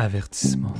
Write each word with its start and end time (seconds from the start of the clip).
Avertissement. 0.00 0.74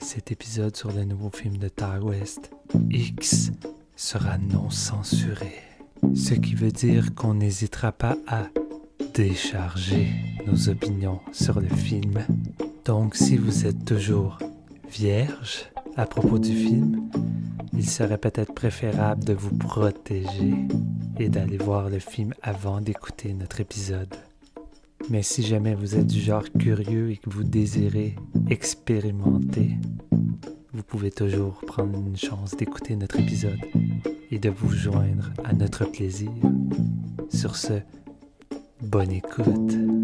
Cet 0.00 0.32
épisode 0.32 0.74
sur 0.74 0.90
le 0.90 1.04
nouveau 1.04 1.30
film 1.30 1.56
de 1.56 1.68
Ty 1.68 2.00
West, 2.02 2.50
X, 2.90 3.52
sera 3.94 4.38
non 4.38 4.70
censuré. 4.70 5.52
Ce 6.16 6.34
qui 6.34 6.56
veut 6.56 6.72
dire 6.72 7.14
qu'on 7.14 7.34
n'hésitera 7.34 7.92
pas 7.92 8.16
à 8.26 8.48
décharger 9.14 10.08
nos 10.48 10.68
opinions 10.68 11.20
sur 11.30 11.60
le 11.60 11.68
film. 11.68 12.26
Donc 12.84 13.14
si 13.14 13.36
vous 13.36 13.66
êtes 13.66 13.84
toujours 13.84 14.40
vierge 14.90 15.66
à 15.96 16.04
propos 16.04 16.40
du 16.40 16.56
film, 16.56 17.08
il 17.72 17.88
serait 17.88 18.18
peut-être 18.18 18.52
préférable 18.52 19.22
de 19.22 19.34
vous 19.34 19.56
protéger 19.56 20.54
et 21.20 21.28
d'aller 21.28 21.58
voir 21.58 21.88
le 21.88 22.00
film 22.00 22.34
avant 22.42 22.80
d'écouter 22.80 23.32
notre 23.32 23.60
épisode. 23.60 24.16
Mais 25.10 25.22
si 25.22 25.42
jamais 25.42 25.74
vous 25.74 25.96
êtes 25.96 26.06
du 26.06 26.20
genre 26.20 26.44
curieux 26.58 27.10
et 27.10 27.16
que 27.16 27.30
vous 27.30 27.44
désirez 27.44 28.16
expérimenter, 28.48 29.76
vous 30.72 30.82
pouvez 30.82 31.10
toujours 31.10 31.60
prendre 31.66 31.98
une 31.98 32.16
chance 32.16 32.56
d'écouter 32.56 32.96
notre 32.96 33.20
épisode 33.20 33.60
et 34.30 34.38
de 34.38 34.50
vous 34.50 34.70
joindre 34.70 35.32
à 35.44 35.52
notre 35.52 35.84
plaisir. 35.84 36.30
Sur 37.28 37.56
ce, 37.56 37.74
bonne 38.80 39.12
écoute. 39.12 40.03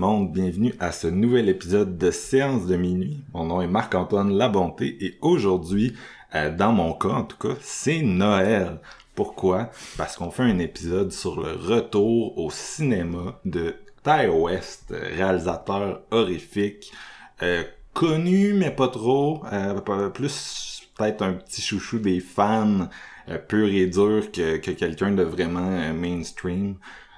Monde, 0.00 0.32
bienvenue 0.32 0.74
à 0.80 0.92
ce 0.92 1.08
nouvel 1.08 1.50
épisode 1.50 1.98
de 1.98 2.10
Séance 2.10 2.66
de 2.66 2.74
minuit. 2.74 3.22
Mon 3.34 3.44
nom 3.44 3.60
est 3.60 3.66
Marc-Antoine 3.66 4.32
Labonté 4.32 4.96
et 5.04 5.18
aujourd'hui, 5.20 5.94
euh, 6.34 6.50
dans 6.56 6.72
mon 6.72 6.94
cas 6.94 7.10
en 7.10 7.24
tout 7.24 7.36
cas, 7.36 7.54
c'est 7.60 8.00
Noël. 8.00 8.80
Pourquoi? 9.14 9.68
Parce 9.98 10.16
qu'on 10.16 10.30
fait 10.30 10.44
un 10.44 10.58
épisode 10.58 11.12
sur 11.12 11.38
le 11.38 11.52
retour 11.52 12.38
au 12.38 12.50
cinéma 12.50 13.38
de 13.44 13.74
Ty 14.02 14.28
West, 14.28 14.86
réalisateur 14.90 16.00
horrifique, 16.10 16.90
euh, 17.42 17.62
connu 17.92 18.54
mais 18.54 18.70
pas 18.70 18.88
trop, 18.88 19.42
euh, 19.52 20.08
plus 20.08 20.80
peut-être 20.96 21.20
un 21.20 21.34
petit 21.34 21.60
chouchou 21.60 21.98
des 21.98 22.20
fans 22.20 22.88
pur 23.48 23.68
et 23.68 23.84
dur 23.84 24.32
que, 24.32 24.56
que 24.56 24.70
quelqu'un 24.70 25.10
de 25.10 25.24
vraiment 25.24 25.92
mainstream. 25.92 26.76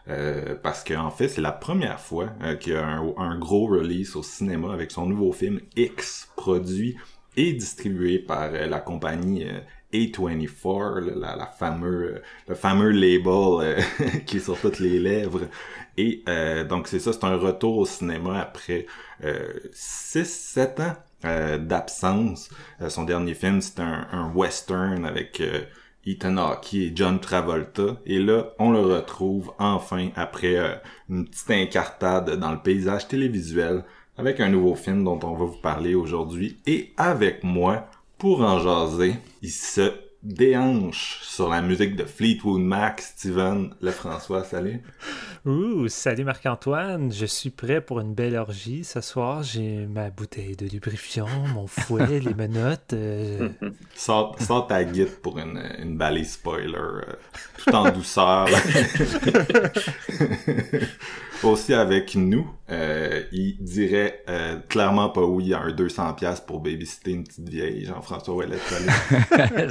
Euh, 0.08 0.56
parce 0.60 0.82
qu'en 0.82 1.06
en 1.06 1.10
fait, 1.10 1.28
c'est 1.28 1.40
la 1.40 1.52
première 1.52 2.00
fois 2.00 2.30
euh, 2.42 2.56
qu'il 2.56 2.72
y 2.72 2.76
a 2.76 2.84
un, 2.84 3.38
gros 3.38 3.66
release 3.66 4.16
au 4.16 4.22
cinéma 4.22 4.72
avec 4.72 4.90
son 4.90 5.06
nouveau 5.06 5.32
film 5.32 5.60
X, 5.76 6.28
produit 6.36 6.96
et 7.36 7.52
distribué 7.52 8.18
par 8.18 8.50
euh, 8.52 8.66
la 8.66 8.80
compagnie 8.80 9.46
A24, 9.92 10.98
la, 10.98 11.36
la 11.36 11.46
fameux, 11.46 12.20
le 12.48 12.54
fameux 12.54 12.90
label 12.90 13.84
qui 14.26 14.38
est 14.38 14.40
sur 14.40 14.58
toutes 14.60 14.80
les 14.80 14.98
lèvres. 14.98 15.42
Et 15.96 16.24
donc 16.68 16.88
c'est 16.88 16.98
ça, 16.98 17.12
c'est 17.12 17.24
un 17.24 17.36
retour 17.36 17.76
au 17.76 17.84
cinéma 17.84 18.40
après 18.40 18.86
6-7 19.22 20.82
ans 20.82 21.58
d'absence. 21.58 22.48
son 22.88 23.04
dernier 23.04 23.34
film, 23.34 23.60
c'était 23.60 23.82
un, 23.82 24.08
un, 24.10 24.32
western 24.32 25.04
avec 25.04 25.42
Ethan 26.06 26.36
Hawke 26.36 26.74
et 26.74 26.92
John 26.94 27.20
Travolta. 27.20 27.96
Et 28.06 28.18
là, 28.18 28.52
on 28.58 28.70
le 28.70 28.80
retrouve 28.80 29.52
enfin 29.58 30.08
après 30.16 30.56
euh, 30.56 30.74
une 31.08 31.26
petite 31.26 31.50
incartade 31.50 32.38
dans 32.38 32.52
le 32.52 32.58
paysage 32.58 33.08
télévisuel 33.08 33.84
avec 34.18 34.40
un 34.40 34.48
nouveau 34.48 34.74
film 34.74 35.04
dont 35.04 35.20
on 35.22 35.34
va 35.34 35.44
vous 35.44 35.60
parler 35.62 35.94
aujourd'hui. 35.94 36.58
Et 36.66 36.92
avec 36.96 37.44
moi, 37.44 37.88
pour 38.18 38.40
en 38.42 38.58
jaser, 38.58 39.14
il 39.42 39.50
se 39.50 39.92
déhanche 40.22 41.18
sur 41.22 41.48
la 41.48 41.60
musique 41.62 41.96
de 41.96 42.04
Fleetwood 42.04 42.60
Mac, 42.60 43.00
Steven 43.00 43.74
Lefrançois, 43.80 44.44
salut. 44.44 44.80
Ouh, 45.44 45.88
salut 45.88 46.22
Marc-Antoine, 46.22 47.12
je 47.12 47.26
suis 47.26 47.50
prêt 47.50 47.80
pour 47.80 47.98
une 47.98 48.14
belle 48.14 48.36
orgie. 48.36 48.84
Ce 48.84 49.00
soir, 49.00 49.42
j'ai 49.42 49.86
ma 49.86 50.10
bouteille 50.10 50.54
de 50.54 50.66
lubrifiant, 50.66 51.26
mon 51.52 51.66
fouet, 51.66 52.20
les 52.24 52.34
menottes. 52.34 52.92
Euh... 52.92 53.48
Sors, 53.96 54.36
sors, 54.40 54.68
ta 54.68 54.84
guide 54.84 55.16
pour 55.22 55.38
une, 55.38 55.60
une 55.80 55.96
balise 55.96 56.34
spoiler, 56.34 56.74
euh, 56.76 57.02
tout 57.58 57.74
en 57.74 57.90
douceur. 57.90 58.46
Aussi 61.42 61.74
avec 61.74 62.14
nous, 62.14 62.48
euh, 62.70 63.24
il 63.32 63.56
dirait 63.58 64.22
euh, 64.28 64.60
clairement 64.68 65.08
pas 65.08 65.22
oui 65.22 65.52
à 65.52 65.58
un 65.58 65.70
200$ 65.72 66.44
pour 66.46 66.60
babysitter 66.60 67.10
une 67.10 67.24
petite 67.24 67.48
vieille. 67.48 67.84
Jean-François 67.84 68.34
Ouellet, 68.34 68.58
salut. 68.58 69.70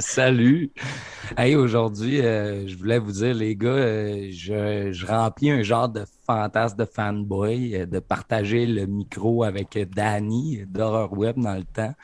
Hey, 1.36 1.54
aujourd'hui, 1.54 2.20
euh, 2.20 2.66
je 2.66 2.76
voulais 2.76 2.98
vous 2.98 3.12
dire, 3.12 3.34
les 3.34 3.56
gars, 3.56 3.68
euh, 3.68 4.28
je, 4.30 4.92
je, 4.92 5.06
remplis 5.06 5.50
un 5.50 5.62
genre 5.62 5.88
de 5.88 6.04
fantasme 6.26 6.76
de 6.76 6.84
fanboy, 6.84 7.76
euh, 7.76 7.86
de 7.86 8.00
partager 8.00 8.66
le 8.66 8.86
micro 8.86 9.44
avec 9.44 9.78
Danny 9.94 10.64
d'Horror 10.66 11.12
Web 11.12 11.38
dans 11.38 11.54
le 11.54 11.64
temps. 11.64 11.94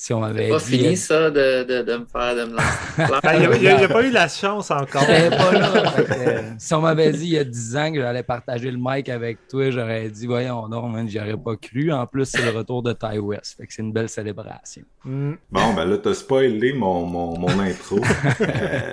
Si 0.00 0.12
on 0.12 0.22
avait 0.22 0.48
pas 0.48 0.60
fini 0.60 0.96
ça 0.96 1.28
de, 1.28 1.64
de, 1.64 1.82
de, 1.82 1.96
me 1.96 2.04
faire 2.06 2.36
de 2.36 2.44
me 2.44 2.52
lancer. 2.52 3.50
il 3.58 3.60
n'y 3.60 3.66
a, 3.66 3.80
a, 3.80 3.88
pas 3.88 4.04
eu 4.04 4.12
la 4.12 4.28
chance 4.28 4.70
encore. 4.70 5.04
pas 5.04 5.52
là, 5.52 5.92
que, 5.96 6.40
si 6.56 6.72
on 6.72 6.82
m'avait 6.82 7.10
dit 7.10 7.24
il 7.24 7.30
y 7.30 7.38
a 7.38 7.42
10 7.42 7.76
ans 7.76 7.92
que 7.92 8.00
j'allais 8.00 8.22
partager 8.22 8.70
le 8.70 8.78
mic 8.80 9.08
avec 9.08 9.48
toi, 9.48 9.72
j'aurais 9.72 10.08
dit 10.08 10.28
voyons 10.28 10.68
non, 10.68 10.88
man, 10.88 11.08
j'y 11.08 11.18
aurais 11.18 11.36
pas 11.36 11.56
cru. 11.56 11.90
En 11.92 12.06
plus, 12.06 12.26
c'est 12.26 12.44
le 12.48 12.56
retour 12.56 12.84
de 12.84 12.92
Ty 12.92 13.18
West. 13.18 13.56
Fait 13.56 13.66
que 13.66 13.74
c'est 13.74 13.82
une 13.82 13.92
belle 13.92 14.08
célébration. 14.08 14.82
Mm. 15.04 15.32
Bon, 15.50 15.74
ben 15.74 15.84
là, 15.84 15.98
t'as 15.98 16.14
spoilé 16.14 16.74
mon, 16.74 17.04
mon, 17.04 17.36
mon 17.36 17.58
intro. 17.58 17.98
euh, 18.40 18.92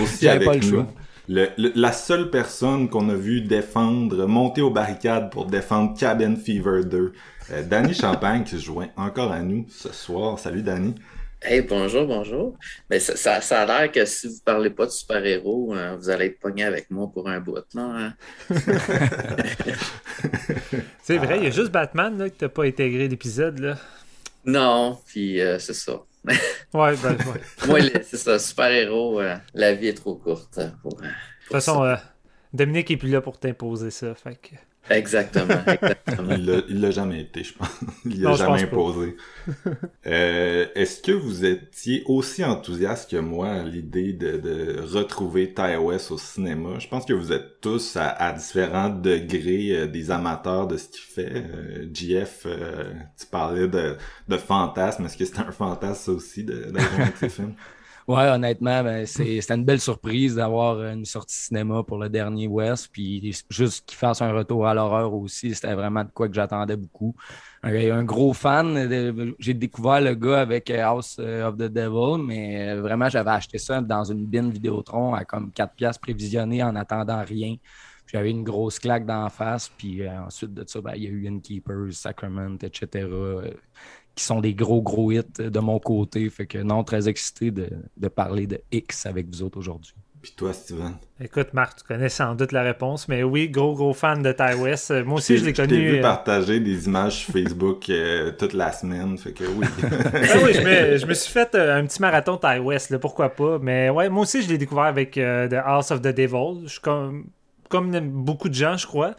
aussi 0.00 0.28
avec 0.28 0.46
pas 0.46 0.54
le 0.54 0.60
nous. 0.60 0.70
choix. 0.70 0.86
Le, 1.28 1.48
le, 1.56 1.72
la 1.74 1.92
seule 1.92 2.30
personne 2.30 2.90
qu'on 2.90 3.08
a 3.08 3.14
vu 3.14 3.40
défendre, 3.40 4.26
monter 4.26 4.60
aux 4.60 4.70
barricades 4.70 5.30
pour 5.30 5.46
défendre 5.46 5.96
Cabin 5.98 6.36
Fever 6.36 6.84
2. 6.84 7.12
Euh, 7.50 7.62
Danny 7.62 7.94
Champagne 8.00 8.44
qui 8.44 8.56
se 8.56 8.64
joint 8.64 8.88
encore 8.96 9.32
à 9.32 9.40
nous 9.40 9.66
ce 9.70 9.90
soir. 9.92 10.38
Salut 10.38 10.62
Danny. 10.62 10.94
Hey, 11.42 11.60
bonjour, 11.62 12.06
bonjour. 12.06 12.56
Ben, 12.88 12.98
ça, 12.98 13.16
ça, 13.16 13.40
ça 13.40 13.62
a 13.62 13.66
l'air 13.66 13.92
que 13.92 14.04
si 14.06 14.28
vous 14.28 14.40
parlez 14.44 14.70
pas 14.70 14.86
de 14.86 14.90
super-héros, 14.90 15.74
euh, 15.74 15.94
vous 15.96 16.08
allez 16.08 16.26
être 16.26 16.40
pogné 16.40 16.64
avec 16.64 16.90
moi 16.90 17.10
pour 17.12 17.28
un 17.28 17.38
bout, 17.40 17.58
non? 17.74 17.94
Hein? 17.94 18.14
c'est 21.02 21.18
vrai, 21.18 21.38
il 21.38 21.44
y 21.44 21.46
a 21.46 21.50
juste 21.50 21.70
Batman 21.70 22.16
là, 22.16 22.30
que 22.30 22.34
t'as 22.36 22.48
pas 22.48 22.64
intégré 22.64 23.08
l'épisode, 23.08 23.58
là. 23.58 23.76
Non, 24.46 24.98
puis 25.06 25.40
euh, 25.40 25.58
c'est 25.58 25.74
ça. 25.74 26.00
Ouais, 26.26 26.96
ben, 26.96 27.16
ouais. 27.26 27.66
Moi, 27.66 27.80
c'est 28.02 28.16
ça, 28.16 28.38
super-héros, 28.38 29.20
euh, 29.20 29.36
la 29.54 29.74
vie 29.74 29.88
est 29.88 29.94
trop 29.94 30.14
courte. 30.16 30.60
Pour, 30.82 30.96
pour 30.96 31.00
de 31.00 31.06
toute 31.06 31.52
façon, 31.52 31.96
Dominique 32.52 32.90
est 32.90 32.96
plus 32.96 33.10
là 33.10 33.20
pour 33.20 33.38
t'imposer 33.38 33.90
ça, 33.90 34.14
fait 34.14 34.36
que... 34.36 34.54
Exactement, 34.90 35.54
exactement. 35.66 36.62
il 36.68 36.80
l'a 36.80 36.90
jamais 36.90 37.22
été, 37.22 37.42
je 37.42 37.54
pense. 37.54 37.68
Il 38.04 38.22
l'a 38.22 38.34
jamais 38.34 38.64
imposé. 38.64 39.16
euh, 40.06 40.66
Est-ce 40.74 41.00
que 41.00 41.12
vous 41.12 41.44
étiez 41.44 42.02
aussi 42.06 42.44
enthousiaste 42.44 43.10
que 43.10 43.16
moi 43.16 43.48
à 43.48 43.62
l'idée 43.62 44.12
de, 44.12 44.36
de, 44.36 44.80
retrouver 44.82 45.54
Ty 45.54 45.76
West 45.76 46.10
au 46.10 46.18
cinéma? 46.18 46.78
Je 46.78 46.88
pense 46.88 47.06
que 47.06 47.14
vous 47.14 47.32
êtes 47.32 47.60
tous 47.62 47.96
à, 47.96 48.08
à 48.08 48.32
différents 48.32 48.90
degrés 48.90 49.70
euh, 49.70 49.86
des 49.86 50.10
amateurs 50.10 50.66
de 50.66 50.76
ce 50.76 50.88
qu'il 50.88 51.00
fait. 51.00 51.32
Euh, 51.34 51.88
GF, 51.92 52.42
euh, 52.44 52.92
tu 53.18 53.26
parlais 53.26 53.68
de, 53.68 53.96
de 54.28 54.36
fantasme. 54.36 55.06
Est-ce 55.06 55.16
que 55.16 55.24
c'est 55.24 55.38
un 55.38 55.52
fantasme 55.52 56.12
aussi 56.12 56.44
de, 56.44 56.70
de 56.70 56.78
ces 57.18 57.30
films? 57.30 57.54
Ouais, 58.06 58.28
honnêtement, 58.28 58.84
ben, 58.84 59.06
c'est 59.06 59.50
une 59.50 59.64
belle 59.64 59.80
surprise 59.80 60.34
d'avoir 60.34 60.82
une 60.82 61.06
sortie 61.06 61.36
cinéma 61.36 61.82
pour 61.82 61.96
le 61.96 62.10
dernier 62.10 62.46
West. 62.46 62.90
Puis 62.92 63.34
juste 63.48 63.86
qu'il 63.86 63.96
fasse 63.96 64.20
un 64.20 64.30
retour 64.30 64.66
à 64.66 64.74
l'horreur 64.74 65.14
aussi, 65.14 65.54
c'était 65.54 65.72
vraiment 65.72 66.04
de 66.04 66.10
quoi 66.10 66.28
que 66.28 66.34
j'attendais 66.34 66.76
beaucoup. 66.76 67.14
Un, 67.62 68.04
gros 68.04 68.34
fan. 68.34 69.34
J'ai 69.38 69.54
découvert 69.54 70.02
le 70.02 70.14
gars 70.14 70.42
avec 70.42 70.68
House 70.70 71.18
of 71.18 71.56
the 71.56 71.62
Devil, 71.62 72.22
mais 72.22 72.74
vraiment, 72.74 73.08
j'avais 73.08 73.30
acheté 73.30 73.56
ça 73.56 73.80
dans 73.80 74.04
une 74.04 74.26
bin 74.26 74.50
Vidéotron 74.50 75.14
à 75.14 75.24
comme 75.24 75.50
4 75.50 75.74
piastres 75.74 76.02
prévisionnées 76.02 76.62
en 76.62 76.76
attendant 76.76 77.24
rien. 77.24 77.56
J'avais 78.06 78.30
une 78.30 78.44
grosse 78.44 78.78
claque 78.78 79.06
d'en 79.06 79.30
face, 79.30 79.70
puis 79.78 80.06
ensuite 80.06 80.52
de 80.52 80.62
ça, 80.66 80.78
ben, 80.82 80.92
il 80.94 81.04
y 81.04 81.06
a 81.06 81.10
eu 81.10 81.26
Innkeepers, 81.26 81.94
Sacrament, 81.94 82.58
etc 82.60 83.08
qui 84.14 84.24
sont 84.24 84.40
des 84.40 84.54
gros, 84.54 84.82
gros 84.82 85.12
hits 85.12 85.22
de 85.38 85.58
mon 85.60 85.78
côté. 85.78 86.28
Fait 86.30 86.46
que 86.46 86.58
non, 86.58 86.84
très 86.84 87.08
excité 87.08 87.50
de, 87.50 87.68
de 87.96 88.08
parler 88.08 88.46
de 88.46 88.60
X 88.70 89.06
avec 89.06 89.28
vous 89.28 89.42
autres 89.42 89.58
aujourd'hui. 89.58 89.94
Puis 90.24 90.32
toi, 90.34 90.54
Steven? 90.54 90.94
Écoute, 91.20 91.48
Marc, 91.52 91.80
tu 91.80 91.84
connais 91.84 92.08
sans 92.08 92.34
doute 92.34 92.50
la 92.52 92.62
réponse, 92.62 93.08
mais 93.08 93.22
oui, 93.22 93.50
gros, 93.50 93.74
gros 93.74 93.92
fan 93.92 94.22
de 94.22 94.32
Ty 94.32 94.54
West. 94.58 94.90
Euh, 94.90 95.04
moi 95.04 95.18
aussi, 95.18 95.36
je 95.36 95.44
l'ai 95.44 95.52
connu. 95.52 95.74
J'ai 95.74 95.90
vu 95.90 95.98
euh, 95.98 96.00
partager 96.00 96.60
des 96.60 96.86
images 96.86 97.24
sur 97.24 97.34
Facebook 97.34 97.90
euh, 97.90 98.32
toute 98.32 98.54
la 98.54 98.72
semaine, 98.72 99.18
fait 99.18 99.32
que 99.32 99.44
oui. 99.44 99.66
ah 99.82 100.38
oui, 100.42 100.54
je 100.54 100.62
me, 100.62 100.96
je 100.96 101.04
me, 101.04 101.12
suis 101.12 101.30
fait 101.30 101.54
un 101.54 101.84
petit 101.84 102.00
marathon 102.00 102.38
Ty 102.38 102.58
West, 102.58 102.88
là, 102.88 102.98
pourquoi 102.98 103.28
pas. 103.28 103.58
Mais 103.60 103.90
ouais, 103.90 104.08
moi 104.08 104.22
aussi, 104.22 104.40
je 104.40 104.48
l'ai 104.48 104.56
découvert 104.56 104.84
avec 104.84 105.10
The 105.10 105.60
House 105.62 105.90
of 105.90 106.00
the 106.00 106.08
Devil. 106.08 106.62
Je 106.64 106.70
suis 106.70 106.80
comme, 106.80 107.26
comme 107.68 107.90
beaucoup 108.00 108.48
de 108.48 108.54
gens, 108.54 108.78
je 108.78 108.86
crois. 108.86 109.16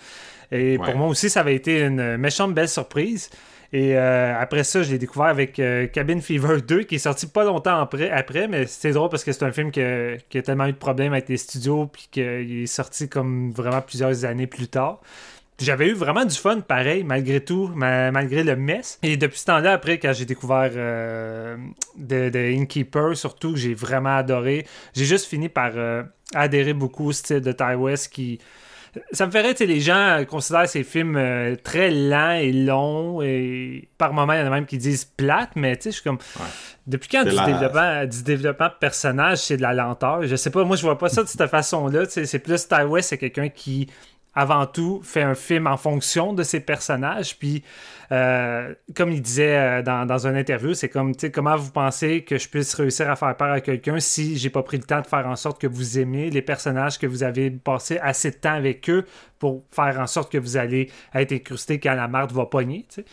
Et 0.52 0.80
pour 0.80 0.96
moi 0.96 1.08
aussi, 1.08 1.30
ça 1.30 1.42
avait 1.42 1.56
été 1.56 1.84
une 1.84 2.18
méchante 2.18 2.56
belle 2.56 2.70
surprise. 2.70 3.30
Et 3.74 3.98
euh, 3.98 4.40
après 4.40 4.64
ça, 4.64 4.84
je 4.84 4.92
l'ai 4.92 4.98
découvert 4.98 5.28
avec 5.28 5.60
euh, 5.60 5.88
Cabin 5.88 6.20
Fever 6.20 6.62
2, 6.62 6.84
qui 6.84 6.96
est 6.96 7.00
sorti 7.00 7.28
pas 7.28 7.44
longtemps 7.44 7.80
après, 7.80 8.48
mais 8.48 8.66
c'est 8.68 8.92
drôle 8.92 9.10
parce 9.10 9.24
que 9.24 9.32
c'est 9.32 9.44
un 9.44 9.52
film 9.52 9.72
qui 9.72 9.82
a, 9.82 10.42
tellement 10.44 10.66
eu 10.66 10.74
de 10.74 10.78
problèmes 10.78 11.14
avec 11.14 11.30
les 11.30 11.38
studios, 11.38 11.88
puis 11.88 12.08
qu'il 12.12 12.64
est 12.64 12.68
sorti 12.68 13.10
comme 13.10 13.52
vraiment 13.52 13.82
plusieurs 13.82 14.26
années 14.26 14.48
plus 14.48 14.68
tard. 14.68 15.02
J'avais 15.58 15.88
eu 15.88 15.94
vraiment 15.94 16.26
du 16.26 16.36
fun, 16.36 16.60
pareil, 16.60 17.06
malgré 17.06 17.40
tout, 17.40 17.72
malgré 17.74 18.44
le 18.44 18.58
mess. 18.58 19.00
Et 19.04 19.16
depuis 19.16 19.40
ce 19.40 19.46
temps-là, 19.46 19.72
après, 19.72 20.00
quand 20.00 20.12
j'ai 20.12 20.26
découvert 20.26 20.72
euh, 20.76 21.56
The, 21.98 22.36
Innkeeper, 22.36 23.16
surtout, 23.16 23.56
j'ai 23.56 23.74
vraiment 23.74 24.18
adoré. 24.18 24.66
J'ai 24.94 25.06
juste 25.06 25.28
fini 25.28 25.48
par 25.48 25.72
adhérer 26.34 26.74
beaucoup 26.74 27.08
au 27.08 27.12
style 27.14 27.40
de 27.40 27.54
Ty 27.54 27.76
West 27.76 28.12
qui 28.12 28.40
ça 29.12 29.26
me 29.26 29.32
ferait, 29.32 29.54
tu 29.54 29.60
sais, 29.60 29.66
les 29.66 29.80
gens 29.80 30.24
considèrent 30.28 30.68
ces 30.68 30.84
films 30.84 31.16
euh, 31.18 31.56
très 31.56 31.92
lents 31.92 32.32
et 32.32 32.52
longs 32.52 33.22
et 33.22 33.88
par 33.98 34.14
moments, 34.14 34.34
il 34.34 34.40
y 34.40 34.44
en 34.44 34.48
a 34.48 34.50
même 34.50 34.66
qui 34.66 34.78
disent 34.78 35.06
plates, 35.06 35.52
mais 35.56 35.76
tu 35.76 35.84
sais, 35.84 35.92
je 35.92 35.96
suis 35.96 36.04
comme. 36.04 36.20
Depuis 36.88 37.10
quand 37.10 37.24
du, 37.24 37.32
développement, 37.32 38.06
du 38.06 38.24
développement 38.24 38.68
de 38.68 38.80
personnage, 38.80 39.40
c'est 39.40 39.58
de 39.58 39.62
la 39.62 39.74
lenteur? 39.74 40.24
Je 40.24 40.36
sais 40.36 40.52
pas, 40.52 40.64
moi, 40.64 40.76
je 40.76 40.84
vois 40.84 40.98
pas 40.98 41.10
ça 41.10 41.24
de 41.24 41.28
cette 41.28 41.48
façon-là. 41.48 42.04
C'est 42.08 42.40
plus 42.40 42.68
Ty 42.68 42.84
West, 42.84 43.10
c'est 43.10 43.18
quelqu'un 43.18 43.50
qui 43.50 43.88
avant 44.36 44.66
tout, 44.66 45.02
fait 45.02 45.22
un 45.22 45.34
film 45.34 45.66
en 45.66 45.78
fonction 45.78 46.34
de 46.34 46.44
ses 46.44 46.60
personnages. 46.60 47.38
Puis, 47.38 47.64
comme 48.10 49.12
il 49.12 49.22
disait 49.22 49.58
euh, 49.58 49.82
dans, 49.82 50.06
dans 50.06 50.28
une 50.28 50.36
interview, 50.36 50.74
c'est 50.74 50.90
comme, 50.90 51.14
comment 51.34 51.56
vous 51.56 51.72
pensez 51.72 52.24
que 52.24 52.38
je 52.38 52.48
puisse 52.48 52.74
réussir 52.74 53.10
à 53.10 53.16
faire 53.16 53.36
peur 53.36 53.52
à 53.52 53.62
quelqu'un 53.62 54.00
si 54.00 54.38
j'ai 54.38 54.50
pas 54.50 54.64
pris 54.64 54.78
le 54.78 54.84
temps 54.84 55.02
de 55.02 55.08
faire 55.08 55.28
en 55.28 55.36
sorte 55.36 55.60
que 55.60 55.68
vous 55.68 56.00
aimez 56.00 56.30
les 56.30 56.42
personnages, 56.42 57.00
que 57.00 57.08
vous 57.08 57.24
avez 57.24 57.50
passé 57.50 57.98
assez 58.00 58.32
de 58.32 58.36
temps 58.36 58.54
avec 58.54 58.90
eux 58.90 59.06
pour 59.40 59.64
faire 59.72 60.00
en 60.00 60.08
sorte 60.08 60.32
que 60.32 60.38
vous 60.38 60.58
allez 60.58 60.90
être 61.14 61.32
incrusté 61.32 61.80
quand 61.80 61.94
la 61.94 62.08
marde 62.08 62.32
va 62.32 62.46
pogner, 62.46 62.86
tu 62.90 63.02
sais. 63.02 63.06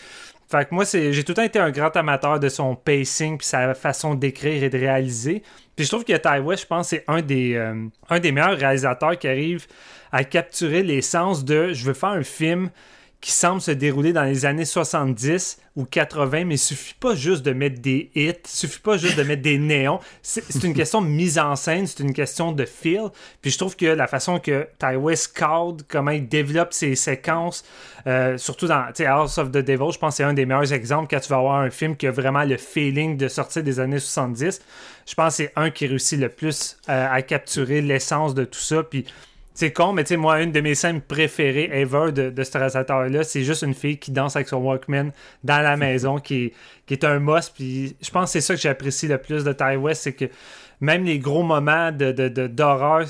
Fait 0.52 0.68
que 0.68 0.74
moi, 0.74 0.84
j'ai 0.84 1.24
tout 1.24 1.30
le 1.30 1.36
temps 1.36 1.42
été 1.44 1.58
un 1.58 1.70
grand 1.70 1.96
amateur 1.96 2.38
de 2.38 2.50
son 2.50 2.76
pacing 2.76 3.38
puis 3.38 3.46
sa 3.46 3.72
façon 3.72 4.14
d'écrire 4.14 4.62
et 4.62 4.68
de 4.68 4.76
réaliser. 4.76 5.42
Puis 5.74 5.86
je 5.86 5.90
trouve 5.90 6.04
que 6.04 6.14
Ty 6.14 6.40
West, 6.40 6.64
je 6.64 6.66
pense, 6.66 6.88
c'est 6.88 7.04
un 7.08 7.22
des, 7.22 7.54
euh, 7.54 7.86
un 8.10 8.20
des 8.20 8.32
meilleurs 8.32 8.58
réalisateurs 8.58 9.18
qui 9.18 9.28
arrive 9.28 9.66
à 10.10 10.24
capturer 10.24 10.82
l'essence 10.82 11.46
de 11.46 11.72
je 11.72 11.86
veux 11.86 11.94
faire 11.94 12.10
un 12.10 12.22
film 12.22 12.68
qui 13.22 13.30
semble 13.30 13.60
se 13.60 13.70
dérouler 13.70 14.12
dans 14.12 14.24
les 14.24 14.44
années 14.46 14.64
70 14.64 15.58
ou 15.76 15.84
80, 15.84 16.44
mais 16.44 16.56
il 16.56 16.58
suffit 16.58 16.94
pas 16.94 17.14
juste 17.14 17.44
de 17.44 17.52
mettre 17.52 17.80
des 17.80 18.10
hits, 18.16 18.32
il 18.44 18.50
suffit 18.50 18.80
pas 18.80 18.96
juste 18.96 19.16
de 19.16 19.22
mettre 19.22 19.42
des 19.42 19.58
néons. 19.58 20.00
C'est 20.22 20.64
une 20.64 20.74
question 20.74 21.00
de 21.00 21.06
mise 21.06 21.38
en 21.38 21.54
scène, 21.54 21.86
c'est 21.86 22.00
une 22.00 22.14
question 22.14 22.50
de 22.50 22.64
feel. 22.64 23.10
Puis 23.40 23.52
je 23.52 23.58
trouve 23.58 23.76
que 23.76 23.86
la 23.86 24.08
façon 24.08 24.40
que 24.40 24.66
Ty 24.80 24.96
West 24.96 25.38
code, 25.38 25.84
comment 25.88 26.10
il 26.10 26.28
développe 26.28 26.74
ses 26.74 26.96
séquences, 26.96 27.64
euh, 28.08 28.36
surtout 28.38 28.66
dans 28.66 28.88
House 29.06 29.38
of 29.38 29.52
the 29.52 29.58
Devil, 29.58 29.92
je 29.92 29.98
pense 29.98 30.14
que 30.14 30.16
c'est 30.16 30.24
un 30.24 30.34
des 30.34 30.44
meilleurs 30.44 30.72
exemples 30.72 31.06
quand 31.08 31.20
tu 31.20 31.28
vas 31.28 31.36
avoir 31.36 31.60
un 31.60 31.70
film 31.70 31.96
qui 31.96 32.08
a 32.08 32.10
vraiment 32.10 32.42
le 32.42 32.56
feeling 32.56 33.16
de 33.16 33.28
sortir 33.28 33.62
des 33.62 33.78
années 33.78 34.00
70. 34.00 34.60
Je 35.06 35.14
pense 35.14 35.36
que 35.36 35.44
c'est 35.44 35.52
un 35.54 35.70
qui 35.70 35.86
réussit 35.86 36.18
le 36.18 36.28
plus 36.28 36.76
euh, 36.88 37.08
à 37.08 37.22
capturer 37.22 37.82
l'essence 37.82 38.34
de 38.34 38.44
tout 38.44 38.58
ça. 38.58 38.82
Puis 38.82 39.06
c'est 39.54 39.72
con, 39.72 39.92
mais 39.92 40.04
tu 40.04 40.08
sais, 40.08 40.16
moi, 40.16 40.40
une 40.40 40.50
de 40.50 40.60
mes 40.60 40.74
scènes 40.74 41.00
préférées 41.00 41.68
ever 41.72 42.10
de, 42.12 42.30
de 42.30 42.42
ce 42.42 42.52
réalisateur-là, 42.52 43.22
c'est 43.22 43.44
juste 43.44 43.62
une 43.62 43.74
fille 43.74 43.98
qui 43.98 44.10
danse 44.10 44.34
avec 44.36 44.48
son 44.48 44.58
Walkman 44.58 45.10
dans 45.44 45.62
la 45.62 45.76
maison, 45.76 46.18
qui, 46.18 46.52
qui 46.86 46.94
est 46.94 47.04
un 47.04 47.18
must. 47.18 47.52
Puis 47.54 47.94
je 48.00 48.10
pense 48.10 48.30
que 48.30 48.32
c'est 48.32 48.40
ça 48.40 48.54
que 48.54 48.60
j'apprécie 48.60 49.08
le 49.08 49.18
plus 49.18 49.44
de 49.44 49.52
Ty 49.52 49.76
West, 49.76 50.02
c'est 50.02 50.14
que 50.14 50.24
même 50.80 51.04
les 51.04 51.18
gros 51.18 51.42
moments 51.42 51.92
de, 51.92 52.28
d'horreur 52.48 53.06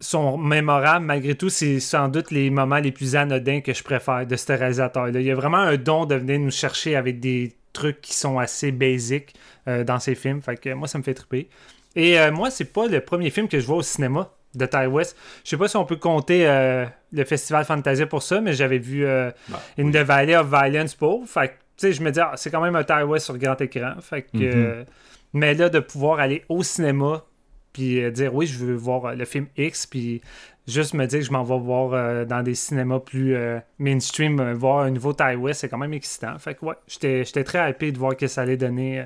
sont 0.00 0.38
mémorables. 0.38 1.04
Malgré 1.04 1.34
tout, 1.34 1.50
c'est 1.50 1.80
sans 1.80 2.08
doute 2.08 2.30
les 2.30 2.50
moments 2.50 2.78
les 2.78 2.92
plus 2.92 3.14
anodins 3.14 3.60
que 3.60 3.74
je 3.74 3.82
préfère 3.82 4.26
de 4.26 4.36
ce 4.36 4.52
réalisateur-là. 4.52 5.20
Il 5.20 5.26
y 5.26 5.30
a 5.30 5.34
vraiment 5.34 5.58
un 5.58 5.76
don 5.76 6.06
de 6.06 6.14
venir 6.14 6.40
nous 6.40 6.50
chercher 6.50 6.96
avec 6.96 7.20
des 7.20 7.54
trucs 7.72 8.00
qui 8.00 8.14
sont 8.14 8.38
assez 8.38 8.72
basiques 8.72 9.34
euh, 9.68 9.84
dans 9.84 10.00
ses 10.00 10.14
films. 10.14 10.40
Fait 10.40 10.56
que 10.56 10.72
moi, 10.72 10.88
ça 10.88 10.98
me 10.98 11.02
fait 11.02 11.14
triper. 11.14 11.48
Et 11.94 12.18
euh, 12.18 12.32
moi, 12.32 12.50
c'est 12.50 12.72
pas 12.72 12.86
le 12.86 13.00
premier 13.00 13.30
film 13.30 13.48
que 13.48 13.60
je 13.60 13.66
vois 13.66 13.76
au 13.76 13.82
cinéma 13.82 14.32
de 14.54 14.66
Ty 14.66 14.86
West. 14.86 15.16
Je 15.44 15.50
sais 15.50 15.56
pas 15.56 15.68
si 15.68 15.76
on 15.76 15.84
peut 15.84 15.96
compter 15.96 16.46
euh, 16.48 16.86
le 17.12 17.24
Festival 17.24 17.64
Fantasia 17.64 18.06
pour 18.06 18.22
ça, 18.22 18.40
mais 18.40 18.52
j'avais 18.52 18.78
vu 18.78 19.04
euh, 19.04 19.30
bah, 19.48 19.60
In 19.78 19.90
the 19.90 20.04
Valley 20.04 20.36
of 20.36 20.48
Violence 20.48 20.94
pour. 20.94 21.26
Fait 21.28 21.58
tu 21.76 21.88
sais, 21.88 21.92
je 21.92 22.02
me 22.02 22.12
dis, 22.12 22.20
ah, 22.20 22.32
c'est 22.36 22.50
quand 22.50 22.60
même 22.60 22.76
un 22.76 22.84
Ty 22.84 23.02
West 23.04 23.26
sur 23.26 23.36
grand 23.36 23.60
écran. 23.60 23.94
Fait 24.00 24.22
que, 24.22 24.36
mm-hmm. 24.36 24.54
euh, 24.54 24.84
mais 25.32 25.54
là, 25.54 25.68
de 25.68 25.80
pouvoir 25.80 26.20
aller 26.20 26.44
au 26.48 26.62
cinéma, 26.62 27.24
puis 27.72 28.12
dire, 28.12 28.32
oui, 28.32 28.46
je 28.46 28.64
veux 28.64 28.76
voir 28.76 29.16
le 29.16 29.24
film 29.24 29.48
X, 29.56 29.84
puis 29.88 30.20
juste 30.68 30.94
me 30.94 31.04
dire 31.06 31.18
que 31.18 31.24
je 31.24 31.32
m'en 31.32 31.42
vais 31.42 31.58
voir 31.58 32.26
dans 32.26 32.44
des 32.44 32.54
cinémas 32.54 33.00
plus 33.00 33.36
mainstream, 33.80 34.52
voir 34.52 34.84
un 34.84 34.92
nouveau 34.92 35.14
Ty 35.14 35.34
West, 35.34 35.62
c'est 35.62 35.68
quand 35.68 35.78
même 35.78 35.94
excitant. 35.94 36.38
Fait 36.38 36.54
que, 36.54 36.64
ouais, 36.64 36.76
j'étais 36.86 37.42
très 37.42 37.58
happy 37.58 37.90
de 37.90 37.98
voir 37.98 38.16
que 38.16 38.28
ça 38.28 38.42
allait 38.42 38.56
donner 38.56 39.04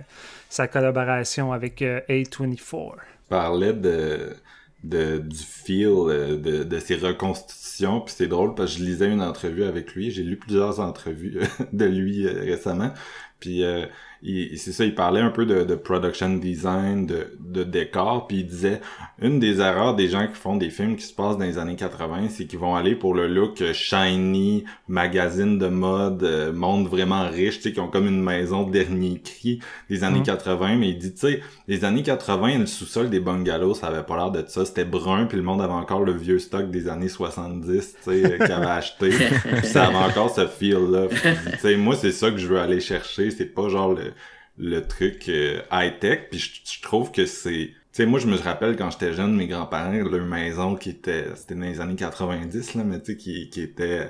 sa 0.50 0.68
collaboration 0.68 1.54
avec 1.54 1.80
A24. 1.80 2.96
Parlait 3.30 3.72
de 3.72 4.36
de, 4.84 5.18
du 5.18 5.36
feel 5.38 5.86
euh, 5.88 6.36
de, 6.36 6.64
de 6.64 6.78
ses 6.78 6.96
reconstitutions. 6.96 8.00
Puis 8.00 8.14
c'est 8.16 8.28
drôle 8.28 8.54
parce 8.54 8.74
que 8.74 8.80
je 8.80 8.84
lisais 8.84 9.10
une 9.10 9.22
entrevue 9.22 9.64
avec 9.64 9.94
lui. 9.94 10.10
J'ai 10.10 10.22
lu 10.22 10.36
plusieurs 10.36 10.80
entrevues 10.80 11.40
de 11.72 11.84
lui 11.84 12.26
euh, 12.26 12.40
récemment. 12.40 12.92
Puis 13.40 13.62
euh, 13.64 13.86
c'est 14.22 14.72
ça, 14.72 14.84
il 14.84 14.94
parlait 14.94 15.20
un 15.20 15.30
peu 15.30 15.46
de, 15.46 15.64
de 15.64 15.74
production 15.74 16.36
design, 16.36 17.06
de, 17.06 17.36
de 17.38 17.62
décor, 17.62 18.26
puis 18.26 18.38
il 18.38 18.46
disait 18.46 18.80
une 19.20 19.40
des 19.40 19.60
erreurs 19.60 19.96
des 19.96 20.08
gens 20.08 20.28
qui 20.28 20.34
font 20.34 20.56
des 20.56 20.70
films 20.70 20.94
qui 20.94 21.04
se 21.04 21.12
passent 21.12 21.36
dans 21.36 21.44
les 21.44 21.58
années 21.58 21.74
80, 21.74 22.28
c'est 22.30 22.46
qu'ils 22.46 22.58
vont 22.58 22.76
aller 22.76 22.94
pour 22.94 23.14
le 23.14 23.26
look 23.26 23.62
shiny, 23.72 24.64
magazine 24.86 25.58
de 25.58 25.66
mode, 25.66 26.22
euh, 26.22 26.52
monde 26.52 26.86
vraiment 26.86 27.28
riche, 27.28 27.56
tu 27.56 27.62
sais, 27.62 27.72
qui 27.72 27.80
ont 27.80 27.88
comme 27.88 28.06
une 28.06 28.22
maison 28.22 28.62
dernier 28.62 29.20
cri 29.20 29.58
des 29.90 30.04
années 30.04 30.22
80, 30.22 30.74
mhm. 30.74 30.78
mais 30.78 30.90
il 30.90 30.98
dit, 30.98 31.12
tu 31.12 31.20
sais, 31.20 31.40
les 31.66 31.84
années 31.84 32.04
80, 32.04 32.58
le 32.58 32.66
sous-sol 32.66 33.10
des 33.10 33.18
bungalows, 33.18 33.74
ça 33.74 33.88
avait 33.88 34.04
pas 34.04 34.16
l'air 34.16 34.30
de 34.30 34.44
ça, 34.46 34.64
c'était 34.64 34.84
brun, 34.84 35.26
puis 35.26 35.36
le 35.36 35.42
monde 35.42 35.60
avait 35.60 35.72
encore 35.72 36.04
le 36.04 36.12
vieux 36.12 36.38
stock 36.38 36.70
des 36.70 36.88
années 36.88 37.08
70, 37.08 37.66
tu 37.66 38.02
sais, 38.02 38.24
euh, 38.24 38.38
qu'il 38.38 38.52
avait 38.52 38.66
acheté, 38.66 39.10
puis 39.56 39.66
ça 39.66 39.86
avait 39.86 39.96
encore 39.96 40.32
ce 40.32 40.46
feel-là. 40.46 41.08
Tu 41.08 41.58
sais, 41.58 41.76
moi, 41.76 41.96
c'est 41.96 42.12
ça 42.12 42.30
que 42.30 42.38
je 42.38 42.46
veux 42.46 42.60
aller 42.60 42.80
chercher, 42.80 43.32
c'est 43.32 43.46
pas 43.46 43.68
genre 43.68 43.94
le 43.94 44.12
le 44.58 44.86
truc 44.86 45.28
euh, 45.28 45.60
high-tech. 45.72 46.28
Puis 46.30 46.62
je, 46.64 46.82
trouve 46.82 47.10
que 47.12 47.26
c'est... 47.26 47.70
Tu 47.92 48.02
sais, 48.02 48.06
moi, 48.06 48.20
je 48.20 48.26
me 48.26 48.36
rappelle 48.36 48.76
quand 48.76 48.90
j'étais 48.90 49.12
jeune, 49.12 49.34
mes 49.34 49.46
grands-parents, 49.46 49.92
leur 49.92 50.26
maison 50.26 50.76
qui 50.76 50.90
était... 50.90 51.26
C'était 51.34 51.54
dans 51.54 51.62
les 51.62 51.80
années 51.80 51.96
90, 51.96 52.74
là, 52.74 52.84
mais 52.84 53.00
tu 53.00 53.12
sais, 53.12 53.16
qui, 53.16 53.50
qui 53.50 53.62
était 53.62 54.08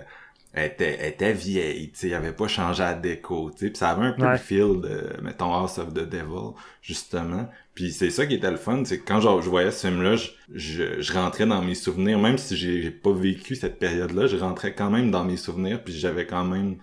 était, 0.56 1.08
était 1.08 1.32
vieille, 1.32 1.90
tu 1.90 1.98
sais, 1.98 2.08
il 2.08 2.14
avait 2.14 2.32
pas 2.32 2.48
changé 2.48 2.82
à 2.82 2.94
déco, 2.94 3.50
tu 3.50 3.68
sais, 3.68 3.74
ça 3.74 3.90
avait 3.90 4.06
un 4.06 4.12
peu 4.12 4.28
le 4.28 4.36
feel 4.38 4.80
de, 4.80 5.22
mettons, 5.22 5.52
House 5.52 5.78
of 5.78 5.92
the 5.92 6.08
Devil, 6.08 6.54
justement. 6.82 7.48
Puis 7.74 7.92
c'est 7.92 8.10
ça 8.10 8.26
qui 8.26 8.34
était 8.34 8.50
le 8.50 8.56
fun, 8.56 8.82
c'est 8.84 8.98
que 8.98 9.06
quand 9.06 9.20
genre, 9.20 9.42
je 9.42 9.48
voyais 9.48 9.70
ce 9.70 9.86
film-là, 9.86 10.16
je, 10.16 11.00
je, 11.00 11.12
rentrais 11.12 11.46
dans 11.46 11.62
mes 11.62 11.74
souvenirs, 11.74 12.18
même 12.18 12.38
si 12.38 12.56
j'ai 12.56 12.90
pas 12.90 13.12
vécu 13.12 13.54
cette 13.54 13.78
période-là, 13.78 14.26
je 14.26 14.36
rentrais 14.36 14.74
quand 14.74 14.90
même 14.90 15.10
dans 15.10 15.24
mes 15.24 15.36
souvenirs, 15.36 15.82
puis 15.84 15.92
j'avais 15.92 16.26
quand 16.26 16.44
même, 16.44 16.76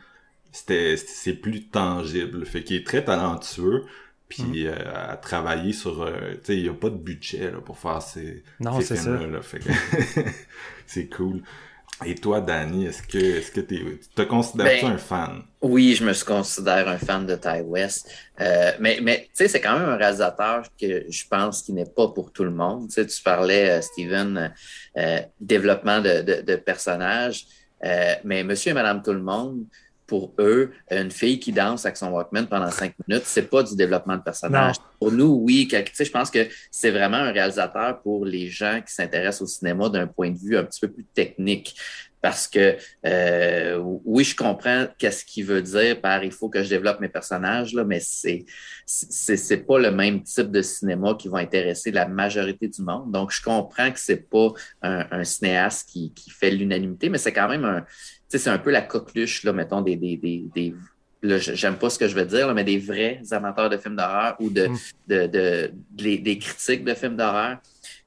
c'était, 0.56 0.96
c'est 0.98 1.34
plus 1.34 1.68
tangible, 1.68 2.46
fait 2.46 2.64
qu'il 2.64 2.78
est 2.78 2.86
très 2.86 3.04
talentueux, 3.04 3.86
puis 4.30 4.64
mm. 4.64 4.68
euh, 4.68 5.12
à 5.12 5.18
travailler 5.18 5.74
sur 5.74 6.02
euh, 6.02 6.34
tu 6.36 6.46
sais 6.46 6.58
il 6.58 6.66
y 6.66 6.70
a 6.70 6.74
pas 6.74 6.90
de 6.90 6.98
budget 6.98 7.52
là, 7.52 7.60
pour 7.60 7.78
faire 7.78 8.02
ces, 8.02 8.44
non, 8.60 8.80
ces 8.82 8.96
films 8.96 9.20
là, 9.20 9.28
là 9.28 9.42
fait 9.42 9.60
que 9.60 9.70
c'est 10.88 11.08
cool 11.08 11.42
et 12.04 12.16
toi, 12.16 12.42
Danny, 12.42 12.88
est-ce 12.88 13.04
que 13.04 13.18
est-ce 13.18 13.52
que 13.52 13.62
tu 13.62 14.00
te 14.14 14.22
considères-tu 14.24 14.86
ben, 14.86 14.92
un 14.92 14.98
fan? 14.98 15.44
Oui, 15.62 15.96
je 15.96 16.04
me 16.04 16.26
considère 16.26 16.90
un 16.90 16.98
fan 16.98 17.26
de 17.26 17.36
Ty 17.36 17.62
West. 17.64 18.12
Euh, 18.42 18.72
mais 18.82 19.00
mais 19.02 19.22
tu 19.22 19.30
sais, 19.36 19.48
c'est 19.48 19.62
quand 19.62 19.80
même 19.80 19.88
un 19.88 19.96
réalisateur 19.96 20.64
que 20.80 21.06
je 21.10 21.24
pense 21.30 21.62
qui 21.62 21.72
n'est 21.72 21.86
pas 21.86 22.10
pour 22.10 22.34
tout 22.34 22.44
le 22.44 22.52
monde. 22.52 22.90
Tu 22.90 22.96
sais, 22.96 23.08
tu 23.08 23.24
parlais, 23.24 23.70
euh, 23.70 23.82
Steven, 23.82 24.54
euh, 24.98 25.20
développement 25.40 26.02
de, 26.02 26.22
de, 26.22 26.42
de 26.42 26.56
personnages. 26.58 27.46
mais 28.26 28.44
Monsieur 28.44 28.72
et 28.72 28.74
Madame 28.74 29.02
Tout 29.02 29.14
le 29.14 29.24
monde, 29.24 29.64
pour 30.08 30.34
eux, 30.40 30.72
une 30.92 31.12
fille 31.12 31.40
qui 31.40 31.52
danse 31.52 31.86
avec 31.86 31.98
son 31.98 32.12
Walkman 32.12 32.46
pendant 32.46 32.72
cinq 32.72 32.94
minutes, 33.08 33.24
c'est 33.26 33.50
pas 33.50 33.64
du 33.64 33.76
développement 33.76 34.18
de 34.18 34.22
personnage. 34.22 34.76
Pour 35.00 35.12
nous, 35.12 35.40
oui, 35.42 35.68
je 35.72 36.10
pense 36.12 36.30
que 36.30 36.48
c'est 36.72 36.92
vraiment 36.92 37.18
un 37.18 37.32
réalisateur 37.32 38.02
pour 38.02 38.26
les 38.26 38.50
gens 38.50 38.82
qui 38.86 38.94
s'intéressent 38.94 39.44
au 39.44 39.48
cinéma 39.48 39.90
d'un 39.90 40.08
point 40.08 40.32
de 40.32 40.38
vue 40.38 40.58
un 40.58 40.64
petit 40.64 40.82
peu 40.82 40.90
plus 40.90 41.06
technique. 41.06 41.76
Parce 42.26 42.48
que 42.48 42.76
euh, 43.06 43.78
oui, 44.04 44.24
je 44.24 44.36
comprends 44.36 44.88
qu'est-ce 44.98 45.24
qu'il 45.24 45.46
veut 45.46 45.62
dire 45.62 46.02
par 46.02 46.24
il 46.24 46.32
faut 46.32 46.50
que 46.50 46.64
je 46.64 46.70
développe 46.70 47.00
mes 47.00 47.08
personnages, 47.08 47.72
là, 47.76 47.84
mais 47.84 48.00
c'est 48.00 48.46
c'est 48.88 49.58
pas 49.58 49.78
le 49.78 49.92
même 49.92 50.24
type 50.24 50.50
de 50.50 50.64
cinéma 50.64 51.14
qui 51.20 51.28
va 51.28 51.38
intéresser 51.38 51.92
la 51.92 52.08
majorité 52.08 52.68
du 52.68 52.82
monde. 52.82 53.12
Donc, 53.12 53.32
je 53.32 53.44
comprends 53.44 53.92
que 53.92 54.00
c'est 54.00 54.28
pas 54.28 54.50
un, 54.82 55.06
un, 55.12 55.24
cinéaste 55.24 55.88
qui, 55.90 56.14
qui 56.14 56.32
fait 56.32 56.50
l'unanimité, 56.50 57.10
mais 57.10 57.20
c'est 57.20 57.34
quand 57.34 57.48
même 57.48 57.64
un, 57.64 57.86
c'est 58.30 58.48
un 58.50 58.58
peu 58.58 58.72
la 58.72 58.82
coqueluche, 58.82 59.44
là, 59.44 59.54
mettons, 59.54 59.82
des, 59.82 59.96
des, 59.96 60.18
des, 60.18 60.46
des 60.54 60.76
j'aime 61.40 61.78
pas 61.78 61.90
ce 61.90 61.98
que 61.98 62.08
je 62.08 62.16
veux 62.16 62.26
dire, 62.26 62.54
mais 62.54 62.64
des 62.64 62.78
vrais 62.78 63.22
amateurs 63.32 63.70
de 63.70 63.78
films 63.78 63.96
d'horreur 63.96 64.36
ou 64.40 64.50
de, 64.50 64.68
mm. 64.68 64.78
de, 65.08 65.28
de, 65.28 65.72
des 66.18 66.38
critiques 66.38 66.84
de 66.84 66.94
films 66.94 67.16
d'horreur 67.16 67.58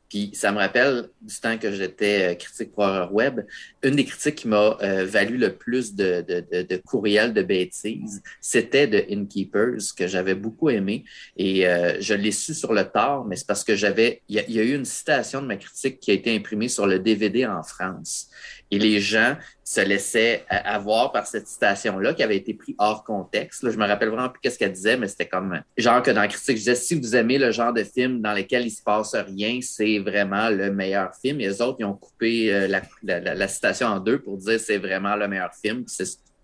puis 0.09 0.31
ça 0.33 0.53
me 0.53 0.59
rappelle 0.59 1.11
du 1.21 1.39
temps 1.39 1.59
que 1.59 1.71
j'étais 1.71 2.33
euh, 2.33 2.35
critique 2.35 2.73
pour 2.73 2.85
Horror 2.85 3.13
Web, 3.13 3.41
une 3.83 3.97
des 3.97 4.05
critiques 4.05 4.37
qui 4.37 4.49
m'a 4.49 4.77
euh, 4.83 5.05
valu 5.05 5.37
le 5.37 5.55
plus 5.55 5.95
de, 5.95 6.25
de, 6.27 6.63
de, 6.63 6.77
courriels 6.77 7.35
de 7.35 7.43
bêtises, 7.43 8.23
c'était 8.41 8.87
de 8.87 9.05
Innkeepers, 9.11 9.95
que 9.97 10.07
j'avais 10.07 10.35
beaucoup 10.35 10.71
aimé. 10.71 11.05
Et 11.37 11.67
euh, 11.67 12.01
je 12.01 12.15
l'ai 12.15 12.33
su 12.33 12.55
sur 12.55 12.73
le 12.73 12.85
tard, 12.85 13.27
mais 13.27 13.37
c'est 13.37 13.47
parce 13.47 13.65
que 13.65 13.77
j'avais. 13.77 14.23
Il 14.29 14.37
y, 14.37 14.59
a 14.59 14.63
eu 14.63 14.75
une 14.75 14.85
citation 14.85 15.43
de 15.43 15.47
ma 15.47 15.57
critique 15.57 16.01
qui 16.01 16.11
a 16.11 16.15
été 16.15 16.35
imprimée 16.35 16.69
sur 16.69 16.87
le 16.87 16.99
DVD 16.99 17.47
en 17.47 17.63
France. 17.63 18.31
Et 18.71 18.79
les 18.79 19.01
gens 19.01 19.37
se 19.65 19.81
laissaient 19.81 20.45
avoir 20.49 21.13
par 21.13 21.27
cette 21.27 21.47
citation-là 21.47 22.15
qui 22.15 22.23
avait 22.23 22.37
été 22.37 22.55
prise 22.55 22.75
hors 22.79 23.05
contexte. 23.05 23.71
Je 23.71 23.77
me 23.77 23.87
rappelle 23.87 24.09
vraiment 24.09 24.29
plus 24.29 24.41
qu'est-ce 24.41 24.59
qu'elle 24.59 24.73
disait, 24.73 24.97
mais 24.97 25.09
c'était 25.09 25.27
comme 25.27 25.61
genre 25.77 26.03
que 26.03 26.11
dans 26.11 26.23
la 26.23 26.29
critique, 26.29 26.57
je 26.57 26.63
disais 26.63 26.75
si 26.75 26.95
vous 26.99 27.17
aimez 27.17 27.39
le 27.39 27.51
genre 27.51 27.73
de 27.73 27.85
film 27.85 28.21
dans 28.21 28.33
lequel 28.33 28.67
il 28.67 28.71
se 28.71 28.83
passe 28.83 29.15
rien, 29.15 29.59
c'est 29.63 29.99
vraiment 29.99 30.49
le 30.49 30.71
meilleur 30.71 31.15
film. 31.15 31.41
Et 31.41 31.49
les 31.49 31.61
autres, 31.61 31.77
ils 31.81 31.85
ont 31.85 31.95
coupé 31.95 32.53
euh, 32.53 32.81
la, 33.03 33.49
citation 33.49 33.89
en 33.89 34.01
deux 34.01 34.21
pour 34.21 34.37
dire 34.39 34.59
c'est 34.61 34.79
vraiment 34.79 35.17
le 35.17 35.29
meilleur 35.29 35.51
film. 35.55 35.85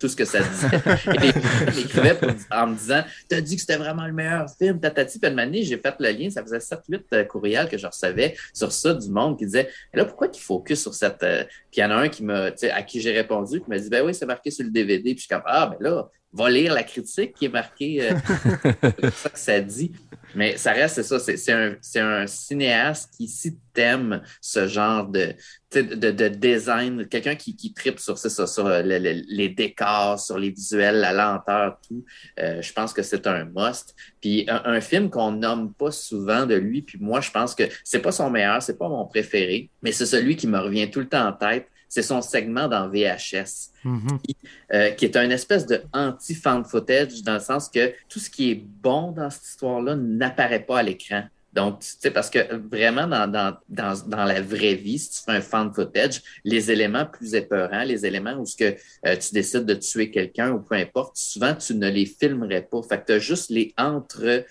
Tout 0.04 0.08
ce 0.10 0.16
que 0.16 0.26
ça 0.26 0.40
disait. 0.40 1.76
et 1.76 1.80
écrivait 1.80 2.18
en 2.50 2.66
me 2.66 2.76
disant 2.76 3.02
T'as 3.26 3.40
dit 3.40 3.54
que 3.54 3.60
c'était 3.62 3.78
vraiment 3.78 4.06
le 4.06 4.12
meilleur 4.12 4.46
film, 4.58 4.78
tatati. 4.78 5.18
Puis 5.18 5.30
une 5.30 5.54
j'ai 5.54 5.78
fait 5.78 5.94
le 5.98 6.10
lien, 6.10 6.28
ça 6.28 6.42
faisait 6.42 6.58
7-8 6.58 7.00
euh, 7.14 7.24
courriels 7.24 7.70
que 7.70 7.78
je 7.78 7.86
recevais 7.86 8.36
sur 8.52 8.70
ça 8.70 8.92
du 8.92 9.08
monde 9.08 9.38
qui 9.38 9.46
disait 9.46 9.70
là, 9.94 10.04
pourquoi 10.04 10.28
tu 10.28 10.42
focus 10.42 10.82
sur 10.82 10.92
cette. 10.92 11.22
Euh, 11.22 11.44
puis 11.70 11.78
il 11.78 11.80
y 11.80 11.84
en 11.84 11.90
a 11.90 11.94
un 11.94 12.08
qui 12.10 12.22
m'a, 12.22 12.50
à 12.74 12.82
qui 12.82 13.00
j'ai 13.00 13.12
répondu, 13.12 13.62
qui 13.62 13.70
m'a 13.70 13.78
dit 13.78 13.88
Ben 13.88 14.04
oui, 14.04 14.14
c'est 14.14 14.26
marqué 14.26 14.50
sur 14.50 14.66
le 14.66 14.70
DVD. 14.70 15.14
Puis 15.14 15.14
je 15.14 15.20
suis 15.20 15.28
comme 15.28 15.42
Ah, 15.46 15.68
ben 15.68 15.76
là, 15.80 16.10
va 16.34 16.50
lire 16.50 16.74
la 16.74 16.82
critique 16.82 17.34
qui 17.34 17.46
est 17.46 17.48
marquée, 17.48 18.10
euh, 18.10 18.14
c'est 19.00 19.14
ça 19.14 19.30
que 19.30 19.38
ça 19.38 19.60
dit. 19.60 19.92
Mais 20.34 20.56
ça 20.56 20.72
reste, 20.72 20.96
c'est 20.96 21.02
ça, 21.04 21.18
c'est 21.18 21.52
un, 21.52 21.76
un, 21.96 22.26
cinéaste 22.26 23.14
qui, 23.16 23.28
si 23.28 23.56
t'aimes 23.72 24.20
ce 24.40 24.66
genre 24.66 25.06
de, 25.06 25.32
de, 25.82 26.10
de 26.10 26.28
design, 26.28 27.06
quelqu'un 27.06 27.34
qui, 27.34 27.56
qui 27.56 27.72
tripe 27.72 27.98
sur, 27.98 28.18
ça, 28.18 28.46
sur 28.46 28.68
les 28.68 29.48
décors, 29.48 30.18
sur 30.18 30.38
les 30.38 30.50
visuels, 30.50 30.96
la 30.96 31.12
lenteur, 31.12 31.78
tout, 31.86 32.04
euh, 32.38 32.62
je 32.62 32.72
pense 32.72 32.92
que 32.92 33.02
c'est 33.02 33.26
un 33.26 33.44
must. 33.44 33.94
Puis 34.20 34.46
un, 34.48 34.80
film 34.80 35.10
qu'on 35.10 35.32
nomme 35.32 35.72
pas 35.72 35.90
souvent 35.90 36.46
de 36.46 36.54
lui, 36.54 36.82
puis 36.82 36.98
moi, 37.00 37.20
je 37.20 37.30
pense 37.30 37.54
que 37.54 37.64
c'est 37.82 38.00
pas 38.00 38.12
son 38.12 38.30
meilleur, 38.30 38.62
c'est 38.62 38.78
pas 38.78 38.88
mon 38.88 39.06
préféré, 39.06 39.70
mais 39.82 39.92
c'est 39.92 40.06
celui 40.06 40.36
qui 40.36 40.46
me 40.46 40.58
revient 40.58 40.90
tout 40.90 41.00
le 41.00 41.08
temps 41.08 41.26
en 41.26 41.32
tête, 41.32 41.68
c'est 41.88 42.02
son 42.02 42.22
segment 42.22 42.66
dans 42.66 42.88
VHS, 42.88 43.70
mm-hmm. 43.84 44.18
euh, 44.72 44.90
qui, 44.90 45.04
est 45.04 45.16
un 45.16 45.30
espèce 45.30 45.64
de 45.66 45.82
anti-fan 45.92 46.64
footage 46.64 47.22
dans 47.22 47.34
le 47.34 47.40
sens 47.40 47.68
que 47.68 47.94
tout 48.08 48.18
ce 48.18 48.28
qui 48.28 48.50
est 48.50 48.64
bon 48.82 49.12
dans 49.12 49.30
cette 49.30 49.44
histoire-là 49.44 49.94
n'apparaît 49.94 50.64
pas 50.64 50.80
à 50.80 50.82
l'écran. 50.82 51.24
Donc, 51.54 51.80
tu 51.80 51.86
sais, 52.00 52.10
parce 52.10 52.28
que 52.30 52.56
vraiment, 52.56 53.06
dans, 53.06 53.30
dans, 53.30 53.56
dans, 53.68 53.94
dans, 54.08 54.24
la 54.24 54.40
vraie 54.40 54.74
vie, 54.74 54.98
si 54.98 55.10
tu 55.10 55.18
fais 55.24 55.36
un 55.36 55.40
fan 55.40 55.72
footage, 55.72 56.20
les 56.42 56.72
éléments 56.72 57.06
plus 57.06 57.34
épeurants, 57.34 57.84
les 57.84 58.04
éléments 58.04 58.34
où 58.34 58.44
ce 58.44 58.56
que 58.56 58.74
euh, 59.06 59.16
tu 59.16 59.32
décides 59.32 59.64
de 59.64 59.74
tuer 59.74 60.10
quelqu'un 60.10 60.50
ou 60.50 60.60
peu 60.60 60.74
importe, 60.74 61.16
souvent, 61.16 61.54
tu 61.54 61.76
ne 61.76 61.88
les 61.88 62.06
filmerais 62.06 62.62
pas. 62.62 62.82
Fait 62.82 63.00
que 63.00 63.06
tu 63.06 63.12
as 63.12 63.18
juste 63.20 63.50
les 63.50 63.72
entre 63.78 64.44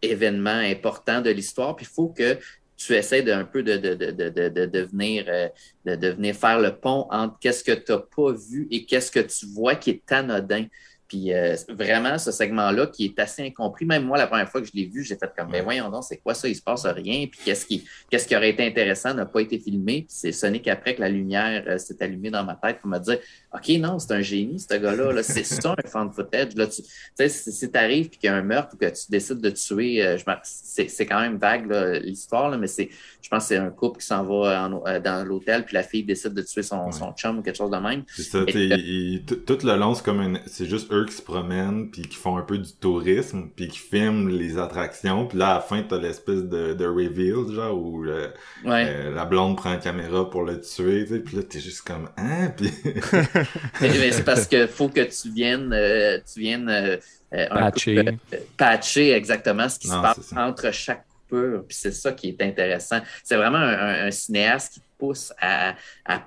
événements 0.00 0.50
importants 0.50 1.20
de 1.20 1.28
l'histoire, 1.28 1.76
puis 1.76 1.84
il 1.84 1.94
faut 1.94 2.08
que 2.08 2.38
tu 2.78 2.94
essaies 2.94 3.22
d'un 3.22 3.44
peu 3.44 3.62
de, 3.62 3.76
de, 3.76 3.94
de, 3.94 4.48
de, 4.48 4.66
devenir, 4.66 5.26
euh, 5.28 5.48
de, 5.84 5.94
de 5.94 6.32
faire 6.32 6.58
le 6.58 6.74
pont 6.74 7.06
entre 7.10 7.38
qu'est-ce 7.38 7.62
que 7.62 7.72
tu 7.72 7.92
n'as 7.92 7.98
pas 7.98 8.32
vu 8.32 8.66
et 8.70 8.86
qu'est-ce 8.86 9.10
que 9.10 9.20
tu 9.20 9.44
vois 9.44 9.74
qui 9.74 9.90
est 9.90 10.12
anodin. 10.12 10.64
Puis 11.10 11.34
euh, 11.34 11.56
vraiment, 11.68 12.18
ce 12.18 12.30
segment-là 12.30 12.86
qui 12.86 13.06
est 13.06 13.18
assez 13.18 13.44
incompris. 13.44 13.84
Même 13.84 14.04
moi, 14.04 14.16
la 14.16 14.28
première 14.28 14.48
fois 14.48 14.60
que 14.60 14.68
je 14.68 14.72
l'ai 14.74 14.86
vu, 14.86 15.02
j'ai 15.02 15.16
fait 15.16 15.28
comme, 15.36 15.50
ben 15.50 15.64
voyons 15.64 15.90
donc, 15.90 16.04
c'est 16.04 16.18
quoi 16.18 16.34
ça? 16.34 16.46
Il 16.46 16.54
se 16.54 16.62
passe 16.62 16.86
rien. 16.86 17.26
Puis 17.26 17.40
qu'est-ce 17.44 17.66
qui, 17.66 17.84
qu'est-ce 18.08 18.28
qui 18.28 18.36
aurait 18.36 18.50
été 18.50 18.64
intéressant 18.64 19.12
n'a 19.12 19.26
pas 19.26 19.40
été 19.40 19.58
filmé. 19.58 20.02
Puis 20.02 20.06
c'est 20.10 20.30
sonné 20.30 20.62
qu'après 20.62 20.94
que 20.94 21.00
la 21.00 21.08
lumière 21.08 21.64
euh, 21.66 21.78
s'est 21.78 22.00
allumée 22.00 22.30
dans 22.30 22.44
ma 22.44 22.54
tête 22.54 22.78
pour 22.78 22.88
me 22.88 22.98
dire, 23.00 23.18
OK, 23.52 23.68
non, 23.80 23.98
c'est 23.98 24.14
un 24.14 24.20
génie, 24.20 24.60
ce 24.60 24.74
gars-là. 24.74 25.12
-là, 25.12 25.22
c'est 25.22 25.44
ça 25.44 25.74
un 25.76 25.88
fan 25.88 26.10
footage. 26.12 26.54
Là, 26.54 26.66
tu 26.66 26.82
sais, 27.14 27.28
si, 27.28 27.52
si 27.52 27.70
t'arrives 27.70 28.08
puis 28.08 28.18
qu'il 28.18 28.28
y 28.28 28.32
a 28.32 28.36
un 28.36 28.42
meurtre 28.42 28.74
ou 28.74 28.76
que 28.76 28.86
tu 28.86 29.10
décides 29.10 29.40
de 29.40 29.50
tuer, 29.50 30.04
euh, 30.04 30.16
c'est 30.44 31.06
quand 31.06 31.20
même 31.20 31.36
vague 31.36 31.70
l'histoire, 32.02 32.56
mais 32.56 32.66
c'est, 32.66 32.88
je 33.22 33.28
pense 33.28 33.44
que 33.44 33.48
c'est 33.48 33.56
un 33.56 33.70
couple 33.70 34.00
qui 34.00 34.06
s'en 34.06 34.24
va 34.24 34.68
dans 35.00 35.24
l'hôtel 35.24 35.64
puis 35.64 35.74
la 35.74 35.82
fille 35.82 36.04
décide 36.04 36.34
de 36.34 36.42
tuer 36.42 36.62
son, 36.62 36.90
son 36.92 37.12
chum 37.12 37.38
ou 37.38 37.42
quelque 37.42 37.56
chose 37.56 37.70
de 37.70 37.76
même. 37.76 38.04
C'est 38.08 38.22
ça, 38.22 38.44
tout 38.44 39.58
le 39.66 39.76
long, 39.76 39.94
c'est 39.94 40.04
comme 40.04 40.38
c'est 40.46 40.66
juste 40.66 40.92
eux 40.92 41.04
qui 41.06 41.14
se 41.14 41.22
promènent 41.22 41.90
puis 41.90 42.02
qui 42.02 42.16
font 42.16 42.36
un 42.36 42.42
peu 42.42 42.58
du 42.58 42.72
tourisme 42.72 43.48
puis 43.54 43.68
qui 43.68 43.78
filment 43.78 44.28
les 44.28 44.58
attractions 44.58 45.26
puis 45.26 45.38
là 45.38 45.50
à 45.50 45.54
la 45.54 45.60
fin 45.60 45.82
t'as 45.82 45.98
l'espèce 45.98 46.44
de, 46.44 46.74
de 46.74 46.86
reveal 46.86 47.52
genre 47.52 47.76
où 47.76 48.04
euh, 48.04 48.28
euh, 48.66 49.14
la 49.14 49.24
blonde 49.24 49.56
prend 49.56 49.70
la 49.70 49.76
caméra 49.76 50.28
pour 50.28 50.42
le 50.42 50.60
tuer 50.60 51.04
tu 51.04 51.14
sais 51.14 51.20
puis 51.20 51.36
là 51.36 51.42
t'es 51.42 51.60
juste 51.60 51.82
comme 51.82 52.08
hein 52.16 52.52
puis 52.56 52.70
mais, 53.80 54.12
c'est 54.12 54.24
parce 54.24 54.46
que 54.46 54.66
faut 54.66 54.88
que 54.88 55.00
tu 55.00 55.30
viennes 55.30 55.72
euh, 55.72 56.18
tu 56.32 56.40
viennes 56.40 56.98
patcher. 57.30 58.18
patcher 58.56 59.12
exactement 59.12 59.68
ce 59.68 59.78
qui 59.78 59.88
se 59.88 59.94
passe 59.94 60.32
entre 60.36 60.72
chaque 60.72 61.04
coupure 61.06 61.64
puis 61.66 61.76
c'est 61.76 61.92
ça 61.92 62.12
qui 62.12 62.28
est 62.28 62.42
intéressant 62.42 63.00
c'est 63.22 63.36
vraiment 63.36 63.58
un, 63.58 64.06
un 64.06 64.10
cinéaste 64.10 64.74
qui 64.74 64.80
pousse 65.00 65.32
à, 65.40 65.74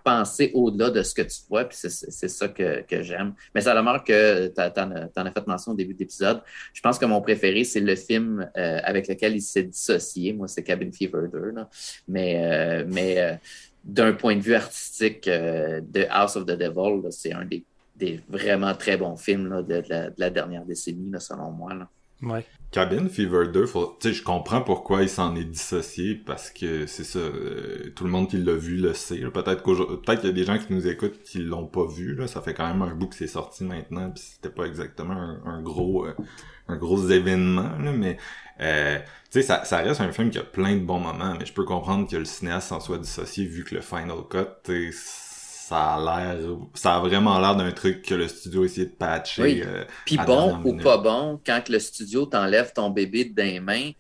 penser 0.04 0.52
au-delà 0.54 0.90
de 0.90 1.04
ce 1.04 1.14
que 1.14 1.22
tu 1.22 1.38
vois, 1.48 1.66
puis 1.66 1.78
c'est 1.78 2.28
ça 2.28 2.48
que, 2.48 2.84
j'aime. 3.04 3.34
Mais 3.54 3.62
ça 3.62 3.76
demeure 3.76 4.04
que 4.04 4.48
tu 4.48 4.62
en, 4.62 5.26
as 5.26 5.32
fait 5.32 5.48
mention 5.48 5.74
au 5.74 5.76
début 5.76 5.94
de 5.94 6.00
l'épisode. 6.00 6.42
Je 6.74 6.82
pense 6.82 6.98
que 6.98 7.06
mon 7.06 7.22
préféré, 7.22 7.64
c'est 7.64 7.80
le 7.80 7.96
film 7.96 8.50
euh, 8.58 8.80
avec 8.84 9.08
lequel 9.08 9.36
il 9.36 9.42
s'est 9.42 9.64
dissocié. 9.64 10.34
Moi, 10.34 10.48
c'est 10.48 10.64
Cabin 10.64 10.92
Fever 10.92 11.28
2. 11.32 11.54
Mais, 12.08 12.42
euh, 12.44 12.86
mais 12.88 13.20
euh, 13.20 13.36
d'un 13.84 14.14
point 14.14 14.36
de 14.36 14.42
vue 14.42 14.56
artistique, 14.56 15.22
The 15.24 16.08
House 16.10 16.36
of 16.36 16.46
the 16.46 16.58
Devil, 16.58 17.12
c'est 17.12 17.34
un 17.34 17.46
des, 17.46 17.66
vraiment 18.28 18.74
très 18.74 18.98
bons 18.98 19.16
films 19.16 19.64
de, 19.64 19.84
la, 20.18 20.30
dernière 20.30 20.66
décennie, 20.66 21.12
selon 21.20 21.52
moi. 21.52 21.72
Cabin 22.74 23.08
Fever 23.08 23.50
2, 23.54 23.68
faut, 23.68 24.00
je 24.04 24.24
comprends 24.24 24.62
pourquoi 24.62 25.04
il 25.04 25.10
s'en 25.10 25.36
est 25.36 25.44
dissocié 25.44 26.16
parce 26.16 26.50
que 26.50 26.88
c'est 26.88 27.04
ça, 27.04 27.20
euh, 27.20 27.92
tout 27.96 28.04
le 28.04 28.10
monde 28.10 28.28
qui 28.28 28.38
l'a 28.38 28.56
vu 28.56 28.78
le 28.78 28.96
sait. 28.96 29.20
Peut-être 29.20 29.62
peut-être 29.64 30.22
qu'il 30.22 30.30
y 30.30 30.34
a 30.34 30.36
des 30.36 30.44
gens 30.44 30.58
qui 30.58 30.74
nous 30.74 30.88
écoutent 30.88 31.22
qui 31.22 31.38
l'ont 31.38 31.68
pas 31.68 31.86
vu. 31.86 32.16
Là. 32.16 32.26
Ça 32.26 32.42
fait 32.42 32.56
quand 32.56 32.68
même 32.68 32.82
un 32.82 32.96
bout 32.96 33.08
que 33.08 33.16
c'est 33.16 33.28
sorti 33.28 33.64
maintenant, 33.64 34.10
puis 34.10 34.24
c'était 34.24 34.50
pas 34.50 34.66
exactement 34.66 35.38
un, 35.46 35.62
gros 35.62 36.08
euh, 36.08 36.16
un 36.68 36.78
gros 36.78 37.08
événement, 37.10 37.78
là, 37.78 37.92
mais 37.92 38.18
euh, 38.60 38.98
tu 39.32 39.40
sais, 39.40 39.42
ça, 39.44 39.66
ça 39.66 39.78
reste 39.78 40.02
un 40.02 40.12
film 40.12 40.32
qui 40.32 40.40
a 40.40 40.44
plein 40.44 40.76
de 40.76 40.84
bons 40.84 41.00
moments, 41.00 41.36
mais 41.38 41.46
je 41.46 41.54
peux 41.54 41.66
comprendre 41.66 42.10
que 42.10 42.16
le 42.16 42.26
cinéaste 42.26 42.70
s'en 42.70 42.80
soit 42.80 42.98
dissocié 42.98 43.46
vu 43.46 43.64
que 43.64 43.76
le 43.76 43.82
Final 43.82 44.18
Cut, 44.30 44.72
ça 45.68 45.96
a 45.96 46.00
l'air, 46.00 46.38
ça 46.74 46.96
a 46.96 47.00
vraiment 47.00 47.40
l'air 47.40 47.56
d'un 47.56 47.72
truc 47.72 48.02
que 48.02 48.14
le 48.16 48.28
studio 48.28 48.64
a 48.64 48.66
essayé 48.66 48.88
de 48.88 48.92
patcher. 48.92 49.42
Oui. 49.42 49.64
euh, 49.66 49.86
Puis 50.06 50.18
bon 50.18 50.56
ou 50.64 50.72
minute. 50.72 50.84
pas 50.84 50.98
bon, 50.98 51.40
quand 51.46 51.70
le 51.70 51.80
studio 51.80 52.26
t'enlève 52.26 52.74
ton 52.74 52.90
bébé 52.90 53.32
les 53.38 53.60
mains, 53.60 53.92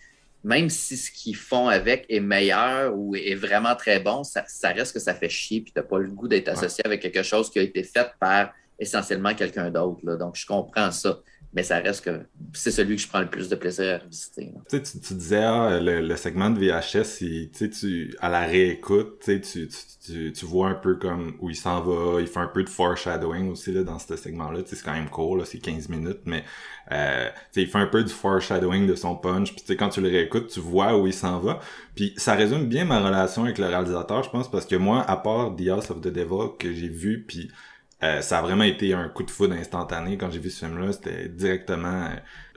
même 0.43 0.69
si 0.69 0.97
ce 0.97 1.09
qu'ils 1.09 1.37
font 1.37 1.69
avec 1.69 2.05
est 2.09 2.19
meilleur 2.19 2.93
ou 2.93 3.15
est 3.15 3.35
vraiment 3.35 3.75
très 3.75 3.99
bon, 4.01 4.23
ça, 4.25 4.43
ça 4.47 4.69
reste 4.69 4.93
que 4.93 4.99
ça 4.99 5.15
fait 5.15 5.29
chier 5.29 5.61
puis 5.61 5.71
t'as 5.73 5.83
pas 5.83 5.99
le 5.99 6.09
goût 6.09 6.27
d'être 6.27 6.49
associé 6.49 6.85
avec 6.85 7.01
quelque 7.01 7.23
chose 7.23 7.49
qui 7.49 7.59
a 7.59 7.61
été 7.61 7.83
fait 7.83 8.11
par 8.19 8.51
essentiellement 8.77 9.33
quelqu'un 9.33 9.69
d'autre. 9.71 10.17
Donc, 10.17 10.35
je 10.35 10.45
comprends 10.45 10.91
ça. 10.91 11.19
Mais 11.53 11.61
ça 11.61 11.77
reste 11.79 12.03
que 12.03 12.21
c'est 12.53 12.71
celui 12.71 12.95
que 12.95 13.01
je 13.01 13.07
prends 13.07 13.19
le 13.19 13.29
plus 13.29 13.47
de 13.47 13.55
plaisir 13.55 13.95
à 13.95 13.97
visiter. 14.07 14.51
Tu, 14.69 14.81
tu, 14.81 15.13
disais, 15.13 15.43
ah, 15.43 15.79
le, 15.79 16.01
le 16.01 16.15
segment 16.15 16.49
de 16.49 16.57
VHS, 16.59 17.21
il- 17.21 17.51
tu 17.51 18.15
à 18.19 18.29
la 18.29 18.41
réécoute, 18.41 19.19
tu, 19.23 19.39
tu, 19.39 20.33
tu, 20.33 20.45
vois 20.45 20.69
un 20.69 20.73
peu 20.73 20.95
comme 20.95 21.35
où 21.39 21.51
il 21.51 21.55
s'en 21.55 21.81
va, 21.81 22.19
il 22.21 22.27
fait 22.27 22.39
un 22.39 22.47
peu 22.47 22.63
de 22.63 22.69
foreshadowing 22.69 23.51
aussi 23.51 23.71
là, 23.71 23.83
dans 23.83 23.99
ce 23.99 24.15
segment-là. 24.15 24.61
C'est 24.65 24.81
quand 24.83 24.93
même 24.93 25.09
court, 25.09 25.37
là, 25.37 25.45
c'est 25.45 25.59
15 25.59 25.89
minutes, 25.89 26.21
mais 26.25 26.43
euh, 26.91 27.29
il 27.55 27.67
fait 27.67 27.77
un 27.77 27.85
peu 27.87 28.03
du 28.03 28.11
foreshadowing 28.11 28.87
de 28.87 28.95
son 28.95 29.15
punch. 29.15 29.53
Puis 29.55 29.77
quand 29.77 29.89
tu 29.89 30.01
le 30.01 30.09
réécoutes, 30.09 30.47
tu 30.47 30.59
vois 30.59 30.97
où 30.97 31.05
il 31.07 31.13
s'en 31.13 31.39
va. 31.39 31.59
Puis 31.95 32.13
ça 32.17 32.33
résume 32.33 32.67
bien 32.67 32.85
ma 32.85 32.99
relation 32.99 33.43
avec 33.43 33.59
le 33.59 33.67
réalisateur, 33.67 34.23
je 34.23 34.29
pense, 34.29 34.49
parce 34.49 34.65
que 34.65 34.75
moi, 34.75 35.01
à 35.01 35.17
part 35.17 35.55
The 35.55 35.67
House 35.69 35.91
of 35.91 36.01
the 36.01 36.07
Devil 36.07 36.57
que 36.59 36.73
j'ai 36.73 36.89
vu, 36.89 37.23
puis 37.27 37.51
euh, 38.03 38.21
ça 38.21 38.39
a 38.39 38.41
vraiment 38.41 38.63
été 38.65 38.93
un 38.93 39.07
coup 39.09 39.23
de 39.23 39.31
foudre 39.31 39.55
instantané 39.55 40.17
quand 40.17 40.29
j'ai 40.29 40.39
vu 40.39 40.49
ce 40.49 40.65
film-là. 40.65 40.91
C'était 40.93 41.29
directement. 41.29 42.09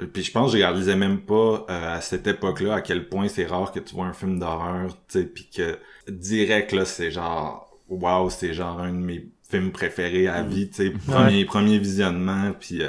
euh, 0.03 0.07
Puis 0.13 0.25
je 0.25 0.33
pense 0.33 0.53
que 0.53 0.59
je 0.59 0.63
réalisais 0.65 0.97
même 0.97 1.21
pas 1.21 1.65
euh, 1.71 1.97
à 1.97 2.01
cette 2.01 2.27
époque-là 2.27 2.75
à 2.75 2.81
quel 2.81 3.09
point 3.09 3.29
c'est 3.29 3.47
rare 3.47 3.71
que 3.73 3.81
tu 3.81 3.95
vois 3.95 4.07
un 4.07 4.13
film 4.13 4.39
d'horreur, 4.39 4.89
tu 5.09 5.21
sais, 5.21 5.25
puis 5.27 5.49
que 5.55 5.79
direct 6.11 6.73
là, 6.73 6.85
c'est 6.85 7.11
genre, 7.11 7.79
waouh, 7.89 8.31
c'est 8.31 8.55
genre 8.55 8.81
un 8.81 8.93
de 8.93 8.99
mes 8.99 9.29
films 9.49 9.71
préférés 9.73 10.27
à 10.29 10.43
vie, 10.43 10.69
tu 10.69 10.77
sais, 10.77 10.91
premier 11.07 11.45
premier 11.45 11.79
visionnement, 11.79 12.53
puis 12.59 12.83
euh, 12.83 12.89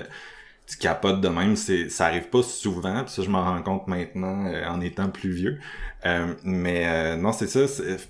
tu 0.67 0.77
capotes 0.77 1.21
de 1.21 1.27
même. 1.29 1.55
C'est, 1.55 1.89
ça 1.89 2.07
arrive 2.07 2.29
pas 2.29 2.43
souvent, 2.43 3.03
puis 3.03 3.13
ça 3.13 3.23
je 3.23 3.29
m'en 3.29 3.43
rends 3.43 3.61
compte 3.61 3.87
maintenant 3.87 4.45
euh, 4.47 4.67
en 4.67 4.81
étant 4.81 5.09
plus 5.09 5.31
vieux. 5.31 5.59
Euh, 6.05 6.33
mais 6.43 6.85
euh, 6.85 7.15
non, 7.15 7.31
c'est 7.31 7.47
ça. 7.47 7.61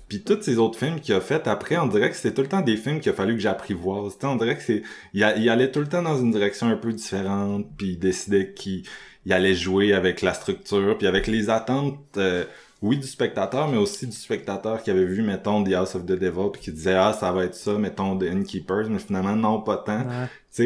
Puis 0.08 0.22
tous 0.22 0.42
ces 0.42 0.58
autres 0.58 0.78
films 0.78 1.00
qu'il 1.00 1.14
a 1.14 1.20
fait 1.20 1.46
après, 1.48 1.78
on 1.78 1.86
dirait 1.86 2.10
que 2.10 2.16
c'était 2.16 2.34
tout 2.34 2.42
le 2.42 2.48
temps 2.48 2.60
des 2.60 2.76
films 2.76 3.00
qu'il 3.00 3.10
a 3.10 3.14
fallu 3.14 3.34
que 3.34 3.40
j'apprivoise. 3.40 4.18
On 4.22 4.36
dirait 4.36 4.56
que 4.56 4.62
c'est, 4.62 4.82
il, 5.14 5.26
il 5.38 5.48
allait 5.48 5.70
tout 5.70 5.80
le 5.80 5.88
temps 5.88 6.02
dans 6.02 6.18
une 6.20 6.32
direction 6.32 6.66
un 6.68 6.76
peu 6.76 6.92
différente, 6.92 7.66
puis 7.76 7.92
il 7.92 7.98
décidait 7.98 8.52
qu'il 8.52 8.84
il 9.28 9.32
allait 9.34 9.54
jouer 9.54 9.92
avec 9.92 10.22
la 10.22 10.32
structure, 10.32 10.96
puis 10.96 11.06
avec 11.06 11.26
les 11.26 11.50
attentes, 11.50 11.98
euh, 12.16 12.44
oui, 12.80 12.96
du 12.96 13.06
spectateur, 13.06 13.68
mais 13.68 13.76
aussi 13.76 14.06
du 14.06 14.16
spectateur 14.16 14.82
qui 14.82 14.90
avait 14.90 15.04
vu, 15.04 15.20
mettons, 15.22 15.62
The 15.62 15.74
House 15.74 15.94
of 15.96 16.06
the 16.06 16.12
Devil, 16.12 16.50
puis 16.52 16.62
qui 16.62 16.72
disait, 16.72 16.94
ah, 16.94 17.12
ça 17.12 17.30
va 17.30 17.44
être 17.44 17.54
ça, 17.54 17.74
mettons, 17.74 18.16
The 18.16 18.22
Innkeepers, 18.22 18.88
mais 18.88 18.98
finalement, 18.98 19.36
non, 19.36 19.60
pas 19.60 19.76
tant. 19.76 20.06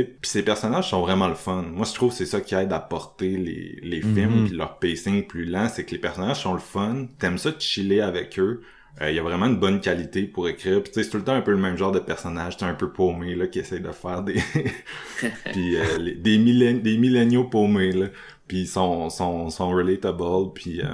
Puis 0.00 0.30
ces 0.30 0.42
personnages 0.42 0.90
sont 0.90 1.00
vraiment 1.02 1.28
le 1.28 1.34
fun. 1.34 1.62
Moi, 1.62 1.86
je 1.86 1.94
trouve 1.94 2.10
que 2.10 2.16
c'est 2.16 2.26
ça 2.26 2.40
qui 2.40 2.54
aide 2.54 2.72
à 2.72 2.80
porter 2.80 3.36
les, 3.36 3.78
les 3.82 4.02
Mhm. 4.02 4.14
films 4.14 4.44
puis 4.46 4.56
leur 4.56 4.78
pacing 4.78 5.26
plus 5.26 5.44
lent, 5.44 5.68
c'est 5.68 5.84
que 5.84 5.92
les 5.92 5.98
personnages 5.98 6.40
sont 6.42 6.54
le 6.54 6.58
fun. 6.60 7.06
T'aimes 7.18 7.38
ça 7.38 7.50
de 7.50 7.60
chiller 7.60 8.00
avec 8.00 8.38
eux. 8.38 8.62
Euh, 9.00 9.10
Il 9.10 9.16
y 9.16 9.18
a 9.18 9.22
vraiment 9.22 9.46
une 9.46 9.58
bonne 9.58 9.80
qualité 9.80 10.22
pour 10.24 10.48
écrire. 10.48 10.82
Puis 10.82 10.92
tu 10.92 10.98
sais, 10.98 11.04
c'est 11.04 11.10
tout 11.10 11.16
le 11.18 11.24
temps 11.24 11.32
un 11.34 11.40
peu 11.40 11.52
le 11.52 11.56
même 11.56 11.76
genre 11.78 11.92
de 11.92 11.98
personnage. 11.98 12.56
C'est 12.58 12.64
un 12.66 12.74
peu 12.74 12.90
paumé 12.92 13.34
là 13.34 13.46
qui 13.46 13.58
essaye 13.60 13.80
de 13.80 13.90
faire 13.92 14.22
des 14.22 14.34
puis 15.52 15.76
euh, 15.76 15.98
les- 15.98 16.14
des 16.14 16.38
millén 16.38 16.80
des 16.82 16.96
milléniaux 16.98 17.44
paumés 17.44 17.92
là. 17.92 18.06
Puis 18.48 18.60
ils 18.62 18.66
sont 18.68 19.08
sont 19.10 19.48
sont 19.50 19.70
relatable. 19.70 20.52
Puis 20.54 20.80
euh, 20.82 20.86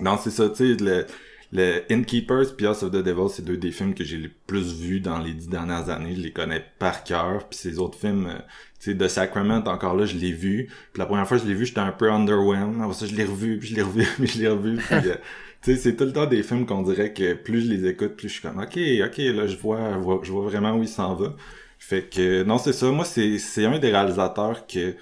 non, 0.00 0.16
c'est 0.22 0.30
ça. 0.30 0.48
Tu 0.48 0.76
sais, 0.76 0.82
le 0.84 1.06
le 1.52 1.82
Innkeepers 1.90 2.56
puis 2.56 2.66
of 2.66 2.80
the 2.80 2.96
Devil, 2.96 3.28
c'est 3.28 3.44
deux 3.44 3.58
des 3.58 3.72
films 3.72 3.94
que 3.94 4.04
j'ai 4.04 4.16
le 4.16 4.30
plus 4.46 4.72
vus 4.80 5.00
dans 5.00 5.18
les 5.18 5.34
dix 5.34 5.48
dernières 5.48 5.90
années. 5.90 6.14
Je 6.16 6.22
les 6.22 6.32
connais 6.32 6.64
par 6.78 7.04
cœur. 7.04 7.46
Puis 7.48 7.58
ces 7.58 7.78
autres 7.78 7.98
films, 7.98 8.26
euh, 8.26 8.38
tu 8.80 8.92
sais, 8.92 8.96
The 8.96 9.06
Sacrament, 9.06 9.62
encore 9.66 9.94
là, 9.94 10.06
je 10.06 10.16
l'ai 10.16 10.32
vu. 10.32 10.70
Puis 10.92 11.00
la 11.00 11.04
première 11.04 11.28
fois 11.28 11.36
que 11.36 11.44
je 11.44 11.48
l'ai 11.48 11.54
vu, 11.54 11.66
j'étais 11.66 11.80
un 11.80 11.92
peu 11.92 12.10
underwhelmed. 12.10 12.80
Après 12.80 12.94
ça, 12.94 13.06
je 13.06 13.14
l'ai 13.14 13.24
revu, 13.24 13.58
puis 13.58 13.68
je 13.68 13.74
l'ai 13.76 13.82
revu, 13.82 14.06
puis 14.16 14.28
je 14.28 14.38
l'ai 14.40 14.48
revu. 14.48 14.76
Puis, 14.76 14.94
euh, 14.94 15.16
tu 15.62 15.74
sais, 15.74 15.76
c'est 15.76 15.94
tout 15.94 16.04
le 16.04 16.12
temps 16.12 16.26
des 16.26 16.42
films 16.42 16.64
qu'on 16.64 16.82
dirait 16.82 17.12
que 17.12 17.34
plus 17.34 17.66
je 17.66 17.72
les 17.72 17.86
écoute, 17.90 18.16
plus 18.16 18.28
je 18.28 18.34
suis 18.34 18.42
comme, 18.42 18.58
ok, 18.58 18.78
ok, 19.06 19.18
là, 19.18 19.46
je 19.46 19.56
vois, 19.58 20.00
je 20.22 20.32
vois, 20.32 20.44
vraiment 20.44 20.72
où 20.74 20.82
il 20.82 20.88
s'en 20.88 21.14
va. 21.14 21.34
Fait 21.78 22.08
que, 22.08 22.44
non, 22.44 22.56
c'est 22.56 22.72
ça. 22.72 22.90
Moi, 22.90 23.04
c'est, 23.04 23.38
c'est 23.38 23.66
un 23.66 23.78
des 23.78 23.90
réalisateurs 23.90 24.66
que, 24.66 24.94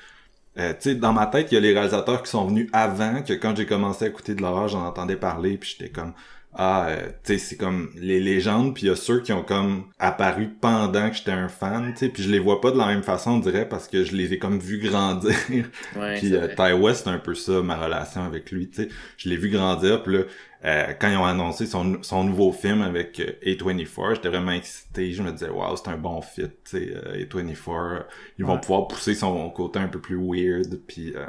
euh, 0.59 0.73
tu 0.73 0.91
sais, 0.91 0.95
dans 0.97 1.13
ma 1.13 1.27
tête, 1.27 1.53
il 1.53 1.55
y 1.55 1.59
a 1.59 1.61
les 1.61 1.73
réalisateurs 1.73 2.23
qui 2.25 2.31
sont 2.31 2.47
venus 2.47 2.69
avant, 2.73 3.23
que 3.23 3.35
quand 3.35 3.57
j'ai 3.57 3.67
commencé 3.67 4.05
à 4.07 4.09
écouter 4.09 4.35
de 4.35 4.43
l'horreur, 4.43 4.67
j'en 4.69 4.85
entendais 4.85 5.17
parler, 5.17 5.57
puis 5.57 5.77
j'étais 5.79 5.91
comme, 5.91 6.13
ah, 6.53 6.89
euh, 6.89 7.07
tu 7.25 7.35
sais, 7.35 7.39
c'est 7.39 7.57
comme 7.57 7.91
les 7.95 8.19
légendes, 8.19 8.75
puis 8.75 8.85
il 8.85 8.87
y 8.89 8.91
a 8.91 8.97
ceux 8.97 9.21
qui 9.21 9.33
ont 9.33 9.45
comme 9.45 9.85
apparu 9.99 10.49
pendant 10.61 11.09
que 11.09 11.17
j'étais 11.17 11.31
un 11.31 11.49
fan, 11.49 11.93
tu 11.93 11.99
sais, 11.99 12.09
puis 12.09 12.23
je 12.23 12.31
les 12.31 12.41
vois 12.41 12.61
pas 12.61 12.73
de 12.73 12.79
la 12.79 12.87
même 12.87 13.03
façon, 13.05 13.33
on 13.33 13.39
dirait, 13.39 13.69
parce 13.69 13.87
que 13.87 14.05
je 14.05 14.17
les 14.17 14.33
ai 14.33 14.39
comme 14.39 14.59
vus 14.59 14.79
grandir. 14.79 15.35
Ouais, 15.97 16.19
Puis 16.19 16.35
euh. 16.35 16.49
Ty 16.55 16.73
West, 16.73 17.05
c'est 17.05 17.11
un 17.11 17.19
peu 17.19 17.35
ça, 17.35 17.63
ma 17.63 17.77
relation 17.77 18.25
avec 18.25 18.51
lui, 18.51 18.69
tu 18.69 18.83
sais. 18.83 18.89
Je 19.17 19.29
l'ai 19.29 19.37
vu 19.37 19.49
grandir, 19.49 20.03
puis 20.03 20.19
là, 20.19 20.23
euh, 20.65 20.93
quand 21.01 21.09
ils 21.09 21.17
ont 21.17 21.25
annoncé 21.25 21.65
son, 21.65 22.03
son 22.03 22.25
nouveau 22.25 22.53
film 22.53 22.83
avec 22.83 23.19
euh, 23.19 23.33
A24, 23.47 24.17
j'étais 24.17 24.29
vraiment 24.29 24.53
excité. 24.53 25.13
Je 25.13 25.23
me 25.23 25.33
disais, 25.33 25.49
wow, 25.49 25.75
c'est 25.77 25.89
un 25.89 25.97
bon 25.97 26.21
fit, 26.21 26.43
tu 26.43 26.51
sais, 26.65 26.93
euh, 26.95 27.25
A24. 27.25 28.05
Ils 28.39 28.45
vont 28.45 28.59
pouvoir 28.59 28.87
pousser 28.87 29.15
son 29.15 29.49
côté 29.51 29.79
un 29.79 29.89
peu 29.89 30.01
plus 30.01 30.19
weird, 30.21 30.81
puis 30.87 31.15
euh, 31.17 31.25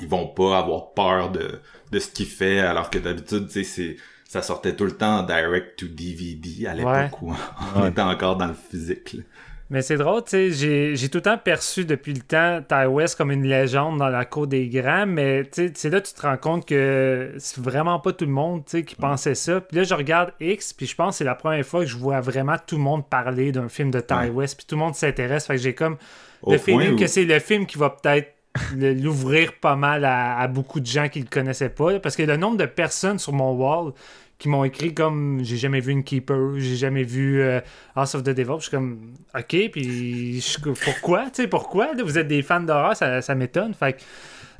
ils 0.00 0.06
vont 0.06 0.28
pas 0.28 0.58
avoir 0.58 0.92
peur 0.92 1.32
de, 1.32 1.60
de 1.90 1.98
ce 1.98 2.10
qu'il 2.10 2.26
fait, 2.26 2.60
alors 2.60 2.88
que 2.90 2.98
d'habitude, 2.98 3.48
tu 3.48 3.64
sais, 3.64 3.64
c'est 3.64 3.96
ça 4.28 4.42
sortait 4.42 4.74
tout 4.74 4.84
le 4.84 4.92
temps 4.92 5.18
en 5.18 5.22
direct 5.22 5.78
to 5.78 5.86
DVD 5.86 6.66
à 6.66 6.74
l'époque 6.74 7.22
où 7.22 7.32
on 7.76 7.80
Ouais. 7.82 7.88
était 7.90 8.00
encore 8.02 8.36
dans 8.36 8.48
le 8.48 8.54
physique. 8.54 9.12
là. 9.14 9.22
Mais 9.68 9.82
c'est 9.82 9.96
drôle, 9.96 10.22
tu 10.22 10.30
sais, 10.30 10.50
j'ai 10.52 10.94
j'ai 10.94 11.08
tout 11.08 11.18
le 11.18 11.22
temps 11.22 11.38
perçu 11.38 11.84
depuis 11.84 12.12
le 12.14 12.20
temps 12.20 12.62
Ty 12.68 12.86
West 12.86 13.16
comme 13.18 13.32
une 13.32 13.44
légende 13.48 13.98
dans 13.98 14.08
la 14.08 14.24
cour 14.24 14.46
des 14.46 14.68
grands, 14.68 15.06
mais 15.06 15.42
tu 15.42 15.48
sais, 15.66 15.72
c'est 15.74 15.90
là 15.90 16.00
que 16.00 16.06
tu 16.06 16.14
te 16.14 16.22
rends 16.22 16.36
compte 16.36 16.68
que 16.68 17.34
c'est 17.38 17.60
vraiment 17.60 17.98
pas 17.98 18.12
tout 18.12 18.26
le 18.26 18.30
monde, 18.30 18.64
tu 18.64 18.70
sais, 18.78 18.84
qui 18.84 18.94
pensait 18.94 19.34
ça. 19.34 19.60
Puis 19.60 19.76
là, 19.78 19.82
je 19.82 19.94
regarde 19.94 20.30
X, 20.38 20.72
puis 20.72 20.86
je 20.86 20.94
pense 20.94 21.14
que 21.14 21.18
c'est 21.18 21.24
la 21.24 21.34
première 21.34 21.66
fois 21.66 21.80
que 21.80 21.86
je 21.86 21.96
vois 21.96 22.20
vraiment 22.20 22.54
tout 22.64 22.76
le 22.76 22.82
monde 22.82 23.08
parler 23.08 23.50
d'un 23.50 23.68
film 23.68 23.90
de 23.90 23.98
Ty 23.98 24.14
Ouais. 24.14 24.28
West, 24.30 24.56
puis 24.56 24.66
tout 24.68 24.76
le 24.76 24.82
monde 24.82 24.94
s'intéresse, 24.94 25.46
fait 25.48 25.56
que 25.56 25.62
j'ai 25.62 25.74
comme 25.74 25.96
Au 26.42 26.52
le 26.52 26.58
feeling 26.58 26.92
où- 26.92 26.96
que 26.96 27.08
c'est 27.08 27.24
le 27.24 27.40
film 27.40 27.66
qui 27.66 27.76
va 27.76 27.90
peut-être 27.90 28.35
l'ouvrir 28.76 29.52
pas 29.60 29.76
mal 29.76 30.04
à, 30.04 30.46
beaucoup 30.48 30.80
de 30.80 30.86
gens 30.86 31.08
qui 31.08 31.20
le 31.20 31.26
connaissaient 31.26 31.70
pas, 31.70 31.98
parce 32.00 32.16
que 32.16 32.22
le 32.22 32.36
nombre 32.36 32.56
de 32.56 32.66
personnes 32.66 33.18
sur 33.18 33.32
mon 33.32 33.52
wall 33.52 33.92
qui 34.38 34.48
m'ont 34.48 34.64
écrit 34.64 34.92
comme 34.92 35.40
j'ai 35.42 35.56
jamais 35.56 35.80
vu 35.80 35.92
une 35.92 36.04
keeper, 36.04 36.58
j'ai 36.58 36.76
jamais 36.76 37.04
vu 37.04 37.40
euh, 37.40 37.60
House 37.94 38.14
of 38.14 38.22
the 38.22 38.30
Devil. 38.30 38.56
Je 38.58 38.62
suis 38.62 38.70
comme 38.70 39.14
ok, 39.34 39.70
puis 39.72 40.44
pourquoi, 40.84 41.24
tu 41.30 41.42
sais 41.42 41.48
pourquoi 41.48 41.92
vous 41.94 42.18
êtes 42.18 42.28
des 42.28 42.42
fans 42.42 42.60
d'horreur, 42.60 42.94
ça, 42.94 43.22
ça 43.22 43.34
m'étonne. 43.34 43.72
Fait 43.72 43.96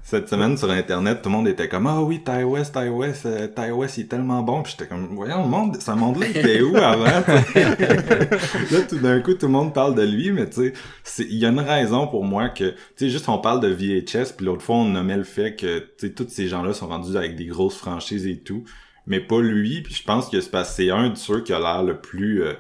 Cette 0.09 0.29
semaine 0.29 0.57
sur 0.57 0.71
internet, 0.71 1.21
tout 1.21 1.29
le 1.29 1.35
monde 1.35 1.49
était 1.49 1.69
comme 1.69 1.89
ah 1.89 2.01
oui 2.01 2.23
Ty 2.23 2.45
West, 2.45 2.73
Ty 2.73 2.89
West, 2.91 3.27
euh, 3.27 3.49
Ty 3.49 3.73
West 3.73 3.99
il 3.99 4.03
est 4.03 4.07
tellement 4.07 4.41
bon. 4.41 4.63
Puis 4.63 4.75
j'étais 4.79 4.87
comme 4.89 5.09
voyons 5.17 5.43
le 5.43 5.49
monde, 5.49 5.83
ce 5.83 5.91
monde-là 5.91 6.27
il 6.29 6.37
était 6.37 6.61
où 6.61 6.77
avant? 6.77 7.05
Là 7.07 8.83
tout 8.89 9.01
d'un 9.01 9.19
coup 9.19 9.35
tout 9.35 9.47
le 9.47 9.53
monde 9.53 9.75
parle 9.75 9.97
de 9.97 10.03
lui, 10.03 10.31
mais 10.31 10.49
tu 10.49 10.73
sais 11.03 11.27
il 11.29 11.37
y 11.37 11.45
a 11.45 11.49
une 11.49 11.59
raison 11.59 12.07
pour 12.07 12.23
moi 12.23 12.51
que 12.51 12.71
tu 12.71 12.77
sais 12.99 13.09
juste 13.09 13.29
on 13.29 13.39
parle 13.39 13.59
de 13.59 13.67
VHS 13.67 14.35
puis 14.37 14.47
l'autre 14.47 14.63
fois 14.63 14.77
on 14.77 14.85
nommait 14.85 15.17
le 15.17 15.25
fait 15.25 15.57
que 15.57 15.81
tu 15.99 16.07
sais 16.07 16.11
tous 16.13 16.29
ces 16.29 16.47
gens-là 16.47 16.73
sont 16.73 16.87
rendus 16.87 17.17
avec 17.17 17.35
des 17.35 17.47
grosses 17.47 17.77
franchises 17.77 18.29
et 18.29 18.39
tout, 18.39 18.63
mais 19.09 19.19
pas 19.19 19.41
lui. 19.41 19.83
Puis 19.83 19.95
je 19.95 20.05
pense 20.05 20.29
que 20.29 20.41
c'est 20.41 20.91
un 20.91 21.11
de 21.11 21.17
ceux 21.17 21.41
qui 21.41 21.53
a 21.53 21.59
l'air 21.59 21.83
le 21.83 22.01
plus 22.01 22.45
euh, 22.45 22.53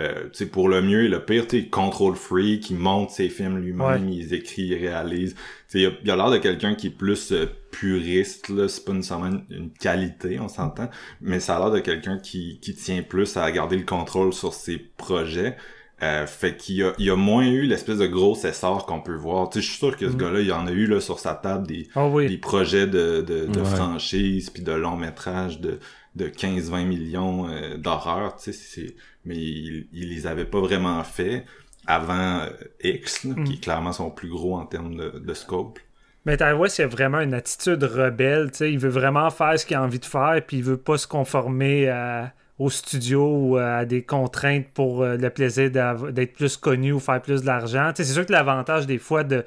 euh, 0.00 0.24
tu 0.24 0.38
sais, 0.44 0.46
pour 0.46 0.68
le 0.68 0.80
mieux 0.82 1.04
et 1.04 1.08
le 1.08 1.24
pire, 1.24 1.46
tu 1.46 1.60
sais, 1.60 1.66
control 1.68 2.16
free, 2.16 2.58
qui 2.58 2.74
monte 2.74 3.10
ses 3.10 3.28
films 3.28 3.58
lui-même, 3.58 3.80
Ouais. 4.06 4.12
il 4.14 4.34
écrit, 4.34 4.62
il 4.62 4.74
réalise. 4.74 5.34
Tu 5.34 5.40
sais, 5.68 5.80
il 5.80 5.86
a, 5.86 5.90
il 6.02 6.10
a 6.10 6.16
l'air 6.16 6.30
de 6.30 6.38
quelqu'un 6.38 6.74
qui 6.74 6.88
est 6.88 6.96
plus 6.96 7.30
euh, 7.32 7.46
puriste, 7.70 8.48
là, 8.48 8.66
c'est 8.68 8.84
pas 8.84 8.92
nécessairement 8.92 9.26
une, 9.26 9.44
une 9.50 9.70
qualité, 9.72 10.38
on 10.40 10.48
s'entend, 10.48 10.88
mais 11.20 11.40
ça 11.40 11.56
a 11.56 11.60
l'air 11.60 11.70
de 11.70 11.78
quelqu'un 11.80 12.18
qui, 12.18 12.58
qui 12.60 12.74
tient 12.74 13.02
plus 13.02 13.36
à 13.36 13.50
garder 13.52 13.76
le 13.76 13.84
contrôle 13.84 14.32
sur 14.32 14.54
ses 14.54 14.78
projets. 14.78 15.56
Euh, 16.02 16.26
fait 16.26 16.56
qu'il 16.56 16.82
a, 16.82 16.94
il 16.98 17.10
a 17.10 17.14
moins 17.16 17.46
eu 17.46 17.66
l'espèce 17.66 17.98
de 17.98 18.06
gros 18.06 18.34
essor 18.34 18.86
qu'on 18.86 19.02
peut 19.02 19.14
voir. 19.14 19.50
Tu 19.50 19.58
sais, 19.60 19.66
je 19.66 19.70
suis 19.70 19.78
sûr 19.78 19.96
que 19.98 20.08
ce 20.08 20.14
Mm. 20.14 20.18
gars-là, 20.18 20.40
il 20.40 20.50
en 20.52 20.66
a 20.66 20.70
eu 20.70 20.86
là 20.86 20.98
sur 20.98 21.18
sa 21.18 21.34
table 21.34 21.66
des, 21.66 21.88
oh 21.94 22.18
des 22.22 22.38
projets 22.38 22.86
de, 22.86 23.20
de, 23.20 23.44
de 23.46 23.58
Ouais. 23.60 23.64
franchise 23.66 24.48
puis 24.48 24.62
de 24.62 24.72
long 24.72 24.96
métrage 24.96 25.60
de, 25.60 25.78
de 26.16 26.26
15-20 26.28 26.86
millions 26.86 27.48
euh, 27.50 27.76
d'horreur, 27.76 28.36
tu 28.36 28.44
sais, 28.44 28.52
c'est, 28.52 28.94
mais 29.24 29.36
il, 29.36 29.86
il 29.92 30.08
les 30.10 30.26
avait 30.26 30.44
pas 30.44 30.60
vraiment 30.60 31.02
fait 31.04 31.44
avant 31.86 32.40
euh, 32.40 32.50
X, 32.82 33.24
là, 33.24 33.34
Mm. 33.36 33.44
qui 33.44 33.52
est 33.54 33.60
clairement 33.60 33.92
son 33.92 34.10
plus 34.10 34.28
gros 34.28 34.56
en 34.56 34.66
termes 34.66 34.96
de, 34.96 35.18
de 35.18 35.34
scope. 35.34 35.78
mais 36.26 36.36
Ty 36.36 36.52
West 36.52 36.78
il 36.78 36.82
a 36.82 36.86
vraiment 36.86 37.20
une 37.20 37.34
attitude 37.34 37.82
rebelle, 37.82 38.50
tu 38.52 38.58
sais, 38.58 38.72
il 38.72 38.78
veut 38.78 38.90
vraiment 38.90 39.30
faire 39.30 39.58
ce 39.58 39.64
qu'il 39.66 39.76
a 39.76 39.82
envie 39.82 39.98
de 39.98 40.04
faire, 40.04 40.40
puis 40.46 40.58
il 40.58 40.62
veut 40.64 40.76
pas 40.76 40.98
se 40.98 41.06
conformer 41.06 41.88
à- 41.88 42.32
au 42.58 42.68
studio 42.68 43.22
ou 43.26 43.56
à 43.56 43.86
des 43.86 44.02
contraintes 44.02 44.66
pour 44.74 45.02
euh, 45.02 45.16
le 45.16 45.30
plaisir 45.30 45.70
d'être 45.70 46.34
plus 46.34 46.58
connu 46.58 46.92
ou 46.92 47.00
faire 47.00 47.22
plus 47.22 47.42
d'argent. 47.42 47.88
Tu 47.94 48.02
sais, 48.02 48.04
c'est 48.08 48.12
sûr 48.14 48.26
que 48.26 48.32
l'avantage 48.32 48.86
des 48.86 48.98
fois 48.98 49.24
de 49.24 49.46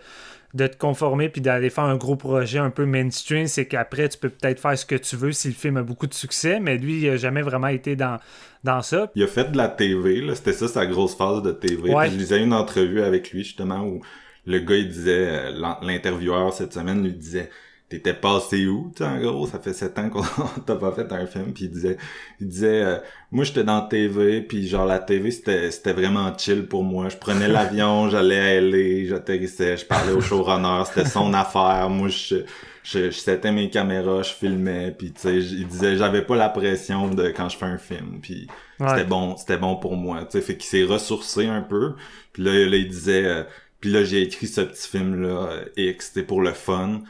de 0.53 0.67
te 0.67 0.77
conformer 0.77 1.29
puis 1.29 1.41
d'aller 1.41 1.69
faire 1.69 1.85
un 1.85 1.95
gros 1.95 2.15
projet 2.15 2.59
un 2.59 2.69
peu 2.69 2.85
mainstream, 2.85 3.47
c'est 3.47 3.65
qu'après, 3.65 4.09
tu 4.09 4.17
peux 4.17 4.29
peut-être 4.29 4.59
faire 4.59 4.77
ce 4.77 4.85
que 4.85 4.95
tu 4.95 5.15
veux 5.15 5.31
si 5.31 5.47
le 5.47 5.53
film 5.53 5.77
a 5.77 5.83
beaucoup 5.83 6.07
de 6.07 6.13
succès, 6.13 6.59
mais 6.59 6.77
lui, 6.77 7.01
il 7.01 7.09
n'a 7.09 7.17
jamais 7.17 7.41
vraiment 7.41 7.67
été 7.67 7.95
dans, 7.95 8.19
dans 8.63 8.81
ça. 8.81 9.11
Il 9.15 9.23
a 9.23 9.27
fait 9.27 9.51
de 9.51 9.57
la 9.57 9.67
TV, 9.67 10.23
c'était 10.35 10.53
ça 10.53 10.67
sa 10.67 10.85
grosse 10.85 11.15
phase 11.15 11.41
de 11.41 11.51
TV. 11.51 11.91
je 11.91 12.15
lisais 12.15 12.41
une 12.41 12.53
entrevue 12.53 13.01
avec 13.01 13.31
lui, 13.31 13.43
justement, 13.43 13.83
où 13.83 14.01
le 14.45 14.59
gars, 14.59 14.75
il 14.75 14.89
disait, 14.89 15.27
euh, 15.29 15.75
l'intervieweur 15.81 16.53
cette 16.53 16.73
semaine 16.73 17.03
lui 17.03 17.13
disait 17.13 17.49
t'étais 17.93 18.13
passé 18.13 18.65
où, 18.65 18.91
tu 18.95 19.03
en 19.03 19.19
gros, 19.19 19.45
ça 19.45 19.59
fait 19.59 19.73
sept 19.73 19.97
ans 19.99 20.09
qu'on 20.09 20.23
t'a 20.65 20.75
pas 20.75 20.91
fait 20.91 21.11
un 21.11 21.27
film, 21.27 21.53
puis 21.53 21.65
il 21.65 21.71
disait, 21.71 21.97
il 22.39 22.47
disait, 22.47 22.83
euh, 22.83 22.97
moi 23.31 23.43
j'étais 23.43 23.63
dans 23.63 23.81
TV, 23.81 24.41
puis 24.41 24.67
genre 24.67 24.85
la 24.85 24.99
TV 24.99 25.29
c'était 25.29 25.69
c'était 25.69 25.93
vraiment 25.93 26.35
chill 26.37 26.65
pour 26.65 26.83
moi, 26.83 27.09
je 27.09 27.17
prenais 27.17 27.47
l'avion, 27.49 28.09
j'allais 28.09 28.39
à 28.39 28.61
LA, 28.61 29.07
j'atterrissais, 29.07 29.77
je 29.77 29.85
parlais 29.85 30.11
au 30.11 30.21
showrunner, 30.21 30.83
c'était 30.85 31.07
son 31.07 31.33
affaire, 31.33 31.89
moi 31.89 32.07
je 32.07 32.43
je, 32.83 33.11
je 33.11 33.49
mes 33.51 33.69
caméras, 33.69 34.23
je 34.23 34.33
filmais, 34.33 34.93
puis 34.97 35.13
tu 35.13 35.21
sais, 35.21 35.37
il 35.37 35.67
disait 35.67 35.95
j'avais 35.95 36.21
pas 36.21 36.35
la 36.35 36.49
pression 36.49 37.07
de 37.07 37.29
quand 37.29 37.47
je 37.47 37.57
fais 37.57 37.65
un 37.65 37.77
film, 37.77 38.19
puis 38.21 38.47
c'était 38.79 39.05
bon, 39.05 39.37
c'était 39.37 39.57
bon 39.57 39.77
pour 39.77 39.95
moi, 39.95 40.25
tu 40.25 40.31
sais, 40.31 40.41
fait 40.41 40.57
qu'il 40.57 40.65
s'est 40.65 40.83
ressourcé 40.83 41.45
un 41.45 41.61
peu, 41.61 41.93
puis 42.33 42.43
là, 42.43 42.51
il 42.59 42.87
disait, 42.89 43.25
euh, 43.25 43.43
puis 43.79 43.91
là 43.91 44.03
j'ai 44.03 44.21
écrit 44.21 44.47
ce 44.47 44.61
petit 44.61 44.87
film 44.87 45.21
là 45.21 45.49
euh, 45.51 45.65
X, 45.75 46.07
c'était 46.07 46.25
pour 46.25 46.41
le 46.41 46.53
fun. 46.53 47.01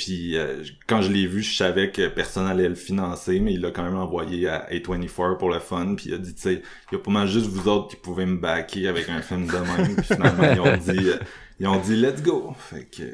Puis 0.00 0.38
euh, 0.38 0.64
quand 0.86 1.02
je 1.02 1.12
l'ai 1.12 1.26
vu, 1.26 1.42
je 1.42 1.54
savais 1.54 1.90
que 1.90 2.08
personne 2.08 2.46
allait 2.46 2.70
le 2.70 2.74
financer, 2.74 3.38
mais 3.38 3.52
il 3.52 3.60
l'a 3.60 3.70
quand 3.70 3.82
même 3.82 3.98
envoyé 3.98 4.48
à 4.48 4.66
A24 4.70 5.36
pour 5.36 5.50
le 5.50 5.58
fun. 5.58 5.94
Puis 5.94 6.06
il 6.08 6.14
a 6.14 6.16
dit, 6.16 6.34
tu 6.34 6.40
sais, 6.40 6.62
il 6.90 6.94
y 6.94 6.98
a 6.98 7.04
pas 7.04 7.10
mal 7.10 7.28
juste 7.28 7.48
vous 7.48 7.68
autres 7.68 7.88
qui 7.88 7.96
pouvez 7.96 8.24
me 8.24 8.38
backer 8.38 8.88
avec 8.88 9.10
un 9.10 9.20
film 9.20 9.46
de 9.46 9.52
même. 9.52 9.94
puis 9.96 10.06
finalement, 10.06 10.50
ils 10.54 10.60
ont 10.60 10.76
dit, 10.78 11.10
euh, 11.10 11.18
ils 11.60 11.66
ont 11.66 11.78
dit, 11.78 11.96
let's 11.96 12.22
go. 12.22 12.54
Fait 12.58 12.86
que, 12.86 13.12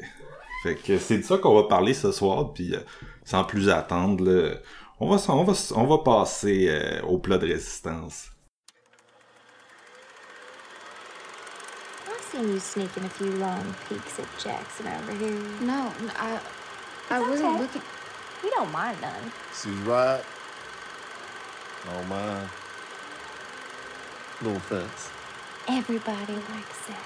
fait 0.63 0.75
que 0.75 0.97
c'est 0.97 1.17
de 1.17 1.23
ça 1.23 1.37
qu'on 1.37 1.55
va 1.55 1.63
parler 1.63 1.93
ce 1.93 2.13
soir. 2.13 2.53
Puis 2.53 2.73
euh, 2.73 2.79
sans 3.25 3.43
plus 3.43 3.67
attendre, 3.67 4.61
on 5.01 5.09
va, 5.09 5.21
on 5.27 5.43
va, 5.43 5.53
on 5.75 5.83
va 5.87 5.97
passer 5.97 6.71
au 7.05 7.17
plat 7.17 7.37
de 7.37 7.47
résistance. 7.47 8.29
you 12.33 12.59
sneaking 12.59 13.03
a 13.03 13.09
few 13.09 13.31
long 13.37 13.75
peeks 13.89 14.19
at 14.19 14.27
Jackson 14.37 14.87
over 14.87 15.11
here. 15.13 15.31
No, 15.61 15.91
I 16.17 16.39
I 17.09 17.19
wasn't 17.19 17.49
okay. 17.49 17.59
looking. 17.61 17.81
We 18.43 18.49
don't 18.49 18.71
mind 18.71 18.99
none. 19.01 19.31
She's 19.53 19.73
right. 19.87 20.23
Oh, 21.87 21.93
don't 21.93 22.09
mind. 22.09 22.49
No 24.41 24.51
offense. 24.55 25.09
Everybody 25.67 26.33
likes 26.33 26.77
sex. 26.85 26.99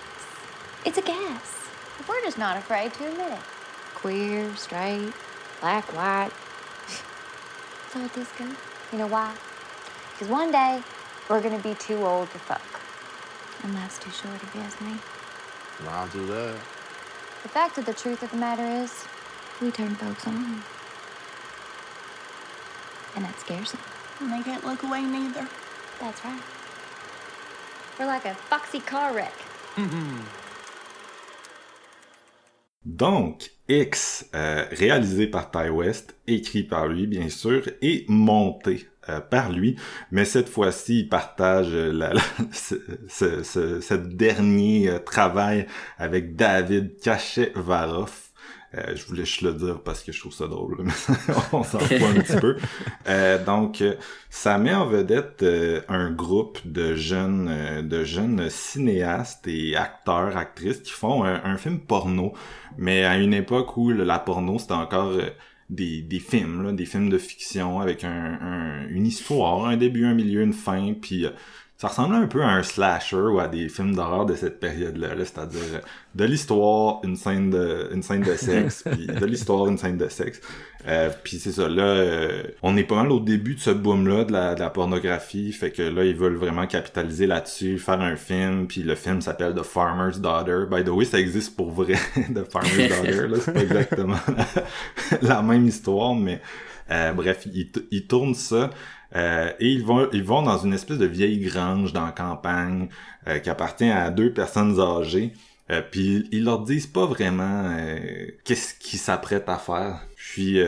It's 0.86 0.98
a 0.98 1.02
gas. 1.02 1.70
We're 2.08 2.22
just 2.22 2.38
not 2.38 2.58
afraid 2.58 2.94
to 2.96 3.08
admit 3.08 3.32
it. 3.32 3.40
Queer, 3.96 4.56
straight, 4.56 5.14
black, 5.60 5.86
white. 5.96 6.32
so 7.94 8.04
it 8.04 8.18
is 8.18 8.28
good. 8.38 8.56
You 8.92 8.98
know 8.98 9.08
why? 9.08 9.34
Because 10.14 10.28
one 10.28 10.52
day 10.52 10.82
we're 11.30 11.42
gonna 11.42 11.60
be 11.60 11.76
too 11.76 12.06
old 12.06 12.30
to 12.32 12.40
fuck. 12.40 12.62
And 13.64 13.76
that's 13.76 14.00
too 14.00 14.10
short 14.12 14.42
if 14.42 14.56
you 14.56 14.62
ask 14.62 14.82
me. 14.82 14.96
Well, 15.82 15.90
I'll 15.92 16.08
do 16.08 16.26
that. 16.26 16.56
The 17.44 17.50
fact 17.50 17.78
of 17.78 17.86
the 17.86 17.94
truth 17.94 18.24
of 18.24 18.32
the 18.32 18.38
matter 18.38 18.66
is, 18.66 19.06
we 19.62 19.72
turn 19.72 19.94
folks 19.96 20.26
on. 20.28 20.64
And 23.16 23.26
that 23.26 23.40
scares 23.40 23.72
them. 23.72 23.82
And 24.22 24.32
they 24.32 24.44
can't 24.44 24.66
look 24.66 24.84
away 24.84 25.04
neither. 25.04 25.48
That's 26.00 26.24
right. 26.26 26.42
We're 28.00 28.08
like 28.08 28.26
a 28.26 28.34
foxy 28.34 28.80
car 28.80 29.14
wreck. 29.14 29.34
Donc, 32.84 33.52
X, 33.70 34.28
euh, 34.34 34.66
réalisé 34.72 35.28
par 35.28 35.52
Ty 35.52 35.70
West, 35.70 36.16
écrit 36.26 36.64
par 36.64 36.88
lui, 36.88 37.06
bien 37.06 37.30
sûr, 37.30 37.70
et 37.82 38.06
monté 38.08 38.88
euh, 39.10 39.20
par 39.20 39.52
lui, 39.52 39.76
mais 40.12 40.26
cette 40.26 40.50
fois-ci, 40.50 41.02
il 41.02 41.10
partage 41.10 41.74
la, 41.74 42.14
ce, 42.52 42.76
ce, 43.08 43.82
ce, 43.82 43.94
dernier 43.94 44.90
euh, 44.90 45.00
travail 45.00 45.68
avec 46.00 46.36
David 46.36 47.00
Cachet-Varoff, 47.00 48.31
euh, 48.74 48.96
je 48.96 49.06
voulais 49.06 49.26
juste 49.26 49.42
le 49.42 49.54
dire 49.54 49.82
parce 49.82 50.02
que 50.02 50.14
je 50.14 50.20
trouve 50.20 50.34
ça 50.34 50.48
drôle, 50.48 50.78
mais 50.80 50.94
on 51.52 51.64
s'en 51.64 51.80
fout 51.80 52.02
un 52.02 52.22
petit 52.22 52.40
peu. 52.40 52.58
Euh, 53.08 53.44
donc, 53.44 53.84
ça 54.30 54.58
met 54.58 54.74
en 54.74 54.86
vedette 54.86 55.42
euh, 55.42 55.82
un 55.90 56.12
groupe 56.12 56.60
de 56.66 56.96
jeunes, 56.96 57.82
de 57.88 58.04
jeunes 58.04 58.50
cinéastes 58.50 59.48
et 59.48 59.76
acteurs, 59.76 60.38
actrices 60.38 60.80
qui 60.80 60.92
font 60.92 61.24
un, 61.24 61.58
film 61.58 61.80
porno, 61.80 62.34
mais 62.78 63.04
à 63.04 63.18
une 63.18 63.34
époque 63.34 63.76
où 63.76 63.90
la 63.90 64.20
porno 64.20 64.60
c'était 64.60 64.74
encore 64.74 65.14
des, 65.70 66.02
des 66.02 66.20
films, 66.20 66.64
là, 66.64 66.72
des 66.72 66.86
films 66.86 67.10
de 67.10 67.18
fiction 67.18 67.80
avec 67.80 68.04
un, 68.04 68.86
une 68.90 69.08
histoire, 69.08 69.66
un 69.66 69.78
début, 69.78 70.06
un 70.06 70.14
milieu, 70.14 70.42
une 70.42 70.54
fin, 70.54 70.94
puis 70.94 71.26
ça 71.82 71.88
ressemblait 71.88 72.20
un 72.20 72.28
peu 72.28 72.44
à 72.44 72.50
un 72.50 72.62
slasher 72.62 73.16
ou 73.16 73.40
à 73.40 73.48
des 73.48 73.68
films 73.68 73.96
d'horreur 73.96 74.28
de 74.28 74.36
cette 74.36 74.60
période-là, 74.60 75.16
-là, 75.16 75.26
cest 75.26 75.40
à 75.40 75.48
dire 75.48 75.82
de 76.14 76.26
l'histoire, 76.26 77.02
une 77.04 77.16
scène 77.16 77.50
de 77.50 77.90
une 77.92 78.04
scène 78.04 78.22
de 78.22 78.36
sexe, 78.36 78.84
puis 78.92 79.08
de 79.08 79.26
l'histoire, 79.26 79.66
une 79.66 79.80
scène 79.80 79.98
de 79.98 80.08
sexe. 80.08 80.42
Euh, 80.88 81.10
puis 81.24 81.40
c'est 81.40 81.52
ça, 81.52 81.68
là, 81.68 81.82
euh, 81.82 82.44
on 82.62 82.78
est 82.78 82.84
pas 82.84 82.98
mal 82.98 83.12
au 83.12 83.20
début 83.20 83.56
de 83.56 83.60
ce 83.60 83.72
boom-là 83.72 84.26
de 84.26 84.32
la, 84.32 84.54
de 84.54 84.60
la 84.60 84.70
pornographie, 84.70 85.52
fait 85.54 85.72
que 85.72 85.82
là, 85.82 86.06
ils 86.06 86.16
veulent 86.16 86.36
vraiment 86.36 86.68
capitaliser 86.68 87.26
là-dessus, 87.26 87.80
faire 87.80 88.00
un 88.00 88.16
film, 88.16 88.68
puis 88.68 88.84
le 88.84 88.94
film 88.94 89.20
s'appelle 89.20 89.56
The 89.56 89.64
Farmer's 89.64 90.22
Daughter. 90.22 90.66
By 90.70 90.84
the 90.84 90.90
way, 90.90 91.06
ça 91.06 91.20
existe 91.20 91.56
pour 91.56 91.72
vrai, 91.72 91.96
The 92.16 92.44
Farmer's 92.44 92.90
Daughter, 92.90 93.28
là, 93.28 93.38
c'est 93.40 93.54
pas 93.54 93.64
exactement 93.64 94.20
la, 95.24 95.42
même 95.42 95.66
histoire, 95.66 96.14
mais 96.14 96.42
euh, 96.92 97.12
bref, 97.14 97.48
ils, 97.52 97.72
ils 97.90 98.06
tournent 98.06 98.36
ça. 98.36 98.70
Euh, 99.16 99.52
et 99.60 99.68
ils 99.68 99.84
vont, 99.84 100.10
ils 100.14 100.24
vont 100.24 100.42
dans 100.42 100.58
une 100.58 100.74
espèce 100.74 100.98
de 100.98 101.06
vieille 101.06 101.40
grange 101.40 101.94
dans 101.94 102.06
la 102.06 102.12
campagne 102.12 102.88
euh, 103.28 103.40
qui 103.40 103.50
appartient 103.50 103.90
à 103.90 104.10
deux 104.10 104.34
personnes 104.34 104.80
âgées. 104.80 105.34
Euh, 105.70 105.82
puis 105.90 106.28
ils 106.32 106.44
leur 106.44 106.64
disent 106.64 106.88
pas 106.88 107.06
vraiment 107.06 107.76
qu'est-ce 108.44 108.74
qu'ils 108.76 109.00
s'apprêtent 109.00 109.50
à 109.50 109.58
faire. 109.58 110.02
Puis 110.16 110.60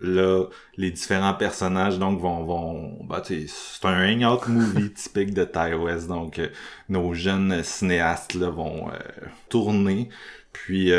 là, 0.00 0.44
les 0.76 0.90
différents 0.90 1.34
personnages 1.34 1.98
donc 1.98 2.20
vont 2.20 2.44
vont 2.44 3.04
bah 3.04 3.22
c'est 3.24 3.46
un 3.84 4.22
hangout 4.22 4.48
movie 4.48 4.92
typique 4.94 5.34
de 5.34 5.44
Ty 5.44 5.74
West 5.74 6.08
donc 6.08 6.40
nos 6.88 7.12
jeunes 7.12 7.62
cinéastes 7.62 8.34
là 8.34 8.48
vont 8.48 8.90
tourner. 9.48 10.08
Puis 10.52 10.90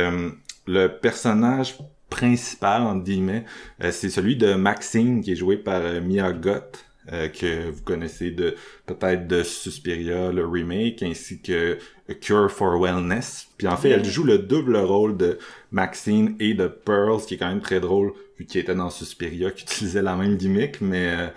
le 0.67 0.87
personnage 0.87 1.75
principal, 2.09 2.83
entre 2.83 3.03
guillemets, 3.03 3.45
euh, 3.83 3.91
c'est 3.91 4.09
celui 4.09 4.35
de 4.35 4.53
Maxine, 4.53 5.21
qui 5.21 5.33
est 5.33 5.35
joué 5.35 5.57
par 5.57 5.81
euh, 5.81 6.01
Mia 6.01 6.31
Gott, 6.31 6.85
euh, 7.11 7.27
que 7.29 7.69
vous 7.69 7.83
connaissez 7.83 8.31
de 8.31 8.55
peut-être 8.85 9.27
de 9.27 9.43
Suspiria, 9.43 10.31
le 10.31 10.45
remake, 10.45 11.03
ainsi 11.03 11.41
que 11.41 11.77
Cure 12.21 12.51
for 12.51 12.81
Wellness. 12.81 13.47
Puis 13.57 13.67
en 13.67 13.77
fait, 13.77 13.89
elle 13.89 14.05
joue 14.05 14.23
le 14.23 14.39
double 14.39 14.77
rôle 14.77 15.15
de 15.17 15.37
Maxine 15.71 16.35
et 16.39 16.53
de 16.53 16.67
Pearl, 16.67 17.19
ce 17.19 17.27
qui 17.27 17.35
est 17.35 17.37
quand 17.37 17.47
même 17.47 17.61
très 17.61 17.79
drôle, 17.79 18.13
vu 18.37 18.45
qu'il 18.45 18.61
était 18.61 18.75
dans 18.75 18.89
Suspiria, 18.89 19.51
qui 19.51 19.63
utilisait 19.63 20.01
la 20.01 20.15
même 20.15 20.37
gimmick, 20.37 20.81
mais... 20.81 21.31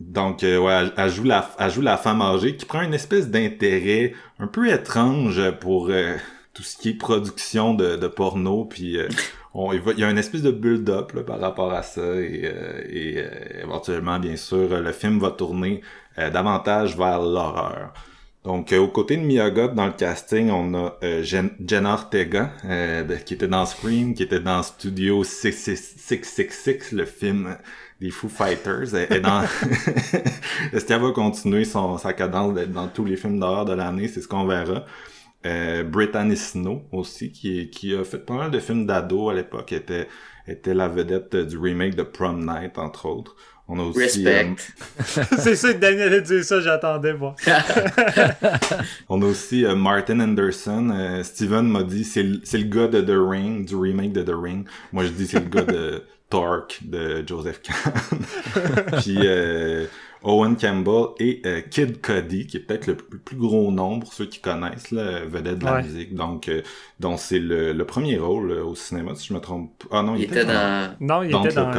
donc 0.00 0.42
ouais, 0.42 0.90
elle, 0.96 1.10
joue 1.10 1.24
la, 1.24 1.48
elle 1.58 1.70
joue 1.70 1.82
la 1.82 1.96
femme 1.96 2.20
âgée 2.20 2.56
qui 2.56 2.66
prend 2.66 2.82
une 2.82 2.94
espèce 2.94 3.28
d'intérêt 3.28 4.12
un 4.40 4.48
peu 4.48 4.68
étrange 4.68 5.40
pour 5.60 5.90
tout 6.54 6.62
ce 6.62 6.78
qui 6.78 6.90
est 6.90 6.94
production 6.94 7.74
de, 7.74 7.96
de 7.96 8.06
porno, 8.06 8.64
puis 8.64 8.96
euh, 8.96 9.08
on, 9.52 9.72
il, 9.72 9.98
y 9.98 10.04
a 10.04 10.10
une 10.10 10.18
espèce 10.18 10.42
de 10.42 10.52
build-up 10.52 11.12
par 11.26 11.40
rapport 11.40 11.72
à 11.72 11.82
ça, 11.82 12.00
et, 12.00 12.42
euh, 12.44 12.82
et 12.88 13.14
euh, 13.18 13.62
éventuellement, 13.64 14.18
bien 14.20 14.36
sûr, 14.36 14.80
le 14.80 14.92
film 14.92 15.18
va 15.18 15.30
tourner 15.32 15.82
davantage 16.16 16.96
vers 16.96 17.20
l'horreur. 17.20 17.92
Donc, 18.44 18.72
aux 18.72 18.86
côtés 18.86 19.16
de 19.16 19.22
Miyagot 19.22 19.68
dans 19.68 19.86
le 19.86 19.92
casting, 19.92 20.48
on 20.50 20.74
a 20.74 20.96
Jenna 21.22 21.94
Ortega, 21.94 22.52
qui 23.26 23.34
était 23.34 23.48
dans 23.48 23.66
Scream, 23.66 24.14
qui 24.14 24.22
était 24.22 24.38
dans 24.38 24.62
Studio 24.62 25.24
666, 25.24 26.92
le 26.92 27.04
film 27.04 27.56
des 28.00 28.10
Foo 28.10 28.28
Fighters. 28.28 28.92
Dans... 29.22 29.42
Est-ce 30.72 30.84
qu'elle 30.84 31.00
va 31.00 31.10
continuer 31.10 31.64
son, 31.64 31.98
sa 31.98 32.12
cadence 32.12 32.54
d'être 32.54 32.70
dans 32.70 32.86
tous 32.86 33.04
les 33.04 33.16
films 33.16 33.40
d'horreur 33.40 33.64
de 33.64 33.72
l'année? 33.72 34.06
C'est 34.06 34.20
ce 34.20 34.28
qu'on 34.28 34.46
verra. 34.46 34.84
Euh, 35.46 35.84
Brittany 35.84 36.36
Snow 36.36 36.82
aussi, 36.92 37.30
qui, 37.30 37.68
qui 37.70 37.94
a 37.94 38.04
fait 38.04 38.18
pas 38.18 38.34
mal 38.34 38.50
de 38.50 38.58
films 38.58 38.86
d'ado 38.86 39.28
à 39.28 39.34
l'époque, 39.34 39.72
était, 39.72 40.08
était 40.46 40.74
la 40.74 40.88
vedette 40.88 41.36
du 41.36 41.58
remake 41.58 41.94
de 41.94 42.02
Prom 42.02 42.44
Night, 42.44 42.78
entre 42.78 43.06
autres. 43.06 43.36
On 43.66 43.78
a 43.78 43.82
aussi... 43.82 44.26
Respect. 44.26 44.56
Euh, 45.18 45.22
c'est 45.38 45.56
ça 45.56 45.72
que 45.72 45.78
Daniel 45.78 46.12
a 46.12 46.20
dit 46.20 46.44
ça, 46.44 46.60
j'attendais, 46.60 47.14
moi. 47.14 47.34
On 49.08 49.22
a 49.22 49.24
aussi 49.24 49.64
euh, 49.64 49.74
Martin 49.74 50.20
Anderson. 50.20 50.90
Euh, 50.90 51.22
Steven 51.22 51.66
m'a 51.66 51.82
dit 51.82 52.04
c'est 52.04 52.22
le, 52.22 52.40
le 52.52 52.62
gars 52.64 52.88
de 52.88 53.00
The 53.00 53.16
Ring, 53.16 53.66
du 53.66 53.76
remake 53.76 54.12
de 54.12 54.22
The 54.22 54.34
Ring. 54.34 54.66
Moi, 54.92 55.04
je 55.04 55.10
dis 55.10 55.26
c'est 55.26 55.40
le 55.40 55.48
gars 55.48 55.62
de 55.62 56.02
Torque 56.28 56.80
de 56.82 57.24
Joseph 57.26 57.62
Kahn. 57.62 57.92
Puis 59.00 59.18
Owen 60.24 60.56
Campbell 60.56 61.08
et 61.18 61.42
euh, 61.46 61.60
Kid 61.60 62.00
Cudi, 62.00 62.46
qui 62.46 62.56
est 62.56 62.60
peut-être 62.60 62.86
le 62.86 62.96
plus, 62.96 63.36
gros 63.36 63.70
nom 63.70 64.00
pour 64.00 64.12
ceux 64.12 64.26
qui 64.26 64.40
connaissent, 64.40 64.90
là, 64.90 65.24
vedette 65.26 65.58
de 65.58 65.64
la 65.64 65.82
musique. 65.82 66.14
Donc, 66.14 66.48
euh, 66.48 66.62
donc 66.98 67.18
c'est 67.18 67.38
le, 67.38 67.72
le, 67.72 67.84
premier 67.84 68.18
rôle 68.18 68.52
au 68.52 68.74
cinéma, 68.74 69.14
si 69.14 69.28
je 69.28 69.34
me 69.34 69.40
trompe. 69.40 69.84
Ah 69.90 70.02
non, 70.02 70.14
il, 70.16 70.24
était, 70.24 70.44
dans... 70.44 70.96
Non, 71.00 71.22
il 71.22 71.34
était 71.34 71.54
dans... 71.54 71.72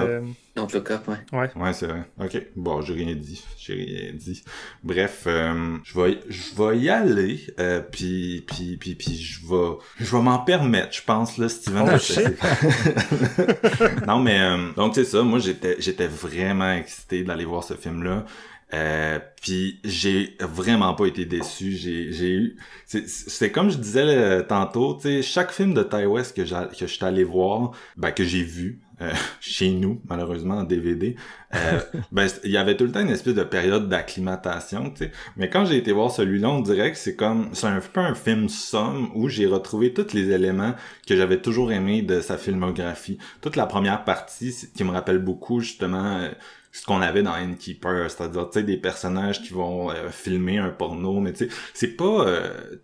Donc 0.55 0.71
le 0.71 0.79
cap, 0.79 1.05
ouais. 1.09 1.17
Ouais, 1.33 1.51
ouais 1.53 1.73
c'est 1.73 1.87
vrai. 1.87 2.05
Ok. 2.17 2.41
Bon, 2.55 2.81
j'ai 2.81 2.93
rien 2.93 3.13
dit. 3.13 3.43
J'ai 3.59 3.73
rien 3.73 4.13
dit. 4.13 4.41
Bref, 4.83 5.23
euh, 5.27 5.77
je 5.83 5.99
vais 5.99 6.19
je 6.29 6.55
vais 6.55 6.79
y 6.79 6.89
aller. 6.89 7.41
Euh, 7.59 7.81
puis 7.81 8.45
puis 8.47 8.77
puis 8.77 8.95
puis 8.95 9.17
je 9.17 9.45
vais 9.45 9.73
je 9.99 10.15
vais 10.15 10.21
m'en 10.21 10.39
permettre, 10.39 10.93
je 10.93 11.03
pense 11.03 11.37
là, 11.37 11.49
Steven. 11.49 11.83
Oh, 11.85 11.97
non 14.07 14.19
mais 14.19 14.39
euh, 14.39 14.71
donc 14.77 14.95
c'est 14.95 15.03
ça. 15.03 15.23
Moi 15.23 15.39
j'étais 15.39 15.75
j'étais 15.79 16.07
vraiment 16.07 16.71
excité 16.71 17.23
d'aller 17.23 17.45
voir 17.45 17.63
ce 17.63 17.73
film 17.73 18.03
là. 18.03 18.25
Euh, 18.73 19.19
puis 19.41 19.79
j'ai 19.83 20.35
vraiment 20.39 20.95
pas 20.95 21.05
été 21.05 21.25
déçu. 21.25 21.73
J'ai 21.73 22.13
j'ai 22.13 22.31
eu 22.31 22.57
c'est 22.85 23.51
comme 23.51 23.69
je 23.69 23.77
disais 23.77 24.45
tantôt, 24.47 24.95
tu 24.95 25.01
sais 25.01 25.21
chaque 25.21 25.51
film 25.51 25.73
de 25.73 25.83
Ty 25.83 26.05
West 26.05 26.33
que 26.33 26.45
j'ai 26.45 26.55
que 26.79 26.87
je 26.87 26.93
suis 26.93 27.05
allé 27.05 27.25
voir, 27.25 27.71
ben 27.97 28.11
que 28.11 28.23
j'ai 28.23 28.43
vu, 28.43 28.79
euh, 29.01 29.11
chez 29.41 29.71
nous, 29.71 30.01
malheureusement, 30.07 30.55
en 30.55 30.63
DVD, 30.63 31.17
euh, 31.53 31.79
ben, 32.13 32.29
il 32.45 32.51
y 32.51 32.57
avait 32.57 32.77
tout 32.77 32.85
le 32.85 32.91
temps 32.91 33.01
une 33.01 33.09
espèce 33.09 33.33
de 33.33 33.43
période 33.43 33.89
d'acclimatation, 33.89 34.89
tu 34.89 35.05
sais. 35.05 35.11
Mais 35.35 35.49
quand 35.49 35.65
j'ai 35.65 35.77
été 35.77 35.91
voir 35.91 36.11
celui-là, 36.11 36.49
on 36.49 36.61
dirait 36.61 36.91
que 36.91 36.97
c'est 36.97 37.15
comme, 37.15 37.49
c'est 37.53 37.67
un 37.67 37.81
peu 37.81 37.99
un 37.99 38.15
film 38.15 38.47
somme 38.47 39.09
où 39.13 39.27
j'ai 39.27 39.47
retrouvé 39.47 39.93
tous 39.93 40.13
les 40.13 40.31
éléments 40.31 40.75
que 41.05 41.15
j'avais 41.15 41.41
toujours 41.41 41.73
aimé 41.73 42.03
de 42.03 42.21
sa 42.21 42.37
filmographie. 42.37 43.17
Toute 43.41 43.57
la 43.57 43.65
première 43.65 44.05
partie, 44.05 44.55
qui 44.73 44.83
me 44.85 44.91
rappelle 44.91 45.19
beaucoup, 45.19 45.59
justement, 45.59 46.17
euh, 46.17 46.29
ce 46.71 46.85
qu'on 46.85 47.01
avait 47.01 47.23
dans 47.23 47.33
Innkeeper, 47.33 48.09
c'est-à-dire 48.09 48.49
tu 48.49 48.59
sais 48.59 48.63
des 48.63 48.77
personnages 48.77 49.41
qui 49.41 49.53
vont 49.53 49.91
filmer 50.11 50.57
un 50.57 50.69
porno, 50.69 51.21
mais 51.21 51.31
tu 51.31 51.45
sais 51.45 51.55
c'est 51.73 51.95
pas 51.95 52.25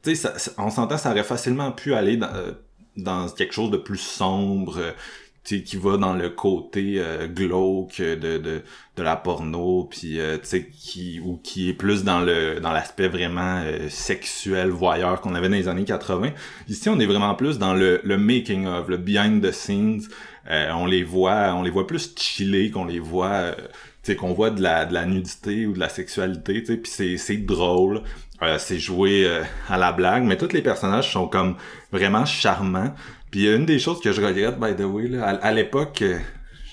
tu 0.01 0.15
sais 0.15 0.29
on 0.57 0.69
s'entend 0.69 0.97
ça 0.97 1.11
aurait 1.11 1.25
facilement 1.25 1.73
pu 1.73 1.93
aller 1.93 2.15
dans, 2.15 2.31
dans 2.95 3.27
quelque 3.27 3.53
chose 3.53 3.69
de 3.69 3.75
plus 3.75 3.97
sombre, 3.97 4.79
qui 5.43 5.75
va 5.75 5.97
dans 5.97 6.13
le 6.13 6.29
côté 6.29 6.95
euh, 6.97 7.27
glauque 7.27 7.99
de, 7.99 8.37
de, 8.37 8.61
de 8.95 9.03
la 9.03 9.15
porno 9.15 9.85
puis 9.89 10.19
euh, 10.19 10.37
tu 10.37 10.69
qui 10.71 11.19
ou 11.19 11.39
qui 11.43 11.69
est 11.69 11.73
plus 11.73 12.03
dans 12.03 12.21
le 12.21 12.59
dans 12.59 12.71
l'aspect 12.71 13.07
vraiment 13.07 13.61
euh, 13.65 13.89
sexuel 13.89 14.69
voyeur 14.69 15.19
qu'on 15.19 15.33
avait 15.33 15.49
dans 15.49 15.55
les 15.55 15.67
années 15.67 15.83
80 15.83 16.31
ici 16.69 16.89
on 16.89 16.99
est 16.99 17.05
vraiment 17.05 17.33
plus 17.35 17.57
dans 17.57 17.73
le, 17.73 18.01
le 18.03 18.17
making 18.17 18.67
of 18.67 18.87
le 18.87 18.97
behind 18.97 19.43
the 19.43 19.51
scenes. 19.51 20.01
On 20.49 20.85
les 20.85 21.03
voit 21.03 21.53
on 21.55 21.63
les 21.63 21.69
voit 21.69 21.87
plus 21.87 22.13
chiller 22.17 22.71
qu'on 22.71 22.85
les 22.85 22.99
voit 22.99 23.51
tu 24.03 24.11
sais 24.11 24.15
qu'on 24.15 24.33
voit 24.33 24.49
de 24.49 24.61
la 24.61 24.85
de 24.85 24.93
la 24.93 25.05
nudité 25.05 25.65
ou 25.65 25.73
de 25.73 25.79
la 25.79 25.89
sexualité 25.89 26.63
tu 26.63 26.77
puis 26.77 26.91
c'est 26.91 27.17
c'est 27.17 27.37
drôle 27.37 28.01
c'est 28.57 28.79
joué 28.79 29.29
à 29.69 29.77
la 29.77 29.91
blague. 29.91 30.23
Mais 30.23 30.35
tous 30.35 30.51
les 30.51 30.63
personnages 30.63 31.11
sont 31.11 31.27
comme 31.27 31.57
vraiment 31.91 32.25
charmants 32.25 32.91
puis 33.31 33.47
une 33.47 33.65
des 33.65 33.79
choses 33.79 34.01
que 34.01 34.11
je 34.11 34.21
regrette, 34.21 34.59
by 34.59 34.75
the 34.75 34.85
way, 34.85 35.07
là, 35.07 35.29
à, 35.29 35.51
l'époque, 35.53 36.01
euh, 36.01 36.19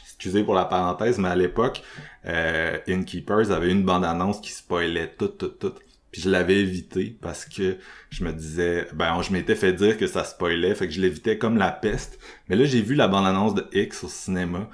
excusez 0.02 0.42
pour 0.42 0.54
la 0.54 0.64
parenthèse, 0.64 1.18
mais 1.18 1.28
à 1.28 1.36
l'époque, 1.36 1.82
euh, 2.26 2.76
Innkeepers 2.88 3.52
avait 3.52 3.70
une 3.70 3.84
bande-annonce 3.84 4.40
qui 4.40 4.50
spoilait 4.50 5.14
tout, 5.16 5.28
tout, 5.28 5.48
tout. 5.48 5.74
Puis 6.10 6.22
je 6.22 6.30
l'avais 6.30 6.56
évité 6.56 7.16
parce 7.20 7.44
que 7.44 7.76
je 8.10 8.24
me 8.24 8.32
disais, 8.32 8.88
ben 8.94 9.20
je 9.22 9.32
m'étais 9.32 9.54
fait 9.54 9.72
dire 9.72 9.96
que 9.98 10.06
ça 10.06 10.24
spoilait, 10.24 10.74
fait 10.74 10.88
que 10.88 10.92
je 10.92 11.00
l'évitais 11.00 11.38
comme 11.38 11.58
la 11.58 11.70
peste. 11.70 12.18
Mais 12.48 12.56
là, 12.56 12.64
j'ai 12.64 12.80
vu 12.80 12.94
la 12.94 13.06
bande-annonce 13.08 13.54
de 13.54 13.66
X 13.72 14.04
au 14.04 14.08
cinéma. 14.08 14.68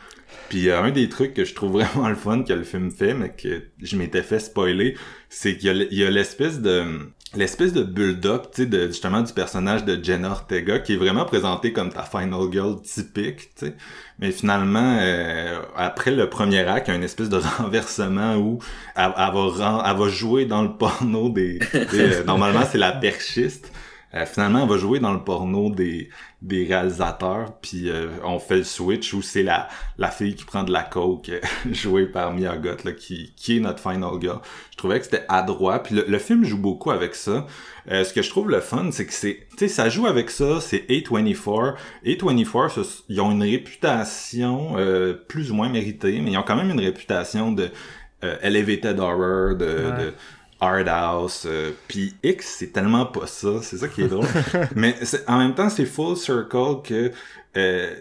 Puis 0.48 0.70
euh, 0.70 0.80
un 0.80 0.90
des 0.90 1.08
trucs 1.08 1.34
que 1.34 1.44
je 1.44 1.54
trouve 1.54 1.72
vraiment 1.82 2.08
le 2.08 2.14
fun 2.14 2.44
que 2.44 2.52
le 2.52 2.62
film 2.62 2.90
fait, 2.90 3.12
mais 3.12 3.30
que 3.30 3.62
je 3.82 3.96
m'étais 3.96 4.22
fait 4.22 4.38
spoiler, 4.38 4.96
c'est 5.28 5.58
qu'il 5.58 5.88
y 5.90 6.04
a 6.04 6.10
l'espèce 6.10 6.60
de 6.60 6.84
l'espèce 7.36 7.72
de 7.72 7.82
build-up, 7.82 8.48
tu 8.54 8.68
sais, 8.70 8.86
justement 8.86 9.22
du 9.22 9.32
personnage 9.32 9.84
de 9.84 10.02
Jenna 10.02 10.30
Ortega, 10.30 10.78
qui 10.78 10.94
est 10.94 10.96
vraiment 10.96 11.24
présenté 11.24 11.72
comme 11.72 11.90
ta 11.90 12.02
final 12.02 12.50
girl 12.52 12.80
typique, 12.82 13.54
tu 13.54 13.66
sais. 13.66 13.74
Mais 14.18 14.30
finalement, 14.30 14.98
euh, 15.00 15.60
après 15.76 16.12
le 16.12 16.30
premier 16.30 16.60
acte, 16.60 16.88
il 16.88 16.90
y 16.90 16.94
a 16.94 16.96
une 16.96 17.02
espèce 17.02 17.28
de 17.28 17.38
renversement 17.58 18.36
où 18.36 18.58
elle, 18.96 19.12
va, 19.16 19.84
elle 19.86 19.96
va 19.96 20.08
jouer 20.08 20.46
dans 20.46 20.62
le 20.62 20.72
porno 20.72 21.28
des... 21.28 21.58
Euh, 21.74 22.24
normalement, 22.24 22.62
c'est 22.70 22.78
la 22.78 22.92
perchiste. 22.92 23.70
Euh, 24.14 24.26
finalement, 24.26 24.62
on 24.62 24.66
va 24.66 24.76
jouer 24.76 25.00
dans 25.00 25.12
le 25.12 25.24
porno 25.24 25.70
des, 25.70 26.08
des 26.40 26.64
réalisateurs, 26.64 27.58
puis 27.60 27.90
euh, 27.90 28.08
on 28.22 28.38
fait 28.38 28.58
le 28.58 28.64
switch 28.64 29.12
où 29.12 29.22
c'est 29.22 29.42
la, 29.42 29.68
la 29.98 30.10
fille 30.10 30.36
qui 30.36 30.44
prend 30.44 30.62
de 30.62 30.72
la 30.72 30.82
coke, 30.82 31.30
jouée 31.72 32.06
par 32.06 32.32
Mia 32.32 32.54
là, 32.54 32.92
qui, 32.92 33.32
qui 33.36 33.56
est 33.56 33.60
notre 33.60 33.80
final 33.80 34.20
girl. 34.20 34.38
Je 34.70 34.76
trouvais 34.76 34.98
que 34.98 35.04
c'était 35.04 35.24
adroit, 35.28 35.82
puis 35.82 35.96
le, 36.06 36.18
film 36.18 36.44
joue 36.44 36.58
beaucoup 36.58 36.92
avec 36.92 37.14
ça. 37.16 37.46
Euh, 37.90 38.04
ce 38.04 38.12
que 38.12 38.22
je 38.22 38.30
trouve 38.30 38.50
le 38.50 38.60
fun, 38.60 38.90
c'est 38.92 39.06
que 39.06 39.12
c'est, 39.12 39.48
tu 39.50 39.58
sais, 39.58 39.68
ça 39.68 39.88
joue 39.88 40.06
avec 40.06 40.30
ça, 40.30 40.60
c'est 40.60 40.86
A24. 40.88 41.74
A24, 42.06 43.02
ils 43.08 43.20
ont 43.20 43.32
une 43.32 43.42
réputation 43.42 44.76
plus 45.28 45.50
ou 45.50 45.54
moins 45.54 45.68
méritée, 45.68 46.20
mais 46.20 46.32
ils 46.32 46.38
ont 46.38 46.44
quand 46.44 46.56
même 46.56 46.70
une 46.70 46.80
réputation 46.80 47.52
de 47.52 47.70
elevated 48.42 48.98
horror, 49.00 49.54
de, 49.54 49.66
de 49.66 50.14
Hard 50.64 50.88
House. 50.88 51.44
Euh, 51.46 51.72
puis 51.88 52.14
X, 52.22 52.56
c'est 52.58 52.72
tellement 52.72 53.06
pas 53.06 53.26
ça. 53.26 53.60
C'est 53.62 53.78
ça 53.78 53.88
qui 53.88 54.02
est 54.02 54.08
drôle. 54.08 54.26
Mais 54.76 54.94
en 55.26 55.38
même 55.38 55.54
temps, 55.54 55.68
c'est 55.68 55.86
full 55.86 56.16
circle 56.16 56.82
que 56.84 57.12
euh, 57.56 57.94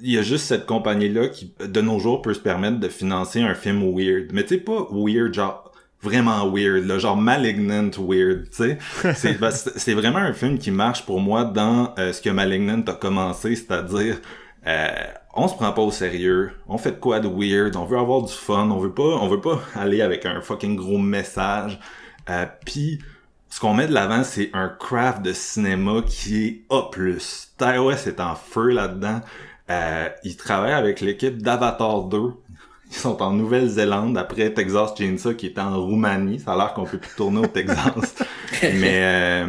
il 0.00 0.12
y 0.12 0.18
a 0.18 0.22
juste 0.22 0.46
cette 0.46 0.66
compagnie-là 0.66 1.28
qui, 1.28 1.52
de 1.60 1.80
nos 1.80 1.98
jours, 1.98 2.22
peut 2.22 2.34
se 2.34 2.40
permettre 2.40 2.78
de 2.78 2.88
financer 2.88 3.40
un 3.40 3.54
film 3.54 3.82
weird. 3.94 4.32
Mais 4.32 4.42
tu 4.42 4.54
sais, 4.54 4.60
pas 4.60 4.86
weird, 4.90 5.34
genre 5.34 5.72
vraiment 6.02 6.48
weird, 6.50 6.86
là, 6.86 6.98
genre 6.98 7.16
malignant 7.16 7.90
weird, 7.98 8.48
tu 8.50 8.76
sais. 9.02 9.34
Ben, 9.40 9.50
c'est 9.50 9.94
vraiment 9.94 10.18
un 10.18 10.32
film 10.32 10.58
qui 10.58 10.70
marche 10.70 11.04
pour 11.04 11.20
moi 11.20 11.44
dans 11.44 11.94
euh, 11.98 12.12
ce 12.12 12.22
que 12.22 12.30
Malignant 12.30 12.82
a 12.86 12.92
commencé, 12.92 13.56
c'est-à-dire 13.56 14.18
euh, 14.66 14.88
on 15.34 15.48
se 15.48 15.54
prend 15.54 15.72
pas 15.72 15.82
au 15.82 15.90
sérieux, 15.90 16.52
on 16.68 16.78
fait 16.78 16.92
de 16.92 16.96
quoi 16.96 17.20
de 17.20 17.28
weird, 17.28 17.76
on 17.76 17.84
veut 17.84 17.98
avoir 17.98 18.22
du 18.22 18.32
fun, 18.32 18.70
on 18.70 18.78
veut 18.78 18.92
pas, 18.92 19.02
on 19.02 19.28
veut 19.28 19.40
pas 19.40 19.60
aller 19.74 20.02
avec 20.02 20.26
un 20.26 20.40
fucking 20.40 20.76
gros 20.76 20.98
message. 20.98 21.78
Euh, 22.28 22.46
Puis 22.64 23.00
ce 23.50 23.60
qu'on 23.60 23.74
met 23.74 23.86
de 23.86 23.94
l'avant, 23.94 24.24
c'est 24.24 24.50
un 24.52 24.68
craft 24.68 25.22
de 25.22 25.32
cinéma 25.32 26.02
qui 26.06 26.46
est 26.46 26.62
A+. 26.70 26.90
TiOS 27.58 28.06
est 28.06 28.20
en 28.20 28.34
feu 28.34 28.70
là-dedans. 28.70 29.20
Euh, 29.70 30.08
il 30.24 30.36
travaille 30.36 30.72
avec 30.72 31.00
l'équipe 31.00 31.42
d'Avatar 31.42 32.04
2. 32.04 32.18
Ils 32.90 32.96
sont 32.96 33.20
en 33.22 33.32
Nouvelle-Zélande 33.32 34.16
après 34.16 34.54
Texas 34.54 34.94
Chainsaw 34.96 35.34
qui 35.34 35.46
est 35.46 35.58
en 35.58 35.78
Roumanie. 35.78 36.38
Ça 36.40 36.54
a 36.54 36.56
l'air 36.56 36.72
qu'on 36.72 36.84
peut 36.84 36.96
plus 36.96 37.14
tourner 37.14 37.40
au 37.40 37.46
Texas. 37.46 38.14
Mais 38.62 39.00
euh, 39.02 39.46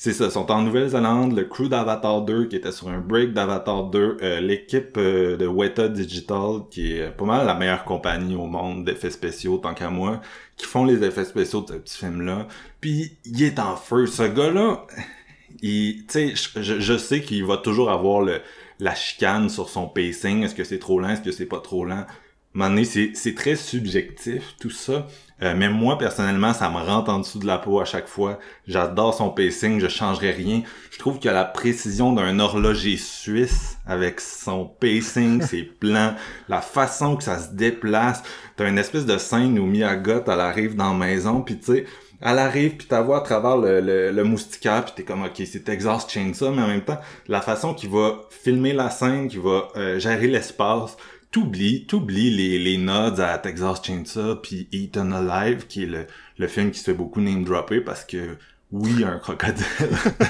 c'est 0.00 0.12
ça, 0.12 0.30
sont 0.30 0.48
en 0.52 0.62
Nouvelle-Zélande, 0.62 1.36
le 1.36 1.42
crew 1.42 1.68
d'Avatar 1.68 2.22
2 2.22 2.46
qui 2.46 2.54
était 2.54 2.70
sur 2.70 2.88
un 2.88 3.00
break 3.00 3.32
d'Avatar 3.32 3.90
2, 3.90 4.18
euh, 4.22 4.40
l'équipe 4.40 4.96
euh, 4.96 5.36
de 5.36 5.44
Weta 5.44 5.88
Digital 5.88 6.60
qui 6.70 6.92
est 6.92 7.10
pas 7.10 7.24
mal 7.24 7.44
la 7.44 7.54
meilleure 7.54 7.84
compagnie 7.84 8.36
au 8.36 8.46
monde 8.46 8.84
d'effets 8.84 9.10
spéciaux 9.10 9.58
tant 9.58 9.74
qu'à 9.74 9.90
moi, 9.90 10.20
qui 10.56 10.66
font 10.66 10.84
les 10.84 11.02
effets 11.02 11.24
spéciaux 11.24 11.62
de 11.62 11.72
ce 11.72 11.72
petit 11.72 11.98
film-là. 11.98 12.46
Puis 12.80 13.18
il 13.24 13.42
est 13.42 13.58
en 13.58 13.74
feu, 13.74 14.06
ce 14.06 14.22
gars-là. 14.22 14.86
Je, 15.64 16.96
sais 16.96 17.20
qu'il 17.20 17.44
va 17.44 17.56
toujours 17.56 17.90
avoir 17.90 18.24
la 18.78 18.94
chicane 18.94 19.48
sur 19.48 19.68
son 19.68 19.88
pacing. 19.88 20.44
Est-ce 20.44 20.54
que 20.54 20.62
c'est 20.62 20.78
trop 20.78 21.00
lent, 21.00 21.08
est-ce 21.08 21.22
que 21.22 21.32
c'est 21.32 21.46
pas 21.46 21.58
trop 21.58 21.84
lent? 21.84 22.06
À 22.58 22.70
c'est, 22.84 23.34
très 23.34 23.56
subjectif 23.56 24.54
tout 24.60 24.70
ça. 24.70 25.06
Euh, 25.40 25.54
mais 25.56 25.68
moi, 25.68 25.96
personnellement, 25.96 26.52
ça 26.52 26.68
me 26.68 26.78
rentre 26.78 27.12
en 27.12 27.20
dessous 27.20 27.38
de 27.38 27.46
la 27.46 27.58
peau 27.58 27.78
à 27.78 27.84
chaque 27.84 28.08
fois. 28.08 28.40
J'adore 28.66 29.14
son 29.14 29.30
pacing, 29.30 29.78
je 29.78 29.86
changerai 29.86 30.32
rien. 30.32 30.62
Je 30.90 30.98
trouve 30.98 31.20
qu'il 31.20 31.30
a 31.30 31.34
la 31.34 31.44
précision 31.44 32.12
d'un 32.12 32.40
horloger 32.40 32.96
suisse 32.96 33.78
avec 33.86 34.20
son 34.20 34.64
pacing, 34.66 35.40
ses 35.46 35.62
plans, 35.62 36.14
la 36.48 36.60
façon 36.60 37.14
que 37.14 37.22
ça 37.22 37.38
se 37.38 37.52
déplace. 37.52 38.24
T'as 38.56 38.68
une 38.68 38.78
espèce 38.78 39.06
de 39.06 39.18
scène 39.18 39.58
où 39.60 39.66
Miyagot, 39.66 40.24
elle 40.26 40.40
arrive 40.40 40.74
dans 40.74 40.92
la 40.92 41.06
maison, 41.06 41.42
puis 41.42 41.58
tu 41.58 41.72
sais, 41.72 41.84
elle 42.20 42.38
arrive 42.38 42.76
puis 42.76 42.86
t'as 42.88 43.00
à 43.00 43.20
travers 43.20 43.56
le, 43.56 43.80
le, 43.80 44.10
le 44.10 44.24
moustiquaire 44.24 44.84
puis 44.84 44.94
t'es 44.96 45.04
comme 45.04 45.22
ok 45.22 45.40
c'est 45.46 45.62
Texas 45.62 46.06
Chainsaw 46.08 46.50
mais 46.50 46.62
en 46.62 46.66
même 46.66 46.82
temps 46.82 46.98
la 47.28 47.40
façon 47.40 47.74
qu'il 47.74 47.90
va 47.90 48.22
filmer 48.30 48.72
la 48.72 48.90
scène 48.90 49.28
qu'il 49.28 49.40
va 49.40 49.68
euh, 49.76 49.98
gérer 50.00 50.26
l'espace 50.26 50.96
t'oublies, 51.30 51.86
t'oublies 51.86 52.30
les, 52.30 52.58
les 52.58 52.78
nods 52.78 53.20
à 53.20 53.38
Texas 53.38 53.80
Chainsaw 53.82 54.36
puis 54.36 54.68
Eaten 54.72 55.12
Alive, 55.12 55.66
qui 55.66 55.84
est 55.84 55.86
le, 55.86 56.06
le 56.38 56.46
film 56.46 56.70
qui 56.70 56.78
se 56.78 56.84
fait 56.84 56.94
beaucoup 56.96 57.20
name 57.20 57.44
dropper 57.44 57.80
parce 57.80 58.04
que 58.04 58.36
oui, 58.70 58.90
il 58.92 59.00
y 59.00 59.04
a 59.04 59.10
un 59.10 59.18
crocodile 59.18 59.64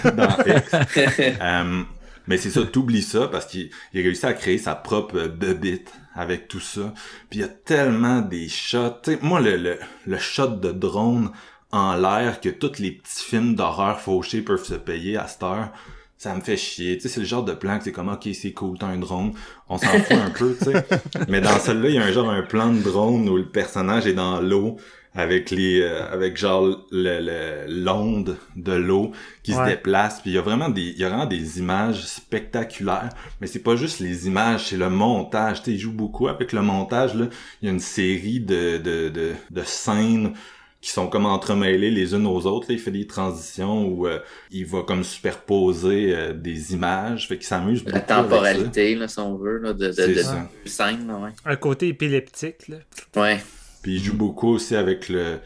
dans 0.16 0.36
X. 0.44 0.74
Euh, 1.40 1.82
mais 2.26 2.36
c'est 2.36 2.50
ça, 2.50 2.62
t'oublies 2.64 3.02
ça 3.02 3.26
parce 3.26 3.46
qu'il 3.46 3.70
a 3.94 3.98
réussi 3.98 4.26
à 4.26 4.34
créer 4.34 4.58
sa 4.58 4.74
propre 4.74 5.28
bebite 5.28 5.92
avec 6.14 6.46
tout 6.46 6.60
ça. 6.60 6.92
Puis 7.30 7.38
il 7.38 7.42
y 7.42 7.44
a 7.44 7.48
tellement 7.48 8.20
des 8.20 8.48
shots. 8.48 9.00
moi, 9.22 9.40
le, 9.40 9.56
le, 9.56 9.78
le 10.06 10.18
shot 10.18 10.48
de 10.48 10.70
drone 10.70 11.30
en 11.70 11.96
l'air 11.96 12.40
que 12.40 12.48
tous 12.48 12.78
les 12.78 12.92
petits 12.92 13.24
films 13.24 13.54
d'horreur 13.54 14.00
fauchés 14.00 14.42
peuvent 14.42 14.64
se 14.64 14.74
payer 14.74 15.16
à 15.16 15.26
cette 15.26 15.42
heure, 15.42 15.70
ça 16.18 16.34
me 16.34 16.40
fait 16.40 16.56
chier. 16.56 16.96
Tu 16.96 17.02
sais, 17.02 17.08
c'est 17.08 17.20
le 17.20 17.26
genre 17.26 17.44
de 17.44 17.52
plan 17.52 17.78
que 17.78 17.84
c'est 17.84 17.92
comme, 17.92 18.08
ok, 18.08 18.28
c'est 18.34 18.52
cool, 18.52 18.76
t'as 18.76 18.88
un 18.88 18.98
drone. 18.98 19.32
On 19.68 19.78
s'en 19.78 19.86
fout 19.86 20.12
un 20.12 20.30
peu, 20.30 20.56
tu 20.58 20.64
sais. 20.64 20.84
Mais 21.28 21.40
dans 21.40 21.58
celle-là, 21.58 21.88
il 21.88 21.94
y 21.94 21.98
a 21.98 22.04
un 22.04 22.12
genre 22.12 22.28
un 22.28 22.42
plan 22.42 22.72
de 22.72 22.80
drone 22.80 23.28
où 23.28 23.36
le 23.36 23.48
personnage 23.48 24.06
est 24.06 24.14
dans 24.14 24.40
l'eau 24.40 24.76
avec 25.14 25.50
les 25.50 25.80
euh, 25.80 26.12
avec 26.12 26.36
genre 26.36 26.86
le 26.90 27.66
l'onde 27.66 28.36
de 28.56 28.72
l'eau 28.72 29.12
qui 29.42 29.52
se 29.52 29.64
déplace 29.64 30.20
puis 30.20 30.30
il 30.30 30.34
y 30.34 30.38
a 30.38 30.42
vraiment 30.42 30.68
des 30.68 30.82
il 30.82 30.98
y 30.98 31.04
a 31.04 31.08
vraiment 31.08 31.26
des 31.26 31.58
images 31.58 32.04
spectaculaires 32.04 33.08
mais 33.40 33.46
c'est 33.46 33.62
pas 33.62 33.74
juste 33.74 34.00
les 34.00 34.26
images 34.26 34.66
c'est 34.66 34.76
le 34.76 34.90
montage 34.90 35.62
tu 35.62 35.64
sais 35.64 35.72
il 35.72 35.78
joue 35.78 35.92
beaucoup 35.92 36.28
avec 36.28 36.52
le 36.52 36.60
montage 36.60 37.14
là 37.14 37.26
il 37.62 37.66
y 37.66 37.68
a 37.70 37.72
une 37.72 37.80
série 37.80 38.40
de 38.40 38.76
de 38.76 39.08
de, 39.08 39.32
de 39.50 39.62
scènes 39.64 40.34
qui 40.80 40.90
sont 40.90 41.08
comme 41.08 41.26
entremêlées 41.26 41.90
les 41.90 42.14
unes 42.14 42.26
aux 42.26 42.46
autres. 42.46 42.68
Là, 42.68 42.74
il 42.74 42.80
fait 42.80 42.90
des 42.90 43.06
transitions 43.06 43.86
où 43.86 44.06
euh, 44.06 44.20
il 44.50 44.64
va 44.64 44.82
comme 44.82 45.02
superposer 45.02 46.14
euh, 46.14 46.32
des 46.32 46.72
images, 46.72 47.28
fait 47.28 47.36
qu'il 47.36 47.46
s'amuse 47.46 47.84
La 47.86 48.00
temporalité, 48.00 48.94
là, 48.94 49.08
si 49.08 49.18
on 49.18 49.36
veut, 49.36 49.58
là, 49.58 49.72
de, 49.72 49.88
de, 49.88 50.14
de, 50.14 50.22
scène, 50.68 51.10
ouais. 51.10 51.30
Un 51.44 51.56
côté 51.56 51.88
épileptique, 51.88 52.68
là. 52.68 52.76
Ouais. 53.16 53.38
Puis 53.82 53.96
il 53.96 54.02
joue 54.02 54.16
beaucoup 54.16 54.48
aussi 54.48 54.76
avec 54.76 55.08
le 55.08 55.38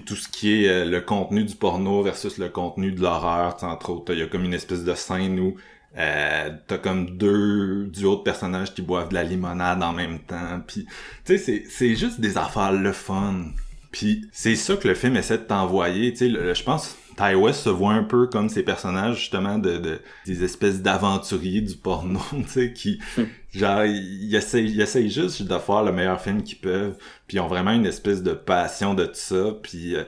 tout 0.00 0.16
ce 0.16 0.28
qui 0.28 0.64
est 0.64 0.68
euh, 0.68 0.84
le 0.84 1.00
contenu 1.00 1.44
du 1.44 1.54
porno 1.54 2.02
versus 2.02 2.38
le 2.38 2.48
contenu 2.48 2.92
de 2.92 3.00
l'horreur, 3.00 3.56
entre 3.62 3.90
autres. 3.90 4.12
Il 4.12 4.20
y 4.20 4.22
a 4.22 4.26
comme 4.26 4.44
une 4.44 4.54
espèce 4.54 4.84
de 4.84 4.94
scène 4.94 5.38
où 5.38 5.56
euh, 5.98 6.50
t'as 6.66 6.78
comme 6.78 7.16
deux 7.16 7.86
duos 7.86 8.16
de 8.16 8.22
personnages 8.22 8.72
qui 8.72 8.82
boivent 8.82 9.10
de 9.10 9.14
la 9.14 9.22
limonade 9.22 9.82
en 9.82 9.92
même 9.92 10.20
temps. 10.20 10.60
Puis, 10.66 10.86
tu 11.24 11.38
sais, 11.38 11.64
c'est 11.68 11.94
juste 11.94 12.20
des 12.20 12.38
affaires 12.38 12.72
le 12.72 12.92
fun. 12.92 13.44
Puis 13.92 14.26
c'est 14.32 14.56
ça 14.56 14.76
que 14.76 14.88
le 14.88 14.94
film 14.94 15.16
essaie 15.16 15.38
de 15.38 15.44
t'envoyer. 15.44 16.12
Tu 16.12 16.30
sais, 16.30 16.54
je 16.54 16.62
pense 16.64 16.96
Ty 17.16 17.34
West 17.34 17.60
se 17.60 17.68
voit 17.68 17.92
un 17.92 18.04
peu 18.04 18.26
comme 18.26 18.48
ces 18.48 18.62
personnages 18.62 19.18
justement 19.20 19.58
de, 19.58 19.76
de 19.76 20.00
des 20.26 20.44
espèces 20.44 20.80
d'aventuriers 20.80 21.60
du 21.60 21.74
porno, 21.74 22.20
tu 22.30 22.48
sais, 22.48 22.72
qui 22.72 23.00
hmm. 23.16 23.24
genre 23.54 23.84
ils 23.84 24.34
essayent, 24.34 24.70
ils 24.70 24.80
essayent 24.80 25.10
juste 25.10 25.42
de 25.42 25.58
faire 25.58 25.82
le 25.84 25.92
meilleur 25.92 26.20
film 26.20 26.42
qu'ils 26.42 26.58
peuvent, 26.58 26.96
puis 27.26 27.36
ils 27.36 27.40
ont 27.40 27.48
vraiment 27.48 27.72
une 27.72 27.86
espèce 27.86 28.22
de 28.22 28.32
passion 28.32 28.94
de 28.94 29.04
tout 29.04 29.12
ça, 29.14 29.56
puis 29.62 29.94
euh, 29.94 30.04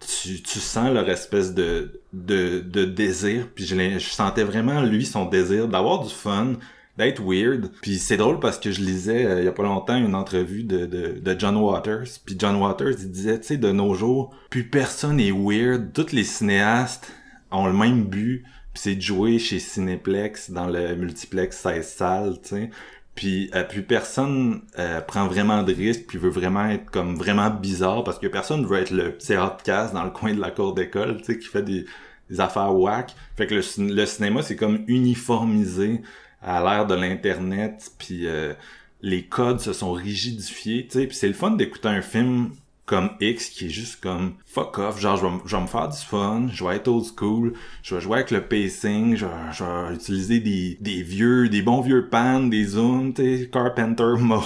tu, 0.00 0.42
tu 0.42 0.58
sens 0.58 0.92
leur 0.92 1.08
espèce 1.08 1.54
de 1.54 2.00
de, 2.12 2.60
de 2.60 2.84
désir, 2.84 3.48
puis 3.54 3.64
je, 3.64 3.74
je 3.74 4.08
sentais 4.10 4.44
vraiment 4.44 4.82
lui 4.82 5.06
son 5.06 5.24
désir 5.24 5.68
d'avoir 5.68 6.04
du 6.04 6.12
fun, 6.12 6.54
d'être 6.96 7.22
weird. 7.22 7.70
Puis 7.80 7.98
c'est 7.98 8.16
drôle 8.16 8.40
parce 8.40 8.58
que 8.58 8.70
je 8.70 8.80
lisais 8.80 9.24
euh, 9.24 9.40
il 9.40 9.44
y 9.44 9.48
a 9.48 9.52
pas 9.52 9.62
longtemps 9.62 9.96
une 9.96 10.14
entrevue 10.14 10.64
de, 10.64 10.86
de, 10.86 11.18
de 11.20 11.40
John 11.40 11.56
Waters. 11.56 12.08
Puis 12.24 12.36
John 12.38 12.56
Waters, 12.56 12.94
il 13.00 13.10
disait, 13.10 13.40
tu 13.40 13.46
sais, 13.46 13.56
de 13.56 13.72
nos 13.72 13.94
jours, 13.94 14.34
plus 14.50 14.64
personne 14.64 15.18
est 15.20 15.32
weird. 15.32 15.92
Tous 15.92 16.12
les 16.12 16.24
cinéastes 16.24 17.12
ont 17.50 17.66
le 17.66 17.72
même 17.72 18.04
but. 18.04 18.44
Puis 18.74 18.82
c'est 18.82 18.94
de 18.94 19.00
jouer 19.00 19.38
chez 19.38 19.58
Cineplex 19.58 20.50
dans 20.50 20.66
le 20.66 20.94
multiplex 20.96 21.58
16 21.58 21.86
salles, 21.86 22.38
tu 22.42 22.48
sais. 22.48 22.70
Puis 23.14 23.50
euh, 23.54 23.62
plus 23.62 23.82
personne 23.82 24.62
euh, 24.78 25.02
prend 25.02 25.26
vraiment 25.26 25.62
de 25.62 25.74
risques 25.74 26.06
puis 26.08 26.16
veut 26.16 26.30
vraiment 26.30 26.66
être 26.70 26.90
comme 26.90 27.16
vraiment 27.16 27.50
bizarre 27.50 28.04
parce 28.04 28.18
que 28.18 28.26
personne 28.26 28.64
veut 28.64 28.78
être 28.78 28.90
le 28.90 29.12
petit 29.12 29.36
outcast 29.36 29.92
dans 29.92 30.04
le 30.04 30.10
coin 30.10 30.32
de 30.32 30.40
la 30.40 30.50
cour 30.50 30.72
d'école, 30.72 31.18
tu 31.18 31.24
sais, 31.24 31.38
qui 31.38 31.46
fait 31.46 31.62
des, 31.62 31.84
des 32.30 32.40
affaires 32.40 32.74
whack. 32.74 33.14
Fait 33.36 33.46
que 33.46 33.54
le, 33.54 33.94
le 33.94 34.06
cinéma, 34.06 34.40
c'est 34.40 34.56
comme 34.56 34.82
uniformisé 34.86 36.00
à 36.42 36.62
l'ère 36.62 36.86
de 36.86 36.94
l'internet, 36.94 37.92
puis 37.98 38.26
euh, 38.26 38.54
les 39.00 39.24
codes 39.24 39.60
se 39.60 39.72
sont 39.72 39.92
rigidifiés, 39.92 40.86
tu 40.86 40.98
sais, 40.98 41.06
puis 41.06 41.16
c'est 41.16 41.28
le 41.28 41.34
fun 41.34 41.52
d'écouter 41.52 41.88
un 41.88 42.02
film 42.02 42.50
comme 42.84 43.10
X 43.20 43.48
qui 43.48 43.66
est 43.66 43.70
juste 43.70 44.02
comme 44.02 44.34
fuck 44.44 44.78
off, 44.78 45.00
genre 45.00 45.16
je 45.16 45.24
vais, 45.24 45.32
je 45.46 45.56
vais, 45.56 45.62
me 45.62 45.66
faire 45.66 45.88
du 45.88 45.98
fun, 45.98 46.48
je 46.52 46.64
vais 46.64 46.76
être 46.76 46.88
old 46.88 47.04
school, 47.16 47.52
je 47.82 47.94
vais 47.94 48.00
jouer 48.00 48.16
avec 48.16 48.30
le 48.32 48.42
pacing, 48.42 49.16
je, 49.16 49.26
je 49.52 49.64
vais 49.64 49.94
utiliser 49.94 50.40
des, 50.40 50.76
des 50.80 51.02
vieux, 51.02 51.48
des 51.48 51.62
bons 51.62 51.80
vieux 51.80 52.08
pans, 52.08 52.40
des 52.40 52.64
zooms, 52.64 53.14
tu 53.14 53.48
Carpenter 53.50 54.14
mode, 54.18 54.42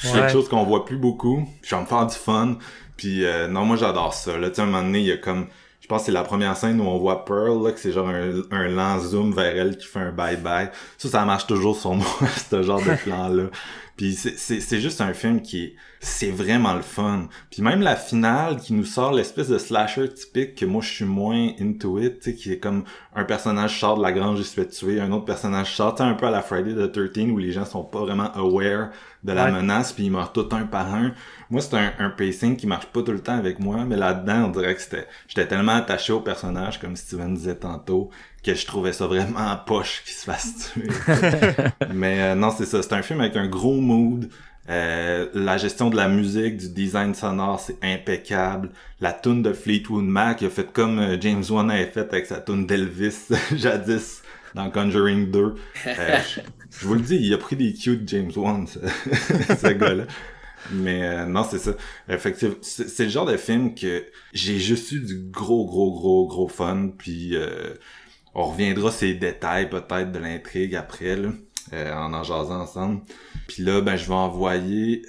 c'est 0.00 0.12
quelque 0.12 0.32
chose 0.32 0.48
qu'on 0.48 0.64
voit 0.64 0.84
plus 0.84 0.98
beaucoup, 0.98 1.48
je 1.62 1.74
vais 1.74 1.80
me 1.80 1.86
faire 1.86 2.06
du 2.06 2.14
fun, 2.14 2.56
puis 2.96 3.24
euh, 3.24 3.48
non 3.48 3.64
moi 3.64 3.76
j'adore 3.76 4.12
ça, 4.12 4.36
là 4.38 4.50
tu 4.50 4.56
sais 4.56 4.62
un 4.62 4.66
moment 4.66 4.82
donné 4.82 5.00
il 5.00 5.06
y 5.06 5.12
a 5.12 5.16
comme 5.16 5.46
je 5.82 5.88
pense 5.88 6.02
que 6.02 6.06
c'est 6.06 6.12
la 6.12 6.22
première 6.22 6.56
scène 6.56 6.80
où 6.80 6.84
on 6.84 6.96
voit 6.96 7.24
Pearl, 7.24 7.60
là, 7.64 7.72
que 7.72 7.80
c'est 7.80 7.90
genre 7.90 8.08
un, 8.08 8.42
un 8.52 8.68
lent 8.68 9.00
zoom 9.00 9.32
vers 9.32 9.56
elle 9.56 9.76
qui 9.76 9.88
fait 9.88 9.98
un 9.98 10.12
bye-bye. 10.12 10.70
Ça, 10.96 11.08
ça 11.08 11.24
marche 11.24 11.48
toujours 11.48 11.76
sur 11.76 11.92
moi, 11.94 12.06
ce 12.50 12.62
genre 12.62 12.80
de 12.80 12.94
plan-là. 13.02 13.46
Puis 13.96 14.14
c'est 14.14 14.80
juste 14.80 15.00
un 15.00 15.12
film 15.12 15.42
qui 15.42 15.64
est... 15.64 15.74
C'est 16.00 16.30
vraiment 16.30 16.74
le 16.74 16.82
fun. 16.82 17.28
Puis 17.50 17.62
même 17.62 17.82
la 17.82 17.94
finale 17.94 18.56
qui 18.56 18.72
nous 18.72 18.84
sort 18.84 19.12
l'espèce 19.12 19.48
de 19.48 19.58
slasher 19.58 20.08
typique 20.08 20.56
que 20.56 20.64
moi 20.64 20.82
je 20.82 20.88
suis 20.88 21.04
moins 21.04 21.50
into 21.60 22.00
it, 22.00 22.18
tu 22.18 22.30
sais, 22.30 22.36
qui 22.36 22.52
est 22.52 22.58
comme 22.58 22.84
un 23.14 23.24
personnage 23.24 23.78
sort 23.78 23.98
de 23.98 24.02
la 24.02 24.10
grange 24.10 24.40
et 24.40 24.44
se 24.44 24.54
fait 24.54 24.66
tuer, 24.66 25.00
un 25.00 25.12
autre 25.12 25.26
personnage 25.26 25.76
sort, 25.76 26.00
un 26.00 26.14
peu 26.14 26.26
à 26.26 26.30
la 26.30 26.42
Friday 26.42 26.74
the 26.74 26.90
13 26.90 27.30
où 27.30 27.38
les 27.38 27.52
gens 27.52 27.64
sont 27.64 27.84
pas 27.84 28.00
vraiment 28.00 28.32
aware 28.34 28.90
de 29.22 29.32
la 29.32 29.50
menace 29.52 29.92
puis 29.92 30.06
ils 30.06 30.10
meurent 30.10 30.32
tout 30.32 30.48
un 30.52 30.64
par 30.64 30.92
un. 30.92 31.12
Moi 31.52 31.60
c'est 31.60 31.76
un, 31.76 31.92
un, 31.98 32.08
pacing 32.08 32.56
qui 32.56 32.66
marche 32.66 32.86
pas 32.86 33.02
tout 33.02 33.12
le 33.12 33.20
temps 33.20 33.36
avec 33.36 33.58
moi, 33.58 33.84
mais 33.86 33.96
là-dedans 33.96 34.46
on 34.46 34.48
dirait 34.48 34.74
que 34.74 34.80
c'était... 34.80 35.06
J'étais 35.28 35.46
tellement 35.46 35.76
attaché 35.76 36.12
au 36.12 36.20
personnage 36.20 36.80
comme 36.80 36.96
Steven 36.96 37.34
disait 37.34 37.56
tantôt 37.56 38.10
que 38.42 38.54
je 38.54 38.66
trouvais 38.66 38.94
ça 38.94 39.06
vraiment 39.06 39.54
poche 39.66 40.02
qu'il 40.04 40.14
se 40.14 40.24
fasse 40.24 40.72
tuer. 40.72 40.88
Mais 41.94 42.22
euh, 42.22 42.34
non, 42.34 42.50
c'est 42.50 42.64
ça. 42.64 42.82
C'est 42.82 42.94
un 42.94 43.02
film 43.02 43.20
avec 43.20 43.36
un 43.36 43.46
gros 43.46 43.80
mood. 43.80 44.30
Euh, 44.70 45.28
la 45.34 45.58
gestion 45.58 45.90
de 45.90 45.96
la 45.96 46.08
musique, 46.08 46.56
du 46.56 46.70
design 46.70 47.14
sonore, 47.14 47.60
c'est 47.60 47.76
impeccable. 47.82 48.70
La 49.00 49.12
tune 49.12 49.42
de 49.42 49.52
Fleetwood 49.52 50.04
Mac, 50.04 50.40
il 50.40 50.46
a 50.46 50.50
fait 50.50 50.72
comme 50.72 50.98
euh, 50.98 51.20
James 51.20 51.44
Wan 51.50 51.70
avait 51.70 51.86
fait 51.86 52.08
avec 52.12 52.24
sa 52.24 52.40
tune 52.40 52.66
d'Elvis 52.66 53.28
jadis 53.56 54.22
dans 54.54 54.70
Conjuring 54.70 55.30
2. 55.30 55.54
je, 55.84 56.86
vous 56.86 56.94
le 56.94 57.00
dis, 57.00 57.16
il 57.16 57.34
a 57.34 57.38
pris 57.38 57.56
des 57.56 57.74
cues 57.74 57.98
de 57.98 58.08
James 58.08 58.30
Wan, 58.36 58.66
ce, 58.66 58.78
ce 59.54 59.72
gars-là. 59.72 60.04
Mais 60.70 61.26
non, 61.26 61.44
c'est 61.44 61.58
ça. 61.58 61.72
Effectivement, 62.08 62.54
c'est 62.62 63.04
le 63.04 63.10
genre 63.10 63.26
de 63.26 63.36
film 63.36 63.74
que 63.74 64.04
j'ai 64.32 64.58
juste 64.58 64.92
eu 64.92 65.00
du 65.00 65.18
gros, 65.30 65.66
gros, 65.66 65.92
gros, 65.92 66.26
gros 66.26 66.48
fun. 66.48 66.90
Puis 66.96 67.36
on 68.34 68.44
reviendra 68.44 68.90
ces 68.90 69.14
détails 69.14 69.68
peut-être 69.68 70.12
de 70.12 70.18
l'intrigue 70.18 70.74
après, 70.74 71.16
là, 71.16 71.30
euh, 71.72 71.94
en 71.94 72.14
en 72.14 72.22
jasant 72.22 72.60
ensemble. 72.60 73.02
Puis 73.46 73.62
là, 73.62 73.80
ben 73.80 73.96
je 73.96 74.06
vais 74.06 74.14
envoyer 74.14 75.02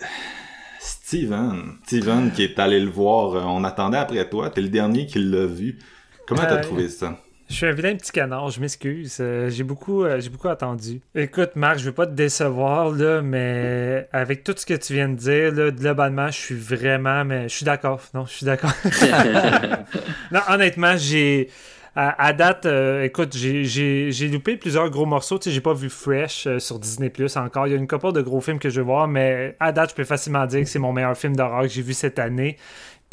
Steven. 0.79 1.77
Steven 1.85 2.31
qui 2.31 2.43
est 2.43 2.59
allé 2.59 2.79
le 2.79 2.89
voir. 2.89 3.35
Euh, 3.35 3.43
on 3.45 3.63
attendait 3.63 3.97
après 3.97 4.27
toi. 4.29 4.49
T'es 4.49 4.61
le 4.61 4.69
dernier 4.69 5.05
qui 5.05 5.19
l'a 5.19 5.45
vu. 5.45 5.79
Comment 6.27 6.41
t'as 6.41 6.57
euh, 6.57 6.61
trouvé 6.61 6.89
ça? 6.89 7.17
Je 7.53 7.57
suis 7.57 7.65
un 7.67 7.71
vilain 7.71 7.95
petit 7.95 8.11
canard, 8.11 8.49
je 8.49 8.59
m'excuse. 8.59 9.23
j'ai 9.49 9.63
beaucoup, 9.63 10.05
j'ai 10.17 10.29
beaucoup 10.31 10.47
attendu. 10.47 11.01
Écoute, 11.13 11.51
Marc, 11.55 11.77
je 11.77 11.85
veux 11.85 11.91
pas 11.91 12.07
te 12.07 12.13
décevoir, 12.13 12.89
là, 12.89 13.21
mais 13.21 14.09
avec 14.11 14.43
tout 14.43 14.55
ce 14.57 14.65
que 14.65 14.73
tu 14.73 14.93
viens 14.93 15.07
de 15.07 15.13
dire, 15.13 15.53
là, 15.53 15.69
globalement, 15.69 16.29
je 16.29 16.39
suis 16.39 16.55
vraiment, 16.55 17.23
mais 17.23 17.43
je 17.43 17.55
suis 17.55 17.63
d'accord. 17.63 18.01
Non, 18.15 18.25
je 18.25 18.31
suis 18.31 18.45
d'accord. 18.47 18.73
non, 20.31 20.39
honnêtement, 20.49 20.97
j'ai, 20.97 21.51
à, 21.95 22.33
date, 22.33 22.65
euh, 22.65 23.03
écoute, 23.03 23.37
j'ai 23.37 24.27
loupé 24.31 24.57
plusieurs 24.57 24.89
gros 24.89 25.05
morceaux. 25.05 25.37
Tu 25.37 25.49
sais, 25.49 25.51
j'ai 25.53 25.61
pas 25.61 25.75
vu 25.75 25.91
Fresh 25.91 26.47
euh, 26.47 26.57
sur 26.57 26.79
Disney 26.79 27.11
Plus 27.11 27.37
encore. 27.37 27.67
Il 27.67 27.69
y 27.69 27.75
a 27.75 27.77
une 27.77 27.87
couple 27.87 28.13
de 28.13 28.21
gros 28.21 28.41
films 28.41 28.57
que 28.57 28.71
je 28.71 28.81
veux 28.81 28.85
voir, 28.87 29.07
mais 29.07 29.55
à 29.59 29.71
date, 29.71 29.91
je 29.91 29.95
peux 29.95 30.03
facilement 30.03 30.47
dire 30.47 30.61
que 30.61 30.65
c'est 30.65 30.79
mon 30.79 30.91
meilleur 30.91 31.15
film 31.15 31.35
d'horreur 31.35 31.61
que 31.61 31.67
j'ai 31.67 31.83
vu 31.83 31.93
cette 31.93 32.17
année. 32.17 32.57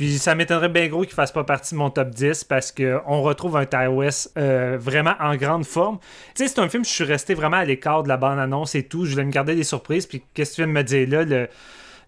Puis 0.01 0.17
ça 0.17 0.35
m'étonnerait 0.35 0.71
bien 0.71 0.89
gros 0.89 1.03
qu'il 1.03 1.13
fasse 1.13 1.31
pas 1.31 1.45
partie 1.45 1.75
de 1.75 1.79
mon 1.79 1.91
top 1.91 2.09
10 2.09 2.45
parce 2.45 2.73
qu'on 2.73 3.21
retrouve 3.21 3.59
un 3.59 3.67
Ty 3.67 3.87
West 3.89 4.33
euh, 4.39 4.79
vraiment 4.81 5.13
en 5.21 5.37
grande 5.37 5.67
forme. 5.67 5.99
Tu 6.35 6.43
sais, 6.43 6.49
c'est 6.49 6.59
un 6.59 6.71
film, 6.71 6.87
je 6.87 6.89
suis 6.89 7.05
resté 7.05 7.35
vraiment 7.35 7.59
à 7.59 7.67
l'écart 7.67 8.03
de 8.03 8.09
la 8.09 8.17
bande-annonce 8.17 8.75
et 8.75 8.85
tout. 8.85 9.05
Je 9.05 9.11
voulais 9.11 9.27
me 9.27 9.31
garder 9.31 9.55
des 9.55 9.63
surprises. 9.63 10.07
Puis 10.07 10.23
qu'est-ce 10.33 10.53
que 10.53 10.55
tu 10.55 10.61
viens 10.63 10.69
de 10.69 10.73
me 10.73 10.83
dire 10.83 11.07
là? 11.07 11.25
Le, 11.25 11.49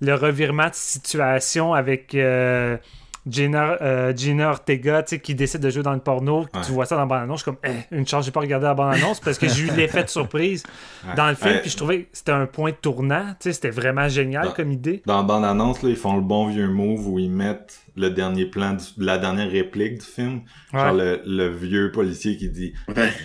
le 0.01 0.15
revirement 0.15 0.69
de 0.69 0.75
situation 0.75 1.75
avec. 1.75 2.17
Gina, 3.27 3.77
euh, 3.81 4.13
Gina 4.17 4.51
Ortega 4.51 5.03
qui 5.03 5.35
décide 5.35 5.61
de 5.61 5.71
jouer 5.71 5.83
dans 5.83 5.93
le 5.93 6.01
porno, 6.01 6.47
tu 6.65 6.73
vois 6.73 6.87
ça 6.87 6.97
dans 6.97 7.03
la 7.03 7.07
bande-annonce, 7.07 7.41
je 7.41 7.43
suis 7.45 7.53
comme, 7.53 7.61
eh, 7.65 7.95
une 7.95 8.07
chance, 8.07 8.25
j'ai 8.25 8.33
pas 8.33 8.41
regardé 8.41 8.67
la 8.67 8.75
bande-annonce 8.75 9.21
parce 9.21 9.39
que 9.39 9.49
j'ai 9.49 9.63
eu 9.63 9.71
l'effet 9.77 10.03
de 10.03 10.09
surprise 10.09 10.65
dans 11.17 11.29
le 11.29 11.35
film, 11.35 11.59
puis 11.61 11.71
je 11.71 11.77
trouvais 11.77 12.03
que 12.03 12.09
c'était 12.13 12.33
un 12.33 12.47
point 12.47 12.73
tournant, 12.73 13.35
c'était 13.39 13.71
vraiment 13.71 14.09
génial 14.09 14.53
comme 14.55 14.73
idée. 14.73 15.03
Dans 15.07 15.19
la 15.19 15.23
bande-annonce, 15.23 15.79
ils 15.85 15.97
font 15.97 16.17
le 16.17 16.23
bon 16.23 16.49
vieux 16.49 16.69
move 16.69 17.07
où 17.07 17.19
ils 17.19 17.31
mettent 17.31 17.83
le 17.97 18.11
dernier 18.11 18.47
plan, 18.47 18.73
de 18.73 19.05
la 19.05 19.19
dernière 19.19 19.51
réplique 19.51 19.99
du 19.99 20.07
film. 20.07 20.41
Genre 20.73 20.93
le, 20.95 21.49
vieux 21.49 21.93
policier 21.93 22.37
qui 22.37 22.49
dit 22.49 22.73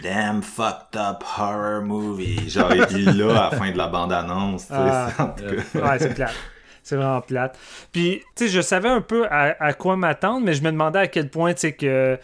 Damn 0.04 0.42
fucked 0.42 0.96
up 0.96 1.24
horror 1.38 1.82
movie. 1.82 2.50
Genre 2.50 2.74
il 2.92 3.18
l'a 3.18 3.48
à 3.48 3.50
la 3.52 3.58
fin 3.58 3.72
de 3.72 3.78
la 3.78 3.88
bande-annonce. 3.88 4.68
Ah. 4.70 5.10
ouais, 5.76 6.00
c'est 6.00 6.14
clair. 6.14 6.34
C'est 6.88 6.96
vraiment 6.96 7.20
plate. 7.20 7.60
Puis, 7.92 8.22
tu 8.34 8.46
sais, 8.46 8.48
je 8.48 8.62
savais 8.62 8.88
un 8.88 9.02
peu 9.02 9.28
à, 9.30 9.74
quoi 9.74 9.98
m'attendre, 9.98 10.46
mais 10.46 10.54
je 10.54 10.64
me 10.64 10.72
demandais 10.72 11.00
à 11.00 11.08
quel 11.08 11.30
point, 11.30 11.54
tu 11.54 11.60
sais, 11.60 11.74
que 11.74 12.18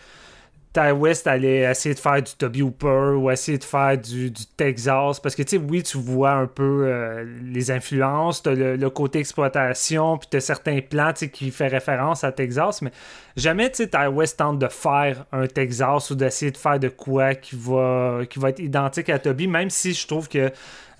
Ty 0.73 0.91
West 0.91 1.27
allait 1.27 1.69
essayer 1.69 1.93
de 1.93 1.99
faire 1.99 2.21
du 2.21 2.33
Toby 2.33 2.63
Hooper 2.63 3.15
ou 3.15 3.29
essayer 3.29 3.59
de 3.59 3.63
faire 3.63 3.95
du, 3.95 4.31
du 4.31 4.45
Texas. 4.57 5.19
Parce 5.19 5.35
que, 5.35 5.43
tu 5.43 5.57
sais, 5.57 5.63
oui, 5.63 5.83
tu 5.83 5.99
vois 5.99 6.31
un 6.31 6.47
peu 6.47 6.85
euh, 6.87 7.25
les 7.43 7.69
influences, 7.69 8.41
tu 8.41 8.55
le, 8.55 8.75
le, 8.75 8.89
côté 8.89 9.19
exploitation, 9.19 10.17
puis 10.17 10.27
tu 10.31 10.41
certains 10.41 10.79
plans 10.81 11.13
qui 11.13 11.51
fait 11.51 11.67
référence 11.67 12.23
à 12.23 12.31
Texas, 12.31 12.81
mais 12.81 12.91
jamais, 13.37 13.69
tu 13.69 13.83
sais, 13.83 13.87
Ty 13.87 14.07
West 14.07 14.39
tente 14.39 14.57
de 14.57 14.67
faire 14.67 15.25
un 15.31 15.45
Texas 15.45 16.09
ou 16.09 16.15
d'essayer 16.15 16.51
de 16.51 16.57
faire 16.57 16.79
de 16.79 16.89
quoi 16.89 17.35
qui 17.35 17.55
va, 17.55 18.21
qui 18.27 18.39
va 18.39 18.49
être 18.49 18.59
identique 18.59 19.09
à 19.09 19.19
Toby, 19.19 19.47
même 19.47 19.69
si 19.69 19.93
je 19.93 20.07
trouve 20.07 20.27
que 20.27 20.51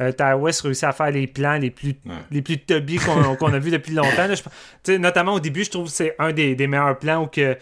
euh, 0.01 0.11
Ty 0.11 0.33
West 0.37 0.61
réussit 0.61 0.83
à 0.83 0.91
faire 0.91 1.09
les 1.09 1.25
plans 1.25 1.57
les 1.57 1.71
plus, 1.71 1.95
les 2.29 2.43
plus 2.43 2.59
Toby 2.59 2.97
qu'on 2.97 3.53
a 3.53 3.59
vu 3.59 3.71
depuis 3.71 3.93
longtemps. 3.93 4.27
Là, 4.27 4.97
notamment 4.99 5.33
au 5.33 5.39
début, 5.39 5.63
je 5.63 5.71
trouve 5.71 5.85
que 5.85 5.91
c'est 5.91 6.15
un 6.19 6.31
des, 6.31 6.55
des 6.55 6.67
meilleurs 6.67 6.99
plans 6.99 7.23
où 7.23 7.27
que 7.27 7.57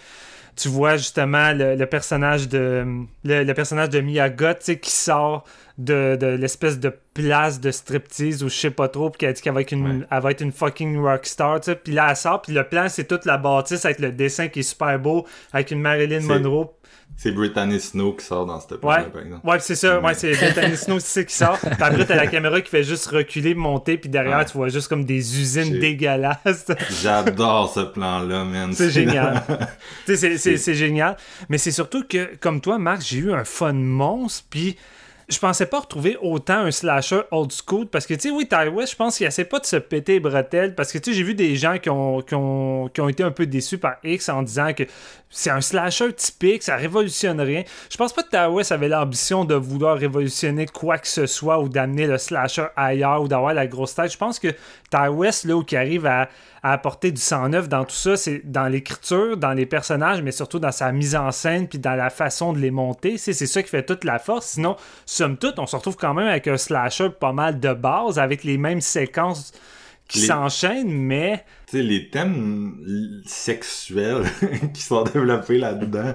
tu 0.61 0.69
vois 0.69 0.97
justement 0.97 1.53
le, 1.53 1.85
personnage 1.85 2.47
de 2.47 2.85
le, 3.23 3.53
personnage 3.53 3.89
de 3.89 4.29
Goth 4.29 4.79
qui 4.79 4.91
sort 4.91 5.43
de, 5.77 6.17
l'espèce 6.39 6.79
de 6.79 6.93
place 7.13 7.59
de 7.59 7.71
striptease 7.71 8.43
ou 8.43 8.49
je 8.49 8.55
sais 8.55 8.71
pas 8.71 8.87
trop 8.87 9.09
puis 9.09 9.19
qu'elle 9.19 9.33
dit 9.33 9.41
qu'elle 9.41 9.53
va 9.53 9.61
être 9.61 9.71
une 9.71 10.05
va 10.09 10.31
être 10.31 10.41
une 10.41 10.51
fucking 10.51 10.99
rockstar 10.99 11.61
puis 11.83 11.93
là 11.93 12.07
elle 12.09 12.15
sort 12.15 12.43
puis 12.43 12.53
le 12.53 12.63
plan 12.63 12.87
c'est 12.89 13.05
toute 13.05 13.25
la 13.25 13.37
bâtisse 13.37 13.85
avec 13.85 13.99
le 13.99 14.11
dessin 14.11 14.49
qui 14.49 14.59
est 14.59 14.63
super 14.63 14.99
beau 14.99 15.25
avec 15.51 15.71
une 15.71 15.81
Marilyn 15.81 16.21
Monroe 16.21 16.73
c'est 17.21 17.31
Brittany 17.31 17.79
Snow 17.79 18.13
qui 18.13 18.25
sort 18.25 18.47
dans 18.47 18.59
cette 18.59 18.77
plan 18.77 18.89
ouais. 18.89 19.03
par 19.03 19.21
exemple. 19.21 19.47
Ouais, 19.47 19.59
c'est 19.59 19.75
ça. 19.75 19.99
Ouais, 19.99 20.15
c'est 20.15 20.31
Brittany 20.31 20.75
Snow 20.75 20.97
qui 20.97 21.35
sort. 21.35 21.59
Puis 21.61 21.69
après, 21.79 22.03
t'as 22.03 22.15
la 22.15 22.25
caméra 22.25 22.59
qui 22.61 22.69
fait 22.71 22.83
juste 22.83 23.05
reculer, 23.05 23.53
monter, 23.53 23.99
puis 23.99 24.09
derrière, 24.09 24.43
tu 24.43 24.57
vois 24.57 24.69
juste 24.69 24.87
comme 24.87 25.05
des 25.05 25.39
usines 25.39 25.77
dégueulasses. 25.77 26.65
J'adore 27.03 27.71
ce 27.71 27.81
plan-là, 27.81 28.43
man. 28.43 28.73
C'est 28.73 28.89
génial. 28.89 29.43
c'est 30.07 30.73
génial. 30.73 31.15
Mais 31.47 31.59
c'est 31.59 31.69
surtout 31.69 32.03
que, 32.09 32.35
comme 32.37 32.59
toi, 32.59 32.79
Marc, 32.79 33.03
j'ai 33.03 33.19
eu 33.19 33.31
un 33.31 33.43
fun 33.43 33.73
monstre, 33.73 34.43
puis 34.49 34.75
je 35.31 35.39
pensais 35.39 35.65
pas 35.65 35.79
retrouver 35.79 36.17
autant 36.21 36.57
un 36.57 36.71
slasher 36.71 37.21
old 37.31 37.51
school 37.51 37.87
parce 37.87 38.05
que 38.05 38.13
tu 38.13 38.21
sais 38.21 38.29
oui 38.31 38.47
Ty 38.47 38.67
West 38.67 38.91
je 38.91 38.97
pense 38.97 39.17
qu'il 39.17 39.25
essaie 39.25 39.45
pas 39.45 39.59
de 39.59 39.65
se 39.65 39.77
péter 39.77 40.13
les 40.13 40.19
bretelles 40.19 40.75
parce 40.75 40.91
que 40.91 40.97
tu 40.97 41.11
sais 41.11 41.17
j'ai 41.17 41.23
vu 41.23 41.33
des 41.33 41.55
gens 41.55 41.77
qui, 41.77 41.89
ont, 41.89 42.89
été 43.07 43.23
un 43.23 43.31
peu 43.31 43.45
déçus 43.45 43.77
par 43.77 43.95
X 44.03 44.29
en 44.29 44.43
disant 44.43 44.73
que 44.73 44.83
c'est 45.29 45.49
un 45.49 45.61
slasher 45.61 46.11
typique 46.13 46.63
ça 46.63 46.75
révolutionne 46.75 47.39
rien. 47.39 47.63
Je 47.89 47.95
pense 47.95 48.11
pas 48.11 48.23
que 48.23 48.29
Ty 48.29 48.51
West 48.51 48.71
avait 48.73 48.89
l'ambition 48.89 49.45
de 49.45 49.55
vouloir 49.55 49.97
révolutionner 49.97 50.65
quoi 50.65 50.97
que 50.97 51.07
ce 51.07 51.25
soit 51.25 51.59
ou 51.59 51.69
d'amener 51.69 52.07
le 52.07 52.17
slasher 52.17 52.67
ailleurs 52.75 53.21
ou 53.21 53.27
d'avoir 53.29 53.53
la 53.53 53.67
grosse 53.67 53.95
tête. 53.95 54.11
Je 54.11 54.17
pense 54.17 54.39
que 54.39 54.49
Ty 54.89 55.07
West 55.09 55.45
là 55.45 55.55
où 55.55 55.63
qui 55.63 55.77
arrive 55.77 56.05
à 56.05 56.27
à 56.63 56.73
apporter 56.73 57.11
du 57.11 57.19
sang 57.19 57.49
neuf 57.49 57.67
dans 57.67 57.85
tout 57.85 57.95
ça, 57.95 58.15
c'est 58.15 58.41
dans 58.45 58.67
l'écriture, 58.67 59.35
dans 59.35 59.53
les 59.53 59.65
personnages, 59.65 60.21
mais 60.21 60.31
surtout 60.31 60.59
dans 60.59 60.71
sa 60.71 60.91
mise 60.91 61.15
en 61.15 61.31
scène, 61.31 61.67
puis 61.67 61.79
dans 61.79 61.95
la 61.95 62.09
façon 62.09 62.53
de 62.53 62.59
les 62.59 62.69
monter. 62.69 63.17
C'est 63.17 63.33
ça 63.33 63.63
qui 63.63 63.69
fait 63.69 63.85
toute 63.85 64.03
la 64.03 64.19
force. 64.19 64.47
Sinon, 64.47 64.75
somme 65.05 65.37
toute, 65.37 65.57
on 65.57 65.65
se 65.65 65.75
retrouve 65.75 65.97
quand 65.97 66.13
même 66.13 66.27
avec 66.27 66.47
un 66.47 66.57
slasher 66.57 67.09
pas 67.09 67.33
mal 67.33 67.59
de 67.59 67.73
base, 67.73 68.19
avec 68.19 68.43
les 68.43 68.57
mêmes 68.57 68.81
séquences 68.81 69.53
qui 70.07 70.19
s'enchaînent, 70.19 70.91
mais... 70.91 71.45
Tu 71.67 71.77
sais, 71.77 71.83
les 71.83 72.09
thèmes 72.09 73.23
sexuels 73.25 74.25
qui 74.73 74.81
sont 74.81 75.03
développés 75.03 75.57
là-dedans, 75.57 76.13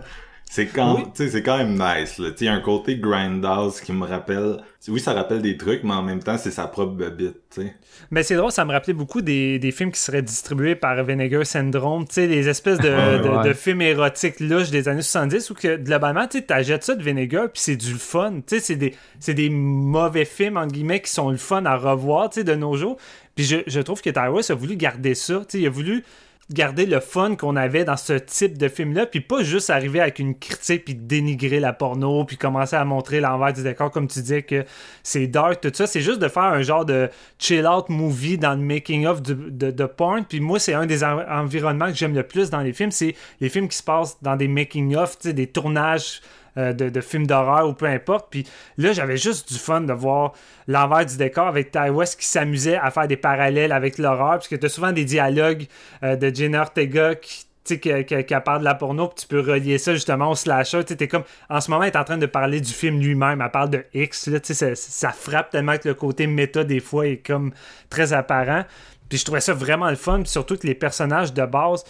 c'est 0.49 0.67
quand, 0.67 1.13
c'est 1.15 1.43
quand 1.43 1.59
même 1.59 1.75
nice. 1.75 2.21
Il 2.41 2.47
y 2.47 2.49
a 2.49 2.55
un 2.55 2.61
côté 2.61 2.97
grindhouse 2.97 3.81
qui 3.81 3.93
me 3.93 4.07
rappelle... 4.07 4.59
Oui, 4.89 5.01
ça 5.01 5.13
rappelle 5.13 5.43
des 5.43 5.57
trucs, 5.57 5.83
mais 5.83 5.95
en 5.95 6.03
même 6.03 6.23
temps, 6.23 6.39
c'est 6.39 6.53
sa 6.53 6.69
propre 6.69 6.93
bebite. 6.93 7.41
sais. 7.51 7.75
Mais 8.13 8.23
c'est 8.23 8.37
drôle, 8.37 8.53
ça 8.53 8.65
me 8.65 8.71
rappelait 8.71 8.95
beaucoup 8.95 9.21
des, 9.21 9.59
des, 9.59 9.73
films 9.73 9.91
qui 9.91 9.99
seraient 9.99 10.23
distribués 10.23 10.77
par 10.77 11.03
Vinegar 11.03 11.45
Syndrome, 11.45 12.07
tu 12.07 12.15
sais, 12.15 12.29
des 12.29 12.49
espèces 12.49 12.79
de, 12.79 13.43
de, 13.49 13.53
films 13.53 13.83
érotiques 13.83 14.39
louches 14.39 14.71
des 14.71 14.87
années 14.89 15.03
70 15.03 15.51
où 15.51 15.55
que 15.55 15.77
globalement, 15.77 16.29
tu 16.29 16.47
t'achètes 16.47 16.85
ça 16.85 16.95
de 16.95 17.03
Vinegar 17.03 17.51
puis 17.53 17.61
c'est 17.61 17.77
du 17.77 17.95
fun. 17.95 18.41
Tu 18.47 18.61
sais, 18.61 18.61
c'est 18.61 18.77
des, 18.77 18.95
des 19.35 19.51
mauvais 19.51 20.25
films, 20.25 20.57
en 20.57 20.69
guillemets, 20.69 21.01
qui 21.01 21.11
sont 21.11 21.31
le 21.31 21.37
fun 21.37 21.65
à 21.65 21.77
revoir, 21.77 22.31
tu 22.31 22.37
sais, 22.37 22.45
de 22.45 22.55
nos 22.55 22.77
jours. 22.77 22.97
Puis 23.35 23.45
je, 23.45 23.57
je 23.67 23.81
trouve 23.81 24.01
que 24.01 24.11
Tyrus 24.11 24.51
a 24.51 24.55
voulu 24.55 24.77
garder 24.77 25.15
ça. 25.17 25.41
Tu 25.41 25.45
sais, 25.49 25.61
il 25.61 25.67
a 25.67 25.71
voulu 25.71 26.05
garder 26.53 26.87
le 26.87 27.01
fun 27.01 27.35
qu'on 27.35 27.57
avait 27.57 27.85
dans 27.85 27.97
ce 27.97 28.13
type 28.13 28.57
de 28.57 28.69
film-là, 28.69 29.07
puis 29.07 29.21
pas 29.21 29.43
juste 29.43 29.69
arriver 29.69 30.01
avec 30.01 30.21
une 30.21 30.39
critique 30.39 30.85
puis 30.85 30.95
dénigrer 30.95 31.59
la 31.59 31.73
porno, 31.73 32.25
puis 32.25 32.37
commencer 32.37 32.77
à 32.77 32.85
montrer 32.85 33.21
l'envers 33.21 33.53
du 33.53 33.63
décor 33.63 33.91
comme 33.91 34.07
tu 34.07 34.21
disais 34.21 34.43
que 34.43 34.65
c'est 35.03 35.27
dark, 35.27 35.61
tout 35.61 35.73
ça. 35.75 35.87
C'est 35.87 36.01
juste 36.01 36.21
de 36.21 36.29
faire 36.29 36.45
un 36.45 36.63
genre 36.63 36.85
de 36.85 37.11
chill-out 37.39 37.89
movie 37.89 38.39
dans 38.39 38.55
le 38.55 38.61
making-of 38.61 39.23
de, 39.23 39.71
de, 39.71 39.87
porn. 39.87 40.25
Puis 40.25 40.41
moi, 40.41 40.59
c'est 40.61 40.75
un 40.75 40.87
des 40.87 41.03
environnements 41.03 41.89
que 41.89 41.97
j'aime 41.97 42.15
le 42.15 42.23
plus 42.23 42.51
dans 42.51 42.61
les 42.61 42.73
films, 42.73 42.93
c'est 42.93 43.17
les 43.41 43.49
films 43.49 43.69
qui 43.69 43.77
se 43.77 43.83
passent 43.83 44.19
dans 44.23 44.37
des 44.37 44.49
making-of, 44.49 45.19
des 45.27 45.47
tournages 45.49 46.21
euh, 46.59 46.73
de, 46.73 47.01
films 47.01 47.27
d'horreur 47.27 47.69
ou 47.69 47.73
peu 47.73 47.87
importe. 47.87 48.29
Puis 48.31 48.47
là, 48.79 48.93
j'avais 48.93 49.17
juste 49.17 49.53
du 49.53 49.59
fun 49.59 49.81
de 49.81 49.93
voir 49.93 50.33
l'envers 50.67 51.05
du 51.05 51.17
décor 51.17 51.47
avec 51.47 51.71
Ty 51.71 51.91
West 51.91 52.21
qui 52.21 52.27
s'amusait 52.27 52.77
à 52.77 52.91
faire 52.91 53.09
des 53.09 53.17
parallèles 53.17 53.73
avec 53.73 53.99
l'horreur, 53.99 54.39
puisque 54.39 54.59
tu 54.59 54.67
as 54.67 54.69
souvent 54.69 54.93
des 54.93 55.05
dialogues 55.05 55.67
euh, 56.03 56.17
de 56.17 56.35
Jenna 56.35 56.63
Ortega 56.63 57.15
qui 57.15 57.47
qui, 57.75 57.79
qui, 57.79 58.35
parle 58.45 58.61
de 58.61 58.65
la 58.65 58.77
porno, 58.77 59.09
puis 59.09 59.23
tu 59.23 59.27
peux 59.27 59.41
relier 59.41 59.79
ça 59.79 59.93
justement 59.93 60.31
au 60.31 60.37
slasher. 60.37 60.85
Tu 60.85 60.93
es 60.93 61.09
comme, 61.09 61.25
en 61.51 61.61
ce 61.61 61.69
moment, 61.69 61.83
elle 61.83 61.91
est 61.91 61.97
en 61.97 62.05
train 62.05 62.17
de 62.17 62.27
parler 62.27 62.61
du 62.61 62.73
film 62.73 63.01
lui-même. 63.01 63.41
Elle 63.41 63.51
parle 63.51 63.71
de 63.71 63.85
X. 63.93 64.29
Là, 64.29 64.39
ça, 64.41 64.75
ça 64.77 65.11
frappe 65.11 65.51
tellement 65.51 65.77
que 65.77 65.89
le 65.89 65.95
côté 65.95 66.29
méta, 66.29 66.63
des 66.63 66.79
fois, 66.79 67.09
est 67.09 67.17
comme 67.17 67.53
très 67.91 68.13
apparent. 68.13 68.65
Puis 69.09 69.19
je 69.19 69.25
trouvais 69.25 69.41
ça 69.41 69.55
vraiment 69.55 69.89
le 69.89 69.97
fun. 69.97 70.23
surtout 70.25 70.57
que 70.57 70.67
les 70.67 70.75
personnages 70.75 71.33
de 71.33 71.45
base, 71.45 71.85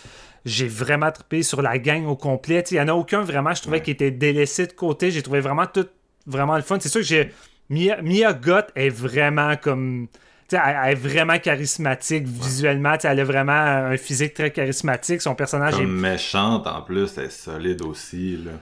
j'ai 0.46 0.68
vraiment 0.68 1.10
trippé 1.10 1.42
sur 1.42 1.60
la 1.60 1.76
gang 1.78 2.06
au 2.06 2.16
complet. 2.16 2.64
Il 2.70 2.74
n'y 2.74 2.80
en 2.80 2.88
a 2.88 2.94
aucun 2.94 3.22
vraiment, 3.22 3.52
je 3.52 3.60
trouvais, 3.60 3.82
qui 3.82 3.90
était 3.90 4.12
délaissé 4.12 4.66
de 4.66 4.72
côté. 4.72 5.10
J'ai 5.10 5.22
trouvé 5.22 5.40
vraiment 5.40 5.66
tout 5.66 5.86
vraiment 6.26 6.56
le 6.56 6.62
fun. 6.62 6.78
C'est 6.80 6.88
sûr 6.88 7.00
que 7.00 7.06
j'ai. 7.06 7.32
Mia, 7.68 8.00
Mia 8.00 8.32
Gott 8.32 8.68
est 8.76 8.88
vraiment 8.88 9.56
comme. 9.56 10.06
Elle, 10.52 10.60
elle, 10.64 10.92
est 10.92 10.94
vraiment 10.94 11.38
charismatique 11.40 12.24
visuellement. 12.26 12.94
Elle 13.02 13.18
a 13.18 13.24
vraiment 13.24 13.52
un 13.52 13.96
physique 13.96 14.34
très 14.34 14.52
charismatique. 14.52 15.20
Son 15.20 15.34
personnage 15.34 15.74
comme 15.74 15.82
est. 15.82 16.10
méchante 16.10 16.68
en 16.68 16.80
plus, 16.82 17.18
elle 17.18 17.24
est 17.24 17.30
solide 17.30 17.82
aussi. 17.82 18.36
Là. 18.36 18.52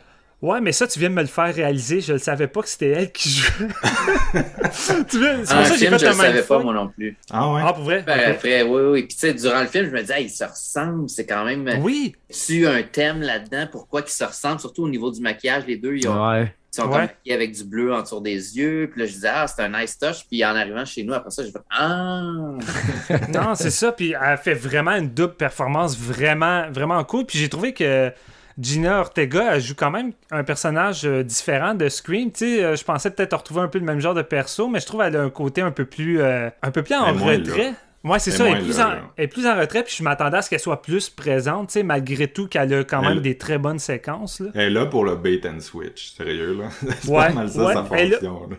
Ouais, 0.44 0.60
mais 0.60 0.72
ça, 0.72 0.86
tu 0.86 0.98
viens 0.98 1.08
de 1.08 1.14
me 1.14 1.22
le 1.22 1.26
faire 1.26 1.54
réaliser. 1.54 2.02
Je 2.02 2.12
ne 2.12 2.18
savais 2.18 2.48
pas 2.48 2.60
que 2.60 2.68
c'était 2.68 2.90
elle 2.90 3.10
qui 3.10 3.30
jouait. 3.30 3.66
tu 5.08 5.18
viens... 5.18 5.42
C'est 5.42 5.54
pour 5.54 5.56
ah, 5.56 5.64
ça 5.64 5.70
que 5.70 5.78
j'ai 5.78 5.86
fait 5.86 5.98
Je 5.98 6.06
ne 6.06 6.12
savais 6.12 6.42
pas, 6.42 6.58
moi 6.58 6.74
non 6.74 6.88
plus. 6.88 7.16
Ah 7.30 7.50
ouais? 7.50 7.62
Ah, 7.64 7.72
pour 7.72 7.84
vrai? 7.84 8.02
Ben, 8.06 8.32
après, 8.32 8.62
oui, 8.62 8.82
oui. 8.82 9.02
Puis, 9.04 9.16
tu 9.16 9.20
sais, 9.20 9.32
durant 9.32 9.62
le 9.62 9.68
film, 9.68 9.86
je 9.86 9.90
me 9.90 10.00
disais, 10.02 10.22
ils 10.22 10.28
se 10.28 10.44
ressemblent. 10.44 11.08
C'est 11.08 11.24
quand 11.24 11.46
même. 11.46 11.66
Oui. 11.80 12.14
Tu 12.28 12.66
un 12.66 12.82
thème 12.82 13.22
là-dedans. 13.22 13.68
Pourquoi 13.72 14.02
ils 14.06 14.10
se 14.10 14.22
ressemblent? 14.22 14.60
Surtout 14.60 14.82
au 14.82 14.88
niveau 14.90 15.10
du 15.10 15.22
maquillage, 15.22 15.64
les 15.66 15.78
deux, 15.78 15.96
ils, 15.96 16.06
ont... 16.06 16.34
ils 16.42 16.50
sont 16.70 16.90
ouais. 16.90 16.98
maquillés 16.98 17.34
avec 17.34 17.52
du 17.52 17.64
bleu 17.64 17.94
autour 17.94 18.20
des 18.20 18.58
yeux. 18.58 18.90
Puis 18.92 19.00
là, 19.00 19.06
je 19.06 19.12
disais, 19.12 19.30
ah, 19.32 19.46
c'est 19.46 19.62
un 19.62 19.80
nice 19.80 19.98
touch. 19.98 20.26
Puis 20.28 20.44
en 20.44 20.54
arrivant 20.54 20.84
chez 20.84 21.04
nous, 21.04 21.14
après 21.14 21.30
ça, 21.30 21.42
je 21.42 21.52
fais, 21.52 21.58
ah! 21.70 22.20
non, 23.32 23.54
c'est 23.54 23.70
ça. 23.70 23.92
Puis 23.92 24.12
elle 24.12 24.36
fait 24.36 24.52
vraiment 24.52 24.92
une 24.92 25.08
double 25.08 25.36
performance 25.36 25.96
vraiment, 25.96 26.70
vraiment 26.70 27.02
cool. 27.04 27.24
Puis 27.24 27.38
j'ai 27.38 27.48
trouvé 27.48 27.72
que 27.72 28.12
Gina 28.58 29.00
Ortega, 29.00 29.54
elle 29.54 29.60
joue 29.60 29.74
quand 29.74 29.90
même 29.90 30.12
un 30.30 30.44
personnage 30.44 31.04
euh, 31.04 31.22
différent 31.22 31.74
de 31.74 31.88
Scream. 31.88 32.30
Tu 32.30 32.38
sais, 32.38 32.64
euh, 32.64 32.76
je 32.76 32.84
pensais 32.84 33.10
peut-être 33.10 33.36
retrouver 33.36 33.62
un 33.62 33.68
peu 33.68 33.78
le 33.78 33.84
même 33.84 34.00
genre 34.00 34.14
de 34.14 34.22
perso, 34.22 34.68
mais 34.68 34.80
je 34.80 34.86
trouve 34.86 35.00
qu'elle 35.00 35.16
a 35.16 35.22
un 35.22 35.30
côté 35.30 35.60
un 35.60 35.72
peu 35.72 35.84
plus, 35.84 36.20
euh, 36.20 36.48
un 36.62 36.70
peu 36.70 36.82
plus 36.82 36.94
en 36.94 37.12
retrait. 37.12 37.74
Ouais, 38.04 38.18
c'est 38.18 38.32
ça. 38.32 38.46
Elle 38.46 38.58
est, 38.58 38.62
plus 38.62 38.80
en, 38.80 38.90
est 39.16 39.26
plus 39.28 39.46
en 39.46 39.58
retrait, 39.58 39.82
puis 39.82 39.94
je 39.96 40.02
m'attendais 40.02 40.36
à 40.36 40.42
ce 40.42 40.50
qu'elle 40.50 40.60
soit 40.60 40.82
plus 40.82 41.08
présente, 41.08 41.68
tu 41.68 41.72
sais, 41.74 41.82
malgré 41.82 42.28
tout 42.28 42.46
qu'elle 42.46 42.72
a 42.74 42.84
quand 42.84 43.00
même 43.00 43.20
des 43.20 43.38
très 43.38 43.56
bonnes 43.56 43.78
séquences. 43.78 44.40
Là. 44.40 44.50
Elle 44.54 44.60
est 44.60 44.70
là 44.70 44.86
pour 44.86 45.04
le 45.04 45.16
bait 45.16 45.40
and 45.48 45.60
switch, 45.60 46.12
sérieux, 46.12 46.54
là? 46.58 46.68
c'est 47.00 47.10
pas 47.10 47.30
mal 47.30 47.48
ça, 47.48 47.72
sa 47.72 47.84
fonction. 47.84 48.50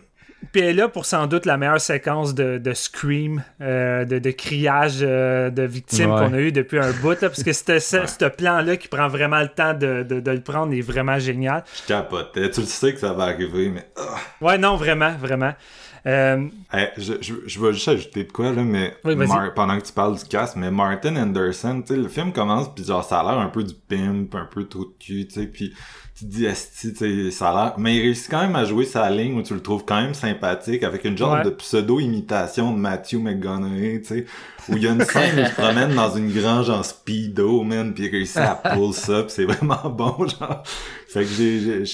Puis 0.52 0.62
elle 0.62 0.70
est 0.70 0.74
là 0.74 0.88
pour 0.88 1.06
sans 1.06 1.28
doute 1.28 1.46
la 1.46 1.58
meilleure 1.58 1.82
séquence 1.82 2.34
de, 2.34 2.58
de 2.58 2.74
scream, 2.74 3.44
euh, 3.62 4.06
de, 4.06 4.20
de, 4.20 4.32
criage 4.32 5.00
euh, 5.02 5.50
de 5.50 5.64
victimes 5.64 6.10
qu'on 6.10 6.34
a 6.34 6.40
eu 6.40 6.52
depuis 6.52 6.80
un 6.80 6.92
bout, 6.92 7.22
là, 7.22 7.30
parce 7.30 7.44
que 7.44 7.54
ce, 7.54 7.80
ce 7.80 8.26
plan-là 8.26 8.78
qui 8.78 8.88
prend 8.88 9.08
vraiment 9.08 9.42
le 9.42 9.48
temps 9.48 9.74
de, 9.74 10.04
de, 10.04 10.32
le 10.32 10.42
prendre 10.42 10.74
est 10.74 10.82
vraiment 10.82 11.20
génial. 11.20 11.64
Je 11.84 11.88
capotais. 11.88 12.50
Tu 12.50 12.62
le 12.62 12.66
sais 12.66 12.94
que 12.94 13.00
ça 13.00 13.14
va 13.14 13.24
arriver, 13.24 13.70
mais. 13.70 13.86
Ah. 13.98 14.18
Ouais, 14.42 14.58
non, 14.58 14.76
vraiment, 14.76 15.14
vraiment. 15.20 15.54
Euh... 16.08 16.48
je, 16.98 17.14
je, 17.20 17.34
je, 17.46 17.60
vais 17.60 17.74
juste 17.74 17.88
ajouter 17.88 18.26
de 18.26 18.32
quoi, 18.32 18.52
là, 18.52 18.64
mais 18.64 18.96
pendant 19.56 19.80
que 19.80 19.86
tu 19.86 19.92
parles 19.92 20.18
du 20.18 20.24
cast, 20.26 20.56
mais 20.56 20.70
Martin 20.70 21.16
Anderson, 21.16 21.82
tu 21.82 21.94
sais, 21.94 22.00
le 22.00 22.08
film 22.08 22.32
commence, 22.32 22.74
puis 22.74 22.84
genre, 22.84 23.04
ça 23.04 23.22
a 23.22 23.24
l'air 23.24 23.40
un 23.42 23.50
peu 23.50 23.64
du 23.64 23.74
pimp, 23.74 24.36
un 24.36 24.46
peu 24.46 24.66
trop 24.66 24.86
de 24.86 24.94
cul, 25.00 25.28
tu 25.28 25.34
sais, 25.34 25.48
puis 25.48 25.74
tu 26.16 26.26
te 26.26 26.30
dis, 26.32 26.46
esti, 26.46 26.94
ça 27.32 27.50
a 27.50 27.54
l'air... 27.54 27.74
Mais 27.78 27.98
il 27.98 28.02
réussit 28.02 28.30
quand 28.30 28.42
même 28.42 28.56
à 28.56 28.64
jouer 28.64 28.86
sa 28.86 29.10
ligne 29.10 29.38
où 29.38 29.42
tu 29.42 29.54
le 29.54 29.62
trouves 29.62 29.84
quand 29.84 30.00
même 30.00 30.14
sympathique, 30.14 30.84
avec 30.84 31.04
une 31.04 31.18
genre 31.18 31.44
de 31.44 31.50
pseudo-imitation 31.50 32.72
de 32.72 32.78
Matthew 32.78 33.16
McGonaghy, 33.16 34.02
tu 34.02 34.08
sais, 34.08 34.26
où 34.70 34.78
il 34.78 34.84
y 34.84 34.88
a 34.88 34.92
une 34.92 35.04
scène 35.04 35.38
où 35.38 35.40
il 35.40 35.48
se 35.48 35.54
promène 35.54 35.94
dans 35.94 36.16
une 36.16 36.32
grange 36.32 36.70
en 36.70 36.84
speedo, 36.84 37.64
man, 37.64 37.94
puis 37.94 38.06
il 38.06 38.12
réussit 38.12 38.38
à 38.38 38.56
pull 38.76 38.94
ça, 38.94 39.24
pis 39.24 39.34
c'est 39.34 39.46
vraiment 39.46 39.90
bon, 39.90 40.28
genre. 40.28 40.64
Fait 41.16 41.26
que 41.26 41.32
j'ai, 41.32 41.86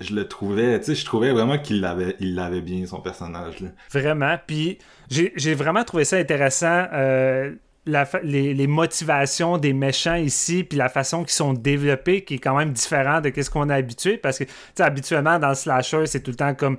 je 0.00 0.14
le 0.14 0.28
trouvais, 0.28 0.78
tu 0.80 0.86
sais, 0.86 0.94
je 0.94 1.04
trouvais 1.04 1.32
vraiment 1.32 1.58
qu'il 1.58 1.80
l'avait, 1.80 2.16
il 2.20 2.34
l'avait 2.34 2.60
bien, 2.60 2.84
son 2.86 3.00
personnage, 3.00 3.60
là. 3.60 3.68
Vraiment, 3.92 4.36
puis 4.46 4.78
j'ai 5.08 5.54
vraiment 5.54 5.84
trouvé 5.84 6.04
ça 6.04 6.16
intéressant, 6.16 6.86
euh 6.92 7.52
les, 7.86 8.66
motivations 8.66 9.58
des 9.58 9.72
méchants 9.72 10.16
ici, 10.16 10.64
puis 10.64 10.78
la 10.78 10.88
façon 10.88 11.22
qu'ils 11.22 11.30
sont 11.30 11.52
développés, 11.52 12.24
qui 12.24 12.34
est 12.34 12.38
quand 12.38 12.56
même 12.56 12.72
différent 12.72 13.20
de 13.20 13.32
ce 13.40 13.50
qu'on 13.50 13.68
a 13.68 13.74
habitué. 13.74 14.16
Parce 14.16 14.38
que, 14.38 14.44
tu 14.44 14.52
sais, 14.74 14.82
habituellement, 14.82 15.38
dans 15.38 15.50
le 15.50 15.54
slasher, 15.54 16.06
c'est 16.06 16.20
tout 16.20 16.32
le 16.32 16.36
temps 16.36 16.54
comme 16.54 16.76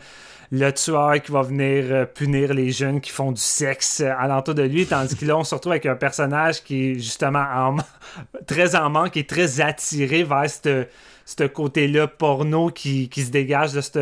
le 0.51 0.71
tueur 0.71 1.21
qui 1.21 1.31
va 1.31 1.41
venir 1.41 1.85
euh, 1.91 2.05
punir 2.05 2.53
les 2.53 2.71
jeunes 2.71 3.01
qui 3.01 3.11
font 3.11 3.33
du 3.33 3.41
sexe 3.41 3.99
à 3.99 4.17
alentour 4.17 4.55
de 4.55 4.63
lui, 4.63 4.85
tandis 4.85 5.15
que 5.15 5.25
là, 5.25 5.37
on 5.37 5.43
se 5.43 5.53
retrouve 5.53 5.73
avec 5.73 5.85
un 5.85 5.95
personnage 5.95 6.63
qui 6.63 6.91
est 6.91 6.93
justement 6.95 7.75
très 8.47 8.75
en 8.75 8.89
manque 8.89 9.17
et 9.17 9.25
très 9.25 9.59
attiré 9.59 10.23
vers 10.23 10.49
ce 11.27 11.43
côté-là 11.43 12.07
porno 12.07 12.69
qui, 12.69 13.09
qui, 13.09 13.23
se 13.23 13.31
dégage 13.31 13.73
de 13.73 13.81
cette 13.81 13.99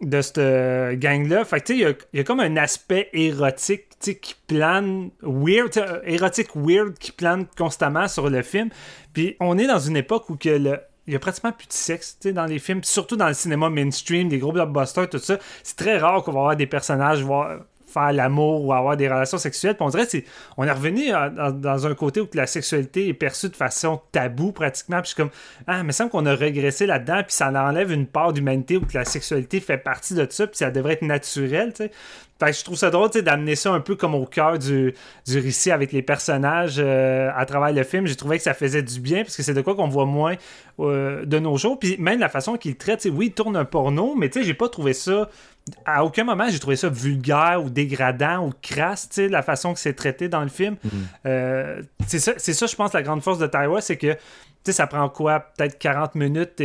de 0.00 0.20
cette 0.20 0.98
gang-là. 0.98 1.44
Fait 1.44 1.60
tu 1.60 1.78
sais, 1.78 1.96
il 2.12 2.18
y, 2.18 2.20
a 2.20 2.24
comme 2.24 2.40
un 2.40 2.56
aspect 2.56 3.08
érotique, 3.12 3.88
qui 4.00 4.34
plane 4.48 5.10
weird, 5.22 5.70
érotique 6.04 6.56
weird 6.56 6.98
qui 6.98 7.12
plane 7.12 7.46
constamment 7.56 8.08
sur 8.08 8.28
le 8.28 8.42
film. 8.42 8.70
Puis 9.12 9.36
on 9.38 9.58
est 9.58 9.68
dans 9.68 9.78
une 9.78 9.96
époque 9.96 10.28
où 10.28 10.36
que 10.36 10.48
le, 10.48 10.80
il 11.06 11.12
y 11.12 11.16
a 11.16 11.18
pratiquement 11.18 11.52
plus 11.52 11.66
de 11.66 11.72
sexe 11.72 12.18
dans 12.24 12.46
les 12.46 12.58
films, 12.58 12.82
surtout 12.84 13.16
dans 13.16 13.28
le 13.28 13.34
cinéma 13.34 13.70
mainstream, 13.70 14.28
des 14.28 14.38
gros 14.38 14.52
blockbusters, 14.52 15.08
tout 15.08 15.18
ça. 15.18 15.38
C'est 15.62 15.76
très 15.76 15.98
rare 15.98 16.22
qu'on 16.22 16.32
va 16.32 16.40
avoir 16.40 16.56
des 16.56 16.66
personnages 16.66 17.22
voir 17.22 17.60
faire 17.92 18.12
l'amour 18.12 18.64
ou 18.64 18.72
avoir 18.72 18.96
des 18.96 19.08
relations 19.08 19.38
sexuelles. 19.38 19.76
Puis 19.76 19.84
on 19.84 19.90
dirait 19.90 20.06
on 20.56 20.64
est 20.64 20.70
revenu 20.70 21.10
dans, 21.10 21.86
un 21.86 21.94
côté 21.94 22.20
où 22.20 22.28
la 22.34 22.46
sexualité 22.46 23.08
est 23.08 23.14
perçue 23.14 23.48
de 23.48 23.56
façon 23.56 24.00
taboue 24.12 24.52
pratiquement. 24.52 25.00
Puis 25.00 25.10
je 25.10 25.14
suis 25.14 25.16
comme, 25.16 25.30
ah, 25.66 25.78
il 25.78 25.84
me 25.84 25.92
semble 25.92 26.10
qu'on 26.10 26.26
a 26.26 26.34
régressé 26.34 26.86
là-dedans, 26.86 27.22
puis 27.22 27.34
ça 27.34 27.48
enlève 27.48 27.90
une 27.92 28.06
part 28.06 28.32
d'humanité 28.32 28.76
où 28.76 28.84
la 28.94 29.04
sexualité 29.04 29.60
fait 29.60 29.78
partie 29.78 30.14
de 30.14 30.26
ça, 30.28 30.46
puis 30.46 30.56
ça 30.56 30.70
devrait 30.70 30.94
être 30.94 31.02
naturel, 31.02 31.72
tu 31.72 31.84
sais. 31.84 31.90
Fait 32.42 32.50
que 32.50 32.58
je 32.58 32.64
trouve 32.64 32.76
ça 32.76 32.90
drôle 32.90 33.10
d'amener 33.10 33.54
ça 33.54 33.70
un 33.70 33.78
peu 33.78 33.94
comme 33.94 34.16
au 34.16 34.26
cœur 34.26 34.58
du, 34.58 34.94
du 35.26 35.38
récit 35.38 35.70
avec 35.70 35.92
les 35.92 36.02
personnages 36.02 36.76
euh, 36.78 37.30
à 37.36 37.46
travers 37.46 37.72
le 37.72 37.84
film. 37.84 38.06
J'ai 38.06 38.16
trouvé 38.16 38.38
que 38.38 38.42
ça 38.42 38.52
faisait 38.52 38.82
du 38.82 38.98
bien 38.98 39.22
parce 39.22 39.36
que 39.36 39.44
c'est 39.44 39.54
de 39.54 39.60
quoi 39.60 39.76
qu'on 39.76 39.86
voit 39.86 40.06
moins 40.06 40.34
euh, 40.80 41.24
de 41.24 41.38
nos 41.38 41.56
jours. 41.56 41.78
Puis 41.78 41.96
même 41.98 42.18
la 42.18 42.28
façon 42.28 42.56
qu'il 42.56 42.74
traite, 42.74 43.06
oui, 43.12 43.26
il 43.26 43.32
tourne 43.32 43.56
un 43.56 43.64
porno, 43.64 44.16
mais 44.16 44.28
tu 44.28 44.40
sais, 44.40 44.44
j'ai 44.44 44.54
pas 44.54 44.68
trouvé 44.68 44.92
ça 44.92 45.28
à 45.84 46.04
aucun 46.04 46.24
moment 46.24 46.46
j'ai 46.48 46.58
trouvé 46.58 46.74
ça 46.74 46.88
vulgaire 46.88 47.62
ou 47.64 47.70
dégradant 47.70 48.48
ou 48.48 48.52
crasse, 48.62 49.08
la 49.16 49.42
façon 49.42 49.74
que 49.74 49.78
c'est 49.78 49.92
traité 49.92 50.28
dans 50.28 50.42
le 50.42 50.48
film. 50.48 50.76
Mhm. 50.82 50.90
Euh, 51.26 51.82
c'est 52.08 52.18
ça, 52.18 52.32
ça, 52.36 52.66
je 52.66 52.74
pense, 52.74 52.92
la 52.92 53.02
grande 53.02 53.22
force 53.22 53.38
de 53.38 53.46
Taiwan, 53.46 53.80
c'est 53.80 53.96
que 53.96 54.16
ça 54.70 54.86
prend 54.86 55.08
quoi, 55.08 55.40
peut-être 55.40 55.78
40 55.78 56.14
minutes 56.14 56.62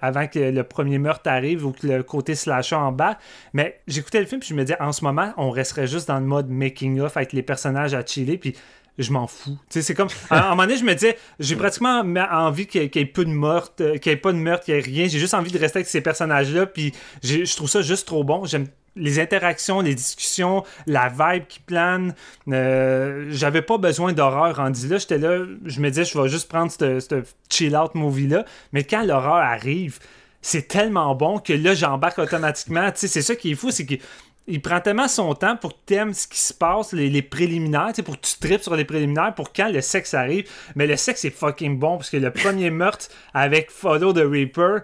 avant 0.00 0.26
que 0.26 0.38
le 0.40 0.62
premier 0.64 0.98
meurtre 0.98 1.30
arrive 1.30 1.64
ou 1.64 1.70
que 1.70 1.86
le 1.86 2.02
côté 2.02 2.34
slasher 2.34 2.74
en 2.74 2.90
bas. 2.90 3.18
Mais 3.52 3.80
j'écoutais 3.86 4.18
le 4.18 4.26
film 4.26 4.40
puis 4.40 4.48
je 4.48 4.54
me 4.54 4.64
disais, 4.64 4.80
en 4.80 4.90
ce 4.90 5.04
moment, 5.04 5.32
on 5.36 5.50
resterait 5.50 5.86
juste 5.86 6.08
dans 6.08 6.18
le 6.18 6.26
mode 6.26 6.48
making-of 6.48 7.16
avec 7.16 7.32
les 7.32 7.42
personnages 7.42 7.94
à 7.94 8.04
chiller. 8.04 8.38
Puis 8.38 8.56
je 8.98 9.12
m'en 9.12 9.26
fous. 9.28 9.56
C'est 9.68 9.94
comme. 9.94 10.08
À, 10.30 10.46
un 10.46 10.50
moment 10.50 10.62
donné, 10.64 10.76
je 10.76 10.84
me 10.84 10.92
disais, 10.94 11.16
j'ai 11.38 11.54
pratiquement 11.54 12.02
envie 12.30 12.66
qu'il 12.66 12.82
y, 12.82 12.98
ait 12.98 13.04
peu 13.04 13.24
de 13.24 13.30
meurtre, 13.30 13.74
euh, 13.80 13.96
qu'il 13.96 14.10
n'y 14.10 14.18
ait 14.18 14.20
pas 14.20 14.32
de 14.32 14.38
meurtre, 14.38 14.64
qu'il 14.64 14.74
n'y 14.74 14.80
ait 14.80 14.82
rien. 14.82 15.06
J'ai 15.06 15.20
juste 15.20 15.34
envie 15.34 15.52
de 15.52 15.58
rester 15.58 15.78
avec 15.78 15.86
ces 15.86 16.00
personnages-là. 16.00 16.66
Puis 16.66 16.92
je 17.22 17.56
trouve 17.56 17.68
ça 17.68 17.80
juste 17.80 18.06
trop 18.06 18.24
bon. 18.24 18.44
J'aime 18.44 18.66
les 18.98 19.20
interactions, 19.20 19.80
les 19.80 19.94
discussions, 19.94 20.64
la 20.86 21.08
vibe 21.08 21.46
qui 21.46 21.60
plane. 21.60 22.14
Euh, 22.48 23.26
j'avais 23.30 23.62
pas 23.62 23.78
besoin 23.78 24.12
d'horreur 24.12 24.56
rendu 24.56 24.88
là. 24.88 24.98
J'étais 24.98 25.18
là, 25.18 25.44
je 25.64 25.80
me 25.80 25.88
disais, 25.88 26.04
je 26.04 26.20
vais 26.20 26.28
juste 26.28 26.48
prendre 26.48 26.70
ce 26.70 27.22
chill-out 27.48 27.94
movie-là. 27.94 28.44
Mais 28.72 28.84
quand 28.84 29.02
l'horreur 29.02 29.36
arrive, 29.36 29.98
c'est 30.42 30.68
tellement 30.68 31.14
bon 31.14 31.38
que 31.38 31.52
là, 31.52 31.74
j'embarque 31.74 32.18
automatiquement. 32.18 32.90
c'est 32.94 33.08
ça 33.08 33.36
qui 33.36 33.52
est 33.52 33.54
fou, 33.54 33.70
c'est 33.70 33.86
que 33.86 33.94
il 34.48 34.62
prend 34.62 34.80
tellement 34.80 35.08
son 35.08 35.34
temps 35.34 35.56
pour 35.56 35.74
que 35.74 35.78
tu 35.86 35.94
aimes 35.94 36.14
ce 36.14 36.26
qui 36.26 36.40
se 36.40 36.54
passe, 36.54 36.92
les, 36.94 37.22
préliminaires, 37.22 37.92
pour 38.04 38.18
que 38.18 38.26
tu 38.26 38.38
tripes 38.38 38.62
sur 38.62 38.74
les 38.74 38.86
préliminaires, 38.86 39.34
pour 39.34 39.52
quand 39.52 39.68
le 39.68 39.82
sexe 39.82 40.14
arrive. 40.14 40.50
Mais 40.74 40.86
le 40.86 40.96
sexe 40.96 41.26
est 41.26 41.30
fucking 41.30 41.78
bon, 41.78 41.98
parce 41.98 42.08
que 42.08 42.16
le 42.16 42.30
premier 42.30 42.70
meurtre 42.82 43.08
avec 43.34 43.70
Follow 43.70 44.14
the 44.14 44.24
Reaper, 44.24 44.80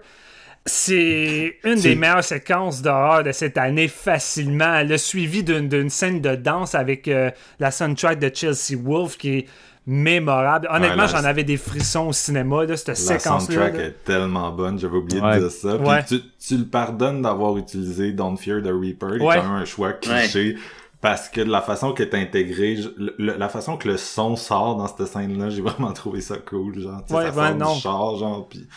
c'est 0.67 1.57
une 1.63 1.75
des 1.75 1.95
meilleures 1.95 2.23
séquences 2.23 2.81
d'horreur 2.81 3.23
de 3.23 3.31
cette 3.31 3.57
année 3.57 3.87
facilement. 3.87 4.81
Le 4.81 4.97
suivi 4.97 5.43
d'une 5.43 5.89
scène 5.89 6.21
de 6.21 6.35
danse 6.35 6.73
avec 6.73 7.07
euh, 7.07 7.29
la 7.59 7.69
soundtrack 7.69 8.19
de 8.19 8.31
Chelsea 8.33 8.75
Wolf 8.75 9.17
qui 9.17 9.29
est 9.37 9.45
mémorable. 9.85 10.67
Honnêtement, 10.71 11.05
j'en 11.05 11.23
avais 11.23 11.43
des 11.43 11.57
frissons 11.57 12.07
au 12.07 12.13
cinéma, 12.13 12.65
là, 12.65 12.75
cette 12.77 12.97
séquence-là. 12.97 13.55
La 13.55 13.65
soundtrack 13.65 13.75
est 13.75 14.03
tellement 14.03 14.51
bonne, 14.51 14.79
j'avais 14.79 14.97
oublié 14.97 15.21
de 15.21 15.39
dire 15.39 15.51
ça. 15.51 15.77
Puis 16.07 16.33
tu, 16.39 16.57
le 16.57 16.65
pardonnes 16.65 17.21
d'avoir 17.21 17.57
utilisé 17.57 18.11
Don't 18.11 18.37
Fear 18.37 18.63
the 18.63 18.71
Reaper, 18.71 19.13
c'est 19.13 19.19
quand 19.19 19.43
même 19.43 19.51
un 19.51 19.65
choix 19.65 19.93
cliché. 19.93 20.57
Parce 20.99 21.29
que 21.29 21.41
de 21.41 21.51
la 21.51 21.61
façon 21.61 21.93
qu'elle 21.93 22.07
est 22.07 22.15
intégrée, 22.15 22.79
la 23.19 23.47
façon 23.49 23.77
que 23.77 23.87
le 23.87 23.97
son 23.97 24.35
sort 24.35 24.75
dans 24.77 24.87
cette 24.87 25.05
scène-là, 25.05 25.51
j'ai 25.51 25.61
vraiment 25.61 25.93
trouvé 25.93 26.19
ça 26.19 26.37
cool. 26.37 26.79
Genre, 26.79 27.03
ouais, 27.11 27.25
ça 27.25 27.33
sort 27.33 27.55
non. 27.55 27.75
du 27.75 27.81
char, 27.81 28.15
genre, 28.15 28.49
pis, 28.49 28.67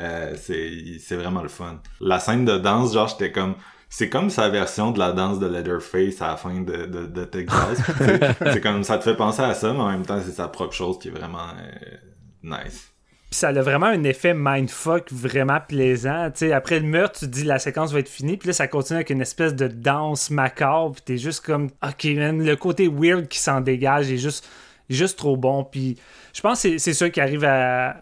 euh, 0.00 0.34
c'est 0.36 1.16
vraiment 1.16 1.42
le 1.42 1.48
fun. 1.48 1.80
La 2.00 2.20
scène 2.20 2.44
de 2.44 2.58
danse, 2.58 2.94
genre, 2.94 3.08
j'étais 3.08 3.32
comme 3.32 3.54
c'est 3.90 4.10
comme 4.10 4.28
sa 4.28 4.48
version 4.50 4.90
de 4.90 4.98
la 4.98 5.12
danse 5.12 5.38
de 5.38 5.46
Leatherface 5.46 6.20
à 6.20 6.28
la 6.28 6.36
fin 6.36 6.60
de, 6.60 6.84
de, 6.84 7.06
de 7.06 7.24
Texas. 7.24 7.80
c'est 8.52 8.60
comme 8.60 8.84
ça 8.84 8.98
te 8.98 9.04
fait 9.04 9.16
penser 9.16 9.42
à 9.42 9.54
ça, 9.54 9.72
mais 9.72 9.80
en 9.80 9.90
même 9.90 10.04
temps, 10.04 10.20
c'est 10.22 10.32
sa 10.32 10.48
propre 10.48 10.74
chose 10.74 10.98
qui 10.98 11.08
est 11.08 11.10
vraiment 11.10 11.48
euh, 11.58 11.96
nice. 12.42 12.92
Puis 13.30 13.40
ça 13.40 13.48
a 13.48 13.60
vraiment 13.60 13.86
un 13.86 14.04
effet 14.04 14.32
mindfuck 14.34 15.12
vraiment 15.12 15.58
plaisant. 15.60 16.30
sais 16.34 16.52
après 16.52 16.80
le 16.80 16.86
meurtre, 16.86 17.18
tu 17.18 17.26
te 17.26 17.30
dis 17.30 17.44
la 17.44 17.58
séquence 17.58 17.92
va 17.92 17.98
être 17.98 18.08
finie, 18.08 18.38
puis 18.38 18.46
là 18.48 18.52
ça 18.54 18.68
continue 18.68 18.96
avec 18.96 19.10
une 19.10 19.20
espèce 19.20 19.54
de 19.54 19.68
danse 19.68 20.30
macabre, 20.30 20.94
puis 20.94 21.02
t'es 21.04 21.18
juste 21.18 21.44
comme 21.44 21.68
OK 21.86 22.04
man, 22.16 22.42
le 22.42 22.56
côté 22.56 22.88
weird 22.88 23.28
qui 23.28 23.38
s'en 23.38 23.60
dégage 23.60 24.10
est 24.10 24.16
juste, 24.16 24.48
juste 24.88 25.18
trop 25.18 25.36
bon. 25.36 25.62
Puis 25.62 25.98
je 26.32 26.40
pense 26.40 26.62
que 26.62 26.78
c'est 26.78 26.94
ça 26.94 27.10
qui 27.10 27.20
arrive 27.20 27.44
à, 27.44 27.96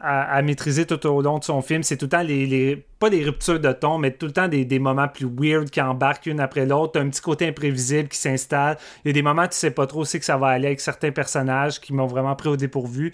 à, 0.00 0.40
maîtriser 0.42 0.86
tout 0.86 1.04
au 1.06 1.22
long 1.22 1.38
de 1.38 1.44
son 1.44 1.60
film. 1.60 1.82
C'est 1.82 1.96
tout 1.96 2.06
le 2.06 2.10
temps 2.10 2.22
les, 2.22 2.84
pas 2.98 3.10
des 3.10 3.24
ruptures 3.24 3.58
de 3.58 3.72
ton, 3.72 3.98
mais 3.98 4.12
tout 4.12 4.26
le 4.26 4.32
temps 4.32 4.48
des, 4.48 4.78
moments 4.78 5.08
plus 5.08 5.26
weird 5.26 5.70
qui 5.70 5.80
embarquent 5.80 6.26
une 6.26 6.40
après 6.40 6.66
l'autre. 6.66 7.00
Un 7.00 7.08
petit 7.08 7.20
côté 7.20 7.48
imprévisible 7.48 8.08
qui 8.08 8.18
s'installe. 8.18 8.78
Il 9.04 9.08
y 9.08 9.10
a 9.10 9.12
des 9.12 9.22
moments 9.22 9.42
où 9.42 9.48
tu 9.48 9.56
sais 9.56 9.70
pas 9.70 9.86
trop 9.86 10.02
où 10.02 10.04
que 10.04 10.24
ça 10.24 10.36
va 10.36 10.48
aller 10.48 10.66
avec 10.66 10.80
certains 10.80 11.10
personnages 11.10 11.80
qui 11.80 11.92
m'ont 11.92 12.06
vraiment 12.06 12.36
pris 12.36 12.48
au 12.48 12.56
dépourvu. 12.56 13.12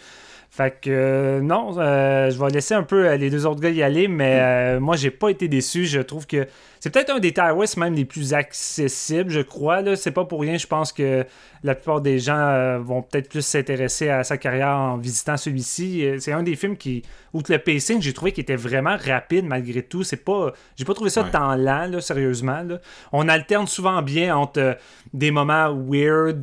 Fait 0.57 0.72
que 0.80 0.88
euh, 0.88 1.40
non, 1.40 1.76
euh, 1.78 2.30
je 2.30 2.38
vais 2.38 2.48
laisser 2.48 2.74
un 2.74 2.84
peu 2.84 3.09
euh, 3.09 3.16
les 3.16 3.28
deux 3.28 3.44
autres 3.44 3.61
gars 3.61 3.70
y 3.70 3.82
aller, 3.82 4.07
mais 4.07 4.78
moi 4.78 4.94
j'ai 4.94 5.11
pas 5.11 5.30
été 5.30 5.48
déçu. 5.48 5.84
Je 5.84 5.98
trouve 5.98 6.28
que 6.28 6.46
c'est 6.78 6.90
peut-être 6.90 7.11
un 7.11 7.18
des 7.18 7.32
Tire 7.32 7.57
même 7.76 7.94
les 7.94 8.05
plus 8.05 8.34
accessibles, 8.34 9.30
je 9.30 9.40
crois. 9.40 9.82
Là. 9.82 9.96
C'est 9.96 10.12
pas 10.12 10.24
pour 10.24 10.42
rien, 10.42 10.57
je 10.57 10.68
pense 10.68 10.92
que 10.92 11.26
la 11.64 11.74
plupart 11.74 12.00
des 12.00 12.20
gens 12.20 12.78
vont 12.78 13.02
peut-être 13.02 13.30
plus 13.30 13.44
s'intéresser 13.44 14.11
à 14.11 14.22
sa 14.22 14.36
carrière 14.36 14.68
en 14.68 14.96
visitant 14.96 15.36
celui-ci. 15.36 16.07
C'est 16.20 16.32
un 16.32 16.44
des 16.44 16.55
films 16.55 16.76
qui, 16.76 17.02
outre 17.35 17.53
le 17.53 17.59
pacing, 17.59 18.01
j'ai 18.01 18.12
trouvé 18.12 18.32
qu'il 18.32 18.43
était 18.43 18.57
vraiment 18.57 18.97
rapide 18.97 19.45
malgré 19.45 19.82
tout. 19.82 20.03
C'est 20.03 20.24
pas, 20.24 20.53
j'ai 20.76 20.85
pas 20.85 20.95
trouvé 20.95 21.11
ça 21.11 21.24
tant 21.24 21.55
lent, 21.57 21.87
là, 21.87 22.01
sérieusement. 22.01 22.62
Là. 22.62 22.80
On 23.12 23.28
alterne 23.28 23.66
souvent 23.66 24.01
bien 24.01 24.35
entre 24.37 24.78
des 25.12 25.30
moments 25.30 25.74
weird 25.74 26.41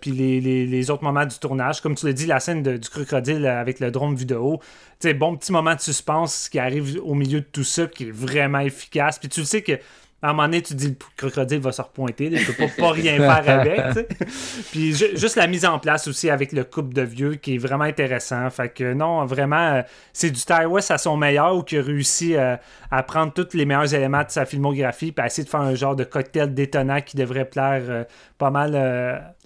puis 0.00 0.10
les, 0.10 0.40
les, 0.40 0.90
autres 0.90 1.04
moments 1.04 1.26
du 1.26 1.38
tournage. 1.38 1.80
Comme 1.80 1.94
tu 1.94 2.06
l'as 2.06 2.12
dit, 2.12 2.26
la 2.26 2.40
scène 2.40 2.62
du 2.62 2.88
crocodile 2.88 3.46
avec 3.46 3.80
le 3.80 3.90
drone 3.90 4.14
de 4.14 4.34
haut. 4.34 4.60
sais, 4.98 5.14
bon 5.14 5.36
petit 5.36 5.52
moment 5.52 5.74
de 5.74 5.80
suspense 5.80 6.48
qui 6.48 6.58
arrive 6.58 6.98
au 7.04 7.14
milieu 7.14 7.40
de 7.40 7.46
tout 7.46 7.64
ça, 7.64 7.86
qui 7.86 8.08
est 8.08 8.10
vraiment 8.10 8.60
efficace. 8.60 9.18
Puis 9.18 9.28
tu 9.28 9.44
sais 9.44 9.62
que 9.62 9.78
à 10.22 10.28
un 10.28 10.32
moment 10.32 10.42
donné, 10.42 10.60
tu 10.60 10.74
dis 10.74 10.88
le 10.88 10.96
crocodile 11.16 11.60
va 11.60 11.72
se 11.72 11.80
repointer, 11.80 12.26
il 12.26 12.44
peut 12.44 12.52
pas, 12.52 12.68
pas 12.76 12.90
rien 12.90 13.16
faire 13.16 13.60
avec. 13.60 14.08
Puis 14.70 14.94
juste 14.94 15.36
la 15.36 15.46
mise 15.46 15.64
en 15.64 15.78
place 15.78 16.08
aussi 16.08 16.28
avec 16.28 16.52
le 16.52 16.64
couple 16.64 16.92
de 16.92 17.00
vieux 17.00 17.36
qui 17.36 17.54
est 17.54 17.58
vraiment 17.58 17.84
intéressant. 17.84 18.50
Fait 18.50 18.68
que 18.68 18.92
non, 18.92 19.24
vraiment, 19.24 19.76
euh, 19.76 19.82
c'est 20.12 20.30
du 20.30 20.40
Ty 20.42 20.66
West 20.68 20.90
à 20.90 20.98
son 20.98 21.16
meilleur 21.16 21.56
ou 21.56 21.62
qui 21.62 21.78
a 21.78 21.82
réussi 21.82 22.36
euh, 22.36 22.56
à 22.90 23.02
prendre 23.02 23.32
tous 23.32 23.56
les 23.56 23.64
meilleurs 23.64 23.94
éléments 23.94 24.22
de 24.22 24.28
sa 24.28 24.44
filmographie 24.44 25.10
puis 25.10 25.22
à 25.22 25.26
essayer 25.26 25.44
de 25.44 25.48
faire 25.48 25.60
un 25.60 25.74
genre 25.74 25.96
de 25.96 26.04
cocktail 26.04 26.52
détonnant 26.52 27.00
qui 27.00 27.16
devrait 27.16 27.46
plaire 27.46 27.82
euh, 27.88 28.04
pas 28.36 28.50
mal. 28.50 28.72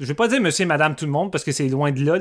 Je 0.01 0.07
vais 0.07 0.15
pas 0.15 0.27
dire 0.27 0.41
monsieur 0.41 0.65
et 0.65 0.67
madame 0.67 0.97
tout 0.97 1.05
le 1.05 1.13
monde 1.13 1.31
parce 1.31 1.45
que 1.45 1.53
c'est 1.53 1.69
loin 1.69 1.93
de 1.93 2.05
là. 2.05 2.17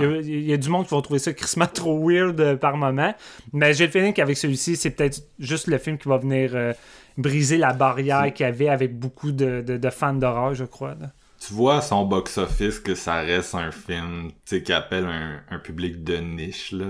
Il, 0.00 0.46
y 0.46 0.52
a, 0.52 0.56
du 0.58 0.68
monde 0.68 0.86
qui 0.86 0.94
va 0.94 1.00
trouver 1.00 1.18
ça 1.18 1.32
crissement 1.32 1.66
trop 1.66 2.06
weird 2.06 2.56
par 2.56 2.76
moment. 2.76 3.14
Mais 3.54 3.72
j'ai 3.72 3.86
le 3.86 3.92
feeling 3.92 4.12
qu'avec 4.12 4.36
celui-ci, 4.36 4.76
c'est 4.76 4.90
peut-être 4.90 5.22
juste 5.38 5.68
le 5.68 5.78
film 5.78 5.96
qui 5.96 6.08
va 6.08 6.18
venir 6.18 6.74
briser 7.18 7.58
la 7.58 7.74
barrière 7.74 8.32
qu'il 8.32 8.46
y 8.46 8.48
avait 8.48 8.68
avec 8.68 8.98
beaucoup 8.98 9.32
de, 9.32 9.60
de, 9.60 9.90
fans 9.90 10.14
d'horreur, 10.14 10.54
je 10.54 10.64
crois. 10.64 10.94
Tu 11.40 11.52
vois 11.52 11.82
son 11.82 12.04
box-office 12.04 12.80
que 12.80 12.94
ça 12.94 13.16
reste 13.16 13.54
un 13.54 13.70
film 13.70 14.30
qui 14.44 14.72
appelle 14.72 15.04
un, 15.04 15.40
un, 15.50 15.58
public 15.58 16.02
de 16.02 16.16
niche. 16.16 16.72
Là, 16.72 16.86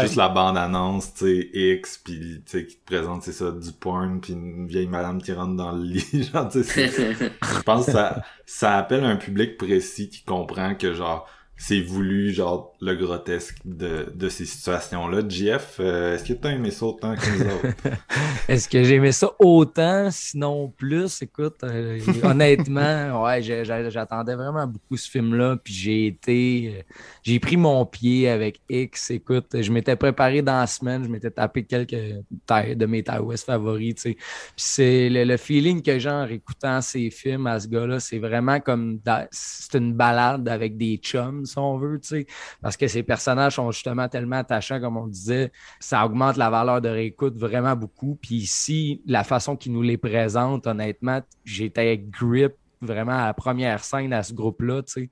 Juste 0.00 0.16
la 0.16 0.28
bande-annonce 0.28 1.12
X, 1.20 1.98
puis 1.98 2.42
qui 2.46 2.76
te 2.76 2.84
présente 2.86 3.24
ça, 3.24 3.50
du 3.50 3.72
porn, 3.72 4.20
puis 4.20 4.34
une 4.34 4.66
vieille 4.66 4.86
madame 4.86 5.20
qui 5.20 5.32
rentre 5.32 5.56
dans 5.56 5.72
le 5.72 5.82
lit. 5.82 6.22
genre, 6.32 6.50
je 6.54 7.62
pense 7.62 7.86
que 7.86 7.92
ça, 7.92 8.22
ça 8.46 8.78
appelle 8.78 9.04
un 9.04 9.16
public 9.16 9.58
précis 9.58 10.08
qui 10.08 10.22
comprend 10.24 10.74
que 10.74 10.94
genre 10.94 11.26
c'est 11.56 11.80
voulu, 11.80 12.32
genre, 12.32 12.74
le 12.80 12.94
grotesque 12.96 13.58
de, 13.64 14.12
de 14.14 14.28
ces 14.28 14.44
situations-là. 14.44 15.22
Jeff, 15.28 15.76
euh, 15.78 16.14
est-ce 16.14 16.24
que 16.24 16.32
t'as 16.32 16.50
aimé 16.50 16.70
ça 16.72 16.86
autant 16.86 17.14
que 17.14 17.20
nous 17.30 17.44
autres? 17.44 17.98
est-ce 18.48 18.68
que 18.68 18.82
j'ai 18.82 18.96
aimé 18.96 19.12
ça 19.12 19.30
autant, 19.38 20.10
sinon 20.10 20.68
plus? 20.76 21.22
Écoute, 21.22 21.62
euh, 21.62 22.00
honnêtement, 22.24 23.22
ouais, 23.22 23.42
j'attendais 23.42 24.34
vraiment 24.34 24.66
beaucoup 24.66 24.96
ce 24.96 25.08
film-là, 25.08 25.56
puis 25.62 25.72
j'ai 25.72 26.06
été... 26.06 26.84
J'ai 27.22 27.38
pris 27.38 27.56
mon 27.56 27.86
pied 27.86 28.28
avec 28.28 28.60
X. 28.68 29.12
Écoute, 29.12 29.60
je 29.60 29.70
m'étais 29.70 29.94
préparé 29.94 30.42
dans 30.42 30.58
la 30.58 30.66
semaine, 30.66 31.04
je 31.04 31.08
m'étais 31.08 31.30
tapé 31.30 31.64
quelques 31.64 31.92
de 31.92 32.86
mes 32.86 33.04
West 33.20 33.46
favoris, 33.46 33.94
tu 33.94 34.00
sais. 34.00 34.14
Puis 34.14 34.24
c'est 34.56 35.08
le, 35.08 35.36
feeling 35.36 35.82
que 35.82 35.98
j'ai 36.00 36.10
en 36.10 36.26
écoutant 36.26 36.80
ces 36.80 37.10
films 37.10 37.46
à 37.46 37.60
ce 37.60 37.68
gars-là, 37.68 38.00
c'est 38.00 38.18
vraiment 38.18 38.58
comme... 38.58 38.98
C'est 39.30 39.78
une 39.78 39.94
balade 39.94 40.48
avec 40.48 40.76
des 40.76 40.96
chums, 40.96 41.46
si 41.46 41.56
on 41.58 41.78
veut, 41.78 42.00
tu 42.00 42.08
sais, 42.08 42.26
parce 42.60 42.76
que 42.76 42.88
ces 42.88 43.04
personnages 43.04 43.54
sont 43.54 43.70
justement 43.70 44.08
tellement 44.08 44.36
attachants, 44.36 44.80
comme 44.80 44.96
on 44.96 45.06
disait, 45.06 45.52
ça 45.78 46.04
augmente 46.04 46.36
la 46.36 46.50
valeur 46.50 46.80
de 46.80 46.88
réécoute 46.88 47.36
vraiment 47.36 47.76
beaucoup. 47.76 48.18
Puis 48.20 48.36
ici, 48.36 49.00
la 49.06 49.22
façon 49.22 49.56
qu'ils 49.56 49.72
nous 49.72 49.82
les 49.82 49.96
présentent, 49.96 50.66
honnêtement, 50.66 51.20
j'étais 51.44 51.98
grip 51.98 52.54
vraiment 52.80 53.12
à 53.12 53.26
la 53.26 53.34
première 53.34 53.84
scène 53.84 54.12
à 54.12 54.24
ce 54.24 54.34
groupe-là, 54.34 54.82
tu 54.82 54.92
sais 54.92 55.10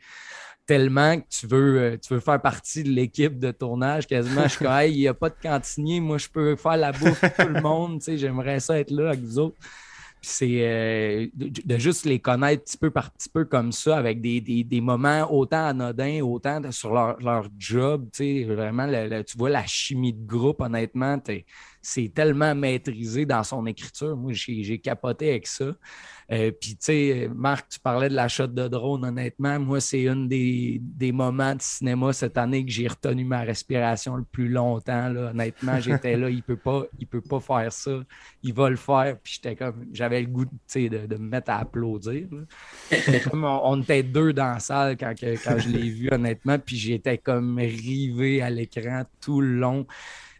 tellement 0.70 1.18
que 1.18 1.26
tu 1.28 1.48
veux, 1.48 1.80
euh, 1.80 1.96
tu 1.96 2.14
veux 2.14 2.20
faire 2.20 2.40
partie 2.40 2.84
de 2.84 2.90
l'équipe 2.90 3.40
de 3.40 3.50
tournage. 3.50 4.06
Quasiment, 4.06 4.44
je 4.44 4.50
suis 4.50 4.64
comme, 4.64 4.72
il 4.86 4.98
n'y 4.98 5.08
a 5.08 5.14
pas 5.14 5.28
de 5.28 5.34
cantinier, 5.42 5.98
moi, 5.98 6.16
je 6.16 6.28
peux 6.28 6.54
faire 6.54 6.76
la 6.76 6.92
bouffe 6.92 7.20
pour 7.20 7.34
tout 7.44 7.52
le 7.52 7.60
monde. 7.60 7.98
Tu 7.98 8.04
sais, 8.04 8.18
j'aimerais 8.18 8.60
ça 8.60 8.78
être 8.78 8.92
là 8.92 9.08
avec 9.08 9.20
vous 9.20 9.40
autres 9.40 9.56
c'est 10.22 10.58
euh, 10.60 11.26
de, 11.34 11.78
juste 11.78 12.04
les 12.04 12.18
connaître 12.18 12.64
petit 12.64 12.76
peu 12.76 12.90
par 12.90 13.10
petit 13.10 13.30
peu 13.30 13.46
comme 13.46 13.72
ça, 13.72 13.96
avec 13.96 14.20
des, 14.20 14.40
des, 14.40 14.80
moments 14.82 15.32
autant 15.32 15.64
anodins, 15.64 16.20
autant 16.20 16.60
sur 16.72 16.92
leur, 16.92 17.18
leur 17.20 17.48
job. 17.58 18.06
Tu 18.12 18.44
sais, 18.44 18.44
vraiment, 18.44 18.86
tu 19.24 19.38
vois 19.38 19.48
la 19.48 19.64
chimie 19.64 20.12
de 20.12 20.26
groupe, 20.26 20.60
honnêtement, 20.60 21.18
c'est 21.82 22.12
tellement 22.14 22.54
maîtrisé 22.54 23.24
dans 23.24 23.42
son 23.42 23.66
écriture. 23.66 24.16
Moi, 24.16 24.32
j'ai 24.34 24.78
capoté 24.78 25.30
avec 25.30 25.46
ça. 25.46 25.72
Euh, 26.32 26.52
puis, 26.52 26.70
tu 26.70 26.78
sais, 26.80 27.30
Marc, 27.34 27.70
tu 27.70 27.80
parlais 27.80 28.08
de 28.08 28.14
la 28.14 28.28
shot 28.28 28.46
de 28.46 28.68
drone, 28.68 29.04
honnêtement. 29.04 29.58
Moi, 29.58 29.80
c'est 29.80 30.06
un 30.06 30.16
des, 30.16 30.78
des, 30.80 31.10
moments 31.10 31.56
de 31.56 31.60
cinéma 31.60 32.12
cette 32.12 32.38
année 32.38 32.64
que 32.64 32.70
j'ai 32.70 32.86
retenu 32.86 33.24
ma 33.24 33.40
respiration 33.40 34.14
le 34.14 34.22
plus 34.22 34.48
longtemps. 34.48 35.08
Là. 35.08 35.30
Honnêtement, 35.30 35.80
j'étais 35.80 36.16
là, 36.16 36.30
il 36.30 36.42
peut 36.42 36.56
pas, 36.56 36.84
il 37.00 37.06
peut 37.08 37.20
pas 37.20 37.40
faire 37.40 37.72
ça. 37.72 38.00
Il 38.44 38.54
va 38.54 38.70
le 38.70 38.76
faire. 38.76 39.16
Puis, 39.20 39.40
j'étais 39.42 39.56
comme, 39.56 39.86
j'avais 39.92 40.20
le 40.20 40.28
goût 40.28 40.44
de, 40.44 41.06
de, 41.06 41.16
me 41.16 41.28
mettre 41.28 41.50
à 41.50 41.58
applaudir. 41.58 42.28
comme 43.30 43.44
on, 43.44 43.82
était 43.82 44.04
deux 44.04 44.32
dans 44.32 44.52
la 44.52 44.60
salle 44.60 44.96
quand, 44.96 45.14
quand 45.18 45.58
je 45.58 45.68
l'ai 45.68 45.90
vu, 45.90 46.10
honnêtement. 46.12 46.58
Puis, 46.60 46.76
j'étais 46.76 47.18
comme 47.18 47.58
rivé 47.58 48.40
à 48.40 48.50
l'écran 48.50 49.02
tout 49.20 49.40
le 49.40 49.54
long. 49.54 49.86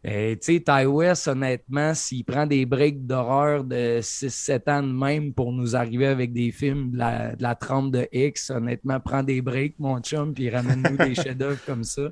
Euh, 0.07 0.35
tu 0.35 0.55
sais, 0.55 0.61
Ty 0.61 0.87
West, 0.87 1.29
honnêtement, 1.29 1.93
s'il 1.93 2.25
prend 2.25 2.47
des 2.47 2.65
breaks 2.65 3.07
d'horreur 3.07 3.65
de 3.65 4.01
6-7 4.01 4.71
ans 4.71 4.83
de 4.83 4.93
même 4.93 5.35
pour 5.35 5.53
nous 5.53 5.77
arriver 5.77 6.07
avec 6.07 6.33
des 6.33 6.51
films 6.53 6.93
de 6.93 6.99
la, 6.99 7.37
de 7.37 7.43
la 7.43 7.55
trempe 7.55 7.93
de 7.93 8.09
X, 8.11 8.51
honnêtement, 8.51 8.99
prend 8.99 9.23
des 9.23 9.43
breaks, 9.43 9.79
mon 9.79 10.01
chum, 10.01 10.33
puis 10.33 10.49
ramène-nous 10.49 10.97
des 10.97 11.15
chefs-d'œuvre 11.23 11.61
comme 11.67 11.85
ça 11.85 12.11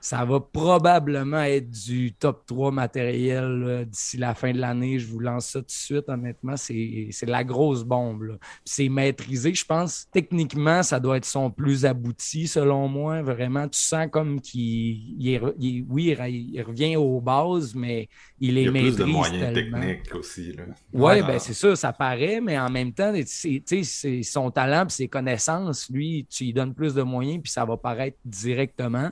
ça 0.00 0.24
va 0.24 0.40
probablement 0.40 1.42
être 1.42 1.70
du 1.70 2.12
top 2.12 2.46
3 2.46 2.70
matériel 2.72 3.86
d'ici 3.88 4.16
la 4.16 4.34
fin 4.34 4.52
de 4.52 4.58
l'année. 4.58 4.98
Je 4.98 5.06
vous 5.06 5.20
lance 5.20 5.46
ça 5.46 5.60
tout 5.60 5.66
de 5.66 5.70
suite, 5.70 6.08
honnêtement. 6.08 6.56
C'est 6.56 7.10
la 7.26 7.44
grosse 7.44 7.84
bombe. 7.84 8.38
C'est 8.64 8.88
maîtrisé. 8.88 9.54
Je 9.54 9.64
pense, 9.64 10.06
techniquement, 10.10 10.82
ça 10.82 11.00
doit 11.00 11.18
être 11.18 11.24
son 11.24 11.50
plus 11.50 11.84
abouti, 11.84 12.48
selon 12.48 12.88
moi. 12.88 13.22
Vraiment, 13.22 13.68
tu 13.68 13.78
sens 13.78 14.08
comme 14.10 14.40
qu'il, 14.40 15.40
oui, 15.88 16.16
il 16.18 16.62
revient 16.62 16.96
aux 16.96 17.20
bases, 17.20 17.74
mais 17.74 18.08
il 18.40 18.58
est 18.58 18.70
maîtrisé. 18.70 18.80
Il 18.80 18.84
y 18.84 18.88
a 18.88 18.92
plus 18.92 18.98
de 18.98 19.04
moyens 19.04 19.54
techniques 19.54 20.14
aussi. 20.14 20.56
Oui, 20.92 21.22
ben, 21.22 21.38
c'est 21.38 21.54
ça, 21.54 21.76
ça 21.76 21.92
paraît, 21.92 22.40
mais 22.40 22.58
en 22.58 22.70
même 22.70 22.92
temps, 22.92 23.12
c'est 23.26 24.22
son 24.22 24.50
talent 24.50 24.86
et 24.86 24.90
ses 24.90 25.08
connaissances, 25.08 25.88
lui, 25.90 26.26
tu 26.30 26.44
lui 26.44 26.52
donnes 26.52 26.74
plus 26.74 26.94
de 26.94 27.02
moyens, 27.02 27.42
puis 27.42 27.52
ça 27.52 27.64
va 27.64 27.76
paraître 27.76 28.16
directement 28.24 29.10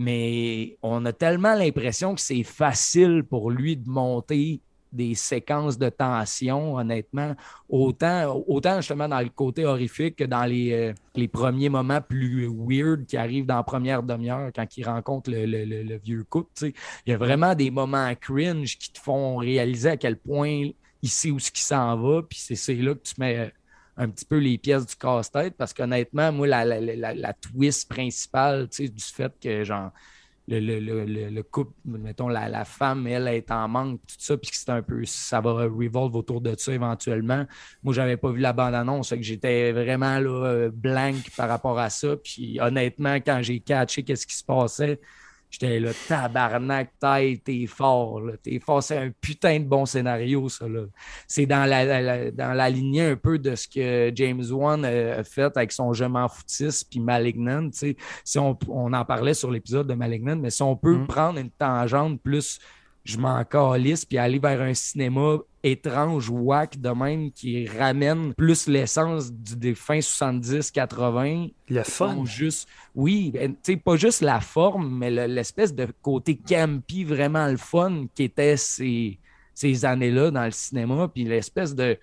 mais 0.00 0.78
on 0.82 1.04
a 1.04 1.12
tellement 1.12 1.54
l'impression 1.54 2.14
que 2.14 2.22
c'est 2.22 2.42
facile 2.42 3.22
pour 3.22 3.50
lui 3.50 3.76
de 3.76 3.86
monter 3.86 4.62
des 4.90 5.14
séquences 5.14 5.76
de 5.76 5.90
tension, 5.90 6.76
honnêtement, 6.76 7.36
autant, 7.68 8.42
autant 8.48 8.76
justement 8.76 9.08
dans 9.08 9.20
le 9.20 9.28
côté 9.28 9.66
horrifique 9.66 10.16
que 10.16 10.24
dans 10.24 10.46
les, 10.46 10.72
euh, 10.72 10.94
les 11.16 11.28
premiers 11.28 11.68
moments 11.68 12.00
plus 12.00 12.48
weird 12.50 13.04
qui 13.04 13.18
arrivent 13.18 13.44
dans 13.44 13.56
la 13.56 13.62
première 13.62 14.02
demi-heure 14.02 14.50
quand 14.56 14.74
il 14.74 14.84
rencontre 14.84 15.30
le, 15.30 15.98
vieux 15.98 16.24
couple. 16.24 16.50
Il 17.04 17.10
y 17.10 17.12
a 17.12 17.18
vraiment 17.18 17.54
des 17.54 17.70
moments 17.70 18.10
cringe 18.18 18.78
qui 18.78 18.90
te 18.90 18.98
font 18.98 19.36
réaliser 19.36 19.90
à 19.90 19.96
quel 19.98 20.16
point 20.16 20.70
il 21.02 21.10
sait 21.10 21.30
où 21.30 21.38
ce 21.38 21.50
qui 21.50 21.62
s'en 21.62 21.94
va, 21.98 22.22
puis 22.22 22.38
c'est 22.38 22.74
là 22.74 22.94
que 22.94 23.02
tu 23.02 23.14
mets 23.18 23.52
un 24.00 24.08
petit 24.08 24.24
peu 24.24 24.38
les 24.38 24.56
pièces 24.56 24.86
du 24.86 24.96
casse-tête 24.96 25.54
parce 25.58 25.74
qu'honnêtement, 25.74 26.32
moi, 26.32 26.46
la, 26.46 26.64
la, 26.64 27.32
twist 27.34 27.88
principale 27.88 28.66
du 28.66 28.90
fait 28.98 29.32
que 29.38 29.62
genre 29.62 29.90
le, 30.48 31.28
le, 31.28 31.42
couple, 31.42 31.72
mettons, 31.84 32.28
la, 32.28 32.64
femme, 32.64 33.06
elle, 33.06 33.28
est 33.28 33.50
en 33.50 33.68
manque, 33.68 34.00
tout 34.00 34.16
ça, 34.18 34.36
puis 34.36 34.50
que 34.50 34.56
c'est 34.56 34.70
un 34.70 34.82
peu, 34.82 35.04
ça 35.04 35.40
va 35.40 35.52
revolve 35.52 36.16
autour 36.16 36.40
de 36.40 36.54
ça 36.56 36.72
éventuellement. 36.72 37.46
Moi, 37.82 37.94
j'avais 37.94 38.16
pas 38.16 38.30
vu 38.30 38.40
la 38.40 38.52
bande-annonce, 38.54 39.10
que 39.10 39.22
j'étais 39.22 39.70
vraiment 39.70 40.18
là, 40.18 40.70
blank 40.72 41.30
par 41.36 41.48
rapport 41.48 41.78
à 41.78 41.90
ça. 41.90 42.16
Puis 42.16 42.58
honnêtement, 42.58 43.16
quand 43.16 43.40
j'ai 43.42 43.60
catché 43.60 44.02
qu'est-ce 44.02 44.26
qui 44.26 44.34
se 44.34 44.44
passait, 44.44 44.98
J'étais 45.50 45.80
là, 45.80 45.90
tabarnak, 46.06 46.92
t'es 47.00 47.66
fort, 47.66 48.22
T'es 48.42 48.60
fort. 48.60 48.82
C'est 48.82 48.98
un 48.98 49.10
putain 49.20 49.58
de 49.58 49.64
bon 49.64 49.84
scénario, 49.84 50.48
ça, 50.48 50.68
là. 50.68 50.84
C'est 51.26 51.46
dans 51.46 51.68
la, 51.68 52.30
dans 52.30 52.52
la 52.52 52.70
lignée 52.70 53.02
un 53.02 53.16
peu 53.16 53.38
de 53.38 53.56
ce 53.56 53.66
que 53.66 54.12
James 54.14 54.44
Wan 54.50 54.84
a 54.84 55.24
fait 55.24 55.56
avec 55.56 55.72
son 55.72 55.92
Je 55.92 56.04
m'en 56.04 56.28
foutiste 56.28 56.88
puis 56.88 57.00
Malignant, 57.00 57.68
tu 57.70 57.96
Si 58.24 58.38
on, 58.38 58.56
on, 58.68 58.92
en 58.92 59.04
parlait 59.04 59.34
sur 59.34 59.50
l'épisode 59.50 59.88
de 59.88 59.94
Malignant, 59.94 60.36
mais 60.36 60.50
si 60.50 60.62
on 60.62 60.76
peut 60.76 60.98
mm. 60.98 61.06
prendre 61.08 61.38
une 61.38 61.50
tangente 61.50 62.22
plus 62.22 62.60
je 63.04 63.18
m'en 63.18 63.42
calisse 63.44 64.04
puis 64.04 64.18
aller 64.18 64.38
vers 64.38 64.60
un 64.60 64.74
cinéma 64.74 65.38
étrange, 65.62 66.30
wack 66.30 66.80
de 66.80 66.90
même, 66.90 67.30
qui 67.32 67.66
ramène 67.66 68.34
plus 68.34 68.66
l'essence 68.66 69.32
des 69.32 69.74
fins 69.74 69.98
70-80. 69.98 71.52
Le 71.68 71.82
fun. 71.82 72.24
Juste, 72.24 72.68
oui, 72.94 73.30
ben, 73.32 73.54
tu 73.62 73.76
pas 73.76 73.96
juste 73.96 74.22
la 74.22 74.40
forme, 74.40 74.98
mais 74.98 75.10
l'espèce 75.10 75.74
de 75.74 75.86
côté 76.02 76.36
campy, 76.36 77.04
vraiment 77.04 77.46
le 77.46 77.56
fun 77.56 78.06
qui 78.14 78.24
était 78.24 78.56
ces, 78.56 79.18
ces 79.54 79.84
années-là 79.84 80.30
dans 80.30 80.44
le 80.44 80.50
cinéma, 80.50 81.08
puis 81.08 81.24
l'espèce 81.24 81.74
de 81.74 81.98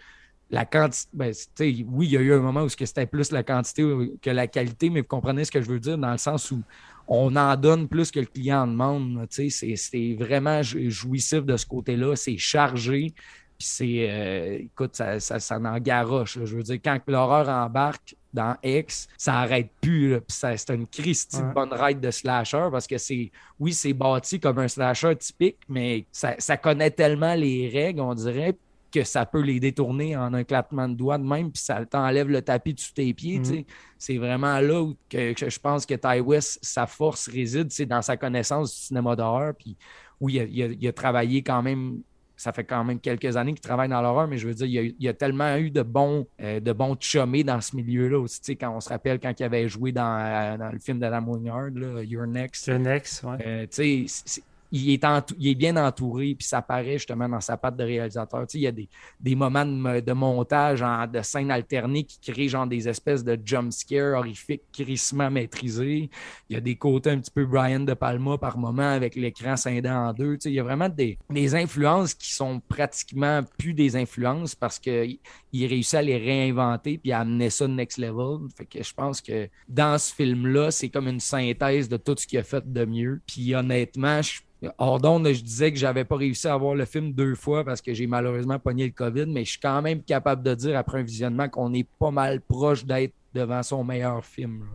la 0.50 0.66
quantité. 0.66 1.10
Ben, 1.14 1.34
oui, 1.60 2.08
il 2.08 2.12
y 2.12 2.18
a 2.18 2.22
eu 2.22 2.34
un 2.34 2.40
moment 2.40 2.64
où 2.64 2.70
c'était 2.70 3.06
plus 3.06 3.32
la 3.32 3.44
quantité 3.44 3.84
que 4.22 4.30
la 4.30 4.48
qualité, 4.48 4.90
mais 4.90 5.02
vous 5.02 5.08
comprenez 5.08 5.44
ce 5.46 5.52
que 5.52 5.62
je 5.62 5.68
veux 5.68 5.80
dire, 5.80 5.98
dans 5.98 6.12
le 6.12 6.18
sens 6.18 6.52
où 6.52 6.62
on 7.08 7.36
en 7.36 7.56
donne 7.56 7.88
plus 7.88 8.12
que 8.12 8.20
le 8.20 8.26
client 8.26 8.64
en 8.64 8.68
demande. 8.68 9.28
C'est 9.30 10.16
vraiment 10.20 10.62
jouissif 10.62 11.44
de 11.44 11.58
ce 11.58 11.66
côté-là. 11.66 12.16
C'est 12.16 12.38
chargé. 12.38 13.14
Puis 13.58 13.68
c'est, 13.68 14.08
euh, 14.10 14.58
écoute, 14.60 14.96
ça, 14.96 15.20
ça, 15.20 15.40
ça 15.40 15.58
en 15.58 15.80
garoche. 15.80 16.38
Je 16.44 16.56
veux 16.56 16.64
dire, 16.64 16.80
quand 16.84 17.00
l'horreur 17.08 17.50
embarque 17.50 18.16
dans 18.34 18.56
X, 18.64 19.08
ça 19.18 19.32
n'arrête 19.34 19.72
plus. 19.82 20.20
Puis 20.22 20.38
c'est 20.38 20.70
une 20.70 20.88
crise 20.88 21.28
de 21.30 21.54
bonne 21.54 21.74
ride 21.74 22.00
de 22.00 22.12
slasher 22.12 22.68
parce 22.72 22.86
que 22.86 22.98
c'est, 22.98 23.32
oui, 23.60 23.74
c'est 23.74 23.94
bâti 23.94 24.40
comme 24.40 24.60
un 24.60 24.68
slasher 24.68 25.16
typique, 25.16 25.58
mais 25.68 26.06
ça, 26.12 26.36
ça 26.38 26.56
connaît 26.58 26.92
tellement 26.92 27.34
les 27.34 27.70
règles, 27.70 28.02
on 28.02 28.14
dirait 28.14 28.56
que 28.92 29.04
ça 29.04 29.26
peut 29.26 29.42
les 29.42 29.60
détourner 29.60 30.16
en 30.16 30.34
un 30.34 30.44
claquement 30.44 30.88
de 30.88 30.94
doigts 30.94 31.18
de 31.18 31.24
même, 31.24 31.52
puis 31.52 31.62
ça 31.62 31.86
t'enlève 31.86 32.30
le 32.30 32.42
tapis 32.42 32.74
de 32.74 32.80
sous 32.80 32.94
tes 32.94 33.14
pieds. 33.14 33.40
Mm-hmm. 33.40 33.66
C'est 33.98 34.18
vraiment 34.18 34.60
là 34.60 34.82
où 34.82 34.96
que, 35.10 35.34
je 35.36 35.60
pense 35.60 35.86
que 35.86 35.96
Ty 35.96 36.22
West, 36.22 36.60
sa 36.62 36.88
force 36.88 37.28
réside, 37.30 37.72
c'est 37.72 37.86
dans 37.86 38.02
sa 38.02 38.18
connaissance 38.18 38.74
du 38.74 38.82
cinéma 38.82 39.16
d'horreur. 39.16 39.54
Puis 39.56 39.76
oui, 40.20 40.36
il 40.50 40.88
a, 40.88 40.94
travaillé 40.94 41.44
quand 41.44 41.62
même 41.62 42.02
ça 42.38 42.54
fait 42.54 42.64
quand 42.64 42.84
même 42.84 43.00
quelques 43.00 43.36
années 43.36 43.54
qu'il 43.54 43.62
travaille 43.62 43.90
dans 43.90 44.02
l'horreur, 44.02 44.28
mais 44.28 44.38
je 44.38 44.48
veux 44.48 44.54
dire, 44.54 44.68
il 44.68 44.96
y 45.00 45.08
a, 45.08 45.14
tellement 45.14 45.58
eu 45.58 45.72
de 45.72 45.82
bons, 45.82 46.28
euh, 46.40 46.60
de 46.60 46.72
bons 46.72 46.96
dans 47.44 47.62
ce 47.62 47.76
milieu-là 47.76 48.20
aussi. 48.20 48.40
Tu 48.40 48.46
sais, 48.46 48.56
quand 48.56 48.76
on 48.76 48.80
se 48.80 48.90
rappelle 48.90 49.20
quand 49.20 49.34
il 49.40 49.44
avait 49.44 49.68
joué 49.68 49.92
dans, 49.92 50.20
euh, 50.20 50.72
le 50.72 50.80
film 50.80 51.00
d'Adam 51.00 51.26
Wingard, 51.28 51.70
Your 52.04 52.28
Next. 52.28 52.68
Your 52.68 52.78
Next, 52.78 53.24
ouais. 53.24 53.38
Euh, 53.46 53.66
tu 53.70 54.08
sais, 54.08 54.42
il 54.72 54.92
est, 54.92 55.04
il 55.40 55.56
bien 55.56 55.76
entouré, 55.78 56.36
puis 56.38 56.48
ça 56.48 56.62
paraît 56.62 56.94
justement 56.98 57.30
dans 57.30 57.40
sa 57.40 57.58
patte 57.58 57.78
de 57.78 57.84
réalisateur. 57.84 58.46
Tu 58.48 58.58
il 58.58 58.62
y 58.62 58.68
a 58.68 58.72
des, 58.72 59.36
moments 59.36 59.66
de, 59.66 60.14
montage, 60.14 60.84
de 61.12 61.22
scènes 61.22 61.52
alternées 61.52 62.04
qui 62.04 62.20
créent 62.20 62.50
genre 62.50 62.68
des 62.68 62.88
espèces 62.88 63.24
de 63.24 63.40
jump 63.44 63.72
scare 63.72 64.18
horrifiques, 64.18 64.64
crissement 64.74 65.30
maîtrisés. 65.30 66.10
Il 66.50 66.54
y 66.54 66.58
a 66.58 66.62
des 66.62 66.76
côtés 66.76 67.12
un 67.12 67.20
petit 67.20 67.32
peu 67.32 67.46
Brian 67.46 67.82
De 67.82 67.94
Palma 67.94 68.38
par 68.38 68.58
moment 68.58 68.90
avec 68.90 69.16
l'écran 69.16 69.56
scindé 69.56 69.90
en 69.90 70.14
deux. 70.14 70.38
Tu 70.38 70.50
il 70.50 70.56
y 70.56 70.60
a 70.60 70.64
vraiment 70.64 70.90
des, 70.90 71.18
influences 71.56 72.14
qui 72.14 72.34
sont 72.34 72.60
pratiquement 72.60 73.42
plus 73.58 73.74
des 73.74 73.96
influences 73.96 74.56
parce 74.56 74.80
qu'il 74.80 75.20
réussit 75.54 75.96
à 75.96 76.02
les 76.02 76.18
réinventer 76.18 76.98
puis 76.98 77.12
à 77.12 77.22
amener 77.22 77.50
ça 77.50 77.68
next 77.68 77.98
level. 77.98 78.48
Fait 78.56 78.66
que 78.66 78.84
je 78.84 78.94
pense 78.94 79.22
que 79.22 79.48
dans 79.68 79.98
ce 79.98 80.14
film-là, 80.14 80.72
c'est 80.72 80.90
comme 80.90 81.08
une 81.08 81.20
synthèse 81.20 81.88
de 81.88 81.98
tout 81.98 82.16
ce 82.18 82.28
qu'il 82.28 82.40
a 82.40 82.44
fait 82.44 82.72
de 82.72 82.86
mieux. 82.86 83.22
Puis 83.26 83.56
honnêtement, 83.56 84.22
je 84.22 84.40
Hors 84.80 85.00
d'onde, 85.00 85.28
je 85.28 85.42
disais 85.42 85.72
que 85.72 85.78
j'avais 85.78 86.04
pas 86.04 86.16
réussi 86.16 86.48
à 86.48 86.58
voir 86.58 86.74
le 86.74 86.86
film 86.86 87.14
deux 87.14 87.36
fois 87.36 87.64
parce 87.64 87.82
que 87.82 87.94
j'ai 87.94 88.08
malheureusement 88.08 88.58
pogné 88.58 88.86
le 88.86 88.92
COVID, 88.92 89.28
mais 89.28 89.46
je 89.46 89.52
suis 89.52 89.60
quand 89.60 89.82
même 89.82 90.02
capable 90.02 90.42
de 90.42 90.56
dire 90.56 90.78
après 90.78 91.00
un 91.00 91.04
visionnement 91.04 91.48
qu'on 91.48 91.74
est 91.74 91.88
pas 92.00 92.10
mal 92.10 92.42
proche 92.42 92.84
d'être 92.84 93.14
devant 93.34 93.62
son 93.62 93.84
meilleur 93.84 94.26
film. 94.26 94.66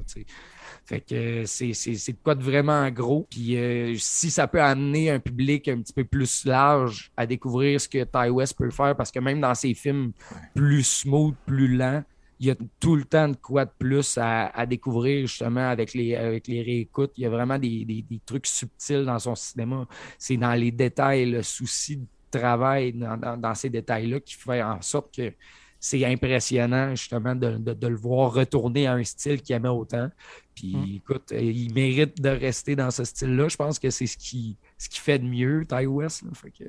fait 0.85 1.01
que 1.01 1.45
c'est 1.47 1.73
de 1.73 2.17
quoi 2.23 2.35
de 2.37 2.45
vraiment 2.45 2.89
gros. 2.91 3.27
Puis 3.29 3.57
euh, 3.57 3.95
si 3.99 4.31
ça 4.31 4.47
peut 4.47 4.63
amener 4.63 5.11
un 5.11 5.19
public 5.19 5.67
un 5.67 5.81
petit 5.81 5.93
peu 5.93 6.05
plus 6.05 6.45
large 6.45 7.11
à 7.17 7.27
découvrir 7.27 7.81
ce 7.81 7.89
que 7.89 8.05
Ty 8.05 8.31
West 8.31 8.57
peut 8.57 8.71
faire, 8.71 8.95
parce 8.97 9.11
que 9.11 9.19
même 9.19 9.41
dans 9.41 9.55
ses 9.55 9.75
films 9.75 10.13
plus 10.55 10.85
smooth, 10.85 11.35
plus 11.45 11.77
lents, 11.77 12.05
il 12.43 12.49
y 12.49 12.51
a 12.51 12.57
tout 12.81 12.97
le 12.97 13.05
temps 13.05 13.29
de 13.29 13.37
quoi 13.37 13.65
de 13.65 13.71
plus 13.79 14.19
à, 14.21 14.67
découvrir 14.67 15.29
justement 15.29 15.69
avec 15.69 15.95
les, 15.95 16.17
avec 16.17 16.49
les 16.49 16.61
réécoutes. 16.61 17.13
Il 17.17 17.23
y 17.23 17.27
a 17.27 17.31
vraiment 17.31 17.57
des, 17.57 18.05
trucs 18.27 18.49
subtils 18.49 19.05
dans 19.05 19.21
son 19.21 19.37
cinéma. 19.37 19.87
C'est 20.19 20.37
dans 20.37 20.55
les 20.55 20.73
détails, 20.73 21.31
le 21.31 21.45
souci 21.45 21.99
de 21.99 22.07
travail 22.33 22.95
dans, 22.95 23.55
ces 23.55 23.71
détails-là 23.71 24.19
qui 24.19 24.35
fait 24.35 24.61
en 24.61 24.83
sorte 24.83 25.15
que 25.15 25.33
c'est 25.79 26.05
impressionnant 26.05 26.97
justement 26.97 27.37
de, 27.37 27.87
le 27.87 27.97
voir 27.97 28.33
retourner 28.33 28.89
à 28.89 28.95
un 28.95 29.05
style 29.05 29.41
qu'il 29.41 29.55
aimait 29.55 29.69
autant. 29.69 30.11
Puis 30.57 30.75
mm. 30.75 30.97
écoute, 30.97 31.33
il 31.39 31.73
mérite 31.73 32.21
de 32.21 32.31
rester 32.31 32.75
dans 32.75 32.91
ce 32.91 33.05
style-là. 33.05 33.47
Je 33.47 33.57
pense 33.57 33.79
que 33.79 33.91
c'est 33.91 34.09
ce 34.09 34.17
qui, 34.17 34.57
ce 34.79 34.89
qui 34.89 34.99
fait 34.99 35.21
de 35.21 35.27
mieux, 35.27 35.65
Ty 35.65 35.87
West. 35.87 36.25
que 36.59 36.65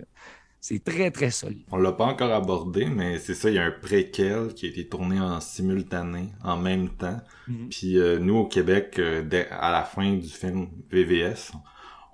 c'est 0.64 0.82
très, 0.82 1.12
très 1.12 1.30
solide. 1.30 1.66
On 1.74 1.78
l'a 1.78 1.92
pas 1.92 2.06
encore 2.06 2.32
abordé, 2.32 2.86
mais 2.86 3.20
c'est 3.20 3.34
ça, 3.34 3.50
il 3.50 3.56
y 3.56 3.60
a 3.60 3.66
un 3.66 3.72
préquel 3.72 4.54
qui 4.54 4.66
a 4.66 4.70
été 4.70 4.88
tourné 4.88 5.20
en 5.20 5.42
simultané, 5.42 6.30
en 6.42 6.56
même 6.56 6.88
temps. 6.88 7.20
Mhm. 7.50 7.68
Puis 7.70 7.98
euh, 7.98 8.18
nous, 8.18 8.38
au 8.38 8.46
Québec, 8.46 8.96
euh, 8.98 9.26
à 9.52 9.74
la 9.74 9.84
fin 9.84 10.14
du 10.14 10.30
film 10.30 10.70
VVS, 10.90 11.52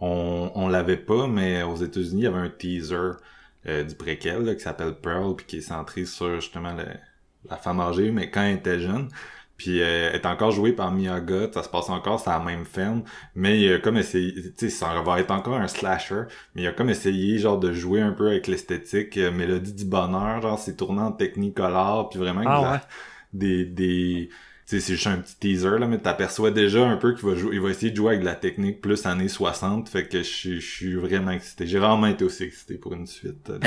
on, 0.02 0.52
on 0.56 0.68
l'avait 0.68 0.98
pas, 0.98 1.28
mais 1.28 1.62
aux 1.62 1.76
États-Unis, 1.76 2.22
il 2.22 2.24
y 2.24 2.28
avait 2.28 2.40
un 2.40 2.50
teaser 2.50 3.12
euh, 3.68 3.84
du 3.84 3.94
préquel 3.94 4.56
qui 4.58 4.64
s'appelle 4.64 4.96
Pearl, 4.96 5.36
puis 5.36 5.46
qui 5.46 5.58
est 5.58 5.62
centré 5.62 6.06
sur 6.06 6.42
justement 6.42 6.76
la 7.48 7.58
femme 7.58 7.80
âgée, 7.80 8.10
mais 8.10 8.32
quand 8.32 8.42
elle 8.42 8.56
était 8.56 8.80
jeune. 8.80 9.10
Puis 9.60 9.82
euh, 9.82 10.14
est 10.14 10.26
encore 10.26 10.52
joué 10.52 10.72
par 10.72 10.90
Miyaga, 10.90 11.52
ça 11.54 11.64
se 11.64 11.70
passe 11.70 11.90
encore 11.90 12.22
sur 12.22 12.32
la 12.32 12.40
même 12.40 12.64
ferme, 12.64 13.04
mais 13.36 13.60
il 13.60 13.74
a 13.74 13.80
comme 13.80 13.98
essayé, 13.98 14.34
tu 14.34 14.54
sais, 14.56 14.70
ça 14.70 15.02
va 15.02 15.20
être 15.20 15.32
encore 15.32 15.58
un 15.58 15.68
slasher, 15.68 16.24
mais 16.56 16.62
il 16.62 16.68
a 16.68 16.72
comme 16.72 16.90
essayé 16.90 17.38
genre 17.40 17.60
de 17.60 17.74
jouer 17.74 18.00
un 18.00 18.14
peu 18.14 18.30
avec 18.30 18.48
l'esthétique, 18.48 19.18
euh, 19.18 19.32
mélodie 19.32 19.74
du 19.74 19.84
bonheur, 19.84 20.42
genre 20.42 20.58
c'est 20.58 20.78
tourné 20.78 21.02
en 21.02 21.12
technicolor, 21.12 22.08
puis 22.08 22.20
vraiment 22.20 22.44
ah, 22.46 22.82
des 23.34 23.66
des 23.66 24.30
c'est 24.78 24.94
juste 24.94 25.08
un 25.08 25.18
petit 25.18 25.36
teaser 25.40 25.80
là 25.80 25.88
mais 25.88 25.98
t'aperçois 25.98 26.52
déjà 26.52 26.86
un 26.86 26.98
peu 26.98 27.16
qu'il 27.16 27.28
va 27.28 27.36
jouer 27.36 27.56
il 27.56 27.62
va 27.62 27.70
essayer 27.70 27.90
de 27.90 27.96
jouer 27.96 28.10
avec 28.10 28.20
de 28.22 28.26
la 28.26 28.36
technique 28.36 28.82
plus 28.82 29.04
années 29.08 29.28
60 29.28 29.90
fait 29.90 30.08
que 30.08 30.22
je, 30.22 30.60
suis 30.60 30.94
vraiment 30.94 31.32
excité. 31.32 31.66
J'ai 31.66 31.80
vraiment 31.80 32.06
été 32.06 32.24
aussi 32.24 32.44
excité 32.44 32.76
pour 32.76 32.94
une 32.94 33.08
suite 33.08 33.50
euh, 33.50 33.60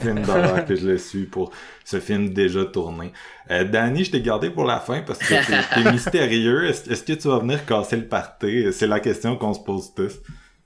film 0.00 0.20
d'horreur 0.22 0.66
que 0.66 0.76
je 0.76 0.86
le 0.86 0.98
suis 0.98 1.24
pour 1.24 1.50
ce 1.84 1.98
film 1.98 2.30
déjà 2.30 2.66
tourné. 2.66 3.12
Euh, 3.50 3.64
Danny 3.64 4.04
je 4.04 4.10
t'ai 4.10 4.20
gardé 4.20 4.50
pour 4.50 4.64
la 4.64 4.80
fin 4.80 5.00
parce 5.00 5.18
que 5.18 5.82
t'es 5.82 5.90
mystérieux. 5.92 6.66
Est-ce 6.66 7.02
que 7.04 7.12
tu 7.14 7.28
vas 7.28 7.38
venir 7.38 7.64
casser 7.64 7.96
le 7.96 8.06
party? 8.06 8.72
C'est 8.72 8.86
la 8.86 9.00
question 9.00 9.36
qu'on 9.36 9.54
se 9.54 9.60
pose 9.60 9.94
tous 9.94 10.20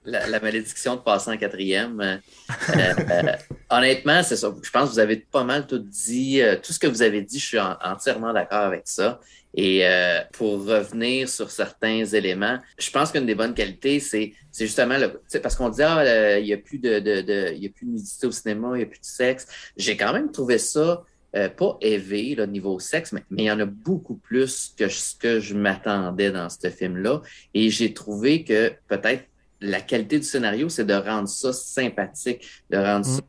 la, 0.05 0.41
malédiction 0.41 0.97
de 0.97 1.01
passer 1.01 1.31
en 1.31 1.37
quatrième. 1.37 2.01
Euh, 2.01 2.17
euh, 2.77 3.23
honnêtement, 3.71 4.23
c'est 4.23 4.37
ça. 4.37 4.55
Je 4.63 4.71
pense 4.71 4.89
que 4.89 4.95
vous 4.95 4.99
avez 4.99 5.17
pas 5.17 5.45
mal 5.45 5.67
tout 5.67 5.79
dit. 5.79 6.41
tout 6.63 6.73
ce 6.73 6.79
que 6.79 6.87
vous 6.87 7.03
avez 7.03 7.23
dit, 7.23 7.39
je 7.39 7.47
suis 7.47 7.59
entièrement 7.61 8.33
d'accord 8.33 8.63
avec 8.63 8.83
ça. 8.85 9.21
Et 9.57 9.87
euh, 9.87 10.21
pour 10.33 10.67
revenir 10.67 11.29
sur 11.29 11.51
certains 11.51 12.05
éléments, 12.05 12.59
je 12.77 12.91
pense 12.91 13.13
qu'une 13.13 13.27
des 13.27 13.37
bonnes 13.37 13.55
qualités, 13.55 14.01
c'est 14.01 14.33
justement 14.59 14.99
parce 15.43 15.55
qu'on 15.55 15.69
dit 15.69 15.83
ah 15.83 16.39
il 16.39 16.47
y 16.47 16.53
a 16.53 16.59
plus 16.59 16.79
de, 16.79 17.53
il 17.55 17.63
y 17.63 17.67
a 17.67 17.71
plus 17.71 17.87
de 17.87 17.93
nudité 17.93 18.27
au 18.27 18.33
cinéma, 18.33 18.73
il 18.75 18.81
y 18.81 18.83
a 18.83 18.87
plus 18.87 19.01
de 19.01 19.05
sexe. 19.05 19.47
J'ai 19.77 19.97
quand 19.97 20.13
même 20.13 20.33
trouvé 20.33 20.59
ça 20.59 21.05
euh, 21.37 21.49
pas 21.49 21.77
élevé 21.81 22.37
le 22.37 22.47
niveau 22.47 22.79
sexe, 22.79 23.11
mais, 23.13 23.25
mais 23.29 23.43
il 23.43 23.47
y 23.47 23.51
en 23.51 23.59
a 23.59 23.65
beaucoup 23.65 24.15
plus 24.15 24.73
que 24.79 24.89
ce 24.89 25.17
que 25.17 25.41
je 25.41 25.55
m'attendais 25.55 26.31
dans 26.31 26.49
ce 26.49 26.71
film-là. 26.71 27.23
Et 27.55 27.71
j'ai 27.71 27.93
trouvé 27.93 28.45
que 28.45 28.73
peut-être 28.87 29.25
la 29.65 29.81
qualité 29.81 30.19
du 30.19 30.25
scénario, 30.25 30.69
c'est 30.69 30.85
de 30.85 30.95
rendre 30.95 31.29
ça 31.29 31.53
sympathique, 31.53 32.47
de 32.71 32.77
rendre 32.77 33.07
mm. 33.07 33.15
ça 33.17 33.23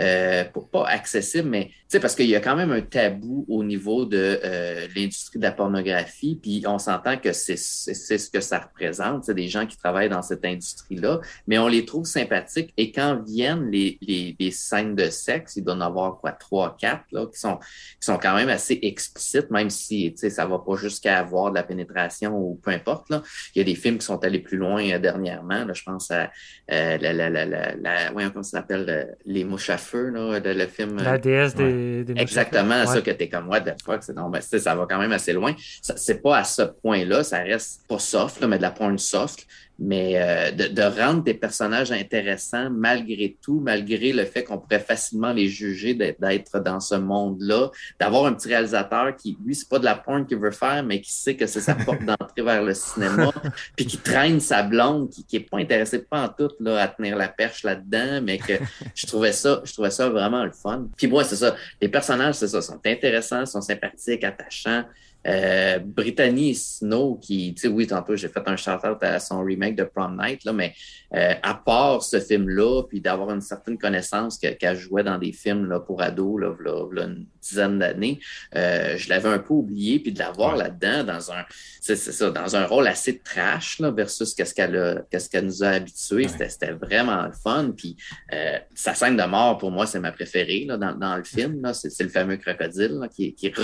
euh, 0.00 0.44
pas 0.72 0.86
accessible, 0.86 1.48
mais 1.48 1.70
parce 1.98 2.14
qu'il 2.14 2.28
y 2.28 2.36
a 2.36 2.40
quand 2.40 2.54
même 2.54 2.70
un 2.70 2.82
tabou 2.82 3.44
au 3.48 3.64
niveau 3.64 4.04
de 4.04 4.40
euh, 4.44 4.86
l'industrie 4.94 5.38
de 5.38 5.44
la 5.44 5.52
pornographie, 5.52 6.38
puis 6.40 6.62
on 6.66 6.78
s'entend 6.78 7.16
que 7.16 7.32
c'est 7.32 7.56
ce 7.56 8.30
que 8.30 8.40
ça 8.40 8.60
représente, 8.60 9.24
c'est 9.24 9.34
des 9.34 9.48
gens 9.48 9.66
qui 9.66 9.76
travaillent 9.76 10.08
dans 10.08 10.22
cette 10.22 10.44
industrie-là, 10.44 11.20
mais 11.48 11.58
on 11.58 11.66
les 11.66 11.84
trouve 11.84 12.06
sympathiques 12.06 12.72
et 12.76 12.92
quand 12.92 13.20
viennent 13.26 13.70
les, 13.70 13.98
les, 14.00 14.36
les 14.38 14.50
scènes 14.52 14.94
de 14.94 15.10
sexe, 15.10 15.56
il 15.56 15.64
doit 15.64 15.74
en 15.74 15.80
avoir 15.80 16.18
quoi, 16.18 16.32
trois, 16.32 16.76
quatre, 16.78 17.04
là, 17.10 17.26
qui 17.26 17.40
sont, 17.40 17.56
qui 17.56 18.06
sont 18.06 18.18
quand 18.18 18.34
même 18.36 18.48
assez 18.48 18.78
explicites, 18.82 19.50
même 19.50 19.70
si 19.70 20.14
ça 20.16 20.46
va 20.46 20.58
pas 20.60 20.76
jusqu'à 20.76 21.18
avoir 21.18 21.50
de 21.50 21.56
la 21.56 21.64
pénétration 21.64 22.36
ou 22.36 22.54
peu 22.62 22.70
importe. 22.70 23.10
Là. 23.10 23.22
Il 23.54 23.58
y 23.58 23.62
a 23.62 23.64
des 23.64 23.74
films 23.74 23.98
qui 23.98 24.06
sont 24.06 24.22
allés 24.24 24.38
plus 24.38 24.58
loin 24.58 24.88
euh, 24.90 24.98
dernièrement, 24.98 25.64
là, 25.64 25.72
je 25.72 25.82
pense 25.82 26.10
à 26.10 26.30
la, 26.68 26.96
la, 26.98 27.28
la, 27.30 27.44
la, 27.44 27.74
la, 27.74 28.10
comment 28.12 28.42
ça 28.42 28.58
s'appelle, 28.58 29.16
Les 29.26 29.44
mouches 29.44 29.70
à 29.70 29.78
feu, 29.90 30.10
là, 30.10 30.38
le 30.38 30.66
film. 30.66 30.96
La 31.02 31.18
déesse 31.18 31.54
des 31.54 32.04
Exactement, 32.16 32.86
ça 32.86 33.00
que 33.00 33.10
tu 33.10 33.24
es 33.24 33.28
comme 33.28 33.46
moi, 33.46 33.60
de 33.60 33.72
fuck, 33.84 34.02
c'est 34.02 34.14
ben, 34.14 34.40
ça 34.40 34.74
va 34.74 34.86
quand 34.88 34.98
même 34.98 35.12
assez 35.12 35.32
loin. 35.32 35.54
C'est 35.82 36.22
pas 36.22 36.38
à 36.38 36.44
ce 36.44 36.62
point-là, 36.62 37.24
ça 37.24 37.38
reste 37.38 37.86
pas 37.88 37.98
soft, 37.98 38.44
mais 38.44 38.56
de 38.56 38.62
la 38.62 38.70
porn 38.70 38.98
soft 38.98 39.46
mais 39.80 40.12
euh, 40.16 40.50
de, 40.50 40.66
de, 40.68 40.82
rendre 40.82 41.22
des 41.22 41.32
personnages 41.32 41.90
intéressants 41.90 42.68
malgré 42.70 43.36
tout, 43.42 43.60
malgré 43.60 44.12
le 44.12 44.24
fait 44.26 44.44
qu'on 44.44 44.58
pourrait 44.58 44.80
facilement 44.80 45.32
les 45.32 45.48
juger 45.48 45.94
d'être 45.94 46.60
dans 46.60 46.80
ce 46.80 46.96
monde-là, 46.96 47.70
d'avoir 47.98 48.26
un 48.26 48.34
petit 48.34 48.48
réalisateur 48.48 49.16
qui, 49.16 49.38
lui, 49.44 49.54
c'est 49.54 49.68
pas 49.68 49.78
de 49.78 49.86
la 49.86 49.94
porn 49.94 50.26
qu'il 50.26 50.36
veut 50.36 50.50
faire, 50.50 50.84
mais 50.84 51.00
qui 51.00 51.10
sait 51.12 51.34
que 51.34 51.46
c'est 51.46 51.62
sa 51.62 51.74
porte 51.74 52.04
d'entrée 52.04 52.42
vers 52.42 52.62
le 52.62 52.74
cinéma, 52.74 53.32
puis 53.76 53.86
qui 53.86 53.96
traîne 53.96 54.38
sa 54.38 54.62
blonde, 54.62 55.08
qui, 55.08 55.24
qui 55.24 55.36
est 55.36 55.48
pas 55.48 55.58
intéressée 55.58 56.00
pas 56.00 56.24
en 56.24 56.28
tout 56.28 56.50
là, 56.60 56.82
à 56.82 56.88
tenir 56.88 57.16
la 57.16 57.28
perche 57.28 57.62
là-dedans, 57.62 58.20
mais 58.22 58.36
que 58.36 58.54
je 58.94 59.06
trouvais 59.06 59.32
ça, 59.32 59.62
je 59.64 59.72
trouvais 59.72 59.90
ça 59.90 60.10
vraiment 60.10 60.44
le 60.44 60.52
fun. 60.52 60.88
Puis 60.96 61.06
moi, 61.06 61.24
c'est 61.24 61.36
ça, 61.36 61.56
les 61.80 61.88
personnages, 61.88 62.34
c'est 62.34 62.48
ça, 62.48 62.60
sont 62.60 62.80
intéressants, 62.84 63.46
sont 63.46 63.62
sympathiques, 63.62 64.24
attachants. 64.24 64.84
Euh, 65.26 65.78
Brittany 65.78 66.54
Snow, 66.54 67.16
qui, 67.16 67.54
tu 67.54 67.62
sais, 67.62 67.68
oui, 67.68 67.86
tantôt, 67.86 68.16
j'ai 68.16 68.28
fait 68.28 68.42
un 68.46 68.56
shout-out 68.56 69.02
à 69.02 69.18
son 69.18 69.42
remake 69.42 69.76
de 69.76 69.84
Prom 69.84 70.18
Night, 70.20 70.44
là, 70.44 70.52
mais 70.52 70.74
euh, 71.14 71.34
à 71.42 71.54
part 71.54 72.02
ce 72.02 72.20
film-là, 72.20 72.84
puis 72.88 73.00
d'avoir 73.00 73.30
une 73.30 73.40
certaine 73.40 73.76
connaissance 73.76 74.38
qu'elle 74.38 74.76
jouait 74.76 75.02
dans 75.02 75.18
des 75.18 75.32
films 75.32 75.68
là, 75.68 75.80
pour 75.80 76.02
ados, 76.02 76.40
là, 76.40 76.54
là, 76.60 77.04
une 77.04 77.26
dizaine 77.42 77.78
d'années, 77.78 78.20
euh, 78.56 78.96
je 78.96 79.08
l'avais 79.08 79.28
un 79.28 79.38
peu 79.38 79.54
oublié, 79.54 79.98
puis 79.98 80.12
de 80.12 80.18
la 80.18 80.30
voir 80.30 80.56
là-dedans 80.56 81.04
dans 81.04 81.32
un, 81.32 81.44
c'est 81.80 81.96
ça, 81.96 82.30
dans 82.30 82.56
un 82.56 82.64
rôle 82.66 82.86
assez 82.86 83.18
trash 83.18 83.78
là, 83.80 83.90
versus 83.90 84.34
qu'est-ce 84.34 84.54
qu'elle 84.54 85.04
qu'est-ce 85.10 85.28
qu'elle 85.28 85.46
nous 85.46 85.64
a 85.64 85.68
habitués, 85.68 86.28
c'était 86.28 86.72
vraiment 86.72 87.26
le 87.26 87.32
fun. 87.32 87.72
Puis 87.76 87.96
euh, 88.32 88.58
sa 88.74 88.94
scène 88.94 89.16
de 89.16 89.24
mort 89.24 89.58
pour 89.58 89.70
moi 89.70 89.86
c'est 89.86 90.00
ma 90.00 90.12
préférée 90.12 90.64
là, 90.66 90.76
dans, 90.76 90.94
dans 90.94 91.16
le 91.16 91.24
film, 91.24 91.60
là, 91.62 91.74
c'est, 91.74 92.00
le 92.00 92.08
fameux 92.08 92.36
crocodile 92.36 92.98
là, 93.00 93.08
qui, 93.08 93.34
qui 93.34 93.52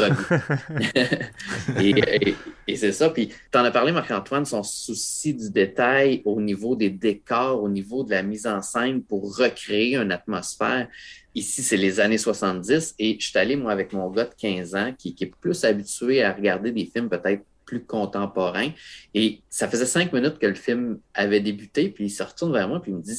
et, 1.80 2.76
c'est 2.76 2.92
ça. 2.92 3.11
Puis 3.11 3.28
tu 3.28 3.59
en 3.59 3.64
as 3.64 3.70
parlé 3.70 3.92
Marc-Antoine, 3.92 4.44
son 4.44 4.62
souci 4.62 5.34
du 5.34 5.51
détail 5.51 6.22
au 6.24 6.40
niveau 6.40 6.76
des 6.76 6.90
décors, 6.90 7.62
au 7.62 7.68
niveau 7.68 8.05
de 8.05 8.11
la 8.11 8.22
mise 8.22 8.47
en 8.47 8.62
scène 8.62 9.03
pour 9.03 9.36
recréer 9.36 9.97
une 9.97 10.12
atmosphère. 10.12 10.88
Ici, 11.34 11.62
c'est 11.62 11.76
les 11.76 12.01
années 12.01 12.18
70 12.18 12.94
et 12.99 13.16
je 13.20 13.28
suis 13.28 13.38
allé, 13.38 13.57
moi, 13.57 13.72
avec 13.72 13.92
mon 13.92 14.11
gars 14.11 14.24
de 14.24 14.34
15 14.38 14.74
ans 14.74 14.94
qui, 14.97 15.14
est 15.20 15.34
plus 15.40 15.64
habitué 15.64 16.22
à 16.22 16.32
regarder 16.32 16.72
des 16.72 16.86
films 16.86 17.09
peut-être 17.09 17.42
plus 17.66 17.84
contemporains. 17.84 18.70
Et 19.12 19.42
ça 19.51 19.68
faisait 19.68 19.86
cinq 19.86 20.12
minutes 20.12 20.38
que 20.38 20.47
le 20.47 20.55
film 20.55 20.99
avait 21.14 21.40
débuté, 21.40 21.88
puis 21.88 22.05
il 22.05 22.11
se 22.11 22.22
retourne 22.22 22.53
vers 22.53 22.68
moi, 22.68 22.80
puis 22.80 22.92
il 22.92 22.97
me 22.97 23.03
dit 23.03 23.16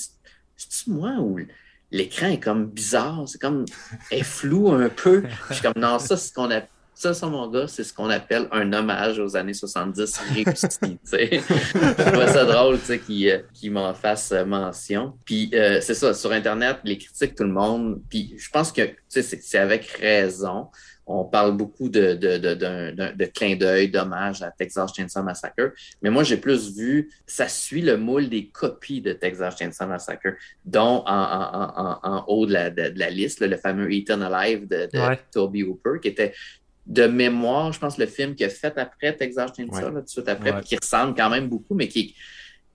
C'est-tu 0.55 0.89
moi 0.89 1.17
ou 1.19 1.37
l'écran 1.91 2.27
est 2.27 2.39
comme 2.39 2.67
bizarre, 2.67 3.27
c'est 3.27 3.39
comme 3.39 3.65
est 4.09 4.23
flou 4.23 4.71
un 4.71 4.89
peu. 4.89 5.23
je 5.49 5.53
suis 5.55 5.61
comme 5.61 5.81
non, 5.81 5.99
ça, 5.99 6.17
c'est 6.17 6.29
ce 6.29 6.33
qu'on 6.33 6.49
a 6.49 6.61
Ça, 6.99 7.13
ça, 7.13 7.27
mon 7.27 7.47
gars, 7.47 7.67
c'est 7.67 7.83
ce 7.83 7.93
qu'on 7.93 8.09
appelle 8.09 8.47
un 8.51 8.73
hommage 8.73 9.19
aux 9.19 9.37
années 9.37 9.53
70 9.53 10.19
réussi. 10.33 10.97
je 11.05 12.15
vois 12.15 12.27
ça 12.27 12.43
drôle 12.43 12.79
qu'il 12.79 13.29
euh, 13.29 13.37
qu 13.53 13.69
m'en 13.69 13.93
fasse 13.93 14.31
mention. 14.31 15.13
Puis 15.23 15.51
euh, 15.53 15.79
c'est 15.79 15.93
ça, 15.93 16.15
sur 16.15 16.31
Internet, 16.31 16.77
les 16.83 16.97
critiques, 16.97 17.35
tout 17.35 17.43
le 17.43 17.51
monde. 17.51 18.01
Puis 18.09 18.33
je 18.39 18.49
pense 18.49 18.71
que 18.71 18.81
c'est 19.07 19.59
avec 19.59 19.85
raison 19.85 20.69
on 21.07 21.23
parle 21.23 21.55
beaucoup 21.55 21.87
de, 21.87 22.15
de, 22.15 22.37
de, 22.37 23.13
de 23.13 23.25
clin 23.25 23.55
d'œil, 23.55 23.89
d'hommage 23.89 24.41
à 24.41 24.51
Texas 24.51 24.93
Chainsaw 24.93 25.23
Massacre. 25.23 25.71
Mais 26.01 26.09
moi, 26.09 26.23
j'ai 26.23 26.35
plus 26.35 26.75
vu, 26.75 27.09
ça 27.25 27.47
suit 27.47 27.81
le 27.81 27.95
moule 27.95 28.27
des 28.27 28.49
copies 28.49 28.99
de 28.99 29.13
Texas 29.13 29.57
Chainsaw 29.57 29.87
Massacre, 29.87 30.33
dont 30.65 31.03
en, 31.05 31.15
en, 31.15 31.73
en, 31.77 31.99
en 32.03 32.25
haut 32.27 32.45
de 32.45 32.51
la, 32.51 32.69
de, 32.69 32.91
la 32.95 33.09
liste, 33.09 33.39
le 33.39 33.55
fameux 33.55 33.91
Eaten 33.91 34.21
Alive 34.21 34.67
de, 34.67 34.89
Toby 35.31 35.63
Hooper, 35.63 35.99
qui 36.01 36.09
était 36.09 36.33
de 36.87 37.05
mémoire, 37.05 37.73
je 37.73 37.79
pense, 37.79 37.97
le 37.97 38.05
film 38.05 38.33
qu'il 38.33 38.45
a 38.45 38.49
fait 38.49 38.77
après 38.77 39.13
Texas 39.15 39.51
Chainsaw, 39.55 39.91
tout 39.91 40.01
de 40.01 40.07
suite 40.07 40.29
après, 40.29 40.61
qui 40.61 40.77
ressemble 40.77 41.15
quand 41.15 41.29
même 41.29 41.49
beaucoup, 41.49 41.75
mais 41.75 41.87
qui, 41.87 42.15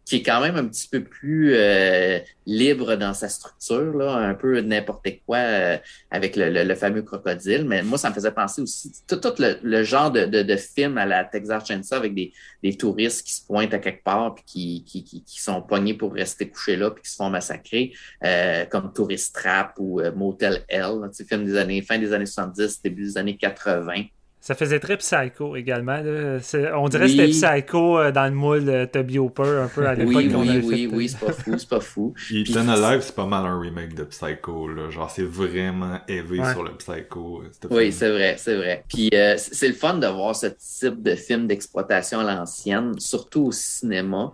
qui 0.04 0.16
est 0.16 0.22
quand 0.22 0.40
même 0.40 0.56
un 0.56 0.66
petit 0.66 0.88
peu 0.88 1.04
plus 1.04 1.54
euh, 1.54 2.18
libre 2.44 2.96
dans 2.96 3.14
sa 3.14 3.28
structure, 3.28 3.96
là, 3.96 4.16
un 4.16 4.34
peu 4.34 4.60
n'importe 4.60 5.06
quoi 5.24 5.36
euh, 5.36 5.78
avec 6.10 6.34
le, 6.36 6.74
fameux 6.74 7.02
crocodile. 7.02 7.64
Mais 7.66 7.82
moi, 7.82 7.98
ça 7.98 8.10
me 8.10 8.14
faisait 8.14 8.32
penser 8.32 8.62
aussi 8.62 8.92
tout, 9.06 9.20
le, 9.38 9.82
genre 9.84 10.10
de, 10.10 10.24
de, 10.26 10.56
film 10.56 10.98
à 10.98 11.06
la 11.06 11.24
Texas 11.24 11.66
Chainsaw 11.66 11.94
avec 11.96 12.14
des, 12.14 12.32
des, 12.62 12.76
touristes 12.76 13.24
qui 13.24 13.32
se 13.32 13.46
pointent 13.46 13.74
à 13.74 13.78
quelque 13.78 14.02
part 14.02 14.34
puis 14.34 14.44
qui, 14.44 14.84
qui, 14.84 15.04
qui, 15.04 15.24
qui, 15.24 15.40
sont 15.40 15.62
pognés 15.62 15.94
pour 15.94 16.12
rester 16.12 16.48
couchés 16.48 16.76
là 16.76 16.90
puis 16.90 17.02
qui 17.02 17.10
se 17.10 17.16
font 17.16 17.30
massacrer, 17.30 17.92
euh, 18.24 18.64
comme 18.66 18.92
Tourist 18.92 19.34
Trap 19.34 19.74
ou 19.78 20.00
Motel 20.16 20.64
L, 20.68 21.10
film 21.28 21.44
des 21.44 21.56
années 21.56 21.80
fin 21.82 21.98
des 21.98 22.12
années 22.12 22.26
70, 22.26 22.82
début 22.82 23.04
des 23.04 23.18
années 23.18 23.36
80. 23.36 24.04
Ça 24.42 24.56
faisait 24.56 24.80
très 24.80 24.96
psycho 24.96 25.54
également. 25.54 26.00
On 26.74 26.88
dirait 26.88 27.04
que 27.04 27.10
c'était 27.12 27.28
psycho 27.28 27.96
euh, 27.96 28.10
dans 28.10 28.24
le 28.24 28.32
moule 28.32 28.64
de 28.64 28.86
Toby 28.86 29.20
Hooper 29.20 29.60
un 29.62 29.68
peu 29.68 29.86
à 29.86 29.94
l'époque. 29.94 30.14
Oui, 30.16 30.32
oui, 30.34 30.60
oui, 30.64 30.90
oui, 30.92 31.08
c'est 31.08 31.24
pas 31.24 31.32
fou, 31.32 31.54
c'est 31.56 31.68
pas 31.68 31.78
fou. 31.78 32.12
Ethan 32.34 32.66
Alive, 32.66 33.02
c'est 33.02 33.14
pas 33.14 33.26
mal 33.26 33.46
un 33.46 33.60
remake 33.60 33.94
de 33.94 34.02
Psycho. 34.02 34.66
Là. 34.66 34.90
Genre, 34.90 35.08
c'est 35.08 35.22
vraiment 35.22 36.00
élevé 36.08 36.40
sur 36.50 36.64
le 36.64 36.76
Psycho. 36.76 37.44
Euh, 37.44 37.68
oui, 37.70 37.92
c'est 37.92 38.10
vrai, 38.10 38.34
c'est 38.36 38.56
vrai. 38.56 38.84
Puis 38.88 39.10
euh, 39.14 39.36
c'est 39.38 39.68
le 39.68 39.74
fun 39.74 39.94
de 39.94 40.08
voir 40.08 40.34
ce 40.34 40.48
type 40.48 41.00
de 41.00 41.14
film 41.14 41.46
d'exploitation 41.46 42.18
à 42.18 42.24
l'ancienne, 42.24 42.98
surtout 42.98 43.44
au 43.44 43.52
cinéma. 43.52 44.32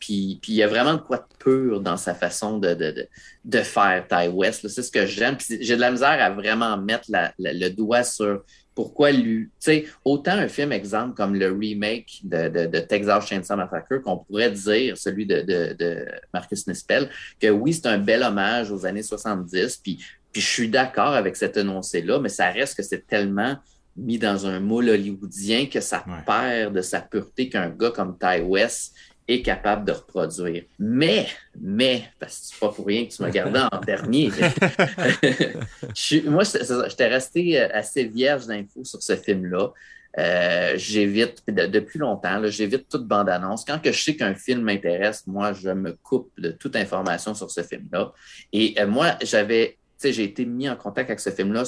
puis 0.00 0.40
il 0.48 0.54
y 0.54 0.62
a 0.62 0.68
vraiment 0.68 0.94
de 0.94 1.02
quoi 1.02 1.18
de 1.18 1.36
pur 1.38 1.82
dans 1.82 1.98
sa 1.98 2.14
façon 2.14 2.56
de, 2.56 2.72
de, 2.72 2.92
de, 2.92 3.08
de 3.44 3.58
faire 3.58 4.06
Ty 4.08 4.28
West. 4.28 4.66
C'est 4.68 4.82
ce 4.82 4.90
que 4.90 5.04
j'aime. 5.04 5.36
J'ai 5.38 5.76
de 5.76 5.80
la 5.82 5.90
misère 5.90 6.16
à 6.18 6.30
vraiment 6.30 6.78
mettre 6.78 7.10
le 7.38 7.68
doigt 7.68 8.04
sur 8.04 8.40
pourquoi 8.78 9.10
lui, 9.10 9.46
tu 9.46 9.50
sais, 9.58 9.86
autant 10.04 10.34
un 10.34 10.46
film 10.46 10.70
exemple 10.70 11.16
comme 11.16 11.34
le 11.34 11.50
remake 11.50 12.20
de, 12.22 12.78
Texas 12.78 13.26
Chainsaw 13.26 13.56
Massacre 13.56 13.96
qu'on 14.04 14.18
pourrait 14.18 14.52
dire, 14.52 14.96
celui 14.96 15.26
de, 15.26 16.06
Marcus 16.32 16.64
Nispel, 16.68 17.10
que 17.40 17.48
oui, 17.48 17.74
c'est 17.74 17.88
un 17.88 17.98
bel 17.98 18.22
hommage 18.22 18.70
aux 18.70 18.86
années 18.86 19.02
70, 19.02 19.78
puis, 19.78 19.98
puis 20.30 20.40
je 20.40 20.46
suis 20.46 20.68
d'accord 20.68 21.14
avec 21.14 21.34
cet 21.34 21.56
énoncé-là, 21.56 22.20
mais 22.20 22.28
ça 22.28 22.52
reste 22.52 22.76
que 22.76 22.84
c'est 22.84 23.04
tellement 23.04 23.56
mis 23.96 24.16
dans 24.16 24.46
un 24.46 24.60
moule 24.60 24.90
hollywoodien 24.90 25.66
que 25.66 25.80
ça 25.80 26.04
perd 26.24 26.72
de 26.72 26.80
sa 26.80 27.00
pureté 27.00 27.48
qu'un 27.48 27.70
gars 27.70 27.90
comme 27.90 28.16
Ty 28.16 28.42
West 28.42 28.94
est 29.28 29.42
capable 29.42 29.84
de 29.84 29.92
reproduire. 29.92 30.64
Mais, 30.78 31.26
mais, 31.60 32.04
parce 32.18 32.38
que 32.38 32.46
c'est 32.46 32.58
pas 32.58 32.70
pour 32.70 32.86
rien 32.86 33.06
que 33.06 33.12
tu 33.12 33.22
m'as 33.22 33.30
gardé 33.30 33.60
en 33.70 33.80
dernier. 33.80 34.30
je, 35.94 36.28
moi, 36.28 36.44
j'étais 36.44 37.08
resté 37.08 37.60
euh, 37.60 37.68
assez 37.72 38.04
vierge 38.04 38.46
d'infos 38.46 38.84
sur 38.84 39.02
ce 39.02 39.16
film-là. 39.16 39.72
Euh, 40.18 40.72
j'évite, 40.76 41.44
depuis 41.46 41.98
longtemps, 41.98 42.40
j'évite 42.46 42.88
toute 42.88 43.06
bande-annonce. 43.06 43.64
Quand 43.64 43.78
que 43.80 43.92
je 43.92 44.02
sais 44.02 44.16
qu'un 44.16 44.34
film 44.34 44.62
m'intéresse, 44.62 45.26
moi, 45.26 45.52
je 45.52 45.70
me 45.70 45.92
coupe 45.92 46.32
de 46.38 46.50
toute 46.50 46.74
information 46.74 47.34
sur 47.34 47.50
ce 47.50 47.62
film-là. 47.62 48.12
Et 48.52 48.74
euh, 48.78 48.86
moi, 48.86 49.16
j'avais 49.22 49.77
j'ai 50.02 50.24
été 50.24 50.44
mis 50.44 50.68
en 50.68 50.76
contact 50.76 51.10
avec 51.10 51.20
ce 51.20 51.30
film-là. 51.30 51.64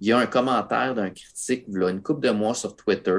Il 0.00 0.08
y 0.08 0.12
a 0.12 0.18
un 0.18 0.26
commentaire 0.26 0.94
d'un 0.94 1.10
critique, 1.10 1.64
là, 1.68 1.90
une 1.90 2.02
couple 2.02 2.26
de 2.26 2.30
mois 2.30 2.54
sur 2.54 2.74
Twitter, 2.76 3.18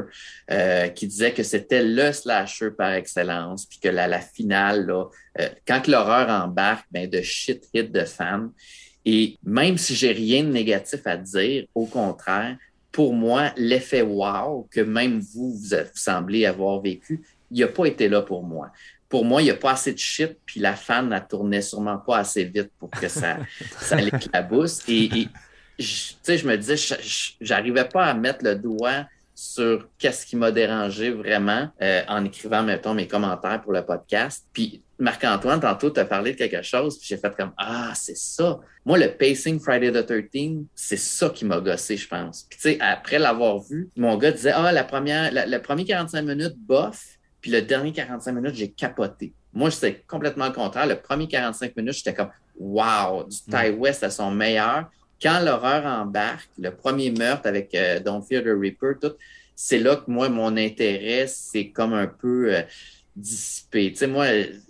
euh, 0.52 0.88
qui 0.90 1.08
disait 1.08 1.34
que 1.34 1.44
c'était 1.44 1.84
le 1.84 2.12
slasher 2.12 2.72
par 2.72 2.94
excellence, 2.94 3.66
puis 3.66 3.80
que 3.80 3.90
la, 3.90 4.08
la 4.08 4.20
finale, 4.22 4.86
là, 4.88 5.06
euh, 5.40 5.50
quand 5.68 5.88
l'horreur 5.88 6.30
embarque, 6.30 6.86
ben, 6.92 7.10
de 7.10 7.22
shit 7.22 7.68
hit 7.74 7.92
de 7.92 8.06
fans. 8.06 8.50
Et 9.06 9.38
même 9.44 9.78
si 9.78 9.96
j'ai 9.96 10.12
rien 10.12 10.44
de 10.44 10.50
négatif 10.50 11.02
à 11.06 11.18
dire, 11.18 11.66
au 11.74 11.86
contraire, 11.86 12.58
pour 12.92 13.14
moi, 13.14 13.54
l'effet 13.56 14.02
wow 14.02 14.68
que 14.72 14.82
même 14.82 15.20
vous, 15.20 15.54
vous 15.54 15.76
semblez 15.94 16.46
avoir 16.46 16.82
vécu, 16.82 17.22
il 17.52 17.60
n'a 17.62 17.68
pas 17.68 17.86
été 17.86 18.10
là 18.10 18.22
pour 18.22 18.44
moi 18.44 18.72
pour 19.10 19.26
moi, 19.26 19.42
il 19.42 19.46
n'y 19.46 19.52
a 19.52 19.56
pas 19.56 19.72
assez 19.72 19.92
de 19.92 19.98
shit, 19.98 20.38
puis 20.46 20.60
la 20.60 20.76
fan 20.76 21.10
ne 21.10 21.20
tournait 21.20 21.64
sûrement 21.64 21.98
pas 21.98 22.20
assez 22.20 22.46
vite 22.46 22.72
pour 22.78 22.92
que 22.92 23.08
ça, 23.08 23.38
ça 23.80 23.96
l'éclabousse. 23.96 24.84
Et, 24.88 25.06
et 25.06 25.28
je, 25.80 26.14
je 26.28 26.48
me 26.48 26.56
disais, 26.56 26.76
j'arrivais 27.42 27.86
pas 27.86 28.06
à 28.06 28.14
mettre 28.14 28.46
le 28.46 28.56
doigt 28.56 29.06
sur 29.34 29.88
qu'est-ce 29.98 30.26
qui 30.26 30.36
m'a 30.36 30.52
dérangé 30.52 31.12
vraiment 31.12 31.70
euh, 31.82 32.02
en 32.10 32.26
écrivant, 32.26 32.62
mettons, 32.62 32.94
mes 32.94 33.08
commentaires 33.08 33.62
pour 33.62 33.72
le 33.72 33.86
podcast. 33.86 34.46
Puis 34.52 34.84
Marc-Antoine, 35.00 35.62
tantôt, 35.62 35.90
tu 35.90 36.00
as 36.02 36.06
parlé 36.06 36.34
de 36.34 36.38
quelque 36.38 36.62
chose, 36.62 36.98
puis 37.00 37.08
j'ai 37.08 37.18
fait 37.18 37.34
comme 37.36 37.54
Ah, 37.58 37.94
c'est 37.96 38.18
ça. 38.18 38.60
Moi, 38.86 38.98
le 38.98 39.16
pacing 39.16 39.58
Friday 39.60 39.92
the 39.92 40.06
13 40.06 40.66
c'est 40.76 40.98
ça 40.98 41.30
qui 41.30 41.46
m'a 41.46 41.62
gossé, 41.62 41.96
je 41.96 42.08
pense. 42.08 42.48
Puis, 42.50 42.60
tu 42.60 42.70
sais, 42.72 42.78
après 42.82 43.18
l'avoir 43.18 43.60
vu, 43.60 43.90
mon 43.96 44.18
gars 44.18 44.32
disait 44.32 44.52
Ah, 44.54 44.74
la 44.74 44.84
première, 44.84 45.32
la, 45.32 45.46
le 45.46 45.62
premier 45.62 45.86
45 45.86 46.22
minutes, 46.22 46.56
bof. 46.58 47.19
Puis 47.42 47.52
le 47.52 47.62
dernier 47.62 47.94
45 47.94 48.32
minutes, 48.34 48.56
j'ai 48.56 48.70
capoté. 48.70 49.34
Moi, 49.54 49.72
c'était 49.72 50.04
complètement 50.08 50.48
le 50.48 50.54
contraire. 50.54 50.86
Le 50.86 51.00
premier 51.00 51.28
45 51.28 51.76
minutes, 51.76 51.94
j'étais 51.94 52.14
comme 52.14 52.30
Wow, 52.60 53.24
du 53.24 53.38
Ty 53.50 53.70
West 53.78 54.04
à 54.04 54.10
son 54.10 54.32
meilleur. 54.32 54.90
Quand 55.22 55.40
l'horreur 55.40 55.86
embarque, 55.86 56.50
le 56.58 56.72
premier 56.72 57.12
meurtre 57.12 57.48
avec 57.48 57.74
euh, 57.74 58.00
Don't 58.00 58.22
Fear 58.22 58.44
the 58.44 58.58
Reaper, 58.58 58.96
tout, 59.02 59.14
c'est 59.56 59.80
là 59.80 59.98
que 59.98 60.10
moi, 60.10 60.30
mon 60.30 60.56
intérêt, 60.56 61.28
c'est 61.28 61.70
comme 61.70 61.94
un 61.94 62.08
peu 62.08 62.54
euh, 62.56 62.62
dissipé. 63.16 63.92
Tu 63.92 63.98
sais, 63.98 64.08
moi, 64.08 64.26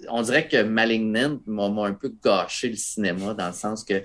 on 0.09 0.21
dirait 0.21 0.47
que 0.47 0.63
Malignant 0.63 1.39
m'a 1.45 1.85
un 1.85 1.93
peu 1.93 2.11
gâché 2.23 2.69
le 2.69 2.75
cinéma 2.75 3.33
dans 3.33 3.47
le 3.47 3.53
sens 3.53 3.83
que 3.83 4.03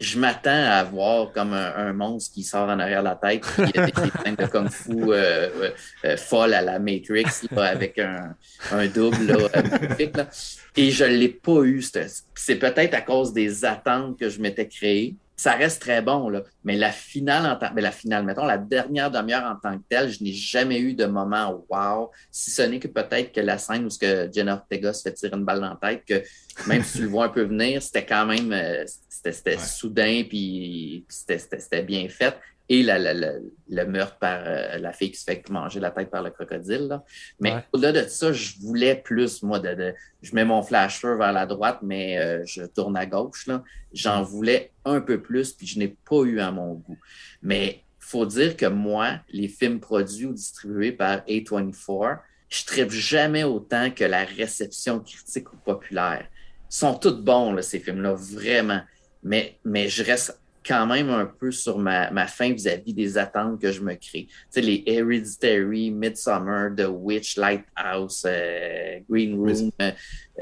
je 0.00 0.18
m'attends 0.18 0.50
à 0.50 0.82
voir 0.82 1.30
comme 1.32 1.52
un, 1.52 1.92
monstre 1.92 2.32
qui 2.32 2.42
sort 2.42 2.68
en 2.68 2.78
arrière 2.78 3.00
de 3.00 3.08
la 3.08 3.16
tête, 3.16 3.42
puis 3.42 3.70
il 3.74 3.80
a 3.80 3.86
des 3.86 4.36
de 4.36 4.46
kung 4.46 4.70
fu 4.70 4.92
euh, 4.92 5.12
euh, 5.14 5.70
euh, 6.06 6.16
folles 6.16 6.54
à 6.54 6.62
la 6.62 6.78
Matrix 6.78 7.26
avec 7.54 7.98
un, 7.98 8.34
un 8.72 8.86
double 8.86 9.26
là, 9.26 9.36
magnifique. 9.62 10.16
Là. 10.16 10.28
Et 10.76 10.90
je 10.90 11.04
ne 11.04 11.16
l'ai 11.16 11.28
pas 11.28 11.62
eu. 11.64 11.84
C'est 12.34 12.56
peut-être 12.56 12.94
à 12.94 13.02
cause 13.02 13.34
des 13.34 13.64
attentes 13.64 14.18
que 14.18 14.30
je 14.30 14.40
m'étais 14.40 14.66
créées 14.66 15.16
ça 15.40 15.52
reste 15.52 15.80
très 15.80 16.02
bon, 16.02 16.28
là. 16.28 16.42
Mais 16.64 16.76
la 16.76 16.92
finale, 16.92 17.50
en 17.50 17.56
tant... 17.56 17.72
mais 17.74 17.80
la 17.80 17.92
finale, 17.92 18.26
mettons, 18.26 18.44
la 18.44 18.58
dernière 18.58 19.10
demi-heure 19.10 19.50
en 19.50 19.56
tant 19.56 19.78
que 19.78 19.84
telle, 19.88 20.10
je 20.10 20.22
n'ai 20.22 20.34
jamais 20.34 20.78
eu 20.78 20.92
de 20.92 21.06
moment 21.06 21.64
wow, 21.70 22.10
si 22.30 22.50
ce 22.50 22.60
n'est 22.60 22.78
que 22.78 22.88
peut-être 22.88 23.32
que 23.32 23.40
la 23.40 23.56
scène 23.56 23.86
où 23.86 23.90
ce 23.90 23.98
que 23.98 24.30
Jenna 24.30 24.56
Ortega 24.56 24.92
se 24.92 25.00
fait 25.00 25.14
tirer 25.14 25.34
une 25.34 25.46
balle 25.46 25.60
dans 25.60 25.70
la 25.70 25.78
tête, 25.80 26.04
que 26.04 26.22
même 26.68 26.84
si 26.84 26.98
tu 26.98 27.04
le 27.04 27.08
vois 27.08 27.24
un 27.24 27.28
peu 27.30 27.44
venir, 27.44 27.80
c'était 27.80 28.04
quand 28.04 28.26
même, 28.26 28.52
euh, 28.52 28.84
c'était 29.08 29.56
soudain, 29.56 30.24
puis 30.28 31.06
c'était 31.08 31.82
bien 31.84 32.06
fait 32.10 32.36
et 32.70 32.84
le 32.84 33.84
meurtre 33.84 34.16
par 34.18 34.42
euh, 34.46 34.78
la 34.78 34.92
fille 34.92 35.10
qui 35.10 35.18
se 35.18 35.24
fait 35.24 35.46
manger 35.50 35.80
la 35.80 35.90
tête 35.90 36.08
par 36.08 36.22
le 36.22 36.30
crocodile. 36.30 37.00
Mais 37.40 37.52
au-delà 37.72 37.90
de 37.90 38.08
ça, 38.08 38.32
je 38.32 38.60
voulais 38.60 38.94
plus, 38.94 39.42
moi, 39.42 39.58
de, 39.58 39.92
je 40.22 40.34
mets 40.36 40.44
mon 40.44 40.62
flasher 40.62 41.16
vers 41.18 41.32
la 41.32 41.46
droite, 41.46 41.80
mais 41.82 42.16
euh, 42.18 42.44
je 42.46 42.62
tourne 42.62 42.96
à 42.96 43.06
gauche. 43.06 43.48
J'en 43.92 44.22
voulais 44.22 44.70
un 44.84 45.00
peu 45.00 45.20
plus, 45.20 45.52
puis 45.52 45.66
je 45.66 45.80
n'ai 45.80 45.88
pas 45.88 46.22
eu 46.22 46.38
à 46.38 46.52
mon 46.52 46.74
goût. 46.74 46.98
Mais 47.42 47.82
faut 47.98 48.24
dire 48.24 48.56
que 48.56 48.66
moi, 48.66 49.18
les 49.30 49.48
films 49.48 49.80
produits 49.80 50.26
ou 50.26 50.32
distribués 50.32 50.92
par 50.92 51.22
A24, 51.26 52.20
je 52.48 52.64
tripe 52.64 52.90
jamais 52.90 53.42
autant 53.42 53.90
que 53.90 54.04
la 54.04 54.24
réception 54.24 55.00
critique 55.00 55.52
ou 55.52 55.56
populaire. 55.56 56.24
Ils 56.70 56.76
sont 56.76 56.94
tous 56.94 57.20
bons, 57.20 57.52
là, 57.52 57.62
ces 57.62 57.80
films-là, 57.80 58.14
vraiment. 58.14 58.82
Mais, 59.24 59.58
mais 59.64 59.88
je 59.88 60.04
reste 60.04 60.39
quand 60.66 60.86
même 60.86 61.10
un 61.10 61.26
peu 61.26 61.50
sur 61.50 61.78
ma, 61.78 62.10
ma 62.10 62.26
fin 62.26 62.52
vis-à-vis 62.52 62.92
des 62.92 63.16
attentes 63.16 63.60
que 63.60 63.72
je 63.72 63.80
me 63.80 63.94
crée. 63.94 64.26
Tu 64.26 64.30
sais, 64.50 64.60
les 64.60 64.82
Hereditary, 64.86 65.90
Midsummer, 65.90 66.70
The 66.76 66.86
Witch, 66.88 67.36
Lighthouse, 67.36 68.24
euh, 68.26 68.98
Green 69.08 69.36
Room. 69.36 69.70
Euh, 69.80 69.90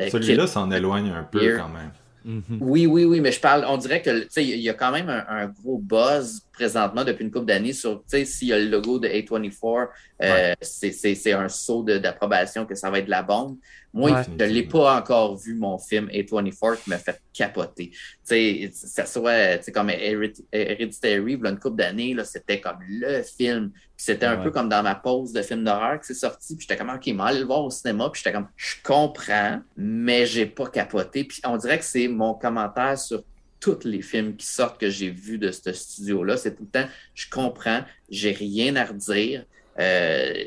euh, 0.01 0.11
celui-là 0.11 0.47
s'en 0.47 0.71
éloigne 0.71 1.11
un 1.11 1.25
peu 1.25 1.57
quand 1.57 1.69
même. 1.69 1.93
Mhm. 2.25 2.59
Oui, 2.61 2.87
oui, 2.87 3.05
oui, 3.05 3.21
mais 3.21 3.33
je 3.33 3.41
parle, 3.41 3.65
on 3.67 3.77
dirait 3.77 4.03
que 4.03 4.29
il 4.41 4.61
y 4.61 4.69
a 4.69 4.75
quand 4.75 4.93
même 4.93 5.09
un, 5.09 5.47
gros 5.47 5.79
buzz 5.79 6.43
présentement 6.59 7.05
depuis 7.05 7.25
une 7.25 7.31
couple 7.31 7.47
d'années 7.47 7.73
sur, 7.73 7.99
tu 7.99 8.03
sais, 8.09 8.25
s'il 8.25 8.49
y 8.49 8.53
a 8.53 8.59
le 8.59 8.69
logo 8.69 8.99
de 8.99 9.07
A24, 9.07 9.89
euh, 10.23 10.55
c'est 10.61 11.33
un 11.33 11.49
saut 11.49 11.85
d'approbation 11.85 12.67
que 12.67 12.75
ça 12.75 12.91
va 12.91 12.99
être 12.99 13.05
de 13.05 13.11
la 13.11 13.23
bombe. 13.23 13.57
Moi, 13.95 14.23
je 14.23 14.31
ne 14.31 14.51
l'ai 14.51 14.65
pas 14.65 14.99
encore 14.99 15.37
vu, 15.37 15.55
mon 15.55 15.79
film 15.79 16.09
A24, 16.09 16.83
qui 16.83 16.91
m'a 16.91 16.99
fait 16.99 17.21
capoter. 17.33 17.91
Tu 17.91 17.99
sais, 18.25 18.71
ça 18.73 19.07
soit, 19.07 19.59
tu 19.59 19.71
comme 19.71 19.91
Hereditary, 19.91 21.41
a 21.43 21.49
une 21.49 21.59
couple 21.59 21.77
d'années, 21.77 22.17
c'était 22.25 22.61
comme 22.61 22.79
le 22.89 23.23
film. 23.23 23.71
C'était 23.97 24.27
un 24.27 24.37
peu 24.37 24.51
comme 24.51 24.69
dans 24.69 24.83
ma 24.83 24.95
pause 24.95 25.33
de 25.33 25.43
film 25.43 25.65
d'horreur 25.65 26.01
que 26.01 26.07
c'est 26.07 26.15
sorti. 26.15 26.57
Puis 26.57 26.67
j'étais 26.69 26.77
comme, 26.77 26.95
OK, 26.95 27.07
mal 27.09 27.29
aller 27.29 27.41
le 27.41 27.47
voir 27.47 27.65
au 27.65 27.71
cinéma. 27.71 28.11
Puis 28.11 28.23
j'étais 28.23 28.35
comme, 28.35 28.49
je 28.57 28.75
comprends, 28.83 29.61
mais 29.77 30.27
j'ai 30.27 30.47
pas 30.47 30.67
capoté. 30.67 31.25
Puis 31.25 31.41
on 31.45 31.57
dirait 31.57 31.79
que 31.79 31.85
c'est 31.85 32.09
mon 32.09 32.35
commentaire 32.35 32.99
sur 32.99 33.23
tous 33.61 33.85
les 33.85 34.03
films 34.03 34.37
qui 34.37 34.47
sortent 34.47 34.81
que 34.81 34.91
j'ai 34.91 35.11
vus 35.11 35.39
de 35.39 35.51
ce 35.51 35.73
studio-là. 35.73 36.37
C'est 36.37 36.55
tout 36.55 36.65
le 36.65 36.81
temps, 36.81 36.89
je 37.15 37.29
comprends, 37.31 37.83
j'ai 38.09 38.33
rien 38.33 38.77
à 38.77 38.85
redire. 38.85 39.45
Euh, 39.79 40.45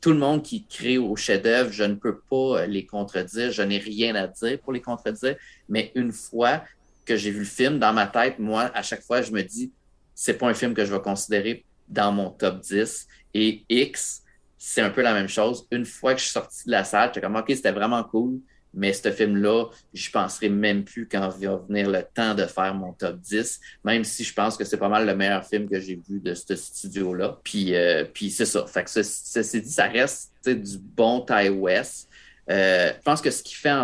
tout 0.00 0.12
le 0.12 0.18
monde 0.18 0.42
qui 0.42 0.64
crée 0.64 0.96
au 0.96 1.14
chef-d'œuvre, 1.14 1.70
je 1.70 1.84
ne 1.84 1.94
peux 1.94 2.18
pas 2.18 2.66
les 2.66 2.86
contredire, 2.86 3.52
je 3.52 3.62
n'ai 3.62 3.78
rien 3.78 4.14
à 4.14 4.26
dire 4.26 4.58
pour 4.60 4.72
les 4.72 4.80
contredire, 4.80 5.36
mais 5.68 5.92
une 5.94 6.12
fois 6.12 6.64
que 7.04 7.16
j'ai 7.16 7.30
vu 7.30 7.40
le 7.40 7.44
film, 7.44 7.78
dans 7.78 7.92
ma 7.92 8.06
tête, 8.06 8.38
moi, 8.38 8.70
à 8.74 8.82
chaque 8.82 9.02
fois, 9.02 9.20
je 9.22 9.30
me 9.30 9.42
dis, 9.42 9.72
c'est 10.14 10.34
pas 10.34 10.48
un 10.48 10.54
film 10.54 10.74
que 10.74 10.84
je 10.84 10.92
vais 10.92 11.00
considérer 11.00 11.64
dans 11.88 12.12
mon 12.12 12.30
top 12.30 12.60
10. 12.60 13.06
Et 13.34 13.64
X, 13.68 14.22
c'est 14.58 14.82
un 14.82 14.90
peu 14.90 15.02
la 15.02 15.14
même 15.14 15.28
chose. 15.28 15.66
Une 15.70 15.86
fois 15.86 16.14
que 16.14 16.20
je 16.20 16.24
suis 16.24 16.32
sorti 16.32 16.66
de 16.66 16.70
la 16.70 16.84
salle, 16.84 17.08
j'étais 17.08 17.20
comme, 17.20 17.36
OK, 17.36 17.46
c'était 17.48 17.72
vraiment 17.72 18.02
cool. 18.04 18.40
Mais 18.78 18.92
ce 18.92 19.10
film-là, 19.10 19.66
je 19.92 20.10
penserai 20.10 20.48
même 20.48 20.84
plus 20.84 21.08
quand 21.08 21.28
va 21.28 21.56
venir 21.68 21.90
le 21.90 22.02
temps 22.14 22.34
de 22.34 22.44
faire 22.44 22.74
mon 22.74 22.92
top 22.92 23.18
10, 23.18 23.60
même 23.84 24.04
si 24.04 24.22
je 24.22 24.32
pense 24.32 24.56
que 24.56 24.64
c'est 24.64 24.76
pas 24.76 24.88
mal 24.88 25.04
le 25.04 25.16
meilleur 25.16 25.44
film 25.44 25.68
que 25.68 25.80
j'ai 25.80 26.00
vu 26.08 26.20
de 26.20 26.32
ce 26.32 26.54
studio-là. 26.54 27.40
Puis, 27.42 27.74
euh, 27.74 28.04
puis 28.04 28.30
c'est 28.30 28.46
ça. 28.46 28.64
Fait 28.66 28.84
que 28.84 29.60
dit, 29.60 29.70
ça 29.70 29.88
reste 29.88 30.32
du 30.46 30.78
bon 30.78 31.20
Ty 31.20 31.48
West. 31.48 32.08
Euh, 32.48 32.92
je 32.96 33.02
pense 33.02 33.20
que 33.20 33.32
ce 33.32 33.42
qui 33.42 33.54
fait 33.54 33.74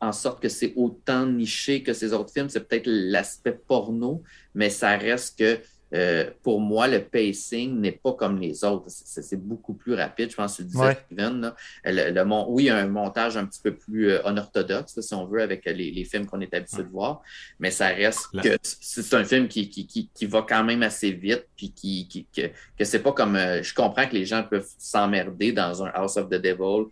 en, 0.00 0.12
sorte 0.12 0.40
que 0.40 0.48
c'est 0.48 0.72
autant 0.76 1.26
niché 1.26 1.82
que 1.82 1.92
ces 1.92 2.12
autres 2.12 2.32
films, 2.32 2.48
c'est 2.48 2.66
peut-être 2.66 2.86
l'aspect 2.86 3.58
porno, 3.66 4.22
mais 4.54 4.70
ça 4.70 4.96
reste 4.96 5.38
que 5.38 5.60
euh, 5.94 6.30
pour 6.42 6.60
moi, 6.60 6.88
le 6.88 7.04
pacing 7.04 7.80
n'est 7.80 7.92
pas 7.92 8.12
comme 8.12 8.38
les 8.38 8.64
autres. 8.64 8.86
C'est 8.88 9.40
beaucoup 9.40 9.74
plus 9.74 9.94
rapide. 9.94 10.30
Je 10.30 10.36
pense 10.36 10.56
que 10.56 10.62
tu 10.62 10.68
disais, 10.68 10.98
Steven. 11.06 11.52
Le, 11.84 12.44
oui, 12.48 12.64
il 12.64 12.66
y 12.66 12.70
a 12.70 12.76
un 12.78 12.86
montage 12.86 13.36
un 13.36 13.44
petit 13.44 13.60
peu 13.62 13.74
plus 13.74 14.10
euh, 14.10 14.22
unorthodoxe, 14.26 15.00
si 15.00 15.14
on 15.14 15.26
veut, 15.26 15.42
avec 15.42 15.64
les, 15.66 16.04
films 16.04 16.26
qu'on 16.26 16.40
est 16.40 16.52
habitué 16.54 16.82
de 16.82 16.88
voir, 16.88 17.22
mais 17.60 17.70
ça 17.70 17.88
reste 17.88 18.28
que 18.42 18.56
c'est 18.62 19.14
un 19.14 19.24
film 19.24 19.48
qui, 19.48 19.68
qui, 19.68 20.26
va 20.26 20.44
quand 20.48 20.64
même 20.64 20.82
assez 20.82 21.12
vite, 21.12 21.46
puis 21.56 21.70
qui, 21.70 22.26
que, 22.34 22.48
que 22.76 22.84
c'est 22.84 23.02
pas 23.02 23.12
comme. 23.12 23.36
Euh, 23.36 23.62
je 23.62 23.74
comprends 23.74 24.06
que 24.06 24.14
les 24.14 24.24
gens 24.24 24.42
peuvent 24.42 24.68
s'emmerder 24.78 25.52
dans 25.52 25.84
un 25.84 25.88
House 25.88 26.16
of 26.16 26.28
the 26.28 26.34
Devil 26.34 26.86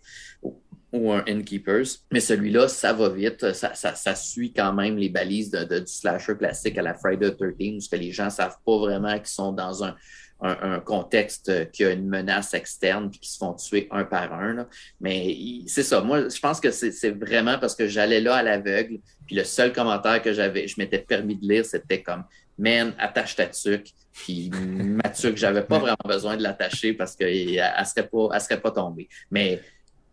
ou 0.91 1.11
un 1.11 1.23
Innkeepers. 1.27 1.85
Mais 2.11 2.19
celui-là, 2.19 2.67
ça 2.67 2.93
va 2.93 3.09
vite. 3.09 3.53
Ça, 3.53 3.73
ça, 3.73 3.95
ça, 3.95 4.15
suit 4.15 4.53
quand 4.53 4.73
même 4.73 4.97
les 4.97 5.09
balises 5.09 5.49
de, 5.49 5.63
de, 5.63 5.79
du 5.79 5.91
slasher 5.91 6.35
classique 6.35 6.77
à 6.77 6.81
la 6.81 6.93
Friday 6.93 7.31
the 7.31 7.37
13 7.37 7.55
parce 7.57 7.87
que 7.87 7.95
les 7.95 8.11
gens 8.11 8.29
savent 8.29 8.57
pas 8.65 8.77
vraiment 8.77 9.17
qu'ils 9.17 9.27
sont 9.27 9.53
dans 9.53 9.83
un, 9.83 9.95
un, 10.41 10.57
un, 10.73 10.79
contexte 10.79 11.71
qui 11.71 11.85
a 11.85 11.91
une 11.91 12.07
menace 12.07 12.53
externe 12.53 13.09
puis 13.09 13.19
qui 13.19 13.31
se 13.31 13.37
font 13.37 13.53
tuer 13.53 13.87
un 13.91 14.03
par 14.03 14.33
un. 14.33 14.53
Là. 14.53 14.67
Mais 14.99 15.37
c'est 15.67 15.83
ça. 15.83 16.01
Moi, 16.01 16.29
je 16.29 16.39
pense 16.39 16.59
que 16.59 16.71
c'est 16.71 17.11
vraiment 17.11 17.57
parce 17.59 17.75
que 17.75 17.87
j'allais 17.87 18.19
là 18.21 18.35
à 18.35 18.43
l'aveugle. 18.43 18.99
Puis 19.27 19.35
le 19.35 19.43
seul 19.43 19.71
commentaire 19.71 20.21
que 20.21 20.33
j'avais, 20.33 20.67
je 20.67 20.75
m'étais 20.77 20.99
permis 20.99 21.35
de 21.35 21.47
lire, 21.47 21.65
c'était 21.65 22.01
comme 22.01 22.25
Man, 22.57 22.93
attache 22.99 23.35
ta 23.35 23.47
tuque. 23.47 23.87
Puis 24.13 24.51
ma 24.51 25.09
tuque, 25.09 25.37
j'avais 25.37 25.63
pas 25.63 25.79
vraiment 25.79 25.95
besoin 26.05 26.37
de 26.37 26.43
l'attacher 26.43 26.93
parce 26.93 27.15
qu'elle 27.15 27.55
ne 27.55 27.85
serait, 27.85 28.07
pas, 28.07 28.29
elle 28.33 28.41
serait 28.41 28.61
pas 28.61 28.71
tombée. 28.71 29.07
Mais 29.31 29.61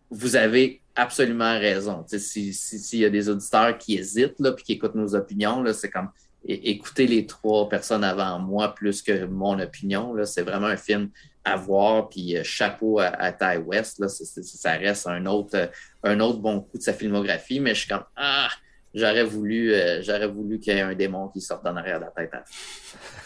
vous 0.09 0.35
avez 0.35 0.81
absolument 0.95 1.57
raison. 1.59 2.05
S'il 2.07 2.53
si, 2.53 2.97
y 2.99 3.05
a 3.05 3.09
des 3.09 3.29
auditeurs 3.29 3.77
qui 3.77 3.97
hésitent 3.97 4.39
là, 4.39 4.51
puis 4.51 4.63
qui 4.63 4.73
écoutent 4.73 4.95
nos 4.95 5.15
opinions, 5.15 5.63
c'est 5.73 5.89
comme 5.89 6.09
écouter 6.45 7.05
les 7.05 7.25
trois 7.25 7.67
personnes 7.67 8.03
avant 8.03 8.39
moi 8.39 8.73
plus 8.73 9.01
que 9.01 9.25
mon 9.25 9.59
opinion. 9.59 10.15
C'est 10.25 10.41
vraiment 10.41 10.67
un 10.67 10.77
film 10.77 11.09
à 11.43 11.55
voir. 11.55 12.09
Puis 12.09 12.37
euh, 12.37 12.43
chapeau 12.43 12.99
à, 12.99 13.07
à 13.07 13.31
Ty 13.31 13.57
West. 13.57 13.99
Là, 13.99 14.07
ça 14.07 14.71
reste 14.71 15.07
un 15.07 15.25
autre, 15.25 15.69
un 16.03 16.19
autre 16.19 16.39
bon 16.39 16.61
coup 16.61 16.77
de 16.77 16.83
sa 16.83 16.93
filmographie. 16.93 17.59
Mais 17.59 17.73
je 17.73 17.81
suis 17.81 17.89
comme 17.89 18.05
Ah, 18.15 18.49
j'aurais 18.93 19.23
voulu, 19.23 19.73
euh, 19.73 20.01
j'aurais 20.01 20.27
voulu 20.27 20.59
qu'il 20.59 20.73
y 20.73 20.77
ait 20.77 20.81
un 20.81 20.95
démon 20.95 21.27
qui 21.27 21.41
sorte 21.41 21.65
en 21.65 21.75
arrière 21.75 21.99
de 21.99 22.05
la 22.05 22.11
tête. 22.11 22.33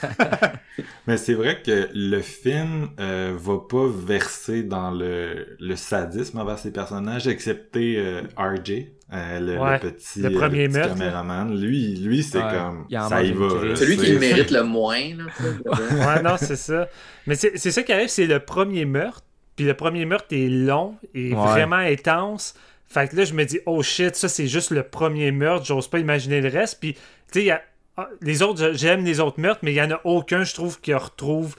Mais 1.07 1.17
c'est 1.17 1.33
vrai 1.33 1.61
que 1.61 1.89
le 1.93 2.21
film 2.21 2.89
euh, 2.99 3.35
va 3.37 3.57
pas 3.57 3.87
verser 3.87 4.63
dans 4.63 4.91
le, 4.91 5.55
le 5.59 5.75
sadisme 5.75 6.39
envers 6.39 6.59
ses 6.59 6.71
personnages, 6.71 7.27
excepté 7.27 7.97
euh, 7.97 8.21
RJ, 8.37 8.87
euh, 9.13 9.39
le, 9.39 9.79
petit, 9.79 10.21
le 10.21 10.31
premier 10.31 10.69
caméraman. 10.69 11.55
Lui, 11.59 11.95
lui 11.97 12.23
c'est 12.23 12.41
comme 12.41 12.87
ça 12.89 13.23
y 13.23 13.31
va. 13.31 13.75
Celui 13.75 13.97
qui 13.97 14.11
le 14.11 14.19
mérite 14.19 14.51
le 14.51 14.63
moins. 14.63 15.15
Là, 15.15 16.15
ouais, 16.15 16.23
non, 16.23 16.35
c'est 16.37 16.55
ça. 16.55 16.87
Mais 17.27 17.35
c'est 17.35 17.57
ça 17.57 17.83
qui 17.83 17.93
arrive, 17.93 18.07
c'est 18.07 18.27
le 18.27 18.39
premier 18.39 18.85
meurtre. 18.85 19.23
Puis 19.55 19.65
le 19.65 19.75
premier 19.75 20.05
meurtre 20.05 20.27
est 20.31 20.49
long 20.49 20.95
et 21.13 21.31
vraiment 21.33 21.75
intense. 21.75 22.55
Fait 22.93 23.07
que 23.07 23.15
là, 23.15 23.25
je 23.25 23.33
me 23.33 23.43
dis, 23.43 23.59
oh 23.65 23.81
shit, 23.81 24.15
ça 24.15 24.29
c'est 24.29 24.47
juste 24.47 24.69
le 24.69 24.83
premier 24.83 25.31
meurtre, 25.31 25.65
j'ose 25.65 25.87
pas 25.87 25.97
imaginer 25.97 26.41
le 26.41 26.49
reste. 26.49 26.79
Puis, 26.79 26.93
tu 27.31 27.41
sais, 27.41 27.51
ah, 27.97 28.09
les 28.21 28.43
autres, 28.43 28.73
j'aime 28.73 29.03
les 29.03 29.19
autres 29.19 29.39
meurtres, 29.39 29.61
mais 29.63 29.71
il 29.71 29.75
y 29.75 29.81
en 29.81 29.89
a 29.89 29.99
aucun, 30.03 30.43
je 30.43 30.53
trouve, 30.53 30.79
qui 30.79 30.93
retrouve 30.93 31.55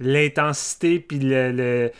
l'intensité 0.00 0.98
puis 0.98 1.18
le, 1.18 1.90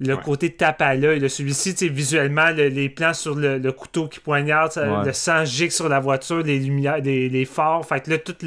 le, 0.00 0.16
côté 0.16 0.50
tape 0.52 0.80
à 0.80 0.94
l'œil. 0.94 1.28
Celui-ci, 1.28 1.74
tu 1.74 1.86
sais, 1.86 1.92
visuellement, 1.92 2.48
les 2.50 2.88
plans 2.88 3.12
sur 3.12 3.34
le, 3.34 3.72
couteau 3.72 4.08
qui 4.08 4.20
poignarde, 4.20 4.72
le 5.04 5.12
sang 5.12 5.44
gicle 5.44 5.72
sur 5.72 5.90
la 5.90 6.00
voiture, 6.00 6.38
les 6.38 6.58
lumières, 6.60 6.98
les, 7.02 7.44
phares. 7.44 7.84
Fait 7.84 8.00
que 8.00 8.10
là, 8.10 8.18
toute 8.18 8.42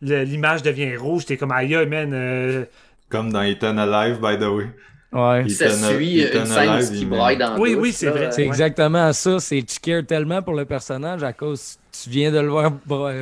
l'image 0.00 0.62
devient 0.62 0.96
rouge. 0.96 1.26
T'es 1.26 1.36
comme, 1.36 1.50
aïe, 1.50 1.74
man. 1.86 2.12
Euh, 2.12 2.64
comme 3.08 3.32
dans 3.32 3.42
Ethan 3.42 3.78
Alive, 3.78 4.20
by 4.20 4.38
the 4.38 4.48
way. 4.48 4.66
Ouais. 5.14 5.48
Ça 5.48 5.70
suit 5.70 6.22
une 6.22 6.46
scène 6.46 6.92
qui 6.92 7.04
braille 7.06 7.36
dans 7.36 7.56
Oui, 7.58 7.74
oui, 7.74 7.92
c'est 7.92 8.10
vrai. 8.10 8.32
C'est 8.32 8.44
exactement 8.44 9.12
ça. 9.12 9.38
C'est 9.38 9.62
tu 9.62 9.78
cares 9.80 10.04
tellement 10.04 10.42
pour 10.42 10.54
le 10.54 10.64
personnage 10.64 11.22
à 11.22 11.32
cause 11.32 11.78
tu 12.02 12.10
viens 12.10 12.32
de 12.32 12.40
le 12.40 12.48
voir 12.48 12.72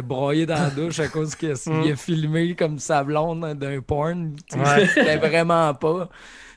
broyer 0.02 0.46
dans 0.46 0.54
la 0.54 0.70
douche 0.70 0.98
à 0.98 1.08
cause 1.08 1.34
qu'il 1.34 1.52
a 1.52 1.96
filmé 1.96 2.54
comme 2.54 2.78
sa 2.78 3.04
blonde 3.04 3.58
d'un 3.58 3.80
porn. 3.80 4.34
Tu 4.50 4.58
ouais. 4.58 5.16
vraiment 5.18 5.74
pas. 5.74 6.08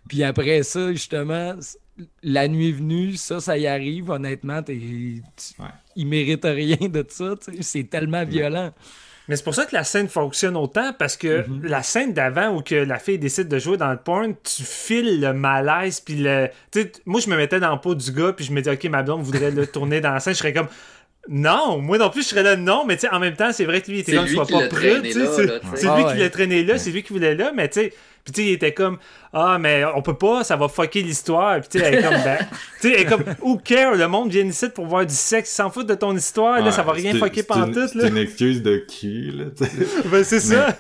Puis 0.08 0.24
après 0.24 0.64
ça, 0.64 0.92
justement, 0.92 1.56
la 2.24 2.48
nuit 2.48 2.72
venue, 2.72 3.16
ça, 3.16 3.40
ça 3.40 3.58
y 3.58 3.68
arrive. 3.68 4.12
Honnêtement, 4.12 4.62
il 4.68 6.08
mérite 6.08 6.46
rien 6.46 6.88
de 6.88 7.06
ça. 7.08 7.34
C'est 7.62 7.90
tellement 7.90 8.24
violent. 8.24 8.72
Mais 9.28 9.36
c'est 9.36 9.44
pour 9.44 9.56
ça 9.56 9.66
que 9.66 9.74
la 9.74 9.84
scène 9.84 10.08
fonctionne 10.08 10.56
autant 10.56 10.94
parce 10.94 11.18
que 11.18 11.48
mhm. 11.48 11.66
la 11.66 11.84
scène 11.84 12.14
d'avant 12.14 12.56
où 12.56 12.62
que 12.62 12.76
la 12.76 13.00
fille 13.00 13.18
décide 13.18 13.48
de 13.48 13.58
jouer 13.58 13.78
dans 13.78 13.92
le 13.92 13.98
porn, 13.98 14.36
tu 14.44 14.64
files 14.64 15.20
le 15.20 15.34
malaise 15.34 16.00
puis 16.00 16.16
le 16.16 16.50
moi 17.06 17.20
je 17.20 17.30
me 17.30 17.36
mettais 17.36 17.60
dans 17.60 17.72
le 17.72 17.80
pot 17.80 17.96
du 17.96 18.12
gars 18.12 18.34
puis 18.34 18.46
je 18.46 18.52
me 18.52 18.62
dis 18.62 18.70
OK 18.70 18.84
ma 18.86 19.04
blonde 19.04 19.24
voudrait 19.24 19.52
le 19.52 19.66
tourner 19.66 20.02
dans 20.02 20.12
la 20.12 20.20
scène, 20.20 20.34
je 20.34 20.40
serais 20.40 20.54
comme 20.54 20.68
non, 21.28 21.80
moi 21.80 21.98
non 21.98 22.12
plus 22.12 22.22
je 22.22 22.28
serais 22.28 22.44
là 22.44 22.56
non, 22.56 22.86
mais 22.86 22.96
tu 22.96 23.02
sais 23.02 23.14
en 23.14 23.20
même 23.20 23.36
temps, 23.36 23.52
c'est 23.52 23.66
vrai 23.66 23.82
que 23.82 23.90
lui 23.90 23.98
il 23.98 24.02
était 24.02 24.16
comme 24.16 24.28
soit 24.28 24.46
pas 24.46 24.68
prêt, 24.68 25.02
c'est 25.04 25.96
lui 25.96 26.06
qui 26.12 26.18
l'a 26.20 26.30
traîné 26.30 26.64
là, 26.64 26.78
c'est 26.78 26.92
lui 26.92 27.02
qui 27.02 27.14
voulait 27.14 27.36
là, 27.36 27.52
mais 27.56 27.68
tu 27.68 27.82
sais 27.82 27.94
puis 28.26 28.34
tu 28.34 28.42
sais, 28.42 28.48
il 28.48 28.54
était 28.54 28.74
comme 28.74 28.98
Ah, 29.34 29.60
mais 29.60 29.86
on 29.96 30.02
peut 30.02 30.18
pas, 30.18 30.44
ça 30.44 30.56
va 30.56 30.68
fucker 30.68 31.04
l'histoire. 31.04 31.60
Puis 31.60 31.70
tu 31.70 31.80
sais, 31.80 31.86
elle 31.86 32.00
est 32.00 32.02
comme 32.02 32.24
ben, 32.24 32.40
Tu 32.82 32.90
sais, 32.90 32.94
elle 32.96 33.02
est 33.02 33.06
comme 33.06 33.24
Who 33.40 33.60
care? 33.60 33.94
Le 33.94 34.08
monde 34.08 34.32
vient 34.32 34.44
ici 34.44 34.68
pour 34.70 34.88
voir 34.88 35.06
du 35.06 35.14
sexe, 35.14 35.52
s'en 35.52 35.70
fout 35.70 35.86
de 35.86 35.94
ton 35.94 36.18
histoire, 36.18 36.60
là, 36.60 36.72
ça 36.72 36.82
va 36.82 36.94
rien 36.94 37.14
fucker 37.14 37.44
pantoute. 37.44 37.90
C'est 37.94 38.08
une 38.08 38.18
excuse 38.18 38.64
de 38.64 38.78
cul, 38.78 39.30
là. 39.30 39.46
ben 40.12 40.24
c'est 40.24 40.40
ça. 40.40 40.76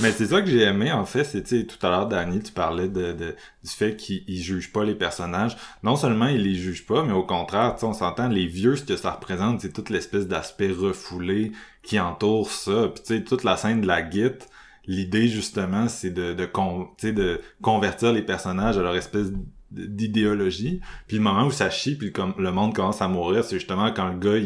mais 0.00 0.12
c'est 0.12 0.28
ça 0.28 0.40
que 0.40 0.48
j'ai 0.48 0.62
aimé, 0.62 0.90
en 0.90 1.04
fait, 1.04 1.24
c'est 1.24 1.42
tu 1.42 1.60
sais, 1.60 1.66
tout 1.66 1.86
à 1.86 1.90
l'heure, 1.90 2.06
Danny, 2.06 2.40
tu 2.40 2.52
parlais 2.52 2.88
de, 2.88 3.12
de 3.12 3.36
du 3.62 3.70
fait 3.70 3.94
qu'il 3.94 4.42
juge 4.42 4.72
pas 4.72 4.84
les 4.84 4.94
personnages. 4.94 5.58
Non 5.82 5.96
seulement 5.96 6.28
il 6.28 6.42
les 6.42 6.54
juge 6.54 6.86
pas, 6.86 7.04
mais 7.04 7.12
au 7.12 7.24
contraire, 7.24 7.74
tu 7.74 7.80
sais, 7.80 7.86
on 7.86 7.92
s'entend, 7.92 8.28
les 8.28 8.46
vieux, 8.46 8.76
ce 8.76 8.84
que 8.84 8.96
ça 8.96 9.10
représente, 9.10 9.60
c'est 9.60 9.74
toute 9.74 9.90
l'espèce 9.90 10.26
d'aspect 10.26 10.70
refoulé 10.70 11.52
qui 11.82 12.00
entoure 12.00 12.50
ça. 12.50 12.88
Puis 12.94 13.02
tu 13.04 13.16
sais, 13.16 13.24
toute 13.24 13.44
la 13.44 13.58
scène 13.58 13.82
de 13.82 13.86
la 13.86 14.00
guite 14.00 14.48
l'idée 14.88 15.28
justement 15.28 15.86
c'est 15.86 16.10
de 16.10 16.34
de, 16.34 17.10
de 17.10 17.40
convertir 17.62 18.12
les 18.12 18.22
personnages 18.22 18.76
à 18.78 18.82
leur 18.82 18.96
espèce 18.96 19.30
d'idéologie. 19.70 20.80
Puis 21.06 21.18
le 21.18 21.22
moment 21.22 21.46
où 21.46 21.50
ça 21.50 21.70
chie 21.70 21.96
puis 21.96 22.12
le 22.38 22.50
monde 22.50 22.74
commence 22.74 23.02
à 23.02 23.06
mourir 23.06 23.44
c'est 23.44 23.56
justement 23.56 23.92
quand 23.92 24.08
le 24.08 24.18
gars 24.18 24.38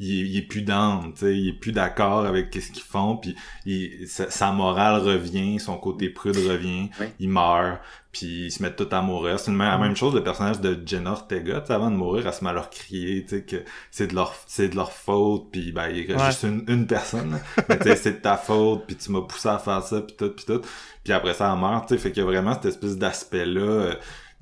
il, 0.00 0.36
est 0.36 0.42
plus 0.42 0.62
down, 0.62 1.12
tu 1.12 1.20
sais, 1.20 1.36
il 1.36 1.48
est 1.50 1.52
plus 1.52 1.70
d'accord 1.70 2.26
avec 2.26 2.52
ce 2.52 2.72
qu'ils 2.72 2.82
font, 2.82 3.16
puis 3.16 3.36
il, 3.64 4.08
sa, 4.08 4.50
morale 4.50 5.00
revient, 5.00 5.60
son 5.60 5.78
côté 5.78 6.08
prude 6.08 6.36
revient, 6.36 6.90
il 7.20 7.28
meurt, 7.28 7.80
puis 8.10 8.46
ils 8.46 8.50
se 8.50 8.62
mettent 8.62 8.76
tout 8.76 8.88
à 8.90 9.02
mourir. 9.02 9.38
C'est 9.38 9.52
la 9.52 9.78
même 9.78 9.94
chose 9.94 10.14
le 10.14 10.22
personnage 10.24 10.60
de 10.60 10.80
Jenna 10.84 11.12
Ortega, 11.12 11.62
avant 11.68 11.90
de 11.90 11.96
mourir, 11.96 12.26
elle 12.26 12.32
se 12.32 12.42
met 12.42 12.50
à 12.50 12.52
leur 12.52 12.70
crier, 12.70 13.24
tu 13.24 13.36
sais, 13.36 13.42
que 13.42 13.64
c'est 13.92 14.08
de 14.08 14.14
leur 14.14 14.34
c'est 14.46 14.68
de 14.68 14.76
leur 14.76 14.90
faute, 14.90 15.50
puis 15.52 15.70
ben 15.70 15.88
il 15.88 16.12
reste 16.12 16.26
juste 16.26 16.42
une, 16.42 16.64
une 16.66 16.86
personne, 16.88 17.38
mais 17.68 17.78
tu 17.78 17.84
sais 17.84 17.96
c'est 17.96 18.12
de 18.12 18.18
ta 18.18 18.36
faute, 18.36 18.86
puis 18.86 18.96
tu 18.96 19.12
m'as 19.12 19.22
poussé 19.22 19.48
à 19.48 19.58
faire 19.58 19.82
ça, 19.82 20.00
puis 20.00 20.16
tout, 20.16 20.30
puis 20.30 20.44
tout, 20.44 20.60
puis 21.04 21.12
après 21.12 21.34
ça 21.34 21.52
elle 21.52 21.60
meurt, 21.60 21.86
tu 21.86 21.94
sais, 21.94 22.00
fait 22.00 22.10
qu'il 22.10 22.22
y 22.22 22.26
a 22.26 22.28
vraiment 22.28 22.54
cette 22.54 22.66
espèce 22.66 22.96
d'aspect 22.96 23.46
là, 23.46 23.60
euh, 23.60 23.94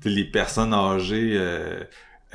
les 0.03 0.25
personnes 0.25 0.73
âgées. 0.73 1.33
Euh, 1.35 1.83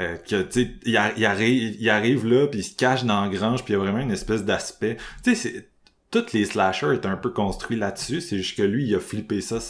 euh, 0.00 0.16
que 0.16 0.42
tu 0.42 0.62
sais 0.62 0.70
il, 0.84 0.96
arrive 0.96 1.76
il 1.80 1.90
arrive 1.90 2.26
là 2.26 2.46
puis 2.46 2.60
il 2.60 2.62
se 2.62 2.76
cache 2.76 3.04
dans 3.04 3.22
la 3.22 3.28
grange 3.28 3.64
puis 3.64 3.74
il 3.74 3.76
y 3.76 3.80
a 3.80 3.82
vraiment 3.82 3.98
une 3.98 4.12
espèce 4.12 4.44
d'aspect. 4.44 4.96
Tu 5.24 5.34
sais 5.34 5.68
toutes 6.10 6.32
les 6.32 6.46
slashers 6.46 6.94
étaient 6.94 7.08
un 7.08 7.16
peu 7.16 7.30
construits 7.30 7.76
là-dessus. 7.76 8.20
C'est 8.20 8.38
juste 8.38 8.56
que 8.56 8.62
lui 8.62 8.86
il 8.86 8.94
a 8.94 9.00
flippé 9.00 9.40
ça 9.40 9.60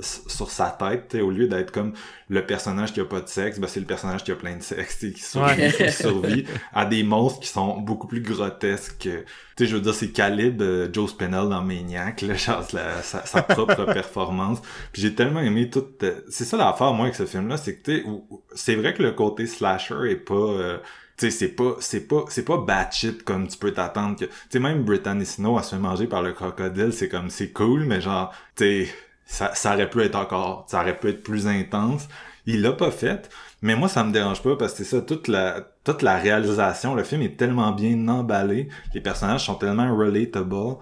sur 0.00 0.50
sa 0.50 0.70
tête, 0.70 1.14
au 1.20 1.30
lieu 1.30 1.48
d'être 1.48 1.70
comme 1.70 1.92
le 2.28 2.44
personnage 2.44 2.92
qui 2.92 3.00
a 3.00 3.04
pas 3.04 3.20
de 3.20 3.28
sexe, 3.28 3.58
ben 3.58 3.66
c'est 3.68 3.80
le 3.80 3.86
personnage 3.86 4.24
qui 4.24 4.32
a 4.32 4.36
plein 4.36 4.56
de 4.56 4.62
sexe, 4.62 4.98
qui 4.98 5.20
survit, 5.20 5.72
qui 5.76 5.92
survit 5.92 6.44
à 6.72 6.86
des 6.86 7.02
monstres 7.02 7.40
qui 7.40 7.48
sont 7.48 7.78
beaucoup 7.78 8.06
plus 8.06 8.20
grotesques. 8.20 9.08
Tu 9.08 9.24
sais, 9.58 9.66
je 9.66 9.76
veux 9.76 9.82
dire, 9.82 9.94
c'est 9.94 10.10
calibre 10.10 10.64
euh, 10.64 10.88
Joe 10.92 11.10
Spinell 11.10 11.48
dans 11.48 11.62
Maniac, 11.62 12.22
là, 12.22 12.34
genre 12.34 12.64
sa, 13.02 13.42
propre 13.42 13.84
performance. 13.92 14.60
Puis 14.92 15.02
j'ai 15.02 15.14
tellement 15.14 15.40
aimé 15.40 15.70
tout. 15.70 15.84
Euh, 16.02 16.20
c'est 16.28 16.44
ça 16.44 16.56
l'affaire 16.56 16.92
moi 16.92 17.06
avec 17.06 17.14
ce 17.14 17.26
film-là, 17.26 17.56
c'est 17.56 17.76
que 17.76 17.90
tu 17.90 18.06
c'est 18.54 18.74
vrai 18.74 18.94
que 18.94 19.02
le 19.02 19.12
côté 19.12 19.46
slasher 19.46 20.10
est 20.10 20.16
pas. 20.16 20.34
Euh, 20.34 20.78
tu 21.16 21.30
sais 21.30 21.30
c'est 21.30 21.48
pas 21.54 21.76
c'est 21.78 22.08
pas 22.08 22.24
c'est 22.28 22.44
pas 22.44 22.56
batshit 22.56 23.22
comme 23.22 23.46
tu 23.46 23.56
peux 23.56 23.72
t'attendre 23.72 24.18
que 24.18 24.24
tu 24.24 24.32
sais 24.50 24.58
même 24.58 24.82
Brittany 24.82 25.24
Snow 25.24 25.56
à 25.56 25.62
se 25.62 25.76
manger 25.76 26.08
par 26.08 26.22
le 26.22 26.32
crocodile 26.32 26.92
c'est 26.92 27.08
comme 27.08 27.30
c'est 27.30 27.52
cool 27.52 27.84
mais 27.84 28.00
genre 28.00 28.34
tu 28.56 28.64
sais 28.64 28.94
ça, 29.26 29.54
ça 29.54 29.74
aurait 29.74 29.88
pu 29.88 30.02
être 30.02 30.16
encore, 30.16 30.66
ça 30.68 30.80
aurait 30.80 30.98
pu 30.98 31.08
être 31.08 31.22
plus 31.22 31.46
intense. 31.46 32.08
Il 32.46 32.60
l'a 32.62 32.72
pas 32.72 32.90
fait, 32.90 33.30
mais 33.62 33.74
moi 33.74 33.88
ça 33.88 34.04
me 34.04 34.12
dérange 34.12 34.42
pas 34.42 34.56
parce 34.56 34.72
que 34.72 34.84
c'est 34.84 34.96
ça, 34.96 35.00
toute 35.00 35.28
la, 35.28 35.66
toute 35.82 36.02
la 36.02 36.18
réalisation, 36.18 36.94
le 36.94 37.04
film 37.04 37.22
est 37.22 37.36
tellement 37.36 37.72
bien 37.72 38.06
emballé, 38.08 38.68
les 38.92 39.00
personnages 39.00 39.46
sont 39.46 39.54
tellement 39.54 39.94
relatable. 39.96 40.76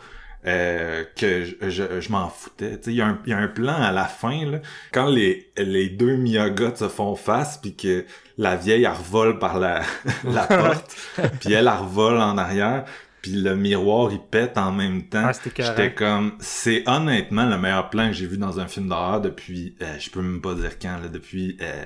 Euh, 0.45 1.05
que 1.17 1.45
je, 1.45 2.01
je, 2.01 2.11
m'en 2.11 2.29
foutais. 2.29 2.81
Il 2.87 2.95
y, 2.95 3.01
a 3.01 3.07
un, 3.07 3.19
y 3.27 3.33
a 3.33 3.39
un 3.39 3.47
plan 3.47 3.81
à 3.81 3.93
la 3.93 4.07
fin, 4.07 4.45
là, 4.45 4.59
quand 4.91 5.07
les, 5.07 5.53
les 5.57 5.89
deux 5.89 6.17
Miyagas 6.17 6.75
se 6.75 6.89
font 6.89 7.15
face, 7.15 7.59
puis 7.59 7.77
que 7.77 8.05
la 8.39 8.57
vieille, 8.57 8.83
elle 8.83 8.91
revole 8.91 9.39
par 9.39 9.61
la, 9.61 9.83
la 10.25 10.43
porte, 10.49 10.97
puis 11.39 11.53
elle, 11.53 11.69
elle 11.69 11.69
revole 11.69 12.19
en 12.19 12.37
arrière 12.37 12.87
puis 13.23 13.33
le 13.33 13.57
miroir 13.57 14.13
il 14.13 14.21
pète 14.21 14.59
en 14.59 14.73
même 14.73 15.05
temps. 15.09 15.27
Ah, 15.27 15.33
J'étais 15.57 15.95
comme 15.95 16.33
c'est 16.41 16.83
honnêtement 16.89 17.47
le 17.47 17.57
meilleur 17.57 17.89
plan 17.89 18.09
que 18.09 18.13
j'ai 18.15 18.27
vu 18.27 18.37
dans 18.37 18.59
un 18.59 18.67
film 18.67 18.89
d'horreur 18.89 19.21
depuis 19.21 19.77
euh, 19.81 19.99
je 19.99 20.11
peux 20.11 20.21
même 20.21 20.41
pas 20.41 20.55
dire 20.55 20.79
quand 20.81 20.99
là 21.01 21.09
depuis 21.09 21.57
euh, 21.63 21.85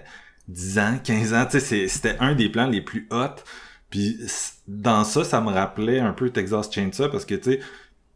10 0.49 0.79
ans, 0.79 0.99
15 1.05 1.35
ans, 1.35 1.47
tu 1.51 1.61
sais 1.61 1.89
c'était 1.89 2.17
un 2.21 2.35
des 2.35 2.49
plans 2.49 2.67
les 2.67 2.81
plus 2.81 3.07
hot. 3.11 3.37
Puis 3.91 4.19
dans 4.67 5.05
ça 5.05 5.25
ça 5.25 5.41
me 5.41 5.51
rappelait 5.53 6.01
un 6.01 6.13
peu 6.13 6.31
Texas 6.31 6.71
Chainsaw 6.73 7.11
parce 7.11 7.27
que 7.27 7.35
tu 7.35 7.53
sais 7.53 7.61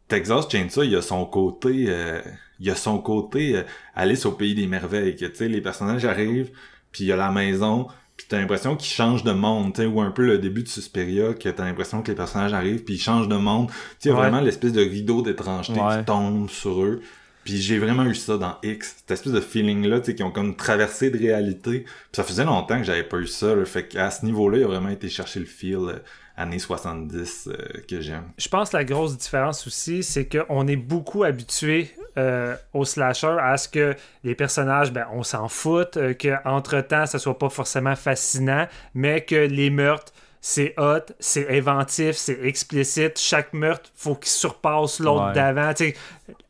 Texas 0.07 0.49
Chainsaw, 0.49 0.83
il 0.83 0.95
a 0.95 1.01
son 1.01 1.25
côté 1.25 1.85
euh, 1.87 2.21
il 2.59 2.69
a 2.69 2.75
son 2.75 2.97
côté 2.99 3.55
euh, 3.55 3.63
Alice 3.95 4.25
au 4.25 4.31
pays 4.31 4.55
des 4.55 4.67
merveilles 4.67 5.15
que 5.15 5.25
tu 5.25 5.35
sais 5.35 5.47
les 5.47 5.61
personnages 5.61 6.05
arrivent 6.05 6.51
puis 6.91 7.05
il 7.05 7.07
y 7.07 7.11
a 7.11 7.15
la 7.15 7.31
maison 7.31 7.87
puis 8.21 8.27
t'as 8.29 8.39
l'impression 8.39 8.75
qu'ils 8.75 8.93
changent 8.93 9.23
de 9.23 9.31
monde, 9.31 9.73
tu 9.73 9.81
sais, 9.81 9.87
ou 9.87 9.99
un 9.99 10.11
peu 10.11 10.25
le 10.25 10.37
début 10.37 10.61
de 10.61 10.67
Suspiria, 10.67 11.33
que 11.33 11.49
t'as 11.49 11.65
l'impression 11.65 12.03
que 12.03 12.11
les 12.11 12.15
personnages 12.15 12.53
arrivent 12.53 12.83
puis 12.83 12.95
ils 12.95 13.01
changent 13.01 13.27
de 13.27 13.35
monde. 13.35 13.67
Tu 13.67 13.75
sais, 13.99 14.09
y 14.09 14.11
a 14.11 14.15
vraiment 14.15 14.41
l'espèce 14.41 14.73
de 14.73 14.81
rideau 14.81 15.21
d'étrangeté 15.21 15.73
qui 15.73 16.05
tombe 16.05 16.49
sur 16.49 16.83
eux. 16.83 17.01
Puis 17.43 17.57
j'ai 17.57 17.79
vraiment 17.79 18.05
eu 18.05 18.13
ça 18.13 18.37
dans 18.37 18.57
X, 18.61 18.97
cette 18.99 19.09
espèce 19.11 19.33
de 19.33 19.39
feeling-là, 19.41 19.99
tu 19.99 20.07
sais, 20.07 20.15
qui 20.15 20.21
ont 20.21 20.29
comme 20.29 20.55
traversé 20.55 21.09
de 21.09 21.17
réalité. 21.17 21.79
Puis 21.79 21.87
ça 22.13 22.23
faisait 22.23 22.45
longtemps 22.45 22.77
que 22.77 22.83
j'avais 22.83 23.03
pas 23.03 23.17
eu 23.17 23.25
ça, 23.25 23.55
là. 23.55 23.65
Fait 23.65 23.87
qu'à 23.87 24.11
ce 24.11 24.23
niveau-là, 24.25 24.59
il 24.59 24.63
a 24.63 24.67
vraiment 24.67 24.89
été 24.89 25.09
chercher 25.09 25.39
le 25.39 25.47
feel 25.47 25.77
euh, 25.77 25.97
années 26.37 26.59
70 26.59 27.47
euh, 27.47 27.57
que 27.87 27.99
j'aime. 27.99 28.25
Je 28.37 28.47
pense 28.47 28.69
que 28.69 28.77
la 28.77 28.83
grosse 28.83 29.17
différence 29.17 29.65
aussi, 29.65 30.03
c'est 30.03 30.27
qu'on 30.27 30.67
est 30.67 30.75
beaucoup 30.75 31.23
habitué 31.23 31.95
euh, 32.17 32.55
au 32.73 32.85
slasher 32.85 33.37
à 33.39 33.57
ce 33.57 33.69
que 33.69 33.95
les 34.23 34.35
personnages, 34.35 34.91
ben, 34.91 35.07
on 35.13 35.23
s'en 35.23 35.47
fout, 35.47 35.97
euh, 35.97 36.13
qu'entre-temps, 36.13 37.05
ça 37.05 37.19
soit 37.19 37.37
pas 37.37 37.49
forcément 37.49 37.95
fascinant, 37.95 38.67
mais 38.93 39.21
que 39.21 39.35
les 39.35 39.69
meurtres, 39.69 40.11
c'est 40.41 40.73
hot, 40.77 41.13
c'est 41.19 41.55
inventif, 41.55 42.15
c'est 42.15 42.39
explicite. 42.43 43.19
Chaque 43.19 43.53
meurtre, 43.53 43.89
faut 43.95 44.15
qu'il 44.15 44.29
surpasse 44.29 44.99
l'autre 44.99 45.33
d'avant. 45.33 45.71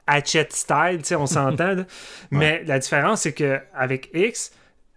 Hatchet 0.07 0.47
style, 0.49 1.01
on 1.17 1.25
s'entend. 1.25 1.75
Mais 2.31 2.63
la 2.65 2.79
différence, 2.79 3.21
c'est 3.21 3.33
que 3.33 3.59
avec 3.73 4.09
X, 4.13 4.51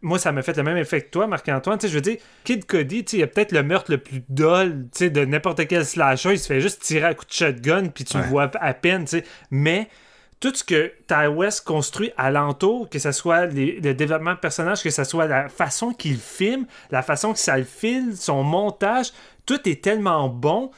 moi, 0.05 0.19
ça 0.19 0.33
m'a 0.33 0.43
fait 0.43 0.57
le 0.57 0.63
même 0.63 0.77
effet 0.77 1.01
que 1.01 1.11
toi, 1.11 1.27
Marc-Antoine. 1.27 1.79
Je 1.81 1.89
veux 1.89 2.01
dire, 2.01 2.19
Kid 2.45 2.67
Cody, 2.67 3.01
il 3.13 3.19
y 3.21 3.23
a 3.23 3.27
peut-être 3.27 3.53
le 3.53 3.63
meurtre 3.63 3.91
le 3.91 3.99
plus 3.99 4.23
dol 4.29 4.87
de 5.01 5.25
n'importe 5.25 5.67
quel 5.67 5.85
slasher. 5.85 6.33
Il 6.33 6.39
se 6.39 6.47
fait 6.47 6.61
juste 6.61 6.83
tirer 6.83 7.07
à 7.07 7.15
coup 7.15 7.25
de 7.25 7.33
shotgun, 7.33 7.89
puis 7.89 8.05
tu 8.05 8.19
le 8.19 8.25
vois 8.25 8.51
à 8.61 8.75
peine. 8.75 9.07
Mais 9.51 9.89
tout 10.45 10.55
ce 10.55 10.63
que 10.63 10.93
Ty 11.07 11.27
West 11.27 11.65
construit 11.65 12.13
alentour, 12.19 12.91
que 12.91 12.99
ce 12.99 13.13
soit 13.13 13.47
le 13.47 13.95
développement 13.95 14.35
de 14.35 14.39
personnage, 14.39 14.83
que 14.83 14.91
ce 14.91 15.03
soit 15.03 15.27
la 15.27 15.49
façon 15.49 15.95
qu'il 15.95 16.19
filme, 16.19 16.67
la 16.91 17.01
façon 17.01 17.33
que 17.33 17.39
ça 17.39 17.57
le 17.57 17.65
file, 17.65 18.15
son 18.15 18.43
montage, 18.43 19.13
tout 19.47 19.67
est 19.67 19.83
tellement 19.83 20.29
bon 20.29 20.71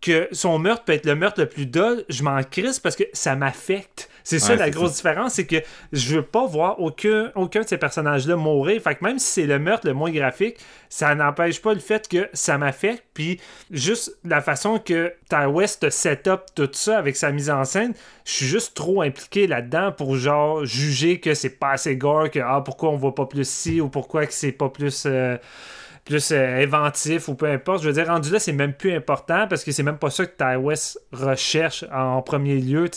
que 0.00 0.28
son 0.30 0.60
meurtre 0.60 0.84
peut 0.84 0.92
être 0.92 1.04
le 1.04 1.16
meurtre 1.16 1.40
le 1.40 1.48
plus 1.48 1.66
dol. 1.66 2.04
Je 2.08 2.22
m'en 2.22 2.40
crisse 2.44 2.78
parce 2.78 2.94
que 2.94 3.02
ça 3.12 3.34
m'affecte. 3.34 4.08
C'est 4.28 4.40
ça 4.40 4.56
la 4.56 4.68
grosse 4.68 4.96
différence, 4.96 5.34
c'est 5.34 5.46
que 5.46 5.56
je 5.90 6.16
veux 6.16 6.22
pas 6.22 6.44
voir 6.44 6.80
aucun, 6.80 7.32
aucun 7.34 7.62
de 7.62 7.66
ces 7.66 7.78
personnages-là 7.78 8.36
mourir. 8.36 8.82
Fait 8.82 8.94
que 8.94 9.02
même 9.02 9.18
si 9.18 9.26
c'est 9.26 9.46
le 9.46 9.58
meurtre 9.58 9.86
le 9.86 9.94
moins 9.94 10.10
graphique, 10.10 10.58
ça 10.90 11.14
n'empêche 11.14 11.62
pas 11.62 11.72
le 11.72 11.80
fait 11.80 12.06
que 12.06 12.28
ça 12.34 12.58
m'affecte. 12.58 13.04
Puis 13.14 13.40
juste 13.70 14.18
la 14.24 14.42
façon 14.42 14.78
que 14.78 15.14
Ty 15.30 15.46
West 15.46 15.88
set 15.88 16.28
up 16.28 16.42
tout 16.54 16.68
ça 16.72 16.98
avec 16.98 17.16
sa 17.16 17.32
mise 17.32 17.48
en 17.48 17.64
scène, 17.64 17.94
je 18.26 18.32
suis 18.32 18.46
juste 18.46 18.76
trop 18.76 19.00
impliqué 19.00 19.46
là-dedans 19.46 19.92
pour 19.92 20.16
genre 20.16 20.62
juger 20.62 21.20
que 21.20 21.32
c'est 21.32 21.58
pas 21.58 21.70
assez 21.70 21.96
gore, 21.96 22.30
que 22.30 22.40
ah 22.40 22.60
pourquoi 22.62 22.90
on 22.90 22.96
voit 22.96 23.14
pas 23.14 23.24
plus 23.24 23.48
ci 23.48 23.80
ou 23.80 23.88
pourquoi 23.88 24.26
que 24.26 24.34
c'est 24.34 24.52
pas 24.52 24.68
plus. 24.68 25.04
Euh, 25.06 25.38
plus 26.08 26.32
euh, 26.32 26.62
inventif 26.62 27.28
ou 27.28 27.34
peu 27.34 27.46
importe. 27.46 27.82
Je 27.82 27.88
veux 27.88 27.92
dire, 27.92 28.06
rendu 28.06 28.30
là, 28.30 28.38
c'est 28.38 28.52
même 28.52 28.72
plus 28.72 28.94
important 28.94 29.46
parce 29.46 29.62
que 29.62 29.72
c'est 29.72 29.82
même 29.82 29.98
pas 29.98 30.08
ça 30.08 30.24
que 30.24 30.32
Ty 30.36 30.56
West 30.56 30.98
recherche 31.12 31.84
en 31.92 32.22
premier 32.22 32.56
lieu. 32.56 32.88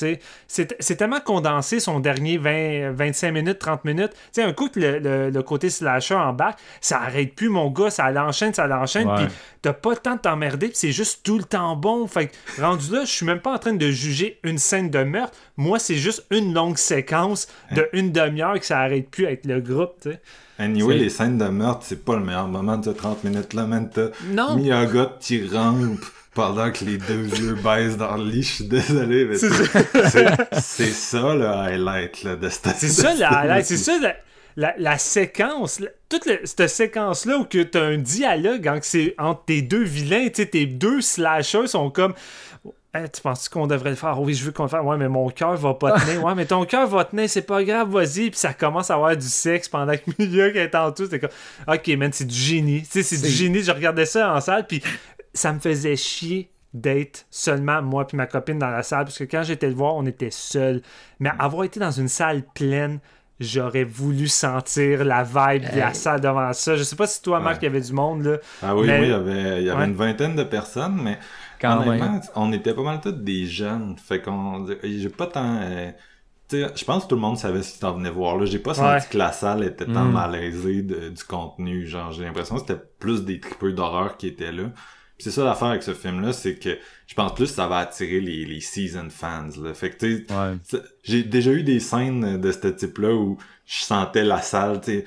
C'est 0.48 0.96
tellement 0.96 1.20
condensé 1.20 1.82
son 1.82 2.00
dernier 2.00 2.38
20, 2.38 2.94
25 2.94 3.32
minutes, 3.32 3.60
30 3.60 3.84
minutes. 3.84 4.12
sais 4.32 4.44
un 4.44 4.54
coup 4.54 4.70
que 4.70 4.80
le, 4.80 5.42
côté 5.42 5.70
slasher 5.70 6.16
en 6.16 6.32
bac, 6.32 6.58
ça 6.80 7.02
arrête 7.02 7.36
plus, 7.36 7.50
mon 7.50 7.70
gars, 7.70 7.90
ça 7.90 8.10
l'enchaîne, 8.12 8.54
ça 8.54 8.68
l'enchaîne, 8.68 9.10
puis 9.18 9.26
t'as 9.62 9.74
pas 9.74 9.92
le 9.92 9.98
temps 9.98 10.16
de 10.16 10.22
t'emmerder, 10.22 10.68
puis 10.68 10.78
c'est 10.78 10.92
juste 10.94 11.22
tout 11.24 11.38
le 11.38 11.44
temps 11.44 11.76
bon. 11.76 12.08
Fait 12.08 12.28
que, 12.28 12.62
rendu 12.62 12.94
là, 12.94 13.02
je 13.04 13.12
suis 13.12 13.26
même 13.26 13.42
pas 13.42 13.54
en 13.54 13.58
train 13.58 13.74
de 13.74 13.90
juger 13.90 14.40
une 14.44 14.58
scène 14.58 14.90
de 14.90 15.04
meurtre. 15.04 15.38
Moi, 15.58 15.80
c'est 15.80 15.96
juste 15.96 16.26
une 16.32 16.54
longue 16.54 16.78
séquence 16.78 17.48
de 17.76 17.90
une 17.92 18.14
demi-heure 18.14 18.58
que 18.58 18.66
ça 18.66 18.80
arrête 18.80 19.10
plus 19.10 19.26
avec 19.26 19.46
le 19.46 19.60
groupe, 19.60 19.96
tu 20.02 20.12
sais. 20.12 20.22
Anyway, 20.62 20.98
les 20.98 21.10
scènes 21.10 21.40
de 21.40 21.46
meurtre, 21.46 21.82
c'est 21.84 22.06
pas 22.06 22.16
le 22.16 22.24
meilleur 22.24 22.48
moment 22.48 22.78
de 22.78 22.92
30 22.92 23.24
minutes 23.24 23.54
là, 23.54 23.66
man. 23.66 23.90
T'as 23.90 24.10
Miyaga 24.56 25.18
qui 25.20 25.48
rampe 25.48 26.06
pendant 26.36 26.72
que 26.72 26.86
les 26.86 26.98
deux 26.98 27.24
vieux 27.24 27.56
baissent 27.64 27.98
dans 27.98 28.16
le 28.16 28.26
lit. 28.26 28.44
Je 28.44 28.52
suis 28.52 28.68
désolé, 28.68 29.26
mais 29.26 29.38
c'est 30.62 30.92
ça 30.92 31.34
le 31.34 31.48
highlight 31.48 32.24
là, 32.24 32.36
de 32.36 32.48
cette 32.50 32.76
C'est 32.78 32.90
ça 32.90 33.16
le 33.16 33.24
highlight, 33.24 33.66
c'est 33.66 33.78
ça 33.78 33.94
la, 34.58 34.76
la, 34.78 34.98
séquence, 34.98 35.82
toute 36.10 36.30
cette 36.44 36.68
séquence-là 36.68 37.38
où 37.38 37.46
tu 37.46 37.66
as 37.74 37.82
un 37.82 37.98
dialogue 37.98 38.68
entre 39.18 39.46
tes 39.46 39.62
deux 39.62 39.84
vilains, 39.84 40.28
tes 40.30 40.66
deux 40.66 41.02
slashers 41.02 41.68
sont 41.68 41.90
comme 41.90 42.14
tu 42.94 43.22
penses 43.22 43.48
qu'on 43.48 43.68
devrait 43.68 43.92
le 43.92 43.96
faire? 43.96 44.20
Oui, 44.20 44.34
je 44.34 44.44
veux 44.46 44.52
qu'on 44.52 44.64
le 44.64 44.70
fasse. 44.70 44.84
Ouais, 44.84 44.98
mais 44.98 45.08
mon 45.08 45.30
cœur 45.30 45.56
va 45.56 45.74
pas 45.74 46.00
tenir. 46.00 46.24
Ouais, 46.24 46.36
mais 46.36 46.46
ton 46.46 46.66
cœur 46.66 46.88
va 46.88 47.06
tenir, 47.06 47.30
c'est 47.30 47.42
pas 47.42 47.64
grave, 47.64 47.90
vas-y. 47.90 48.30
Puis 48.30 48.40
ça 48.40 48.54
commence 48.54 48.92
à 48.92 48.96
avoir 48.96 49.16
du 49.16 49.28
sexe 49.28 49.70
pendant 49.70 49.94
que 49.94 50.02
Milieu 50.20 50.56
est 50.56 50.76
en 50.76 50.92
tout. 50.92 51.08
C'est 51.10 51.20
comme, 51.20 51.30
ok, 51.68 51.88
man, 51.98 52.12
c'est 52.12 52.26
du 52.26 52.36
génie. 52.36 52.82
Tu 52.84 52.90
sais, 52.90 53.04
c'est 53.04 53.22
du 53.22 53.32
génie. 53.32 53.64
Je 53.64 53.72
regardais 53.72 54.06
ça 54.06 54.34
en 54.34 54.42
salle, 54.42 54.68
puis 54.68 54.82
ça 55.34 55.54
me 55.54 55.60
faisait 55.60 55.96
chier 55.96 56.52
d'être 56.74 57.26
seulement 57.30 57.82
moi 57.82 58.08
puis 58.08 58.16
ma 58.16 58.28
copine 58.28 58.58
dans 58.58 58.70
la 58.70 58.84
salle 58.84 59.04
parce 59.04 59.18
que 59.18 59.26
quand 59.26 59.44
j'étais 59.44 59.68
le 59.68 59.76
voir 59.76 59.96
on 59.96 60.06
était 60.06 60.32
seuls 60.32 60.82
mais 61.20 61.30
avoir 61.38 61.66
été 61.66 61.82
dans 61.82 61.92
une 61.92 62.08
salle 62.08 62.44
pleine 62.56 63.00
j'aurais 63.42 63.84
voulu 63.84 64.30
sentir 64.30 65.04
la 65.04 65.24
vibe 65.24 65.70
de 65.74 65.80
la 65.80 65.94
salle 65.94 66.22
devant 66.22 66.54
ça 66.54 66.78
je 66.78 66.84
sais 66.84 66.96
pas 66.96 67.08
si 67.08 67.22
toi 67.22 67.42
Marc 67.42 67.58
il 67.62 67.66
y 67.66 67.68
avait 67.68 67.82
du 67.82 67.92
monde 67.92 68.24
là 68.24 68.38
ah 68.64 68.74
oui 68.74 68.88
oui 68.88 69.00
il 69.02 69.10
y 69.10 69.14
avait, 69.14 69.62
il 69.62 69.68
y 69.68 69.70
avait 69.70 69.84
une 69.84 69.96
vingtaine 69.96 70.36
de 70.36 70.44
personnes 70.44 70.98
mais 71.04 71.20
on 72.36 72.52
était 72.54 72.74
pas 72.74 72.84
mal 72.84 73.02
tous 73.02 73.12
des 73.12 73.46
jeunes. 73.46 73.96
Fait 73.98 74.22
qu'on. 74.22 74.68
J'ai 74.84 75.10
pas 75.10 75.28
tant. 75.28 75.60
Euh, 75.62 75.92
je 76.52 76.84
pense 76.84 77.04
que 77.04 77.10
tout 77.10 77.16
le 77.16 77.22
monde 77.22 77.38
savait 77.38 77.64
ce 77.64 77.72
qu'il 77.72 77.80
s'en 77.80 77.94
venait 77.94 78.10
voir. 78.10 78.38
Là, 78.38 78.46
j'ai 78.46 78.60
pas 78.60 78.74
senti 78.74 79.08
que 79.10 79.18
la 79.18 79.32
salle 79.32 79.64
était 79.64 79.86
tant 79.86 80.06
mm. 80.06 80.12
malaisée 80.12 80.82
du 80.82 81.24
contenu. 81.28 81.88
Genre, 81.88 82.12
j'ai 82.12 82.24
l'impression 82.24 82.56
que 82.56 82.62
c'était 82.62 82.82
plus 83.00 83.24
des 83.24 83.40
tripeux 83.40 83.74
d'horreur 83.74 84.18
qui 84.18 84.28
étaient 84.28 84.52
là. 84.52 84.66
Puis 85.18 85.30
c'est 85.30 85.32
ça 85.32 85.44
l'affaire 85.44 85.68
avec 85.68 85.84
ce 85.84 85.94
film-là, 85.94 86.34
c'est 86.34 86.56
que 86.56 86.80
je 87.06 87.14
pense 87.14 87.36
plus 87.36 87.46
que 87.46 87.56
ça 87.56 87.68
va 87.68 87.78
attirer 87.78 88.20
les, 88.20 88.44
les 88.44 88.60
season 88.60 89.08
fans. 89.10 89.50
Là. 89.62 89.74
Fait 89.76 89.92
que 89.92 89.98
tu 89.98 90.26
sais, 90.28 90.34
Ouais. 90.34 90.82
j'ai 91.04 91.24
déjà 91.24 91.52
eu 91.52 91.64
des 91.64 91.80
scènes 91.80 92.42
de 92.42 92.52
ce 92.52 92.68
type-là 92.68 93.14
où 93.14 93.38
je 93.66 93.82
sentais 93.84 94.24
la 94.24 94.42
salle, 94.42 94.82
tu 94.82 94.92
sais. 94.92 95.06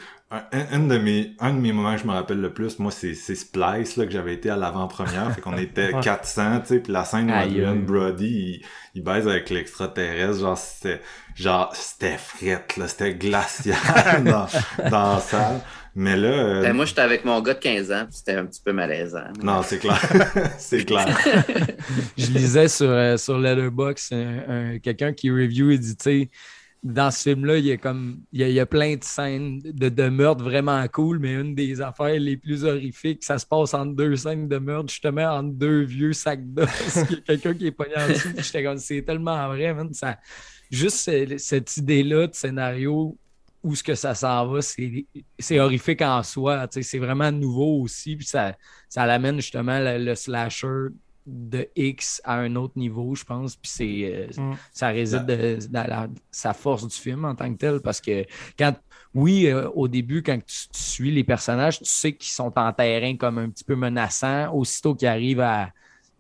Un, 0.53 0.78
de 0.80 0.99
mes 0.99 1.32
un 1.39 1.53
de 1.53 1.59
mes 1.61 1.72
moments 1.72 1.95
que 1.95 2.01
je 2.03 2.07
me 2.07 2.12
rappelle 2.12 2.41
le 2.41 2.53
plus 2.53 2.78
moi 2.78 2.91
c'est 2.91 3.14
c'est 3.14 3.35
Splice 3.35 3.97
là 3.97 4.05
que 4.07 4.11
j'avais 4.11 4.35
été 4.35 4.51
à 4.51 4.57
l'avant-première 4.57 5.32
fait 5.35 5.41
qu'on 5.41 5.57
était 5.59 5.93
Ouais. 5.95 6.01
400 6.03 6.61
tu 6.61 6.66
sais 6.68 6.80
puis 6.80 6.93
la 6.93 7.05
scène 7.05 7.30
où 7.30 7.35
Adrian. 7.35 7.76
Brody 7.76 8.26
il, 8.61 8.64
il 8.95 9.03
baise 9.05 9.28
avec 9.28 9.51
l'extraterrestre 9.51 10.41
genre 10.41 10.59
c'était 10.59 11.01
genre 11.35 11.70
c'était 11.74 12.16
frette 12.18 12.76
là 12.76 12.89
c'était 12.89 13.14
glacial 13.14 13.76
dans 14.24 14.47
dans 14.91 15.14
la 15.14 15.20
salle 15.20 15.61
mais 15.97 16.16
là 16.16 16.28
euh, 16.28 16.62
Ben, 16.62 16.72
moi, 16.72 16.87
j'étais 16.87 17.03
avec 17.03 17.24
mon 17.24 17.41
gars 17.41 17.55
de 17.55 17.61
15 17.61 17.93
ans, 17.93 18.05
puis 18.07 18.16
c'était 18.16 18.35
un 18.35 18.47
petit 18.47 18.61
peu 18.64 18.72
malaisant. 18.72 19.28
non 19.41 19.62
c'est 19.62 19.78
clair 19.78 20.01
c'est 20.59 20.85
clair 20.85 21.07
Je 22.18 22.26
lisais 22.32 22.66
sur, 22.66 22.91
euh, 22.91 23.16
sur 23.16 23.39
Letterboxd 23.39 24.12
un- 24.12 24.43
un- 24.49 24.78
quelqu'un 24.80 25.12
qui 25.12 25.30
review 25.30 25.70
et 25.70 25.78
dit, 25.78 25.97
tu 25.97 26.03
sais, 26.03 26.30
dans 26.85 27.11
ce 27.11 27.30
film-là, 27.30 27.57
il 27.57 27.64
y 27.64 27.72
a 27.72 27.78
comme 27.78 28.20
il 28.30 28.41
y 28.41 28.45
a, 28.45 28.49
il 28.49 28.55
y 28.55 28.61
a 28.61 28.66
plein 28.66 28.95
de 28.95 29.03
scènes 29.03 29.59
de, 29.59 30.09
meurtre 30.11 30.45
vraiment 30.45 30.87
cool, 30.89 31.18
mais 31.18 31.32
une 31.32 31.55
des 31.55 31.80
affaires 31.80 32.20
les 32.20 32.37
plus 32.37 32.62
horrifiques, 32.64 33.24
ça 33.24 33.39
se 33.39 33.47
passe 33.47 33.72
entre 33.72 33.95
deux 33.95 34.14
scènes 34.16 34.49
de 34.49 34.59
meurtre, 34.59 34.91
justement 34.91 35.24
entre 35.24 35.55
deux 35.55 35.80
vieux 35.80 36.12
sacs 36.12 36.45
d'os. 36.45 36.68
Y 37.11 37.14
a 37.14 37.16
quelqu'un 37.26 37.55
qui 37.55 37.66
est 37.68 37.72
pogné 37.72 37.95
en 37.97 38.09
dessous. 38.09 38.28
J'étais 38.37 38.62
comme 38.62 38.76
c'est 38.76 39.01
tellement 39.01 39.49
vrai, 39.49 39.72
man. 39.72 39.91
Juste 40.70 40.97
ce- 40.97 41.39
cette 41.39 41.74
idée-là 41.78 42.26
de 42.26 42.35
scénario 42.35 43.16
où 43.62 43.74
ce 43.74 43.82
que 43.82 43.95
ça 43.95 44.14
s'en 44.14 44.47
va, 44.47 44.61
c'est 44.61 45.59
horrifique 45.59 46.03
en 46.03 46.22
soi. 46.22 46.66
C'est 46.70 46.99
vraiment 46.99 47.32
nouveau 47.32 47.80
aussi. 47.80 48.14
Puis 48.14 48.26
ça, 48.26 48.55
ça 48.91 49.07
l'amène 49.07 49.37
justement 49.37 49.78
le 49.80 50.14
slasher 50.14 50.89
de 51.27 51.68
X 51.75 52.20
à 52.25 52.35
un 52.39 52.55
autre 52.57 52.75
niveau, 52.77 53.14
je 53.14 53.25
pense. 53.25 53.57
Puis 53.57 53.70
c'est 53.75 54.01
euh, 54.05 54.27
Mm. 54.37 54.55
ça 54.72 54.89
réside 54.89 55.25
de- 55.27 55.59
dans 55.70 56.12
sa 56.31 56.53
force 56.53 56.87
du 56.87 56.95
film 56.95 57.25
en 57.25 57.35
tant 57.35 57.51
que 57.53 57.59
tel. 57.59 57.81
Parce 57.81 58.01
que 58.01 58.25
quand 58.59 58.75
oui, 59.14 59.47
euh, 59.47 59.68
au 59.70 59.87
début, 59.89 60.22
quand 60.22 60.39
tu, 60.39 60.68
tu 60.68 60.81
suis 60.81 61.11
les 61.11 61.24
personnages, 61.24 61.78
tu 61.78 61.85
sais 61.86 62.12
qu'ils 62.12 62.32
sont 62.32 62.53
en 62.59 62.73
terrain 62.73 63.16
comme 63.16 63.39
un 63.39 63.49
petit 63.49 63.65
peu 63.65 63.77
menaçants. 63.77 64.53
Aussitôt 64.53 64.94
qu'ils 64.94 65.09
arrivent 65.09 65.40
à, 65.40 65.70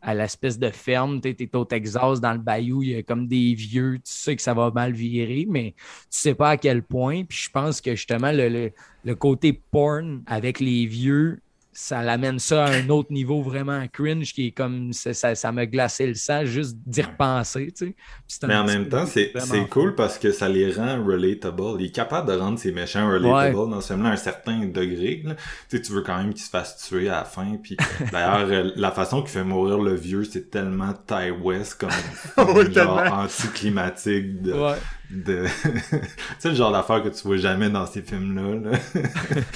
à 0.00 0.14
l'espèce 0.14 0.58
de 0.58 0.70
ferme, 0.70 1.20
tu 1.20 1.28
es 1.30 1.56
au 1.56 1.64
Texas, 1.64 2.20
dans 2.20 2.32
le 2.32 2.38
bayou, 2.38 2.82
il 2.82 2.90
y 2.90 2.94
a 2.96 3.02
comme 3.02 3.26
des 3.26 3.54
vieux, 3.54 3.96
tu 3.96 4.02
sais 4.12 4.36
que 4.36 4.42
ça 4.42 4.54
va 4.54 4.70
mal 4.70 4.92
virer, 4.92 5.46
mais 5.48 5.74
tu 5.78 6.18
sais 6.18 6.34
pas 6.34 6.50
à 6.50 6.56
quel 6.56 6.82
point. 6.82 7.24
Puis 7.24 7.38
je 7.38 7.50
pense 7.50 7.80
que 7.80 7.94
justement, 7.96 8.30
le, 8.30 8.48
le, 8.48 8.72
le 9.04 9.14
côté 9.14 9.52
porn 9.70 10.22
avec 10.26 10.60
les 10.60 10.86
vieux, 10.86 11.40
ça 11.74 12.02
l'amène 12.02 12.38
ça 12.38 12.66
à 12.66 12.72
un 12.72 12.88
autre 12.88 13.12
niveau 13.12 13.42
vraiment 13.42 13.86
cringe 13.92 14.32
qui 14.32 14.48
est 14.48 14.50
comme 14.52 14.92
ça, 14.92 15.34
ça, 15.34 15.52
m'a 15.52 15.66
glacé 15.66 16.06
le 16.06 16.14
sang 16.14 16.44
juste 16.44 16.76
d'y 16.86 17.02
repenser. 17.02 17.72
Tu 17.76 17.94
sais. 18.28 18.46
Mais 18.46 18.54
en 18.56 18.64
même 18.64 18.88
temps, 18.88 19.06
c'est 19.06 19.32
cool 19.70 19.94
parce 19.94 20.18
que 20.18 20.32
ça 20.32 20.48
les 20.48 20.72
rend 20.72 21.04
relatable. 21.04 21.80
Il 21.80 21.86
est 21.86 21.94
capable 21.94 22.28
de 22.32 22.36
rendre 22.36 22.58
ces 22.58 22.72
méchants 22.72 23.10
relatable 23.10 23.70
dans 23.70 23.80
ce 23.80 23.88
film-là 23.88 24.10
à 24.10 24.12
un 24.12 24.16
certain 24.16 24.66
degré. 24.66 25.22
Là. 25.24 25.34
Tu 25.68 25.76
sais, 25.76 25.82
tu 25.82 25.92
veux 25.92 26.02
quand 26.02 26.16
même 26.16 26.32
qu'ils 26.32 26.44
se 26.44 26.50
fassent 26.50 26.78
tuer 26.78 27.08
à 27.08 27.18
la 27.18 27.24
fin. 27.24 27.56
Puis 27.62 27.76
d'ailleurs, 28.12 28.48
euh, 28.48 28.70
la 28.76 28.92
façon 28.92 29.20
qu'il 29.20 29.30
fait 29.30 29.44
mourir 29.44 29.78
le 29.78 29.94
vieux, 29.94 30.24
c'est 30.24 30.50
tellement 30.50 30.92
Ty 30.92 31.30
West 31.30 31.80
comme, 31.80 31.90
Oui, 32.54 32.72
genre 32.72 33.00
anticlimatique 33.12 34.42
de... 34.42 34.52
Ouais. 34.52 34.76
De... 35.10 35.44
c'est 36.38 36.48
le 36.50 36.54
genre 36.54 36.72
d'affaire 36.72 37.02
que 37.02 37.08
tu 37.08 37.22
vois 37.26 37.36
jamais 37.36 37.70
dans 37.70 37.86
ces 37.86 38.02
films-là. 38.02 38.70
là. 38.70 38.78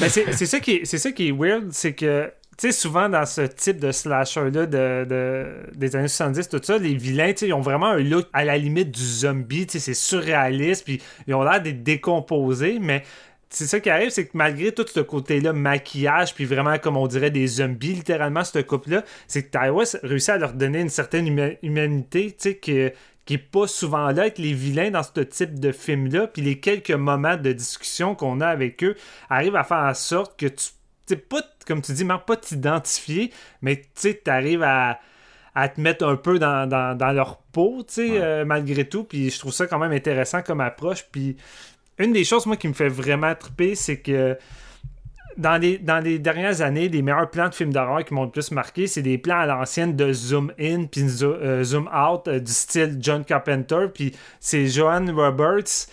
Mais 0.01 0.09
c'est 0.09 0.33
c'est 0.33 0.47
ça 0.47 0.61
qui 0.61 0.73
est, 0.73 0.85
c'est 0.85 0.99
ça 0.99 1.13
qui 1.13 1.29
est 1.29 1.33
weird, 1.33 1.69
c'est 1.73 1.95
que 1.95 2.31
tu 2.59 2.67
sais, 2.67 2.73
souvent 2.73 3.09
dans 3.09 3.25
ce 3.25 3.43
type 3.43 3.79
de 3.79 3.93
slasher-là 3.93 4.67
de, 4.67 5.05
de- 5.05 5.47
des 5.77 5.95
années 5.95 6.09
70, 6.09 6.49
tout 6.49 6.61
ça, 6.61 6.77
les 6.77 6.95
vilains, 6.97 7.33
tu 7.33 7.47
ils 7.47 7.53
ont 7.53 7.61
vraiment 7.61 7.87
un 7.87 7.99
look 8.01 8.27
à 8.33 8.45
la 8.45 8.59
limite 8.59 8.91
du 8.91 9.01
zombie, 9.05 9.65
tu 9.67 9.79
c'est 9.79 9.95
surréaliste, 9.95 10.85
puis 10.85 11.01
ils 11.29 11.35
ont 11.35 11.43
l'air 11.45 11.63
d'être 11.63 11.85
décomposés, 11.85 12.79
mais 12.81 13.05
c'est 13.49 13.67
ça 13.69 13.79
qui 13.79 13.89
arrive, 13.91 14.11
c'est 14.11 14.25
que 14.27 14.33
malgré 14.35 14.73
tout 14.73 14.85
ce 14.93 14.99
côté-là, 15.01 15.53
maquillage, 15.53 16.35
puis 16.35 16.45
vraiment, 16.47 16.77
comme 16.79 16.97
on 16.97 17.07
dirait, 17.07 17.31
des 17.31 17.47
zombies, 17.47 17.95
littéralement, 17.95 18.43
ce 18.43 18.59
couple-là, 18.59 19.05
c'est 19.29 19.45
que 19.45 19.51
Ty 19.57 19.71
réussit 20.03 20.31
à 20.31 20.37
leur 20.39 20.53
donner 20.53 20.81
une 20.81 20.91
certaine 20.91 21.27
huma- 21.29 21.57
humanité, 21.63 22.33
tu 22.33 22.51
sais, 22.51 22.55
que 22.57 22.93
qui 23.29 23.35
est 23.35 23.39
pas 23.39 23.67
souvent 23.67 24.07
là 24.11 24.23
avec 24.23 24.39
les 24.39 24.55
vilains 24.55 24.91
dans 24.91 25.03
ce 25.03 25.21
type 25.21 25.61
de 25.61 25.71
film-là, 25.71 26.29
puis 26.29 26.41
les 26.41 26.61
quelques 26.61 26.93
moments 26.93 27.37
de 27.37 27.53
discussion 27.53 28.15
qu'on 28.15 28.41
a 28.41 28.47
avec 28.49 28.83
eux 28.83 28.95
arrivent 29.29 29.55
à 29.57 29.65
faire 29.65 29.77
en 29.85 29.93
sorte 29.93 30.41
que 30.41 30.47
tu, 30.47 31.17
pas, 31.19 31.43
comme 31.67 31.83
tu 31.83 31.93
dis, 31.93 32.07
Marc, 32.07 32.27
pas 32.27 32.39
t'identifier, 32.39 33.31
mais 33.61 33.77
tu 33.77 33.87
sais, 33.97 34.15
t'arrives 34.15 34.63
à, 34.63 34.99
à 35.55 35.69
te 35.69 35.79
mettre 35.79 36.07
un 36.07 36.17
peu 36.17 36.39
dans, 36.39 36.67
dans, 36.67 36.97
dans 36.97 37.13
leur 37.13 37.37
peau, 37.53 37.83
tu 37.87 37.93
sais, 37.97 38.11
Ouais. 38.13 38.19
euh, 38.23 38.45
malgré 38.47 38.89
tout, 38.89 39.05
puis 39.05 39.29
je 39.29 39.39
trouve 39.39 39.53
ça 39.53 39.67
quand 39.67 39.79
même 39.79 39.93
intéressant 39.93 40.41
comme 40.41 40.63
approche, 40.63 41.05
puis 41.13 41.37
une 41.99 42.15
des 42.15 42.25
choses, 42.25 42.47
moi, 42.47 42.57
qui 42.57 42.67
me 42.69 42.73
fait 42.73 42.89
vraiment 42.89 43.35
triper, 43.35 43.75
c'est 43.75 43.99
que 44.01 44.39
dans 45.39 45.57
les, 45.57 45.79
dans 45.79 46.01
les 46.01 46.19
dernières 46.19 46.61
années, 46.61 46.89
les 46.89 47.01
meilleurs 47.01 47.31
plans 47.31 47.49
de 47.49 47.55
films 47.55 47.73
d'horreur 47.73 48.05
qui 48.05 48.13
m'ont 48.13 48.25
le 48.25 48.31
plus 48.31 48.51
marqué, 48.51 48.87
c'est 48.87 49.03
des 49.03 49.17
plans 49.19 49.39
à 49.39 49.47
l'ancienne 49.47 49.97
de 49.97 50.13
zoom 50.13 50.53
in 50.61 50.85
puis 50.85 51.05
euh, 51.23 51.63
zoom 51.65 51.89
out 51.89 52.29
euh, 52.29 52.41
du 52.41 52.53
style 52.53 52.99
John 53.01 53.25
Carpenter. 53.25 53.87
Puis 53.95 54.15
c'est 54.41 54.67
Johan 54.67 55.07
Roberts 55.15 55.87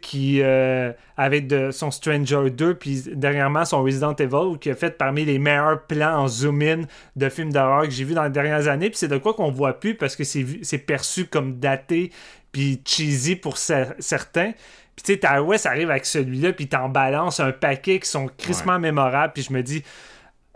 qui, 0.00 0.40
euh, 0.42 0.92
avec 1.16 1.52
son 1.72 1.90
Stranger 1.90 2.50
2, 2.50 2.74
puis 2.74 3.02
dernièrement 3.14 3.64
son 3.64 3.82
Resident 3.82 4.14
Evil, 4.14 4.58
qui 4.60 4.70
a 4.70 4.76
fait 4.76 4.96
parmi 4.96 5.24
les 5.24 5.38
meilleurs 5.40 5.86
plans 5.86 6.20
en 6.20 6.28
zoom-in 6.28 6.82
de 7.16 7.28
films 7.28 7.52
d'horreur 7.52 7.84
que 7.84 7.90
j'ai 7.90 8.04
vu 8.04 8.14
dans 8.14 8.22
les 8.22 8.30
dernières 8.30 8.68
années. 8.68 8.90
Puis 8.90 8.98
c'est 8.98 9.08
de 9.08 9.16
quoi 9.18 9.34
qu'on 9.34 9.50
voit 9.50 9.80
plus 9.80 9.96
parce 9.96 10.14
que 10.14 10.22
c'est 10.24 10.78
perçu 10.78 11.24
comme 11.24 11.58
daté 11.58 12.12
puis 12.52 12.80
cheesy 12.84 13.34
pour 13.34 13.56
cer- 13.56 13.94
certains. 13.98 14.52
Puis 14.96 15.04
tu 15.04 15.12
sais, 15.14 15.18
Ty 15.18 15.38
West 15.40 15.66
arrive 15.66 15.90
avec 15.90 16.04
celui-là, 16.06 16.52
puis 16.52 16.68
t'en 16.68 16.88
balances 16.88 17.40
un 17.40 17.52
paquet 17.52 17.98
qui 17.98 18.08
sont 18.08 18.28
crissement 18.36 18.78
mémorables, 18.78 19.32
puis 19.32 19.42
je 19.42 19.52
me 19.52 19.62
dis, 19.62 19.82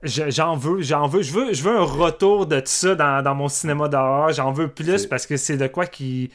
je- 0.02 0.28
j'en 0.30 0.56
veux, 0.56 0.82
j'en 0.82 1.06
veux, 1.08 1.22
je 1.22 1.32
veux, 1.32 1.52
je 1.54 1.62
veux 1.62 1.76
un 1.76 1.82
retour 1.84 2.46
de 2.46 2.60
tout 2.60 2.66
ça 2.66 2.94
dans, 2.94 3.22
dans 3.22 3.34
mon 3.34 3.48
cinéma 3.48 3.88
d'horreur, 3.88 4.32
j'en 4.32 4.52
veux 4.52 4.68
plus 4.68 5.06
parce 5.06 5.26
que 5.26 5.36
c'est 5.36 5.56
de 5.56 5.66
quoi 5.66 5.86
qui, 5.86 6.30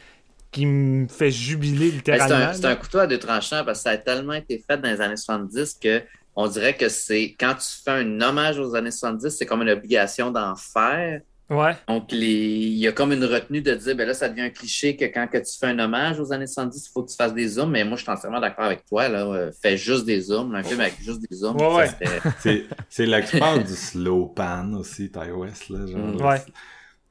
qui 0.51 0.65
me 0.65 1.07
fait 1.07 1.31
jubiler 1.31 1.89
Ben, 1.89 1.95
littéralement. 1.95 2.53
C'est 2.53 2.65
un 2.65 2.75
couteau 2.75 2.99
à 2.99 3.07
deux 3.07 3.19
tranchants 3.19 3.63
parce 3.63 3.79
que 3.79 3.83
ça 3.83 3.89
a 3.91 3.97
tellement 3.97 4.33
été 4.33 4.63
fait 4.67 4.77
dans 4.77 4.89
les 4.89 4.99
années 4.99 5.15
70 5.15 5.77
que 5.81 6.01
on 6.35 6.47
dirait 6.47 6.75
que 6.75 6.89
c'est 6.89 7.35
quand 7.39 7.53
tu 7.55 7.67
fais 7.83 7.91
un 7.91 8.21
hommage 8.21 8.57
aux 8.57 8.73
années 8.73 8.89
70, 8.91 9.29
c'est 9.29 9.45
comme 9.45 9.61
une 9.61 9.69
obligation 9.69 10.31
d'en 10.31 10.55
faire. 10.55 11.21
Ouais. 11.51 11.75
Donc, 11.87 12.11
les... 12.11 12.27
il 12.31 12.77
y 12.77 12.87
a 12.87 12.91
comme 12.93 13.11
une 13.11 13.25
retenue 13.25 13.61
de 13.61 13.75
dire, 13.75 13.95
ben 13.95 14.07
là, 14.07 14.13
ça 14.13 14.29
devient 14.29 14.41
un 14.43 14.49
cliché 14.49 14.95
que 14.95 15.05
quand 15.05 15.27
que 15.27 15.37
tu 15.37 15.57
fais 15.59 15.67
un 15.67 15.77
hommage 15.79 16.19
aux 16.19 16.31
années 16.33 16.47
70, 16.47 16.87
il 16.87 16.91
faut 16.91 17.03
que 17.03 17.09
tu 17.11 17.15
fasses 17.17 17.33
des 17.33 17.47
zooms. 17.47 17.69
Mais 17.69 17.83
moi, 17.83 17.97
je 17.97 18.03
suis 18.03 18.11
entièrement 18.11 18.39
d'accord 18.39 18.65
avec 18.65 18.85
toi. 18.85 19.07
Là. 19.09 19.25
Euh, 19.25 19.51
Fais 19.61 19.75
juste 19.77 20.05
des 20.05 20.21
zooms. 20.21 20.55
Un 20.55 20.63
film 20.63 20.79
avec 20.79 20.95
juste 21.01 21.21
des 21.29 21.35
zooms. 21.35 21.57
Ouais, 21.57 21.75
ouais. 21.75 21.87
c'était- 21.89 22.21
C'est 22.39 22.65
c'est 22.89 23.05
l'expert 23.05 23.63
du 23.63 23.73
slow 23.75 24.27
pan 24.27 24.71
aussi, 24.73 25.11
Ty 25.11 25.29
West. 25.35 25.69
Là, 25.69 25.85
genre, 25.85 25.99
Mm. 25.99 26.21
Ouais. 26.25 26.41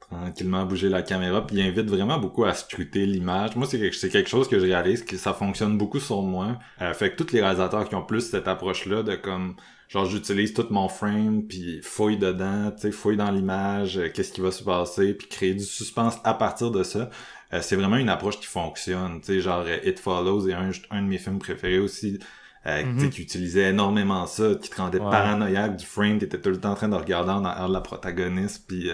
tranquillement 0.09 0.65
bouger 0.65 0.89
la 0.89 1.03
caméra, 1.03 1.45
puis 1.45 1.57
il 1.57 1.61
invite 1.61 1.87
vraiment 1.89 2.17
beaucoup 2.17 2.43
à 2.43 2.53
scruter 2.53 3.05
l'image. 3.05 3.55
Moi, 3.55 3.65
c'est 3.69 3.79
quelque, 3.79 3.95
c'est 3.95 4.09
quelque 4.09 4.29
chose 4.29 4.47
que 4.49 4.59
je 4.59 4.65
réalise 4.65 5.03
que 5.03 5.15
ça 5.17 5.33
fonctionne 5.33 5.77
beaucoup 5.77 5.99
sur 6.01 6.21
moi. 6.21 6.59
Euh, 6.81 6.93
fait 6.93 7.11
que 7.11 7.23
tous 7.23 7.31
les 7.31 7.41
réalisateurs 7.41 7.87
qui 7.87 7.95
ont 7.95 8.03
plus 8.05 8.29
cette 8.29 8.47
approche-là 8.47 9.03
de 9.03 9.15
comme, 9.15 9.55
genre, 9.91 10.05
j'utilise 10.05 10.53
tout 10.53 10.65
mon 10.69 10.87
frame, 10.87 11.43
puis 11.47 11.81
fouille 11.83 12.17
dedans, 12.17 12.71
tu 12.71 12.81
sais, 12.83 12.91
fouille 12.91 13.17
dans 13.17 13.29
l'image, 13.31 13.97
euh, 13.97 14.09
qu'est-ce 14.13 14.31
qui 14.31 14.39
va 14.41 14.51
se 14.51 14.63
passer, 14.63 15.13
puis 15.13 15.27
créer 15.27 15.53
du 15.53 15.63
suspense 15.65 16.15
à 16.23 16.33
partir 16.33 16.71
de 16.71 16.83
ça. 16.83 17.09
Euh, 17.53 17.59
c'est 17.61 17.75
vraiment 17.75 17.97
une 17.97 18.07
approche 18.09 18.39
qui 18.39 18.45
fonctionne, 18.47 19.19
tu 19.19 19.27
sais, 19.27 19.39
genre 19.41 19.65
euh, 19.67 19.77
It 19.83 19.99
Follows 19.99 20.47
est 20.47 20.53
un, 20.53 20.71
un 20.91 21.01
de 21.01 21.07
mes 21.07 21.17
films 21.17 21.39
préférés 21.39 21.79
aussi. 21.79 22.19
Euh, 22.67 22.83
Mhm. 22.85 23.09
qui 23.09 23.23
utilisait 23.23 23.71
énormément 23.71 24.27
ça, 24.27 24.53
qui 24.61 24.69
te 24.69 24.75
rendait 24.75 24.99
Ouais. 24.99 25.09
paranoïaque 25.09 25.77
du 25.77 25.85
frame, 25.87 26.19
t'étais 26.19 26.39
tout 26.39 26.51
le 26.51 26.59
temps 26.59 26.73
en 26.73 26.75
train 26.75 26.89
de 26.89 26.95
regarder 26.95 27.31
en 27.31 27.43
arrière 27.43 27.67
de 27.67 27.73
la 27.73 27.81
protagoniste, 27.81 28.67
puis 28.67 28.87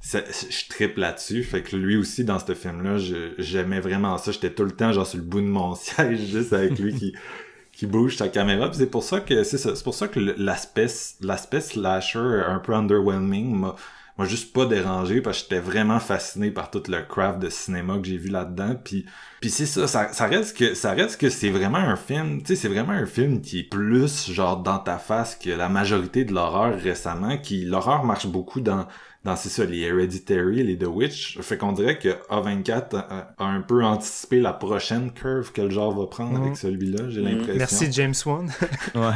ça- 0.00 0.22
je 0.30 0.68
triple 0.68 1.00
là-dessus. 1.00 1.42
Fait 1.42 1.62
que 1.62 1.74
lui 1.76 1.96
aussi, 1.96 2.24
dans 2.24 2.38
ce 2.38 2.54
film-là, 2.54 2.98
j'aimais 3.38 3.80
vraiment 3.80 4.16
ça. 4.18 4.30
J'étais 4.32 4.50
tout 4.50 4.64
le 4.64 4.70
temps 4.70 4.92
genre 4.92 5.06
sur 5.06 5.18
le 5.18 5.24
bout 5.24 5.40
de 5.40 5.46
mon 5.46 5.74
siège, 5.74 6.20
juste 6.30 6.52
avec 6.52 6.78
lui 6.78 6.94
qui 6.94 7.14
qui 7.76 7.86
bouge 7.86 8.16
sa 8.16 8.28
caméra. 8.28 8.70
C'est 8.72 8.90
pour 8.90 9.02
ça 9.02 9.20
que 9.20 9.44
c'est. 9.44 9.58
C'est 9.58 9.84
pour 9.84 9.94
ça 9.94 10.08
que 10.08 10.20
l'aspect 10.20 10.86
l'aspect 11.20 11.60
slasher 11.60 12.42
un 12.46 12.58
peu 12.58 12.74
underwhelming 12.74 13.56
m'a 13.56 13.76
m'a 14.16 14.26
juste 14.26 14.52
pas 14.52 14.64
dérangé 14.64 15.20
parce 15.20 15.38
que 15.38 15.42
j'étais 15.44 15.60
vraiment 15.60 15.98
fasciné 15.98 16.52
par 16.52 16.70
tout 16.70 16.82
le 16.88 17.02
craft 17.02 17.40
de 17.40 17.48
cinéma 17.48 17.98
que 17.98 18.06
j'ai 18.06 18.16
vu 18.16 18.30
là-dedans. 18.30 18.76
Puis 18.82 19.06
puis 19.40 19.50
c'est 19.50 19.66
ça, 19.66 19.86
ça, 19.88 20.12
ça 20.12 20.26
reste 20.26 20.56
que 20.56 20.74
ça 20.74 20.92
reste 20.92 21.20
que 21.20 21.28
c'est 21.28 21.50
vraiment 21.50 21.78
un 21.78 21.96
film, 21.96 22.40
tu 22.40 22.48
sais, 22.48 22.56
c'est 22.56 22.68
vraiment 22.68 22.92
un 22.92 23.06
film 23.06 23.40
qui 23.40 23.60
est 23.60 23.68
plus 23.68 24.30
genre 24.30 24.58
dans 24.58 24.78
ta 24.78 24.98
face 24.98 25.34
que 25.34 25.50
la 25.50 25.68
majorité 25.68 26.24
de 26.24 26.32
l'horreur 26.32 26.78
récemment. 26.78 27.38
Qui 27.38 27.64
l'horreur 27.64 28.04
marche 28.04 28.26
beaucoup 28.26 28.60
dans 28.60 28.86
dans 29.24 29.36
c'est 29.36 29.48
ça, 29.48 29.64
les 29.64 29.80
Hereditary, 29.80 30.62
les 30.62 30.76
The 30.76 30.86
Witch. 30.86 31.38
Fait 31.40 31.56
qu'on 31.56 31.72
dirait 31.72 31.98
que 31.98 32.10
A24 32.30 32.96
a, 32.96 33.34
a 33.38 33.44
un 33.44 33.62
peu 33.62 33.82
anticipé 33.84 34.38
la 34.40 34.52
prochaine 34.52 35.12
curve 35.12 35.50
que 35.52 35.62
le 35.62 35.70
genre 35.70 35.98
va 35.98 36.06
prendre 36.06 36.38
Mhm. 36.38 36.42
avec 36.44 36.56
celui-là, 36.58 37.08
j'ai 37.08 37.22
Mhm. 37.22 37.28
l'impression. 37.28 37.54
Merci 37.58 37.92
James 37.92 38.14
Wan. 38.26 38.50
Ouais. 38.94 39.12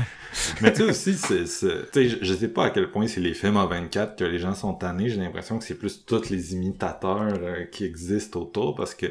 Mais 0.61 0.73
tu 0.73 0.79
sais 0.83 0.91
aussi, 0.91 1.15
c'est, 1.15 1.47
c'est- 1.47 1.91
tu 1.93 2.03
sais, 2.03 2.09
je- 2.09 2.19
je 2.25 2.35
sais 2.35 2.49
pas 2.49 2.67
à 2.67 2.71
quel 2.71 2.91
point 2.91 3.07
c'est 3.07 3.21
les 3.21 3.35
films 3.35 3.57
A24 3.57 4.17
que 4.17 4.25
les 4.25 4.39
gens 4.39 4.55
sont 4.55 4.75
tannés. 4.75 5.09
J'ai 5.09 5.17
l'impression 5.21 5.59
que 5.59 5.65
c'est 5.65 5.75
plus 5.75 6.05
tous 6.05 6.29
les 6.31 6.53
imitateurs 6.55 7.35
euh, 7.41 7.65
qui 7.65 7.85
existent 7.85 8.41
autour 8.41 8.75
parce 8.75 8.95
que 8.95 9.07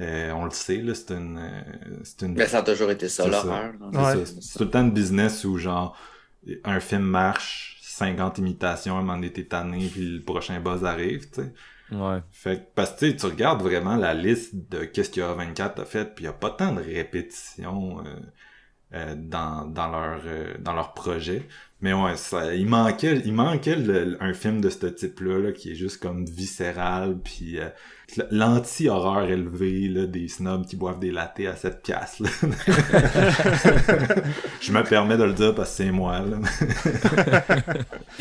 euh, 0.00 0.32
on 0.32 0.44
le 0.46 0.50
sait 0.50 0.78
là, 0.78 0.94
c'est 0.94 1.12
une, 1.12 1.38
euh, 1.38 1.62
c'est 2.02 2.22
une 2.26 2.34
Mais 2.34 2.46
ça 2.46 2.58
a 2.58 2.62
toujours 2.62 2.90
été 2.90 3.08
ça, 3.08 3.24
C'est 3.24 3.30
l'horreur. 3.30 3.72
c'est 3.92 3.96
là. 3.98 4.14
Ouais. 4.16 4.24
ça. 4.26 4.32
C'est 4.40 4.58
tout 4.58 4.64
le 4.64 4.70
temps 4.70 4.82
une 4.82 4.92
business 4.92 5.44
où 5.44 5.56
genre 5.58 5.96
un 6.64 6.80
film 6.80 7.02
marche, 7.02 7.73
50 7.94 8.38
imitations, 8.38 8.96
un 8.98 9.00
moment 9.02 9.14
donné 9.14 9.32
t'es 9.32 9.44
tanné, 9.44 9.88
puis 9.92 10.16
le 10.18 10.22
prochain 10.22 10.60
buzz 10.60 10.84
arrive, 10.84 11.28
tu 11.30 11.42
sais. 11.42 11.52
Ouais. 11.92 12.18
Fait 12.32 12.56
que, 12.58 12.62
parce 12.74 12.92
que 12.94 13.06
tu 13.06 13.26
regardes 13.26 13.62
vraiment 13.62 13.96
la 13.96 14.14
liste 14.14 14.54
de 14.70 14.84
qu'est-ce 14.84 15.10
que 15.10 15.20
A24 15.20 15.80
a 15.80 15.84
fait, 15.84 16.14
puis 16.14 16.24
il 16.24 16.26
y 16.26 16.30
a 16.30 16.32
pas 16.32 16.50
tant 16.50 16.72
de 16.72 16.80
répétitions 16.80 18.00
euh, 18.00 18.04
euh, 18.94 19.14
dans, 19.16 19.66
dans 19.66 19.88
leur 19.90 20.20
euh, 20.26 20.54
dans 20.60 20.72
leur 20.72 20.94
projet. 20.94 21.46
Mais 21.80 21.92
ouais, 21.92 22.16
ça, 22.16 22.54
il 22.54 22.66
manquait, 22.66 23.20
il 23.24 23.32
manquait 23.34 23.76
le- 23.76 24.16
un 24.22 24.32
film 24.32 24.60
de 24.60 24.70
ce 24.70 24.86
type-là, 24.86 25.38
là, 25.40 25.52
qui 25.52 25.72
est 25.72 25.74
juste 25.74 26.00
comme 26.02 26.24
viscéral, 26.24 27.18
puis 27.22 27.58
euh, 27.60 27.68
l'anti-horreur 28.30 29.24
élevé, 29.24 29.88
là, 29.88 30.06
des 30.06 30.28
snobs 30.28 30.66
qui 30.66 30.76
boivent 30.76 30.98
des 31.00 31.10
lattés 31.10 31.46
à 31.48 31.56
7 31.56 31.82
piastres. 31.82 32.22
Je 34.60 34.72
me 34.72 34.82
permets 34.82 35.16
de 35.16 35.24
le 35.24 35.32
dire 35.32 35.54
parce 35.54 35.70
que 35.70 35.76
c'est 35.84 35.90
moi, 35.90 36.20
là. 36.20 36.36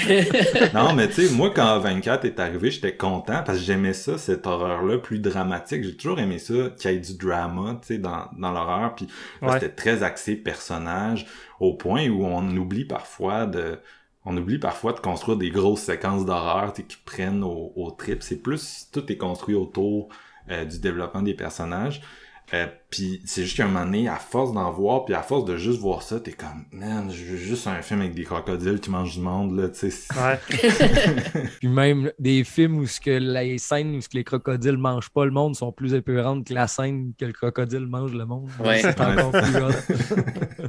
non, 0.74 0.94
mais 0.94 1.08
tu 1.10 1.28
sais, 1.28 1.34
moi, 1.36 1.52
quand 1.56 1.80
24 1.80 2.26
est 2.26 2.40
arrivé, 2.40 2.72
j'étais 2.72 2.96
content 2.96 3.44
parce 3.46 3.60
que 3.60 3.64
j'aimais 3.64 3.94
ça, 3.94 4.18
cette 4.18 4.48
horreur-là, 4.48 4.98
plus 4.98 5.20
dramatique. 5.20 5.84
J'ai 5.84 5.96
toujours 5.96 6.20
aimé 6.20 6.40
ça, 6.40 6.54
qu'il 6.78 6.92
y 6.92 6.96
ait 6.96 7.00
du 7.00 7.16
drama, 7.18 7.78
tu 7.82 7.88
sais, 7.88 7.98
dans, 7.98 8.28
dans 8.38 8.52
l'horreur. 8.52 8.96
Puis 8.96 9.08
Ouais. 9.42 9.54
c'était 9.54 9.70
très 9.70 10.04
axé 10.04 10.36
personnage, 10.36 11.26
au 11.60 11.74
point 11.74 12.08
où 12.08 12.26
on 12.26 12.56
oublie 12.58 12.86
parfois 12.86 13.46
de... 13.46 13.80
On 14.26 14.38
oublie 14.38 14.58
parfois 14.58 14.94
de 14.94 15.00
construire 15.00 15.38
des 15.38 15.50
grosses 15.50 15.82
séquences 15.82 16.26
d'horreur 16.26 16.74
qui 16.74 16.84
prennent 17.06 17.44
au, 17.44 17.74
au 17.76 17.92
trip. 17.92 18.24
C'est 18.24 18.42
plus... 18.42 18.88
Tout 18.92 19.12
est 19.12 19.18
construit 19.18 19.56
autour 19.56 20.10
euh, 20.50 20.66
du 20.66 20.80
développement 20.80 21.22
des 21.22 21.34
personnages. 21.34 22.02
Euh, 22.54 22.68
puis 22.90 23.22
c'est 23.26 23.44
juste 23.44 23.58
qu'à 23.58 23.64
un 23.64 23.68
moment 23.68 23.86
donné, 23.86 24.08
à 24.08 24.18
force 24.18 24.54
d'en 24.54 24.70
voir, 24.72 25.06
puis 25.06 25.16
à 25.16 25.24
force 25.24 25.46
de 25.46 25.58
juste 25.58 25.80
voir 25.80 26.04
ça, 26.04 26.20
t'es 26.20 26.34
comme, 26.34 26.66
man, 26.72 27.10
je 27.12 27.24
veux 27.24 27.38
juste 27.38 27.66
un 27.66 27.82
film 27.82 28.02
avec 28.02 28.14
des 28.14 28.26
crocodiles 28.26 28.80
qui 28.80 28.92
mangent 28.92 29.16
du 29.16 29.22
monde, 29.22 29.58
là, 29.58 29.70
tu 29.70 29.90
sais. 29.90 30.14
Ouais. 30.14 30.40
Puis 31.60 31.68
même 31.68 32.12
des 32.20 32.44
films 32.44 32.78
où 32.78 32.86
ce 32.86 33.00
que 33.00 33.10
les 33.10 33.58
scènes 33.58 33.96
où 33.96 34.02
ce 34.02 34.10
que 34.10 34.18
les 34.18 34.24
crocodiles 34.24 34.78
mangent 34.78 35.10
pas 35.10 35.26
le 35.26 35.32
monde 35.32 35.56
sont 35.56 35.72
plus 35.72 35.94
épeurantes 35.94 36.46
que 36.46 36.54
la 36.54 36.68
scène 36.68 37.14
que 37.18 37.26
le 37.26 37.34
crocodile 37.34 37.88
mange 37.88 38.14
le 38.14 38.26
monde. 38.26 38.50
Ouais. 38.64 38.82
C'est 38.82 39.00
encore 39.02 39.32
plus 39.32 39.96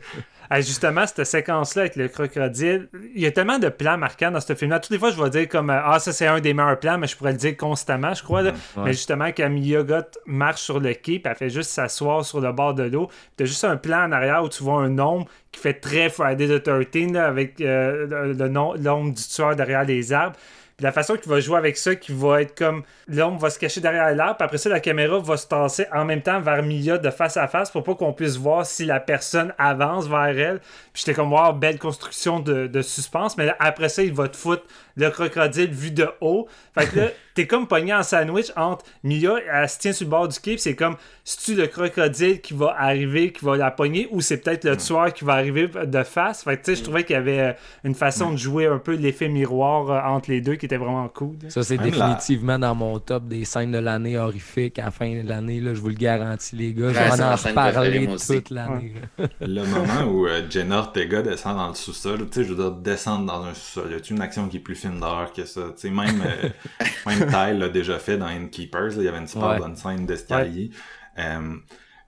Hey, 0.50 0.62
justement, 0.62 1.06
cette 1.06 1.24
séquence-là 1.24 1.82
avec 1.82 1.96
le 1.96 2.08
crocodile, 2.08 2.88
il 3.14 3.22
y 3.22 3.26
a 3.26 3.30
tellement 3.30 3.58
de 3.58 3.68
plans 3.68 3.96
marquants 3.96 4.30
dans 4.30 4.40
ce 4.40 4.54
film-là. 4.54 4.78
Toutes 4.80 4.90
les 4.92 4.98
fois, 4.98 5.10
je 5.10 5.22
vais 5.22 5.30
dire 5.30 5.48
comme 5.48 5.70
euh, 5.70 5.80
Ah, 5.84 5.98
ça, 5.98 6.12
c'est 6.12 6.26
un 6.26 6.40
des 6.40 6.52
meilleurs 6.54 6.78
plans, 6.78 6.98
mais 6.98 7.06
je 7.06 7.16
pourrais 7.16 7.32
le 7.32 7.38
dire 7.38 7.56
constamment, 7.56 8.12
je 8.14 8.22
crois. 8.22 8.42
Là. 8.42 8.50
Ouais. 8.76 8.82
Mais 8.84 8.92
justement, 8.92 9.26
quand 9.28 9.48
Mia 9.48 9.82
Goth 9.82 10.18
marche 10.26 10.60
sur 10.60 10.80
le 10.80 10.92
quai, 10.94 11.18
puis 11.18 11.22
elle 11.24 11.34
fait 11.36 11.50
juste 11.50 11.70
s'asseoir 11.70 12.24
sur 12.24 12.40
le 12.40 12.52
bord 12.52 12.74
de 12.74 12.82
l'eau, 12.84 13.08
t'as 13.36 13.44
juste 13.46 13.64
un 13.64 13.76
plan 13.76 14.04
en 14.04 14.12
arrière 14.12 14.42
où 14.42 14.48
tu 14.48 14.62
vois 14.62 14.82
un 14.82 14.98
homme 14.98 15.24
qui 15.52 15.60
fait 15.60 15.74
très 15.74 16.10
Friday 16.10 16.46
the 16.48 16.62
13 16.62 17.12
là, 17.12 17.26
avec 17.26 17.60
euh, 17.60 18.06
le, 18.06 18.32
le 18.32 18.48
nom- 18.48 18.74
l'ombre 18.74 19.14
du 19.14 19.22
tueur 19.22 19.56
derrière 19.56 19.84
les 19.84 20.12
arbres. 20.12 20.36
La 20.85 20.93
façon 20.93 21.16
qu'il 21.16 21.31
va 21.31 21.40
jouer 21.40 21.56
avec 21.56 21.78
ça, 21.78 21.97
qui 21.97 22.12
va 22.12 22.43
être 22.43 22.55
comme 22.55 22.82
l'ombre 23.09 23.39
va 23.39 23.48
se 23.48 23.59
cacher 23.59 23.81
derrière 23.81 24.15
l'arbre, 24.15 24.36
puis 24.36 24.44
après 24.44 24.59
ça, 24.59 24.69
la 24.69 24.81
caméra 24.81 25.19
va 25.19 25.39
se 25.39 25.47
tasser 25.47 25.86
en 25.90 26.05
même 26.05 26.20
temps 26.20 26.43
vers 26.43 26.62
Mia 26.62 26.98
de 26.98 27.09
face 27.09 27.39
à 27.39 27.48
face 27.48 27.70
pour 27.70 27.85
pas 27.85 27.94
qu'on 27.94 28.12
puisse 28.12 28.36
voir 28.36 28.66
si 28.66 28.85
la 28.85 29.01
personne 29.01 29.55
avance 29.56 30.06
vers 30.09 30.39
elle. 30.39 30.59
Puis 30.93 31.02
j'étais 31.06 31.15
comme, 31.15 31.32
wow, 31.32 31.55
belle 31.55 31.78
construction 31.78 32.39
de, 32.39 32.66
de 32.66 32.82
suspense. 32.82 33.39
Mais 33.39 33.47
là, 33.47 33.56
après 33.61 33.89
ça, 33.89 34.02
il 34.02 34.12
va 34.12 34.28
te 34.28 34.36
foutre 34.36 34.65
le 34.97 35.09
crocodile 35.11 35.70
vu 35.70 35.90
de 35.90 36.09
haut. 36.20 36.48
Fait 36.78 36.86
que 36.86 36.98
là, 36.98 37.09
t'es 37.35 37.47
comme 37.47 37.66
pogné 37.66 37.93
en 37.94 38.02
sandwich 38.02 38.52
entre 38.56 38.85
Mia, 39.02 39.36
elle 39.52 39.69
se 39.69 39.78
tient 39.78 39.93
sur 39.93 40.06
le 40.06 40.11
bord 40.11 40.28
du 40.28 40.39
quai, 40.39 40.56
c'est 40.56 40.74
comme, 40.74 40.97
c'est-tu 41.24 41.55
le 41.55 41.66
crocodile 41.66 42.40
qui 42.40 42.55
va 42.55 42.77
arriver, 42.78 43.32
qui 43.32 43.44
va 43.44 43.56
la 43.56 43.70
pogner, 43.70 44.09
ou 44.11 44.20
c'est 44.20 44.39
peut-être 44.39 44.65
le 44.65 44.77
tueur 44.77 45.12
qui 45.12 45.24
va 45.24 45.35
arriver 45.35 45.69
de 45.69 46.02
face? 46.02 46.44
Fait 46.44 46.56
que 46.56 46.65
tu 46.65 46.73
sais, 46.73 46.77
je 46.77 46.85
trouvais 46.85 47.05
qu'il 47.05 47.15
y 47.15 47.19
avait 47.19 47.40
euh, 47.40 47.52
une 47.82 47.94
façon 47.94 48.31
de 48.31 48.36
jouer 48.36 48.66
un 48.66 48.78
peu 48.78 48.94
l'effet 48.94 49.28
miroir 49.28 49.90
euh, 49.90 50.15
entre 50.15 50.31
les 50.31 50.40
deux 50.40 50.55
qui 50.55 50.66
était 50.66 50.73
vraiment 50.76 51.09
cool. 51.09 51.36
Ça, 51.48 51.62
c'est 51.62 51.78
définitivement 51.78 52.59
dans 52.59 52.74
mon 52.74 52.98
top 52.98 53.26
des 53.28 53.44
scènes 53.44 53.72
de 53.72 53.78
l'année 53.78 54.18
horrifiques 54.18 54.78
à 54.78 54.86
la 54.86 54.90
fin 54.90 55.22
de 55.22 55.26
l'année. 55.28 55.60
Là, 55.60 55.74
je 55.74 55.80
vous 55.80 55.88
le 55.88 55.94
garantis, 55.94 56.56
les 56.56 56.72
gars. 56.72 56.86
Ouais, 56.86 56.94
Je 56.94 56.98
c'est 56.98 57.05
vais 57.48 57.52
ma 57.55 58.12
en 58.12 58.16
toute 58.16 58.51
l'année. 58.51 58.94
Le 59.40 59.64
moment 59.64 60.10
où 60.12 60.26
euh, 60.26 60.42
Jenna 60.48 60.78
Ortega 60.78 61.22
descend 61.22 61.56
dans 61.56 61.68
le 61.68 61.74
sous-sol, 61.74 62.28
tu 62.30 62.40
sais, 62.40 62.44
je 62.44 62.52
veux 62.55 62.62
dire, 62.62 62.72
descendre 62.72 63.26
dans 63.26 63.44
un 63.44 63.55
sous-sol, 63.55 63.90
y 63.90 63.94
a 63.94 63.98
une 64.10 64.20
action 64.20 64.48
qui 64.48 64.59
est 64.59 64.60
plus 64.60 64.74
film 64.74 65.01
d'horreur 65.01 65.32
que 65.32 65.44
ça? 65.44 65.62
Tu 65.76 65.88
sais, 65.88 65.90
même, 65.90 66.22
euh, 66.24 66.48
même 67.06 67.26
Ty 67.28 67.59
l'a 67.59 67.68
déjà 67.68 67.98
fait 67.98 68.16
dans 68.16 68.26
Innkeepers, 68.28 68.92
il 68.96 69.02
y 69.05 69.09
avait 69.09 69.18
une 69.18 69.26
super 69.28 69.48
Ouais. 69.51 69.59
bonne 69.59 69.76
scène 69.76 70.06
d'escalier. 70.06 70.70
Euh, 71.18 71.56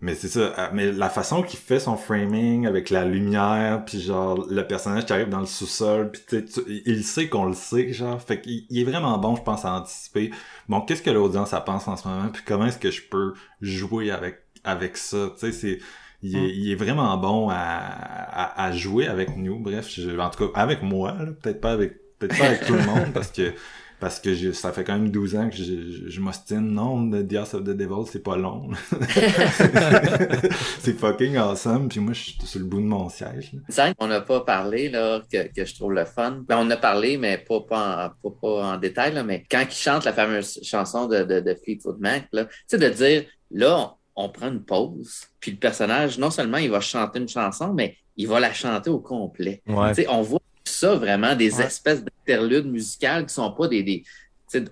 mais 0.01 0.15
c'est 0.15 0.29
ça, 0.29 0.41
euh, 0.41 0.69
mais 0.73 0.93
la 0.93 1.09
façon 1.09 1.43
qu'il 1.43 1.59
fait 1.59 1.81
son 1.81 1.97
framing 1.97 2.67
avec 2.67 2.91
la 2.91 3.05
lumière, 3.05 3.85
puis 3.85 4.01
genre 4.01 4.47
le 4.49 4.67
personnage 4.67 5.07
qui 5.07 5.13
arrive 5.13 5.29
dans 5.31 5.41
le 5.41 5.47
sous-sol, 5.47 6.11
puis 6.13 6.23
tu 6.45 6.45
il 6.87 7.03
sait 7.05 7.29
qu'on 7.29 7.47
le 7.47 7.55
sait, 7.55 7.93
genre, 7.93 8.21
fait 8.21 8.41
qu'il 8.41 8.65
il 8.69 8.81
est 8.81 8.85
vraiment 8.85 9.17
bon, 9.19 9.37
je 9.37 9.43
pense, 9.43 9.65
à 9.65 9.73
anticiper. 9.75 10.31
Bon, 10.69 10.81
qu'est-ce 10.83 11.03
que 11.03 11.11
l'audience 11.11 11.55
pense 11.65 11.89
en 11.89 11.97
ce 11.97 12.07
moment, 12.09 12.29
puis 12.29 12.43
comment 12.47 12.67
est-ce 12.67 12.79
que 12.79 12.91
je 12.91 13.03
peux 13.11 13.33
jouer 13.61 14.11
avec 14.11 14.41
avec 14.65 14.97
ça, 14.97 15.31
tu 15.35 15.47
sais, 15.47 15.53
c'est 15.53 15.79
il 16.23 16.37
est, 16.37 16.49
il 16.57 16.73
est 16.73 16.75
vraiment 16.77 17.17
bon 17.19 17.49
à, 17.51 17.55
à, 17.57 18.65
à 18.65 18.73
jouer 18.73 19.07
avec 19.07 19.37
nous. 19.37 19.59
Bref, 19.61 19.89
je- 19.89 20.19
en 20.19 20.29
tout 20.31 20.49
cas 20.49 20.61
avec 20.61 20.83
moi, 20.83 21.15
peut-être 21.43 21.61
pas 21.61 21.73
avec 21.73 21.95
peut-être 22.19 22.39
pas 22.39 22.47
avec 22.47 22.65
tout 22.67 22.73
le 22.75 22.83
monde 22.85 23.11
parce 23.15 23.31
que 23.31 23.53
parce 24.01 24.21
que 24.21 24.35
j'ai- 24.35 24.53
ça 24.53 24.73
fait 24.73 24.85
quand 24.85 24.93
même 24.95 25.11
12 25.11 25.35
ans 25.37 25.49
que 25.49 25.57
je, 25.57 25.65
je, 25.65 26.09
je 26.09 26.21
m'ostine. 26.21 26.61
Non, 26.73 27.11
The 27.11 27.35
House 27.35 27.55
of 27.55 27.63
the 27.65 27.71
Devil, 27.71 28.07
c'est 28.11 28.23
pas 28.23 28.37
long. 28.37 28.71
c'est 30.81 30.99
fucking 30.99 31.37
awesome. 31.37 31.89
Puis 31.89 32.01
moi, 32.01 32.13
je 32.13 32.23
suis 32.23 32.37
sur 32.45 32.61
le 32.61 32.67
bout 32.67 32.81
de 32.81 32.87
mon 32.87 33.09
siège. 33.09 33.53
là. 33.77 33.93
Qu'on 33.95 34.07
n'a 34.09 34.21
pas 34.21 34.41
parlé, 34.41 34.89
là, 34.89 35.23
que, 35.31 35.49
que 35.53 35.65
je 35.65 35.75
trouve 35.75 35.93
le 35.93 36.05
fun. 36.05 36.43
Ben, 36.49 36.59
on 36.59 36.71
a 36.71 36.77
parlé, 36.77 37.17
mais 37.17 37.39
pas, 37.39 37.61
pas, 37.61 38.07
en, 38.23 38.31
pas, 38.31 38.37
pas 38.41 38.65
en 38.75 38.77
détail, 38.79 39.15
là, 39.15 39.23
mais 39.23 39.45
quand 39.51 39.65
il 39.69 39.75
chante 39.75 40.05
la 40.05 40.13
fameuse 40.13 40.61
chanson 40.63 41.07
de, 41.07 41.23
de, 41.23 41.41
de 41.41 41.55
Fleetwood 41.55 41.99
Mac, 42.01 42.27
là, 42.33 42.45
tu 42.45 42.53
sais, 42.67 42.79
de 42.79 42.89
dire, 42.89 43.25
là, 43.51 43.95
on, 44.17 44.25
on 44.25 44.29
prend 44.31 44.49
une 44.49 44.65
pause, 44.65 45.23
puis 45.41 45.51
le 45.53 45.59
personnage, 45.59 46.19
non 46.19 46.31
seulement 46.31 46.57
il 46.59 46.71
va 46.71 46.81
chanter 46.81 47.19
une 47.19 47.29
chanson, 47.29 47.73
mais 47.75 47.97
il 48.17 48.27
va 48.29 48.41
la 48.41 48.53
chanter 48.53 48.91
au 48.91 48.99
complet. 48.99 49.63
Ouais. 49.67 49.89
Tu 49.95 50.03
sais, 50.03 50.09
on 50.09 50.23
voit 50.23 50.41
ça 50.71 50.95
vraiment, 50.95 51.35
des 51.35 51.55
Ouais. 51.59 51.65
espèces 51.67 52.03
d'interludes 52.05 52.67
musicales 52.67 53.27
qui 53.27 53.35
sont 53.35 53.53
pas 53.53 53.69
des. 53.69 53.83
des 53.83 54.05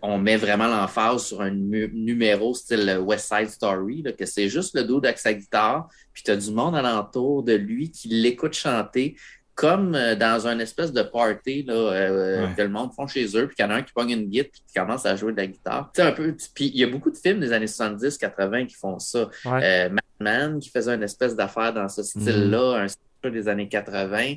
on 0.02 0.18
met 0.18 0.36
vraiment 0.36 0.68
l'emphase 0.68 1.24
sur 1.26 1.40
un 1.42 1.50
nu- 1.50 1.90
numéro 1.92 2.54
style 2.54 2.96
West 3.02 3.28
Side 3.34 3.50
Story, 3.50 4.02
là, 4.02 4.12
que 4.12 4.24
c'est 4.24 4.48
juste 4.48 4.74
le 4.76 4.84
dos 4.84 4.98
avec 5.04 5.18
sa 5.18 5.34
guitare, 5.34 5.88
puis 6.12 6.22
tu 6.22 6.30
as 6.30 6.36
du 6.36 6.52
monde 6.52 6.76
alentour 6.76 7.42
de 7.42 7.54
lui 7.54 7.90
qui 7.90 8.06
l'écoute 8.08 8.54
chanter 8.54 9.16
comme 9.56 9.94
euh, 9.94 10.14
dans 10.14 10.46
un 10.46 10.58
espèce 10.60 10.92
de 10.92 11.02
party 11.02 11.64
là, 11.64 11.74
euh, 11.74 12.46
Ouais. 12.46 12.54
que 12.56 12.62
le 12.62 12.68
monde 12.68 12.92
font 12.94 13.06
chez 13.08 13.24
eux, 13.36 13.46
puis 13.48 13.56
qu'il 13.56 13.64
y 13.64 13.68
en 13.68 13.70
a 13.72 13.74
un 13.76 13.82
qui 13.82 13.92
pogne 13.92 14.10
une 14.10 14.26
guitare 14.28 14.50
puis 14.52 14.62
qui 14.66 14.74
commence 14.74 15.06
à 15.06 15.16
jouer 15.16 15.32
de 15.32 15.36
la 15.38 15.46
guitare. 15.48 15.90
Tu 15.94 16.00
sais, 16.02 16.08
un 16.08 16.12
peu, 16.12 16.34
puis 16.54 16.66
il 16.72 16.76
y 16.80 16.84
a 16.84 16.86
beaucoup 16.88 17.10
de 17.10 17.16
films 17.16 17.40
des 17.40 17.52
années 17.52 17.66
70-80 17.66 18.66
qui 18.66 18.74
font 18.76 18.98
ça. 19.00 19.28
Ouais. 19.44 19.60
Euh, 19.62 19.88
Mad 19.90 20.00
Men 20.20 20.60
qui 20.60 20.70
faisait 20.70 20.94
une 20.94 21.02
espèce 21.02 21.34
d'affaire 21.36 21.72
dans 21.74 21.88
ce 21.88 22.02
style-là, 22.04 22.76
un 22.82 22.88
style 22.88 23.00
des 23.32 23.48
années 23.48 23.68
80. 23.68 24.34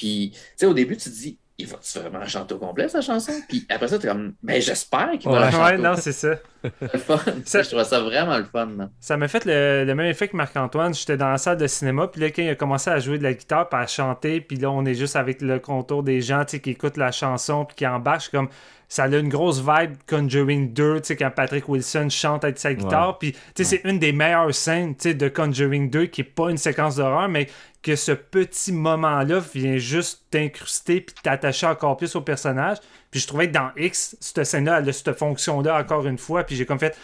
Puis, 0.00 0.30
tu 0.32 0.38
sais, 0.56 0.64
au 0.66 0.72
début, 0.72 0.96
tu 0.96 1.10
te 1.10 1.14
dis, 1.14 1.36
il 1.58 1.66
va-tu 1.66 1.98
vraiment 1.98 2.24
chanter 2.26 2.54
au 2.54 2.58
complet, 2.58 2.88
sa 2.88 3.02
chanson? 3.02 3.32
Puis 3.46 3.66
après 3.68 3.86
ça, 3.86 3.98
tu 3.98 4.06
es 4.06 4.08
comme, 4.08 4.32
ben 4.42 4.62
j'espère 4.62 5.10
qu'il 5.18 5.30
va 5.30 5.40
la 5.40 5.46
Ouais, 5.48 5.52
chanter. 5.52 5.76
non, 5.76 5.94
c'est 5.94 6.12
ça. 6.12 6.36
Le 6.62 6.98
fun. 6.98 7.18
Sais, 7.44 7.64
Je 7.64 7.70
trouve 7.70 7.84
ça 7.84 8.00
vraiment 8.00 8.38
le 8.38 8.44
fun. 8.44 8.68
là. 8.76 8.90
Ça 9.00 9.16
m'a 9.16 9.28
fait 9.28 9.44
le, 9.44 9.84
le 9.84 9.94
même 9.94 10.06
effet 10.06 10.28
que 10.28 10.36
Marc-Antoine. 10.36 10.94
J'étais 10.94 11.16
dans 11.16 11.30
la 11.30 11.38
salle 11.38 11.56
de 11.58 11.66
cinéma, 11.66 12.08
puis 12.08 12.20
là, 12.20 12.30
quand 12.30 12.42
il 12.42 12.50
a 12.50 12.54
commencé 12.54 12.90
à 12.90 12.98
jouer 12.98 13.18
de 13.18 13.22
la 13.22 13.34
guitare, 13.34 13.68
puis 13.68 13.80
à 13.80 13.86
chanter, 13.86 14.40
puis 14.40 14.56
là, 14.56 14.70
on 14.70 14.84
est 14.84 14.94
juste 14.94 15.16
avec 15.16 15.40
le 15.42 15.58
contour 15.58 16.02
des 16.02 16.20
gens 16.20 16.44
tu 16.44 16.52
sais, 16.52 16.60
qui 16.60 16.70
écoutent 16.70 16.96
la 16.96 17.12
chanson, 17.12 17.64
puis 17.64 17.76
qui 17.76 17.86
embarquent. 17.86 18.30
Comme, 18.30 18.48
ça 18.90 19.04
a 19.04 19.06
une 19.06 19.28
grosse 19.28 19.60
vibe 19.60 19.94
Conjuring 20.08 20.72
2, 20.72 21.00
tu 21.00 21.06
sais, 21.06 21.16
quand 21.16 21.30
Patrick 21.30 21.68
Wilson 21.68 22.08
chante 22.10 22.42
avec 22.42 22.58
sa 22.58 22.74
guitare. 22.74 23.18
Puis, 23.18 23.32
tu 23.32 23.38
sais, 23.54 23.64
c'est 23.64 23.88
une 23.88 24.00
des 24.00 24.12
meilleures 24.12 24.52
scènes 24.52 24.96
tu 24.96 25.10
sais, 25.10 25.14
de 25.14 25.28
Conjuring 25.28 25.88
2, 25.90 26.06
qui 26.06 26.22
est 26.22 26.24
pas 26.24 26.50
une 26.50 26.56
séquence 26.58 26.96
d'horreur, 26.96 27.28
mais 27.28 27.46
que 27.82 27.94
ce 27.94 28.10
petit 28.10 28.72
moment-là 28.72 29.40
vient 29.54 29.76
juste 29.78 30.24
t'incruster 30.30 31.00
puis 31.00 31.14
t'attacher 31.22 31.66
encore 31.66 31.96
plus 31.96 32.14
au 32.16 32.20
personnage. 32.20 32.78
Puis 33.10 33.20
je 33.20 33.26
trouvais 33.26 33.48
que 33.48 33.52
dans 33.52 33.70
X, 33.76 34.16
cette 34.20 34.44
scène-là, 34.44 34.82
cette 34.92 35.12
fonction-là 35.12 35.78
encore 35.78 36.06
une 36.06 36.18
fois. 36.18 36.44
Puis 36.44 36.56
j'ai 36.56 36.66
comme 36.66 36.78
fait, 36.78 36.96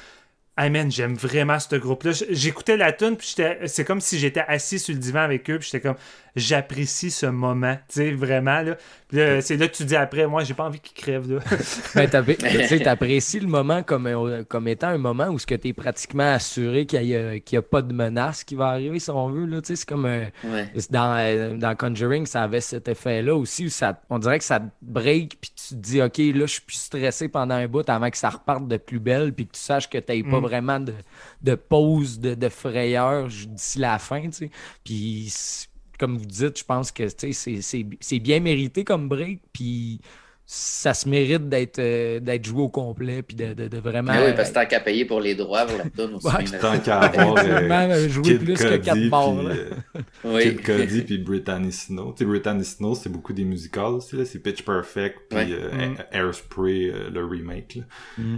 Hey 0.59 0.71
man, 0.71 0.91
j'aime 0.91 1.17
vraiment 1.17 1.59
ce 1.59 1.77
groupe-là. 1.77 2.13
J'écoutais 2.31 2.79
la 2.79 2.91
tune 2.91 3.19
puis 3.19 3.35
c'est 3.67 3.85
comme 3.85 4.01
si 4.01 4.19
j'étais 4.19 4.45
assis 4.49 4.79
sur 4.79 4.95
le 4.95 5.01
divan 5.01 5.21
avec 5.21 5.51
eux, 5.51 5.59
puis 5.59 5.69
j'étais 5.71 5.87
comme, 5.87 5.99
j'apprécie 6.35 7.11
ce 7.11 7.27
moment, 7.27 7.77
tu 7.89 7.97
sais, 7.97 8.13
vraiment 8.13 8.63
là. 8.63 8.79
C'est 9.13 9.57
là 9.57 9.69
que 9.69 9.77
tu 9.77 9.85
dis 9.85 9.95
après, 9.95 10.27
moi, 10.27 10.43
j'ai 10.43 10.55
pas 10.55 10.65
envie 10.65 10.81
qu'il 10.81 10.97
crève. 10.97 11.31
Là. 11.31 11.41
ben, 11.95 12.09
t'apprécies 12.83 13.41
le 13.41 13.47
moment 13.47 13.83
comme, 13.83 14.07
euh, 14.07 14.43
comme 14.45 14.67
étant 14.67 14.89
un 14.89 14.99
moment 14.99 15.29
où 15.29 15.39
tu 15.39 15.55
es 15.55 15.73
pratiquement 15.73 16.35
assuré 16.35 16.87
qu'il 16.87 17.03
n'y 17.03 17.15
a, 17.15 17.59
a, 17.59 17.63
pas 17.63 17.83
de 17.83 17.93
menace 17.93 18.43
qui 18.43 18.57
va 18.57 18.69
arriver, 18.69 18.99
si 18.99 19.11
on 19.11 19.29
veut. 19.29 19.61
C'est 19.63 19.85
comme 19.85 20.09
dans, 20.91 21.17
euh, 21.19 21.57
dans 21.57 21.77
Conjuring, 21.77 22.27
ça 22.27 22.43
avait 22.43 22.61
cet 22.61 22.89
effet-là 22.89 23.35
aussi 23.37 23.67
où 23.67 23.71
ça, 23.71 24.01
on 24.11 24.19
dirait 24.19 24.39
que 24.39 24.45
ça 24.45 24.61
te 24.61 24.67
break, 24.83 25.39
puis 25.41 25.51
tu 25.55 25.75
te 25.75 25.81
dis, 25.81 26.03
OK, 26.03 26.19
là, 26.19 26.47
je 26.47 26.53
suis 26.53 26.63
plus 26.63 26.77
stressé 26.77 27.29
pendant 27.29 27.55
un 27.55 27.69
bout 27.69 27.89
avant 27.89 28.11
que 28.11 28.19
ça 28.19 28.31
reparte 28.31 28.67
de 28.67 28.77
plus 28.77 28.99
belle, 28.99 29.33
puis 29.33 29.47
que 29.47 29.53
tu 29.53 29.61
saches 29.61 29.89
que 29.89 29.99
tu 29.99 30.13
n'as 30.13 30.31
pas 30.31 30.41
mm. 30.41 30.43
vraiment 30.43 30.81
de, 30.81 30.95
de 31.43 31.55
pause, 31.55 32.19
de, 32.19 32.35
de 32.35 32.49
frayeur 32.49 33.29
d'ici 33.29 33.79
la 33.79 33.99
fin. 33.99 34.23
Puis 34.85 35.33
comme 35.99 36.17
vous 36.19 36.27
dites, 36.27 36.59
je 36.59 36.65
pense 36.65 36.93
que 36.93 37.09
c'est 37.09 38.19
bien 38.19 38.41
mérité 38.41 38.85
comme 38.85 39.09
break. 39.09 39.41
Puis 39.53 40.01
ça 40.49 40.95
se 40.95 41.09
mérite 41.09 41.49
d'être 41.49 41.81
euh, 41.81 42.21
d'être 42.21 42.47
joué 42.47 42.63
au 42.63 42.69
complet 42.69 43.21
puis 43.23 43.37
de, 43.37 43.53
de, 43.53 43.67
de 43.67 43.79
vraiment. 43.79 44.13
Ah 44.15 44.23
oui, 44.25 44.33
parce 44.37 44.51
que 44.51 44.55
tant 44.55 44.67
qu'à 44.67 44.79
payer 44.79 45.05
pour 45.05 45.21
les 45.21 45.35
droits 45.35 45.67
pour 45.67 45.77
la 45.77 45.85
tune 45.91 46.15
aussi. 46.15 46.27
Ouais, 46.29 46.59
tant 46.61 46.79
qu'à 46.79 46.99
avoir 47.01 47.91
euh, 47.91 48.09
jouer 48.09 48.39
plus 48.39 48.55
que 48.55 48.77
4 48.77 48.97
morts. 49.09 49.41
Euh, 49.41 49.71
oui. 50.23 50.43
Kid 50.43 50.63
Cody 50.63 51.03
puis 51.03 51.19
Brittany 51.19 51.73
Snow. 51.73 52.13
Tu 52.13 52.19
sais, 52.19 52.25
Brittany 52.27 52.65
Snow, 52.65 52.95
c'est 52.95 53.09
beaucoup 53.09 53.33
des 53.33 53.45
musicals 53.45 53.95
aussi. 53.95 54.25
C'est 54.25 54.39
Pitch 54.39 54.63
Perfect 54.63 55.19
puis 55.29 55.53
euh, 55.53 55.71
mm. 55.73 55.97
Airspray, 56.13 56.93
le 57.13 57.25
remake. 57.25 57.81
Mm. 58.17 58.37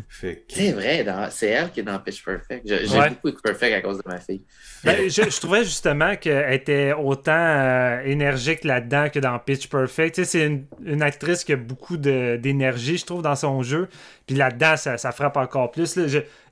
C'est 0.49 0.73
vrai, 0.73 1.05
c'est 1.31 1.49
elle 1.49 1.71
qui 1.71 1.81
est 1.81 1.83
dans 1.83 1.99
Pitch 1.99 2.25
Perfect. 2.25 2.63
J'ai 2.65 2.87
beaucoup 2.87 3.33
Pitch 3.33 3.43
Perfect 3.43 3.75
à 3.75 3.81
cause 3.83 3.99
de 3.99 4.05
ma 4.07 4.19
fille. 4.19 4.45
Ben, 4.83 5.11
je, 5.11 5.23
je, 5.29 5.41
trouvais 5.41 5.65
justement 5.65 6.17
qu'elle 6.17 6.55
était 6.55 6.95
autant 6.95 8.01
énergique 8.03 8.65
là-dedans 8.65 9.11
que 9.13 9.19
dans 9.19 9.39
Pitch 9.39 9.69
Perfect. 9.69 10.15
Tu 10.15 10.25
sais, 10.25 10.31
c'est 10.31 10.47
une, 10.47 10.65
une 10.87 11.03
actrice 11.03 11.45
qui 11.45 11.53
a 11.53 11.57
beaucoup 11.57 11.98
d'énergie, 11.99 12.99
je 12.99 13.07
trouve, 13.07 13.23
dans 13.23 13.37
son 13.37 13.63
jeu. 13.63 13.89
Puis 14.29 14.37
là-dedans, 14.37 14.77
ça, 14.77 15.11
frappe 15.11 15.39
encore 15.39 15.71
plus. 15.71 15.99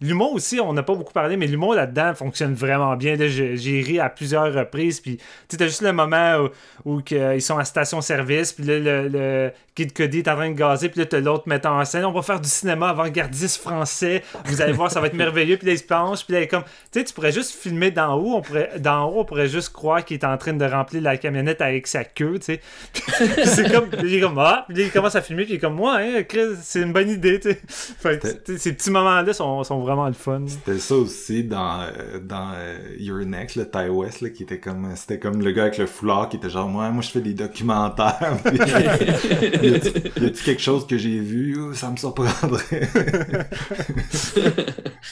L'humour 0.01 0.33
aussi, 0.33 0.59
on 0.61 0.73
n'a 0.73 0.83
pas 0.83 0.95
beaucoup 0.95 1.13
parlé, 1.13 1.37
mais 1.37 1.47
l'humour 1.47 1.75
là-dedans 1.75 2.15
fonctionne 2.15 2.55
vraiment 2.55 2.97
bien. 2.97 3.17
J'ai 3.19 3.83
ri 3.83 4.01
à 4.01 4.09
plusieurs 4.09 4.53
reprises. 4.53 4.99
Puis 4.99 5.19
tu 5.47 5.63
as 5.63 5.67
juste 5.67 5.83
le 5.83 5.93
moment 5.93 6.49
où, 6.87 7.03
ils 7.11 7.43
sont 7.43 7.59
à 7.59 7.67
station-service. 7.67 8.55
Puis 8.55 8.65
là, 8.65 8.79
le, 8.79 9.53
Kid 9.75 9.93
Cody 9.93 10.21
est 10.21 10.29
en 10.29 10.37
train 10.37 10.49
de 10.49 10.55
gazer. 10.55 10.89
Puis 10.89 11.01
là, 11.01 11.07
tu 11.07 11.21
l'autre 11.21 11.45
mettant 11.49 11.79
en 11.79 11.85
scène. 11.85 12.07
On 12.07 12.13
va 12.13 12.23
faire 12.23 12.41
du 12.41 12.49
cinéma 12.49 12.89
avant-gardiste 12.89 13.61
français. 13.61 14.23
Vous 14.47 14.63
allez 14.63 14.73
voir, 14.73 14.91
ça 14.91 15.03
va 15.03 15.09
être 15.09 15.13
merveilleux. 15.13 15.59
Puis 15.59 15.67
là, 15.67 15.75
il 15.75 15.79
se 15.79 15.85
planche. 15.85 16.25
Puis 16.25 16.35
là, 16.35 16.47
comme, 16.47 16.65
tu 16.65 16.71
sais, 16.93 17.05
tu 17.05 17.13
pourrais 17.13 17.33
juste 17.33 17.53
filmer 17.53 17.91
d'en 17.91 18.15
haut. 18.15 18.37
On 18.37 18.41
pourrait, 18.41 18.71
d'en 18.79 19.05
haut, 19.05 19.21
on 19.21 19.25
pourrait 19.27 19.49
juste 19.49 19.75
croire 19.75 20.03
qu'il 20.03 20.17
est 20.17 20.25
en 20.25 20.39
train 20.39 20.55
de 20.55 20.65
remplir 20.65 21.03
la 21.03 21.19
camionnette 21.19 21.61
avec 21.61 21.87
sa 21.87 22.05
queue, 22.05 22.39
tu 22.39 22.55
sais. 22.55 22.61
c'est 23.45 23.71
comme, 23.71 23.91
il 24.03 24.15
est 24.15 24.21
comme, 24.21 24.39
ah, 24.39 24.65
puis 24.67 24.85
il 24.85 24.91
commence 24.91 25.15
à 25.15 25.21
filmer. 25.21 25.45
Puis 25.45 25.53
il 25.53 25.57
est 25.57 25.61
comme, 25.61 25.75
moi, 25.75 25.99
hein, 26.01 26.23
c'est 26.63 26.81
une 26.81 26.95
bonne 26.95 27.11
idée, 27.11 27.39
tu 27.39 27.51
sais 27.51 27.61
ces 27.69 28.73
petits 28.73 28.91
moments-là 28.91 29.33
sont, 29.33 29.65
sont, 29.65 29.81
vraiment 29.81 30.07
le 30.07 30.13
fun. 30.13 30.43
C'était 30.47 30.79
ça 30.79 30.95
aussi 30.95 31.45
dans, 31.45 31.83
euh, 31.83 32.21
dans 32.21 32.53
euh, 32.55 32.79
Your 32.99 33.25
Next, 33.25 33.57
le 33.57 33.69
Ty 33.69 33.89
West, 33.91 34.21
là, 34.21 34.31
qui 34.31 34.43
était 34.43 34.61
comme, 34.61 34.95
c'était 34.97 35.19
comme 35.19 35.43
le 35.43 35.53
gars 35.53 35.63
avec 35.63 35.79
le 35.79 35.87
foulard 35.87 36.29
qui 36.29 36.37
était 36.37 36.51
genre, 36.51 36.69
moi, 36.69 36.91
moi, 36.91 37.03
je 37.03 37.11
fais 37.11 37.21
des 37.21 37.35
documentaires. 37.35 38.39
y 38.53 39.75
a-tu 39.75 40.45
quelque 40.45 40.63
chose 40.63 40.87
que 40.87 40.97
j'ai 40.97 41.19
vu? 41.19 41.57
Ça 41.75 41.91
me 41.91 41.97
surprendrait. 41.97 42.89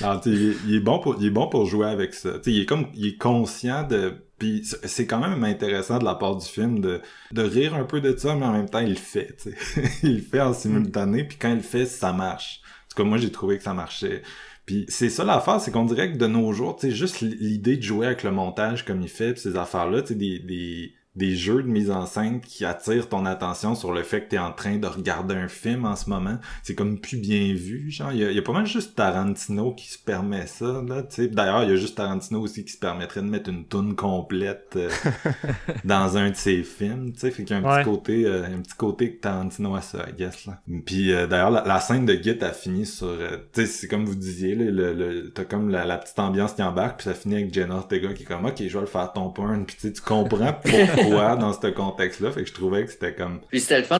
Alors, 0.00 0.20
il, 0.26 0.56
il, 0.66 0.74
est 0.76 0.80
bon 0.80 0.98
pour, 0.98 1.16
il 1.20 1.26
est 1.26 1.30
bon 1.30 1.48
pour 1.48 1.66
jouer 1.66 1.86
avec 1.86 2.14
ça. 2.14 2.30
il 2.46 2.60
est 2.60 2.66
comme, 2.66 2.86
il 2.94 3.06
est 3.06 3.16
conscient 3.16 3.86
de, 3.86 4.14
puis 4.38 4.62
c'est 4.64 5.06
quand 5.06 5.20
même 5.20 5.44
intéressant 5.44 5.98
de 5.98 6.04
la 6.04 6.14
part 6.14 6.36
du 6.36 6.46
film 6.46 6.80
de, 6.80 7.00
de 7.32 7.42
rire 7.42 7.74
un 7.74 7.84
peu 7.84 8.00
de 8.00 8.16
ça, 8.16 8.34
mais 8.34 8.44
en 8.44 8.52
même 8.52 8.68
temps, 8.68 8.80
il 8.80 8.90
le 8.90 8.94
fait. 8.96 9.36
il 10.02 10.16
le 10.16 10.22
fait 10.22 10.40
en 10.40 10.52
simultané, 10.52 11.24
puis 11.24 11.38
quand 11.38 11.50
il 11.50 11.56
le 11.56 11.62
fait, 11.62 11.86
ça 11.86 12.12
marche. 12.12 12.60
En 12.64 12.88
tout 12.90 13.02
cas, 13.02 13.08
moi, 13.08 13.18
j'ai 13.18 13.30
trouvé 13.30 13.58
que 13.58 13.64
ça 13.64 13.74
marchait. 13.74 14.22
Puis 14.66 14.86
c'est 14.88 15.10
ça 15.10 15.24
l'affaire, 15.24 15.60
c'est 15.60 15.70
qu'on 15.70 15.84
dirait 15.84 16.12
que 16.12 16.16
de 16.16 16.26
nos 16.26 16.52
jours, 16.52 16.76
tu 16.76 16.88
sais, 16.88 16.94
juste 16.94 17.20
l'idée 17.20 17.76
de 17.76 17.82
jouer 17.82 18.06
avec 18.06 18.22
le 18.22 18.30
montage 18.30 18.84
comme 18.84 19.02
il 19.02 19.08
fait, 19.08 19.34
pis 19.34 19.40
ces 19.40 19.56
affaires-là, 19.56 20.02
tu 20.02 20.08
sais, 20.08 20.14
des, 20.14 20.38
des 20.38 20.94
des 21.16 21.36
jeux 21.36 21.62
de 21.62 21.68
mise 21.68 21.90
en 21.90 22.06
scène 22.06 22.40
qui 22.40 22.64
attirent 22.64 23.08
ton 23.08 23.24
attention 23.24 23.74
sur 23.74 23.92
le 23.92 24.02
fait 24.02 24.22
que 24.22 24.30
tu 24.30 24.36
es 24.36 24.38
en 24.38 24.52
train 24.52 24.76
de 24.78 24.86
regarder 24.86 25.34
un 25.34 25.48
film 25.48 25.84
en 25.84 25.94
ce 25.94 26.10
moment. 26.10 26.38
C'est 26.62 26.74
comme 26.74 26.98
plus 26.98 27.18
bien 27.18 27.54
vu. 27.54 27.90
Genre, 27.90 28.12
il 28.12 28.18
y, 28.18 28.38
a, 28.38 28.42
pas 28.42 28.52
mal 28.52 28.66
juste 28.66 28.96
Tarantino 28.96 29.72
qui 29.74 29.88
se 29.88 29.98
permet 29.98 30.46
ça. 30.46 30.82
Là, 30.86 31.02
D'ailleurs, 31.30 31.62
il 31.64 31.70
y 31.70 31.72
a 31.72 31.76
juste 31.76 31.96
Tarantino 31.96 32.40
aussi 32.40 32.64
qui 32.64 32.72
se 32.72 32.78
permettrait 32.78 33.22
de 33.22 33.26
mettre 33.26 33.48
une 33.48 33.64
toune 33.64 33.94
complète 33.94 34.74
euh, 34.76 34.90
dans 35.84 36.16
un 36.16 36.30
de 36.30 36.36
ses 36.36 36.62
films. 36.62 37.12
T'sais. 37.12 37.30
Fait 37.30 37.44
qu'il 37.44 37.56
y 37.56 37.60
a 37.60 37.68
un 37.68 37.76
petit 37.76 37.84
côté 37.84 38.24
euh, 38.26 38.44
un 38.44 38.60
petit 38.60 38.76
côté 38.76 39.16
Tarantino 39.16 39.76
à 39.76 39.82
ça, 39.82 40.04
I 40.08 40.12
guess. 40.16 40.46
Là. 40.46 40.60
Puis 40.84 41.12
euh, 41.12 41.26
d'ailleurs, 41.28 41.50
la, 41.50 41.80
scène 41.80 42.06
de 42.06 42.14
Git 42.14 42.42
a 42.42 42.52
fini 42.52 42.86
sur... 42.86 43.16
tu 43.52 43.60
sais, 43.60 43.66
c'est 43.66 43.88
comme 43.88 44.04
vous 44.04 44.14
disiez, 44.14 44.54
là, 44.54 44.64
le, 44.64 44.94
le, 44.94 45.30
t'as 45.30 45.44
comme 45.44 45.70
la, 45.70 45.98
petite 45.98 46.18
ambiance 46.18 46.54
qui 46.54 46.62
embarque, 46.62 46.98
puis 46.98 47.04
ça 47.04 47.14
finit 47.14 47.36
avec 47.36 47.54
Jenna 47.54 47.76
Ortega 47.76 48.12
qui 48.14 48.22
est 48.22 48.26
comme 48.26 48.44
«Ok, 48.46 48.56
je 48.58 48.74
vais 48.74 48.80
le 48.80 48.86
faire 48.86 49.12
ton 49.12 49.30
porn.» 49.30 49.64
Puis 49.66 49.92
tu 49.92 50.00
comprends 50.00 50.52
pourquoi 50.62 51.03
dans 51.10 51.52
ce 51.52 51.66
contexte-là. 51.68 52.30
Fait 52.32 52.42
que 52.42 52.48
je 52.48 52.54
trouvais 52.54 52.84
que 52.84 52.90
c'était 52.90 53.14
comme. 53.14 53.40
Puis 53.48 53.60
c'était 53.60 53.78
le 53.78 53.84
fun 53.84 53.98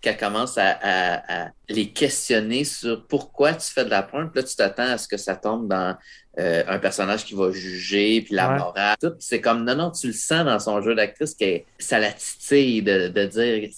qu'elle 0.00 0.16
commence 0.16 0.58
à, 0.58 1.50
les 1.68 1.90
questionner 1.90 2.64
sur 2.64 3.06
pourquoi 3.06 3.54
tu 3.54 3.70
fais 3.70 3.84
de 3.84 3.90
la 3.90 4.02
pointe. 4.02 4.32
Puis 4.32 4.42
là, 4.42 4.48
tu 4.48 4.56
t'attends 4.56 4.90
à 4.90 4.98
ce 4.98 5.08
que 5.08 5.16
ça 5.16 5.36
tombe 5.36 5.68
dans 5.68 5.96
euh, 6.38 6.62
un 6.66 6.78
personnage 6.78 7.24
qui 7.24 7.34
va 7.34 7.50
juger, 7.50 8.22
puis 8.22 8.34
la 8.34 8.56
morale. 8.56 8.96
Tout. 9.00 9.14
C'est 9.18 9.40
comme, 9.40 9.64
non, 9.64 9.74
non, 9.74 9.90
tu 9.90 10.08
le 10.08 10.12
sens 10.12 10.44
dans 10.44 10.58
son 10.58 10.80
jeu 10.82 10.94
d'actrice 10.94 11.34
que 11.34 11.60
ça 11.78 11.98
la 11.98 12.12
titille 12.12 12.82
de, 12.82 13.08
de 13.08 13.24
dire 13.26 13.70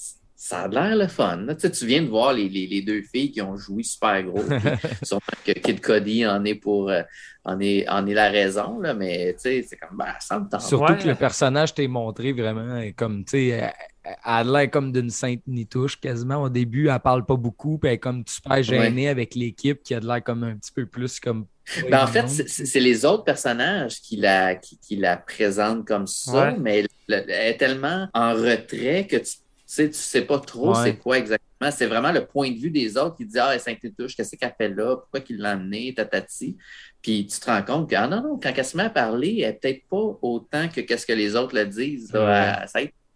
ça 0.44 0.64
a 0.64 0.68
l'air 0.68 0.94
le 0.94 1.06
fun. 1.06 1.46
Tu, 1.48 1.54
sais, 1.58 1.70
tu 1.70 1.86
viens 1.86 2.02
de 2.02 2.08
voir 2.08 2.34
les, 2.34 2.50
les, 2.50 2.66
les, 2.66 2.82
deux 2.82 3.00
filles 3.00 3.30
qui 3.30 3.40
ont 3.40 3.56
joué 3.56 3.82
super 3.82 4.22
gros. 4.24 4.42
sûrement 5.02 5.22
que 5.42 5.52
Kid 5.52 5.80
Cody 5.80 6.26
en 6.26 6.44
est 6.44 6.56
pour 6.56 6.90
euh, 6.90 7.00
en 7.46 7.58
est, 7.60 7.88
en 7.88 8.06
est 8.06 8.12
la 8.12 8.28
raison, 8.28 8.78
là, 8.78 8.92
mais 8.92 9.32
tu 9.32 9.40
sais, 9.40 9.64
c'est 9.66 9.76
comme 9.78 9.96
bah, 9.96 10.16
ça 10.20 10.38
me 10.38 10.46
tente. 10.46 10.60
Surtout 10.60 10.96
que 10.96 11.08
le 11.08 11.14
personnage 11.14 11.72
t'est 11.72 11.88
montré 11.88 12.34
vraiment 12.34 12.78
comme 12.94 13.24
tu 13.24 13.30
sais. 13.30 13.72
Elle 14.04 14.12
a 14.22 14.44
l'air 14.44 14.70
comme 14.70 14.92
d'une 14.92 15.08
sainte 15.08 15.40
nitouche 15.46 15.98
quasiment. 15.98 16.42
Au 16.42 16.50
début, 16.50 16.88
elle 16.88 17.00
parle 17.00 17.24
pas 17.24 17.36
beaucoup, 17.36 17.78
puis 17.78 17.88
elle 17.88 17.94
est 17.94 17.98
comme 17.98 18.22
super 18.26 18.62
gênée 18.62 19.08
avec 19.08 19.34
l'équipe 19.34 19.82
qui 19.82 19.94
a 19.94 20.00
de 20.00 20.06
l'air 20.06 20.22
comme 20.22 20.44
un 20.44 20.56
petit 20.56 20.72
peu 20.72 20.84
plus 20.84 21.20
comme. 21.20 21.46
Ben, 21.90 22.04
en 22.04 22.06
fait, 22.06 22.28
c'est 22.28 22.80
les 22.80 23.06
autres 23.06 23.24
personnages 23.24 24.02
qui 24.02 24.16
la, 24.16 24.56
qui, 24.56 24.78
qui 24.78 24.96
la 24.96 25.16
présentent 25.16 25.86
comme 25.86 26.06
ça, 26.06 26.54
mais 26.60 26.84
elle 27.08 27.24
est 27.30 27.56
tellement 27.56 28.08
en 28.12 28.34
retrait 28.34 29.06
que 29.06 29.16
tu 29.16 29.36
sais, 29.74 29.88
tu 29.88 29.98
sais 29.98 30.22
pas 30.22 30.38
trop 30.38 30.74
c'est 30.74 30.96
quoi 30.96 31.18
exactement. 31.18 31.70
C'est 31.70 31.86
vraiment 31.86 32.12
le 32.12 32.26
point 32.26 32.50
de 32.50 32.58
vue 32.58 32.70
des 32.70 32.96
autres 32.96 33.16
qui 33.16 33.24
disent 33.24 33.38
Ah, 33.38 33.58
saint 33.58 33.74
touche, 33.98 34.16
qu'est-ce 34.16 34.36
qu'elle 34.36 34.54
fait 34.56 34.68
là? 34.68 34.96
Pourquoi 34.96 35.20
qu'il 35.20 35.38
l'a 35.38 35.52
amené? 35.52 35.94
Tatati. 35.94 36.56
Puis 37.00 37.26
tu 37.26 37.38
te 37.38 37.46
rends 37.46 37.62
compte 37.62 37.90
que, 37.90 37.96
ah 37.96 38.06
non, 38.06 38.22
non, 38.22 38.40
quand 38.40 38.52
elle 38.54 38.64
se 38.64 38.76
met 38.76 38.84
à 38.84 38.90
parler, 38.90 39.40
elle 39.40 39.52
n'est 39.52 39.52
peut-être 39.54 39.88
pas 39.88 40.18
autant 40.22 40.68
que 40.68 40.80
qu'est-ce 40.80 41.06
que 41.06 41.12
les 41.12 41.36
autres 41.36 41.54
le 41.54 41.66
disent. 41.66 42.12
Là, 42.12 42.66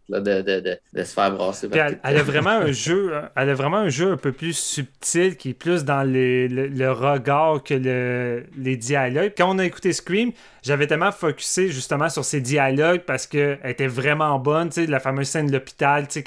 de, 0.08 0.42
de, 0.42 0.78
de, 0.92 1.02
se 1.04 1.12
faire 1.12 1.32
brasser. 1.32 1.68
Elle, 1.72 2.00
elle, 2.02 2.16
a 2.16 2.22
vraiment 2.22 2.50
un 2.50 2.72
jeu, 2.72 3.12
elle 3.36 3.50
a 3.50 3.54
vraiment 3.54 3.78
un 3.78 3.88
jeu 3.88 4.12
un 4.12 4.16
peu 4.16 4.32
plus 4.32 4.56
subtil 4.56 5.36
qui 5.36 5.50
est 5.50 5.54
plus 5.54 5.84
dans 5.84 6.02
le, 6.02 6.46
le, 6.46 6.92
regard 6.92 7.62
que 7.62 7.74
le, 7.74 8.44
les 8.56 8.76
dialogues. 8.76 9.32
Quand 9.36 9.54
on 9.54 9.58
a 9.58 9.66
écouté 9.66 9.92
Scream, 9.92 10.32
j'avais 10.62 10.86
tellement 10.86 11.12
focusé 11.12 11.68
justement 11.68 12.08
sur 12.08 12.24
ces 12.24 12.40
dialogues 12.40 13.02
parce 13.06 13.26
qu'elle 13.26 13.60
était 13.64 13.86
vraiment 13.86 14.38
bonne, 14.38 14.70
tu 14.70 14.84
sais, 14.84 14.86
la 14.86 15.00
fameuse 15.00 15.28
scène 15.28 15.46
de 15.46 15.52
l'hôpital, 15.52 16.08
tu 16.08 16.22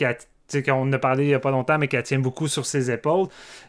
sais, 0.47 0.63
qu'on 0.63 0.91
a 0.91 0.99
parlé 0.99 1.23
il 1.23 1.27
n'y 1.27 1.33
a 1.33 1.39
pas 1.39 1.51
longtemps, 1.51 1.77
mais 1.77 1.87
qu'elle 1.87 2.03
tient 2.03 2.19
beaucoup 2.19 2.47
sur 2.47 2.65
ses 2.65 2.91
épaules, 2.91 3.27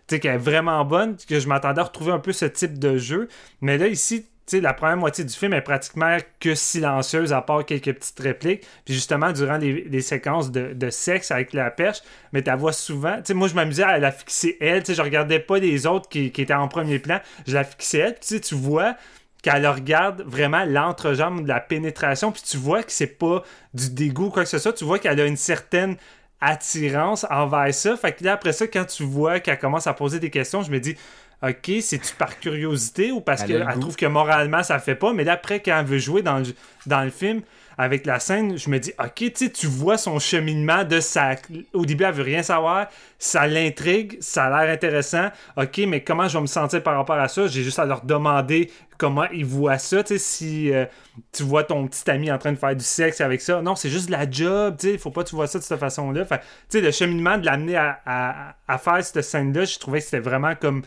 qu'elle 0.09 0.27
est 0.27 0.37
vraiment 0.37 0.85
bonne, 0.85 1.17
que 1.29 1.39
je 1.39 1.49
m'attendais 1.49 1.81
à 1.81 1.85
retrouver 1.85 2.13
un 2.13 2.19
peu 2.19 2.33
ce 2.33 2.45
type 2.45 2.79
de 2.79 2.99
jeu. 2.99 3.29
Mais 3.61 3.79
là, 3.79 3.87
ici, 3.87 4.27
la 4.61 4.75
première 4.75 4.97
moitié 4.97 5.25
du 5.25 5.33
film 5.33 5.53
est 5.55 5.63
pratiquement 5.63 6.17
que 6.41 6.55
silencieuse, 6.55 7.33
à 7.33 7.43
part 7.43 7.65
quelques 7.65 7.93
petites 7.93 8.21
répliques. 8.21 8.67
Puis 8.85 8.95
justement, 8.95 9.33
durant 9.33 9.57
les, 9.57 10.01
séquences 10.01 10.51
de, 10.51 10.91
sexe 10.91 11.31
avec 11.31 11.53
la 11.53 11.71
perche, 11.71 11.99
mais 12.33 12.43
ta 12.43 12.57
voix 12.57 12.73
souvent. 12.73 13.17
Tu 13.17 13.27
sais, 13.27 13.35
moi, 13.35 13.49
je 13.49 13.55
m'amusais 13.55 13.83
à 13.83 13.99
la 13.99 14.13
fixer 14.13 14.57
elle. 14.61 14.83
Tu 14.83 14.89
sais, 14.89 14.95
je 14.95 15.03
regardais 15.03 15.39
pas 15.39 15.59
les 15.59 15.87
autres 15.87 16.09
qui, 16.09 16.27
étaient 16.27 16.53
en 16.53 16.69
premier 16.69 16.99
plan. 16.99 17.21
Je 17.47 17.55
la 17.55 17.65
fixais 17.65 17.99
elle. 17.99 18.15
Tu 18.15 18.37
sais, 18.37 18.41
tu 18.41 18.55
vois 18.55 18.97
qu'elle 19.43 19.67
regarde 19.67 20.23
vraiment 20.23 20.65
l'entrejambe 20.65 21.43
de 21.43 21.49
la 21.49 21.61
pénétration. 21.61 22.33
Puis 22.33 22.43
tu 22.43 22.57
vois 22.57 22.83
que 22.83 22.93
c'est 22.93 23.07
pas 23.07 23.43
du 23.75 23.91
dégoût 23.91 24.27
ou 24.27 24.31
quoi 24.31 24.45
que 24.45 24.49
ce 24.49 24.59
soit. 24.59 24.73
Tu 24.73 24.85
vois 24.85 24.99
qu'elle 24.99 25.21
a 25.21 25.27
une 25.27 25.37
certaine 25.37 25.97
attirance 26.43 27.25
envers 27.31 27.73
ça. 27.73 27.97
Fait 27.97 28.13
que 28.13 28.25
là, 28.25 28.35
après 28.35 28.53
ça, 28.53 28.67
quand 28.67 28.85
tu 28.85 29.05
vois 29.05 29.41
qu'elle 29.41 29.59
commence 29.59 29.87
à 29.87 29.95
poser 29.95 30.19
des 30.19 30.31
questions, 30.31 30.63
je 30.63 30.71
me 30.71 30.81
dis 30.81 30.97
OK, 31.43 31.73
c'est-tu 31.81 32.15
par 32.15 32.39
curiosité 32.39 33.11
ou 33.11 33.21
parce 33.21 33.43
qu'elle 33.43 33.67
trouve 33.81 33.97
que 33.97 34.07
moralement 34.07 34.63
ça 34.63 34.79
fait 34.79 34.95
pas, 34.95 35.13
mais 35.13 35.25
là, 35.25 35.33
après, 35.33 35.61
quand 35.61 35.79
elle 35.79 35.87
veut 35.87 35.99
jouer 35.99 36.23
dans 36.23 36.39
le, 36.39 36.47
dans 36.87 37.03
le 37.03 37.11
film, 37.11 37.43
avec 37.79 38.07
la 38.07 38.19
scène, 38.19 38.57
je 38.59 38.71
me 38.71 38.79
dis, 38.79 38.93
ok, 38.99 39.33
tu 39.53 39.67
vois 39.67 39.99
son 39.99 40.19
cheminement 40.19 40.85
de 40.85 41.01
sa. 41.01 41.37
Au 41.73 41.85
début, 41.85 42.05
elle 42.05 42.15
veut 42.15 42.23
rien 42.23 42.43
savoir, 42.43 42.87
ça 43.19 43.47
l'intrigue, 43.47 44.19
ça 44.21 44.45
a 44.45 44.65
l'air 44.65 44.73
intéressant. 44.73 45.29
Ok, 45.57 45.79
mais 45.89 46.03
comment 46.03 46.29
je 46.29 46.37
vais 46.37 46.43
me 46.43 46.47
sentir 46.47 46.83
par 46.83 46.97
rapport 46.97 47.17
à 47.17 47.29
ça? 47.29 47.47
J'ai 47.47 47.63
juste 47.63 47.79
à 47.79 47.85
leur 47.85 48.05
demander 48.05 48.71
comment 48.99 49.25
ils 49.33 49.45
voient 49.45 49.79
ça. 49.79 50.03
Tu 50.03 50.15
sais, 50.15 50.19
si 50.19 50.73
euh, 50.73 50.85
tu 51.33 51.43
vois 51.43 51.65
ton 51.65 51.87
petit 51.87 52.09
ami 52.11 52.31
en 52.31 52.39
train 52.39 52.53
de 52.53 52.59
faire 52.59 52.77
du 52.77 52.85
sexe 52.85 53.21
avec 53.21 53.41
ça, 53.41 53.63
non, 53.63 53.75
c'est 53.75 53.91
juste 53.91 54.07
de 54.07 54.13
la 54.13 54.31
job. 54.31 54.77
Tu 54.79 54.93
sais, 54.93 54.99
faut 54.99 55.11
pas 55.11 55.25
que 55.25 55.31
tu 55.31 55.37
vois 55.37 55.47
ça 55.47 55.59
de 55.59 55.65
cette 55.65 55.81
façon-là. 55.81 56.25
Tu 56.25 56.37
sais, 56.69 56.81
le 56.81 56.91
cheminement 56.91 57.39
de 57.39 57.47
l'amener 57.47 57.77
à, 57.77 58.01
à, 58.05 58.55
à 58.69 58.79
faire 58.79 59.03
cette 59.03 59.23
scène-là, 59.23 59.65
je 59.65 59.79
trouvais 59.79 59.99
que 60.01 60.05
c'était 60.05 60.21
vraiment 60.21 60.55
comme 60.55 60.83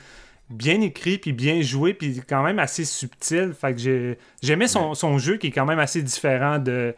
bien 0.50 0.82
écrit 0.82 1.18
puis 1.18 1.34
bien 1.34 1.62
joué 1.62 1.94
puis 1.94 2.22
quand 2.28 2.44
même 2.44 2.60
assez 2.60 2.86
subtil. 2.86 3.54
Fait 3.60 3.74
que 3.74 4.16
j'aimais 4.42 4.68
son, 4.68 4.94
son, 4.94 5.18
jeu 5.18 5.38
qui 5.38 5.48
est 5.48 5.52
quand 5.52 5.66
même 5.66 5.80
assez 5.80 6.02
différent 6.02 6.60
de 6.60 6.96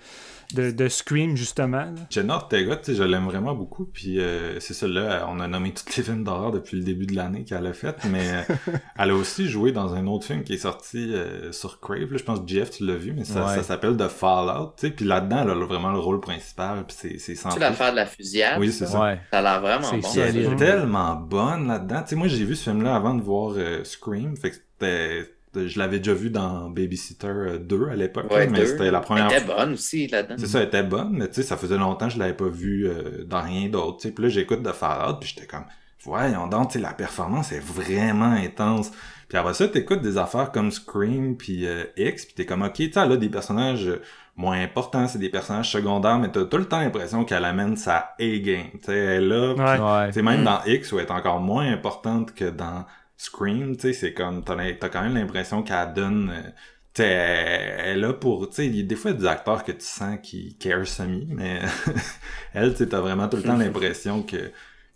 de, 0.53 0.72
de 0.72 0.88
Scream, 0.88 1.36
justement. 1.36 1.94
Jenna 2.10 2.36
Ortega, 2.36 2.80
je 2.88 3.03
l'aime 3.03 3.26
vraiment 3.26 3.53
beaucoup. 3.53 3.86
Puis 3.86 4.19
euh, 4.19 4.60
c'est 4.60 4.74
ça, 4.74 4.88
là, 4.88 5.28
on 5.30 5.40
a 5.40 5.48
nommé 5.48 5.74
tous 5.74 5.98
les 5.98 6.03
films 6.03 6.24
d'horreur 6.24 6.52
depuis 6.52 6.78
le 6.78 6.84
début 6.84 7.06
de 7.06 7.15
l'année 7.15 7.44
qu'elle 7.44 7.65
a 7.65 7.74
fait. 7.74 7.95
Mais 8.10 8.32
euh, 8.32 8.56
elle 8.98 9.11
a 9.11 9.15
aussi 9.15 9.48
joué 9.49 9.72
dans 9.72 9.94
un 9.94 10.07
autre 10.07 10.26
film 10.26 10.44
qui 10.44 10.53
est 10.53 10.60
sorti 10.60 11.14
euh, 11.14 11.52
sur 11.52 11.80
Crave. 11.80 12.11
Là, 12.11 12.18
je 12.18 12.24
pense 12.24 12.40
que 12.40 12.48
Jeff, 12.48 12.72
tu 12.72 12.86
l'as 12.86 12.95
vu, 12.95 13.14
mais 13.14 13.26
ça, 13.26 13.56
ça 13.56 13.64
s'appelle 13.64 13.98
The 13.98 14.07
Fallout. 14.07 14.76
Puis 14.78 15.06
là-dedans, 15.06 15.44
elle 15.44 15.49
a 15.49 15.65
vraiment 15.65 15.91
le 15.91 15.99
rôle 15.99 16.19
principal. 16.22 16.86
Puis 16.88 17.19
c'est 17.19 17.34
Tu 17.34 17.60
l'affaire 17.60 17.91
de 17.91 17.98
la 17.98 18.06
fusillade? 18.06 18.60
Oui, 18.60 18.72
c'est 18.72 18.86
ça. 18.86 19.02
Ouais. 19.02 19.19
Ça 19.32 19.40
a 19.40 19.41
l'air 19.41 19.61
vraiment 19.61 19.91
bon. 19.91 20.10
Elle 20.15 20.38
est 20.38 20.56
tellement 20.56 21.15
bonne 21.15 21.68
là-dedans. 21.68 22.02
Tu 22.03 22.10
sais, 22.10 22.15
moi, 22.15 22.28
j'ai 22.28 22.45
vu 22.45 22.56
ce 22.56 22.69
film-là 22.69 22.95
avant 22.95 23.15
de 23.15 23.22
voir 23.22 23.56
Scream. 23.84 24.36
Fait 24.38 24.52
que 24.52 24.56
c'était 24.56 25.36
je 25.65 25.79
l'avais 25.79 25.97
déjà 25.99 26.13
vu 26.13 26.29
dans 26.29 26.69
Babysitter 26.69 27.57
2 27.59 27.75
euh, 27.75 27.89
à 27.91 27.95
l'époque, 27.95 28.25
mais 28.51 28.65
c'était 28.65 28.91
la 28.91 28.99
première 28.99 29.31
Elle 29.31 29.38
était 29.38 29.45
bonne 29.45 29.73
aussi 29.73 30.07
là-dedans. 30.07 30.35
C'est 30.38 30.47
ça, 30.47 30.59
elle 30.59 30.67
était 30.67 30.84
bonne, 30.84 31.13
mais 31.13 31.27
tu 31.27 31.35
sais, 31.35 31.43
ça 31.43 31.57
faisait 31.57 31.77
longtemps 31.77 32.07
que 32.07 32.13
je 32.13 32.19
l'avais 32.19 32.34
pas 32.34 32.47
vu 32.47 32.88
euh, 32.88 33.23
dans 33.25 33.41
rien 33.41 33.69
d'autre. 33.69 34.07
Puis 34.09 34.23
là, 34.23 34.29
j'écoute 34.29 34.61
de 34.61 34.71
Fallout, 34.71 35.19
puis 35.19 35.34
j'étais 35.34 35.47
comme, 35.47 35.65
voyons 36.03 36.47
donc, 36.47 36.75
la 36.75 36.93
performance 36.93 37.51
est 37.51 37.59
vraiment 37.59 38.31
intense. 38.31 38.91
Puis 39.27 39.38
après 39.38 39.53
ça, 39.53 39.67
t'écoutes 39.67 40.01
des 40.01 40.17
affaires 40.17 40.51
comme 40.51 40.71
Scream, 40.71 41.35
puis 41.35 41.67
euh, 41.67 41.84
X, 41.97 42.25
puis 42.25 42.35
t'es 42.35 42.45
comme, 42.45 42.61
ok, 42.61 42.73
tu 42.73 42.91
là, 42.93 43.17
des 43.17 43.29
personnages 43.29 43.91
moins 44.38 44.61
importants, 44.61 45.07
c'est 45.07 45.19
des 45.19 45.29
personnages 45.29 45.71
secondaires, 45.71 46.19
mais 46.19 46.29
t'as 46.29 46.45
tout 46.45 46.57
le 46.57 46.65
temps 46.65 46.79
l'impression 46.79 47.25
qu'elle 47.25 47.43
amène 47.43 47.75
sa 47.75 48.13
A-game. 48.19 48.69
Tu 48.73 48.85
sais, 48.85 48.95
elle 48.95 49.23
est 49.23 49.27
là, 49.27 50.09
ouais. 50.11 50.21
même 50.21 50.41
mm. 50.41 50.45
dans 50.45 50.63
X, 50.65 50.91
où 50.91 50.99
elle 50.99 51.07
est 51.07 51.11
encore 51.11 51.39
moins 51.39 51.69
importante 51.71 52.34
que 52.34 52.49
dans 52.49 52.85
Scream, 53.18 53.76
tu 53.76 53.81
sais, 53.81 53.94
c'est 53.94 54.14
comme, 54.14 54.44
t'as, 54.44 54.56
as 54.56 54.89
quand 54.89 55.02
même 55.02 55.15
l'impression 55.15 55.64
qu'elle 55.64 55.94
donne, 55.94 56.30
euh, 56.30 56.49
tu 56.94 57.02
sais, 57.02 57.07
elle, 57.07 57.99
là 58.02 58.14
pour, 58.14 58.49
tu 58.49 58.56
sais, 58.56 58.69
des 58.69 58.95
fois, 58.95 59.11
il 59.11 59.15
y 59.15 59.18
a 59.18 59.22
des 59.22 59.27
acteurs 59.27 59.64
que 59.64 59.72
tu 59.72 59.85
sens 59.85 60.19
qui 60.22 60.56
care 60.57 60.88
semi, 60.88 61.27
mais 61.30 61.61
elle, 62.53 62.72
tu 62.72 62.77
sais, 62.80 62.89
t'as 62.89 63.02
vraiment 63.02 63.27
tout 63.27 63.38
le 63.38 63.44
temps 63.44 63.57
l'impression 63.57 64.22
que, 64.23 64.52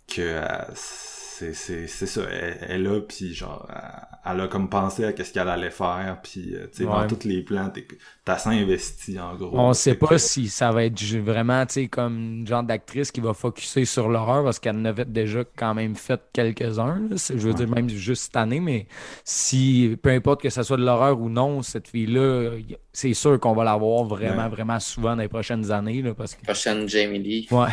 que 0.06 0.20
euh, 0.20 0.46
c'est 1.32 1.86
ça. 1.86 2.22
Elle, 2.30 2.82
là 2.82 3.00
puis 3.00 3.34
genre 3.34 3.66
elle, 4.24 4.40
a 4.40 4.48
comme 4.48 4.68
pensé 4.68 5.04
à 5.04 5.12
qu'est-ce 5.12 5.32
qu'elle 5.32 5.48
allait 5.48 5.70
faire 5.70 6.18
puis 6.22 6.54
euh, 6.54 6.66
tu 6.66 6.78
sais 6.78 6.84
dans 6.84 7.06
toutes 7.06 7.24
les 7.24 7.42
plans 7.42 7.72
t'as 8.24 8.38
ça 8.38 8.50
investi 8.50 9.18
en 9.18 9.34
gros. 9.34 9.58
On 9.58 9.72
sait 9.72 9.94
pas 9.94 10.18
si 10.18 10.48
ça 10.48 10.70
va 10.70 10.84
être 10.84 11.02
vraiment 11.16 11.64
tu 11.66 11.74
sais 11.74 11.88
comme 11.88 12.16
une 12.16 12.46
genre 12.46 12.62
d'actrice 12.62 13.10
qui 13.10 13.20
va 13.20 13.34
focuser 13.34 13.84
sur 13.84 14.08
l'horreur 14.08 14.44
parce 14.44 14.58
qu'elle 14.58 14.76
en 14.76 14.84
avait 14.84 15.04
déjà 15.04 15.42
quand 15.56 15.74
même 15.74 15.94
fait 15.94 16.20
quelques-uns 16.32 17.00
je 17.10 17.34
veux 17.34 17.54
dire 17.54 17.68
même 17.68 17.88
juste 17.88 18.24
cette 18.24 18.36
année 18.36 18.60
mais 18.60 18.86
si 19.24 19.96
peu 20.02 20.10
importe 20.10 20.42
que 20.42 20.50
ça 20.50 20.62
soit 20.62 20.76
de 20.76 20.84
l'horreur 20.84 21.20
ou 21.20 21.28
non 21.28 21.62
cette 21.62 21.88
fille 21.88 22.06
là 22.06 22.50
c'est 22.92 23.14
sûr 23.14 23.40
qu'on 23.40 23.54
va 23.54 23.64
la 23.64 23.76
voir 23.76 24.04
vraiment 24.04 24.48
vraiment 24.48 24.78
souvent 24.78 25.16
dans 25.16 25.22
les 25.22 25.28
prochaines 25.28 25.70
années 25.70 26.02
là, 26.02 26.14
parce 26.14 26.34
que 26.34 26.44
prochaine 26.44 26.88
Jamie 26.88 27.18
Lee. 27.18 27.48
Ouais. 27.50 27.68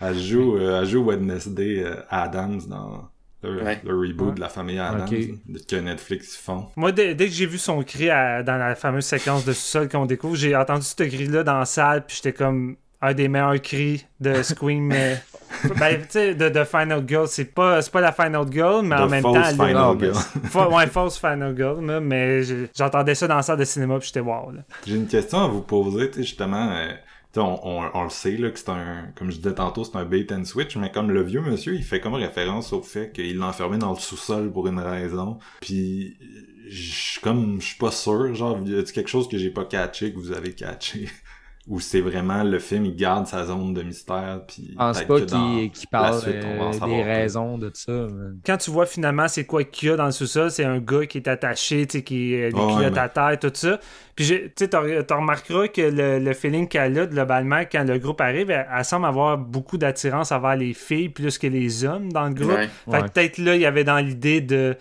Elle 0.00 0.18
joue 0.18 0.56
euh, 0.56 0.80
elle 0.80 0.88
joue 0.88 1.04
Wednesday 1.04 1.84
euh, 1.84 1.96
Adams 2.10 2.60
dans 2.68 3.08
le, 3.42 3.60
reboot 3.84 4.34
de 4.34 4.40
la 4.40 4.48
famille 4.48 4.78
Adams 4.78 5.06
que 5.06 5.76
Netflix 5.76 6.34
font. 6.36 6.68
Moi, 6.76 6.92
dès, 6.92 7.14
que 7.14 7.26
j'ai 7.26 7.44
vu 7.44 7.58
son 7.58 7.82
cri 7.82 8.06
dans 8.06 8.58
la 8.58 8.74
fameuse 8.74 9.04
séquence 9.04 9.44
de 9.44 9.52
sous-sol 9.52 9.88
qu'on 9.90 10.06
découvre, 10.06 10.34
j'ai 10.34 10.56
entendu 10.56 10.86
ce 10.86 10.94
cri-là 10.94 11.44
dans 11.44 11.58
la 11.58 11.66
salle, 11.66 12.06
puis 12.06 12.16
j'étais 12.16 12.32
comme 12.32 12.76
un 13.02 13.12
des 13.12 13.28
meilleurs 13.28 13.60
cris 13.60 14.06
de 14.18 14.42
Scream. 14.42 14.94
ben, 15.78 16.00
tu 16.00 16.06
sais, 16.10 16.34
de, 16.34 16.48
de, 16.48 16.64
Final 16.64 17.04
Girl, 17.06 17.26
c'est 17.28 17.46
pas, 17.46 17.80
pas 17.82 18.00
la 18.00 18.12
Final 18.12 18.46
Girl, 18.50 18.84
mais 18.84 18.96
en 18.96 19.08
même 19.08 19.22
temps. 19.22 19.42
Final 19.44 19.98
Girl. 19.98 20.72
ouais, 20.72 20.86
false 20.86 21.18
Final 21.18 21.56
Girl, 21.56 22.00
mais 22.00 22.42
j'entendais 22.76 23.14
ça 23.14 23.26
dans 23.28 23.36
la 23.36 23.42
salle 23.42 23.58
de 23.58 23.64
cinéma, 23.64 23.98
puis 23.98 24.08
j'étais 24.08 24.20
wow. 24.20 24.52
J'ai 24.86 24.96
une 24.96 25.06
question 25.06 25.38
à 25.38 25.48
vous 25.48 25.62
poser, 25.62 26.10
justement. 26.16 26.70
Euh, 26.72 26.92
on, 27.36 28.04
le 28.04 28.10
sait 28.10 28.36
là, 28.36 28.50
que 28.50 28.58
c'est 28.58 28.68
un, 28.68 29.08
comme 29.16 29.30
je 29.30 29.36
disais 29.36 29.54
tantôt, 29.54 29.84
c'est 29.84 29.96
un 29.96 30.04
bait 30.04 30.26
and 30.32 30.44
switch, 30.44 30.76
mais 30.76 30.90
comme 30.90 31.10
le 31.10 31.22
vieux 31.22 31.40
monsieur, 31.40 31.74
il 31.74 31.82
fait 31.82 32.00
comme 32.00 32.14
référence 32.14 32.72
au 32.72 32.82
fait 32.82 33.12
qu'il 33.12 33.38
l'a 33.38 33.46
enfermé 33.46 33.78
dans 33.78 33.92
le 33.92 33.98
sous-sol 33.98 34.52
pour 34.52 34.68
une 34.68 34.78
raison. 34.78 35.38
Puis, 35.60 36.16
je 36.68 37.20
comme 37.20 37.60
je 37.60 37.66
suis 37.66 37.78
pas 37.78 37.90
sûr, 37.90 38.34
genre, 38.34 38.58
y 38.64 38.78
a 38.78 38.82
quelque 38.82 39.08
chose 39.08 39.28
que 39.28 39.38
j'ai 39.38 39.50
pas 39.50 39.64
catché 39.64 40.12
que 40.12 40.18
vous 40.18 40.32
avez 40.32 40.52
catché? 40.52 41.08
Ou 41.66 41.80
c'est 41.80 42.02
vraiment 42.02 42.42
le 42.44 42.58
film, 42.58 42.84
il 42.84 42.94
garde 42.94 43.26
sa 43.26 43.46
zone 43.46 43.72
de 43.72 43.82
mystère. 43.82 44.42
Puis 44.46 44.74
pense 44.76 45.02
pas 45.02 45.20
qu'il 45.22 45.88
parle 45.90 46.20
euh, 46.26 46.72
des 46.86 47.02
raisons 47.02 47.56
de 47.56 47.70
ça. 47.72 48.06
Quand 48.44 48.58
tu 48.58 48.70
vois 48.70 48.84
finalement 48.84 49.28
c'est 49.28 49.46
quoi 49.46 49.64
qu'il 49.64 49.88
y 49.88 49.92
a 49.92 49.96
dans 49.96 50.04
le 50.04 50.12
sous-sol, 50.12 50.50
c'est 50.50 50.64
un 50.64 50.78
gars 50.78 51.06
qui 51.06 51.18
est 51.18 51.28
attaché, 51.28 51.86
tu 51.86 51.98
sais, 51.98 52.04
qui 52.04 52.34
a 52.34 52.50
des 52.50 52.52
culottes 52.52 52.98
à 52.98 53.08
terre, 53.08 53.38
tout 53.40 53.50
ça. 53.54 53.80
Puis 54.14 54.26
tu 54.54 54.66
sais, 54.66 54.76
remarqueras 54.76 55.68
que 55.68 55.80
le, 56.20 56.32
feeling 56.34 56.68
qu'elle 56.68 56.98
a 56.98 57.06
globalement 57.06 57.60
quand 57.60 57.84
le 57.84 57.98
groupe 57.98 58.20
arrive, 58.20 58.50
elle, 58.50 58.84
semble 58.84 59.06
avoir 59.06 59.38
beaucoup 59.38 59.78
d'attirance 59.78 60.32
envers 60.32 60.56
les 60.56 60.74
filles 60.74 61.08
plus 61.08 61.38
que 61.38 61.46
les 61.46 61.84
hommes 61.84 62.12
dans 62.12 62.28
le 62.28 62.34
groupe. 62.34 62.58
Fait 62.90 63.02
que 63.02 63.08
peut-être 63.08 63.38
là, 63.38 63.54
il 63.54 63.62
y 63.62 63.66
avait 63.66 63.84
dans 63.84 63.98
l'idée 63.98 64.42
de 64.42 64.76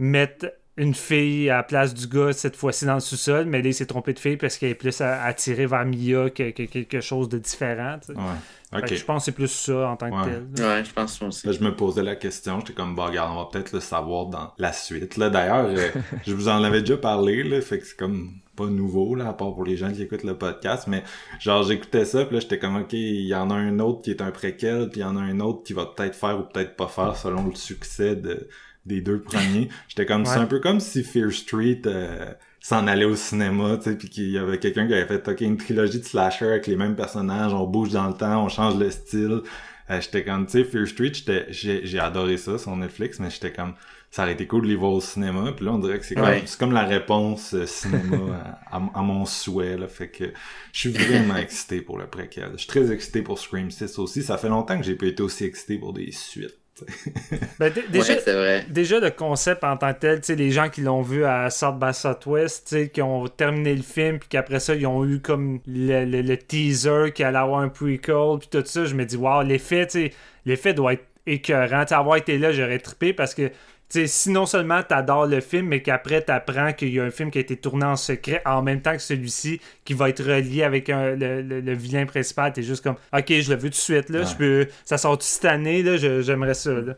mettre 0.00 0.46
une 0.76 0.94
fille 0.94 1.50
à 1.50 1.58
la 1.58 1.62
place 1.62 1.94
du 1.94 2.08
gars 2.08 2.32
cette 2.32 2.56
fois-ci 2.56 2.84
dans 2.84 2.94
le 2.94 3.00
sous-sol, 3.00 3.46
mais 3.46 3.62
là, 3.62 3.68
il 3.68 3.74
s'est 3.74 3.86
trompé 3.86 4.12
de 4.12 4.18
fille 4.18 4.36
parce 4.36 4.58
qu'elle 4.58 4.70
est 4.70 4.74
plus 4.74 5.00
attirée 5.00 5.66
vers 5.66 5.84
Mia 5.84 6.30
que, 6.30 6.50
quelque 6.50 7.00
chose 7.00 7.28
de 7.28 7.38
différent. 7.38 7.98
Ouais. 8.08 8.86
je 8.88 9.04
pense 9.04 9.22
que 9.22 9.24
c'est 9.26 9.32
plus 9.32 9.48
ça 9.48 9.88
en 9.88 9.96
tant 9.96 10.10
que 10.10 10.28
tel. 10.28 10.66
Ouais, 10.66 10.84
je 10.84 10.92
pense 10.92 11.22
aussi. 11.22 11.46
Là, 11.46 11.52
je 11.52 11.60
me 11.60 11.76
posais 11.76 12.02
la 12.02 12.16
question, 12.16 12.58
j'étais 12.58 12.72
comme, 12.72 12.96
bah, 12.96 13.06
regarde, 13.06 13.30
on 13.32 13.44
va 13.44 13.48
peut-être 13.52 13.72
le 13.72 13.78
savoir 13.78 14.26
dans 14.26 14.52
la 14.58 14.72
suite. 14.72 15.16
Là, 15.16 15.30
d'ailleurs, 15.30 15.66
euh, 15.66 15.90
je 16.26 16.34
vous 16.34 16.48
en 16.48 16.62
avais 16.64 16.80
déjà 16.80 16.96
parlé, 16.96 17.44
là, 17.44 17.60
fait 17.60 17.78
que 17.78 17.86
c'est 17.86 17.96
comme 17.96 18.32
pas 18.56 18.66
nouveau, 18.66 19.14
là, 19.14 19.28
à 19.28 19.32
part 19.32 19.54
pour 19.54 19.64
les 19.64 19.76
gens 19.76 19.92
qui 19.92 20.02
écoutent 20.02 20.24
le 20.24 20.36
podcast, 20.36 20.88
mais 20.88 21.04
genre, 21.38 21.62
j'écoutais 21.62 22.04
ça, 22.04 22.24
puis 22.24 22.34
là, 22.34 22.40
j'étais 22.40 22.58
comme, 22.58 22.76
ok, 22.76 22.92
il 22.94 23.26
y 23.26 23.34
en 23.34 23.50
a 23.50 23.54
un 23.54 23.78
autre 23.78 24.02
qui 24.02 24.10
est 24.10 24.22
un 24.22 24.32
préquel, 24.32 24.88
puis 24.90 25.00
il 25.00 25.04
y 25.04 25.06
en 25.06 25.16
a 25.16 25.20
un 25.20 25.38
autre 25.38 25.62
qui 25.62 25.72
va 25.72 25.86
peut-être 25.86 26.16
faire 26.16 26.40
ou 26.40 26.42
peut-être 26.42 26.74
pas 26.74 26.88
faire 26.88 27.14
selon 27.14 27.46
le 27.46 27.54
succès 27.54 28.16
de 28.16 28.48
des 28.86 29.00
deux 29.00 29.20
premiers. 29.20 29.68
J'étais 29.88 30.06
comme, 30.06 30.26
c'est 30.26 30.38
un 30.38 30.46
peu 30.46 30.60
comme 30.60 30.80
si 30.80 31.02
Fear 31.02 31.32
Street 31.32 31.82
euh, 31.86 32.32
s'en 32.60 32.86
allait 32.86 33.04
au 33.04 33.16
cinéma, 33.16 33.76
tu 33.76 33.90
sais, 33.90 33.96
puis 33.96 34.08
qu'il 34.08 34.30
y 34.30 34.38
avait 34.38 34.58
quelqu'un 34.58 34.86
qui 34.86 34.94
avait 34.94 35.06
fait, 35.06 35.26
ok, 35.26 35.40
une 35.40 35.56
trilogie 35.56 36.00
de 36.00 36.04
slasher 36.04 36.46
avec 36.46 36.66
les 36.66 36.76
mêmes 36.76 36.96
personnages, 36.96 37.52
on 37.54 37.66
bouge 37.66 37.90
dans 37.90 38.08
le 38.08 38.14
temps, 38.14 38.44
on 38.44 38.48
change 38.48 38.76
le 38.76 38.90
style. 38.90 39.42
Euh, 39.90 40.00
j'étais 40.00 40.24
comme, 40.24 40.46
tu 40.46 40.52
sais, 40.52 40.64
Fear 40.64 40.86
Street, 40.86 41.12
j'ai, 41.50 41.98
adoré 41.98 42.36
ça 42.36 42.58
sur 42.58 42.74
Netflix, 42.76 43.20
mais 43.20 43.30
j'étais 43.30 43.52
comme, 43.52 43.74
ça 44.10 44.22
aurait 44.22 44.32
été 44.32 44.46
cool 44.46 44.62
de 44.62 44.68
les 44.68 44.76
voir 44.76 44.92
au 44.92 45.00
cinéma. 45.00 45.52
Puis 45.56 45.64
là, 45.64 45.72
on 45.72 45.78
dirait 45.78 45.98
que 45.98 46.06
c'est 46.06 46.14
comme, 46.14 46.40
comme 46.58 46.72
la 46.72 46.84
réponse 46.84 47.52
euh, 47.52 47.66
cinéma 47.66 48.60
à, 48.70 48.76
à, 48.76 49.02
mon 49.02 49.24
souhait. 49.24 49.76
Là. 49.76 49.88
Fait 49.88 50.08
que 50.08 50.32
je 50.72 50.78
suis 50.78 50.90
vraiment 50.90 51.36
excité 51.36 51.80
pour 51.80 51.98
le 51.98 52.06
préquel. 52.06 52.50
Je 52.52 52.58
suis 52.58 52.68
très 52.68 52.92
excité 52.92 53.22
pour 53.22 53.38
Scream 53.38 53.70
6 53.70 53.98
aussi. 53.98 54.22
Ça 54.22 54.38
fait 54.38 54.48
longtemps 54.48 54.78
que 54.78 54.84
j'ai 54.84 54.94
pas 54.94 55.06
été 55.06 55.22
aussi 55.22 55.44
excité 55.44 55.78
pour 55.78 55.92
des 55.92 56.12
suites. 56.12 56.63
Ben, 57.58 57.72
déjà, 57.90 58.14
déjà, 58.68 59.00
le 59.00 59.10
concept 59.10 59.62
en 59.62 59.76
tant 59.76 59.94
que 59.94 60.18
tel, 60.18 60.36
les 60.36 60.50
gens 60.50 60.68
qui 60.68 60.80
l'ont 60.80 61.02
vu 61.02 61.24
à 61.24 61.48
South 61.50 61.78
by 61.78 61.94
Southwest, 61.94 62.90
qui 62.92 63.00
ont 63.00 63.28
terminé 63.28 63.74
le 63.74 63.82
film, 63.82 64.18
puis 64.18 64.28
qu'après 64.28 64.58
ça, 64.58 64.74
ils 64.74 64.86
ont 64.86 65.04
eu 65.04 65.20
comme 65.20 65.60
le, 65.66 66.34
teaser 66.34 67.12
qui 67.14 67.22
allait 67.22 67.38
avoir 67.38 67.60
un 67.60 67.68
prequel, 67.68 68.38
puis 68.40 68.48
tout 68.50 68.62
ça, 68.64 68.84
je 68.84 68.94
me 68.94 69.04
dis, 69.04 69.16
wow, 69.16 69.42
l'effet, 69.42 69.86
l'effet 70.44 70.74
doit 70.74 70.94
être 70.94 71.04
écœurant. 71.26 71.84
avoir 71.90 72.16
été 72.16 72.38
là, 72.38 72.52
j'aurais 72.52 72.78
trippé 72.78 73.12
parce 73.12 73.34
que 73.34 73.50
si 73.88 74.30
non 74.30 74.46
seulement 74.46 74.82
tu 74.82 74.94
adores 74.94 75.26
le 75.26 75.40
film, 75.40 75.66
mais 75.68 75.82
qu'après 75.82 76.24
tu 76.24 76.32
apprends 76.32 76.72
qu'il 76.72 76.92
y 76.92 77.00
a 77.00 77.04
un 77.04 77.10
film 77.10 77.30
qui 77.30 77.38
a 77.38 77.40
été 77.40 77.56
tourné 77.56 77.84
en 77.84 77.96
secret 77.96 78.42
en 78.44 78.62
même 78.62 78.80
temps 78.80 78.92
que 78.92 79.02
celui-ci, 79.02 79.60
qui 79.84 79.94
va 79.94 80.08
être 80.08 80.22
relié 80.22 80.62
avec 80.62 80.88
le, 80.88 81.74
vilain 81.74 82.06
principal, 82.06 82.52
t'es 82.52 82.62
juste 82.62 82.82
comme 82.82 82.96
Ok, 83.12 83.26
je 83.28 83.50
l'ai 83.50 83.56
vu 83.56 83.62
tout 83.62 83.68
de 83.68 83.74
suite, 83.74 84.08
là, 84.08 84.24
je 84.24 84.34
peux. 84.34 84.68
Ça 84.84 84.98
sort 84.98 85.20
cette 85.22 85.44
année, 85.44 85.82
là, 85.82 85.96
j'aimerais 85.96 86.54
ça. 86.54 86.72
Là. 86.72 86.94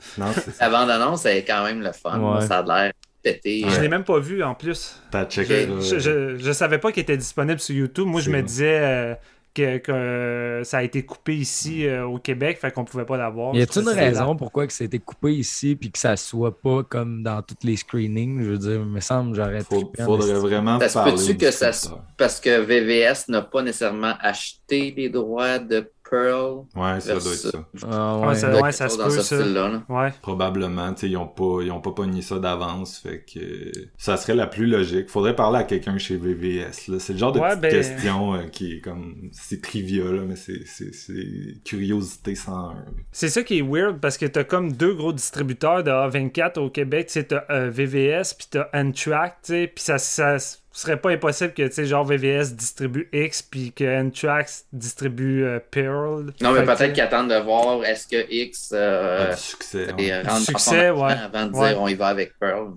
La 0.61 0.71
bande-annonce 0.71 1.27
est 1.27 1.45
quand 1.45 1.65
même 1.65 1.83
le 1.83 1.93
fun. 1.93 2.41
Ça 2.41 2.59
a 2.59 2.63
l'air 2.63 2.93
pété. 3.23 3.65
Je 3.69 3.81
l'ai 3.81 3.89
même 3.89 4.05
pas 4.05 4.19
vu 4.19 4.43
en 4.43 4.55
plus. 4.55 5.01
T'as 5.11 5.27
checké. 5.27 5.69
Je, 5.81 6.37
je, 6.39 6.53
savais 6.53 6.79
pas 6.79 6.93
qu'il 6.93 7.03
était 7.03 7.17
disponible 7.17 7.61
sur 7.61 7.75
YouTube. 7.75 8.07
Moi, 8.07 8.21
je 8.21 8.31
me 8.31 8.43
disais. 8.43 8.79
Euh, 8.81 9.15
que, 9.57 9.79
que, 9.79 9.91
euh, 9.91 10.65
ça 10.65 10.79
a 10.79 10.83
été 10.83 11.03
coupé 11.05 11.35
ici 11.35 11.87
euh, 11.87 12.07
au 12.07 12.19
Québec, 12.19 12.59
fait 12.61 12.71
qu'on 12.71 12.85
pouvait 12.85 13.07
pas 13.07 13.17
l'avoir. 13.17 13.55
Y 13.55 13.63
a-t-il 13.63 13.83
une 13.83 13.89
raison 13.89 14.37
pourquoi 14.37 14.67
que 14.67 14.73
ça 14.73 14.85
a 14.85 14.87
été 14.87 14.99
coupé 14.99 15.33
ici 15.33 15.75
puis 15.77 15.91
que 15.91 15.99
ça 15.99 16.17
soit 16.17 16.61
pas 16.61 16.83
comme 16.83 17.23
dans 17.23 17.41
tous 17.43 17.57
les 17.65 17.77
screenings? 17.77 18.43
Je 18.43 18.51
veux 18.51 18.59
dire, 18.59 18.81
il 18.83 18.85
me 18.87 19.01
semble 19.01 19.31
que 19.31 19.37
j'aurais 19.39 19.61
Faut- 19.65 19.77
trippé 19.77 20.03
en 20.03 20.07
faudrait 20.07 20.31
esti. 20.33 20.41
vraiment 20.47 20.79
Ça 20.79 20.89
se 20.89 20.95
parler 20.95 21.13
peut-tu 21.13 21.33
au 21.33 21.37
que 21.39 21.51
ça. 21.51 21.71
Parce 22.19 22.39
que 22.41 22.61
VVS 22.61 23.29
n'a 23.29 23.43
pas 23.43 23.63
nécessairement 23.63 24.15
acheté 24.21 24.93
les 24.97 25.09
droits 25.09 25.59
de 25.59 25.91
Pearl. 26.11 26.65
Ouais, 26.75 27.01
ça 27.01 27.13
doit 27.15 27.33
être 27.33 27.35
ça. 27.35 27.51
Ah, 27.91 28.17
Ouais, 28.19 28.27
ouais. 28.29 28.35
ça- 28.35 28.49
doit 28.51 28.59
être 28.59 28.65
ouais, 28.67 28.73
ça 28.73 28.89
se 28.89 28.97
peut, 28.97 29.11
ça. 29.11 29.45
là. 29.45 29.83
Ouais. 29.89 30.13
Probablement, 30.23 30.93
tu 30.95 31.01
sais, 31.01 31.09
ils 31.11 31.17
ont 31.17 31.27
pas, 31.27 31.59
ils 31.63 31.71
ont 31.73 31.81
pas 31.81 31.93
pogné 31.93 32.23
ça 32.23 32.39
d'avance, 32.39 32.99
fait 32.99 33.25
que 33.25 33.71
ça 33.97 34.17
serait 34.17 34.35
la 34.35 34.47
plus 34.47 34.67
logique. 34.67 35.09
Faudrait 35.11 35.35
parler 35.37 35.59
à 35.59 35.65
quelqu'un 35.65 35.99
chez 35.99 36.17
VVS, 36.17 36.89
là. 36.89 36.99
C'est 36.99 37.13
le 37.13 37.19
genre 37.19 37.33
de 37.33 37.41
Ouais, 37.41 37.49
petite 37.51 37.61
ben- 37.63 37.71
question 37.73 38.35
euh, 38.35 38.43
qui 38.51 38.75
est 38.75 38.81
comme, 38.81 39.29
c'est 39.33 39.61
trivia, 39.61 40.05
là, 40.05 40.23
mais 40.27 40.37
c'est, 40.37 40.67
c'est, 40.67 40.95
c'est 40.95 41.63
curiosité 41.65 42.35
sans. 42.35 42.75
C'est 43.13 43.29
ça 43.29 43.43
qui 43.43 43.59
est 43.59 43.63
weird 43.63 43.99
parce 44.01 44.19
que 44.19 44.27
t'as 44.27 44.45
comme 44.45 44.73
deux 44.73 44.95
gros 44.95 45.13
distributeurs 45.13 45.83
de 45.83 45.91
A24 45.91 46.59
au 46.61 46.71
Québec. 46.71 47.07
Tu 47.09 47.15
sais, 47.15 47.25
t'as 47.25 47.45
euh, 47.51 47.71
VVS 47.71 48.35
puis 48.37 48.47
t'as 48.51 48.69
N-Track, 48.73 49.39
tu 49.43 49.53
sais. 49.53 49.73
Puis 49.75 49.85
ça, 49.85 49.99
ça 49.99 50.37
serait 50.81 51.01
pas 51.01 51.11
impossible 51.11 51.55
que, 51.55 51.63
tu 51.67 51.73
sais, 51.73 51.85
genre 51.87 52.05
VVS 52.05 52.55
distribue 52.55 53.09
X 53.13 53.43
puis 53.43 53.73
que 53.73 53.85
N-Track 53.85 54.49
distribue 54.73 55.45
euh, 55.45 55.59
Pearl. 55.71 56.33
Non, 56.43 56.53
mais 56.53 56.65
peut-être 56.65 56.93
qu'ils 56.93 57.03
attendent 57.03 57.31
de 57.31 57.39
voir 57.43 57.83
est-ce 57.85 58.07
que 58.07 58.31
X 58.31 58.71
euh, 58.75 59.31
a 59.31 59.35
du 59.35 59.41
succès. 59.41 59.87
et 59.99 60.11
ouais. 60.11 60.17
rentre 60.19 60.29
dans 60.29 60.35
son 60.37 60.45
succès, 60.45 60.91
ouais. 60.91 61.13
avant 61.13 61.47
de 61.47 61.53
Ouais. 61.57 61.69
dire 61.71 61.81
on 61.83 61.89
y 61.89 61.95
va 61.95 62.09
avec 62.09 62.39
Pearl. 62.39 62.73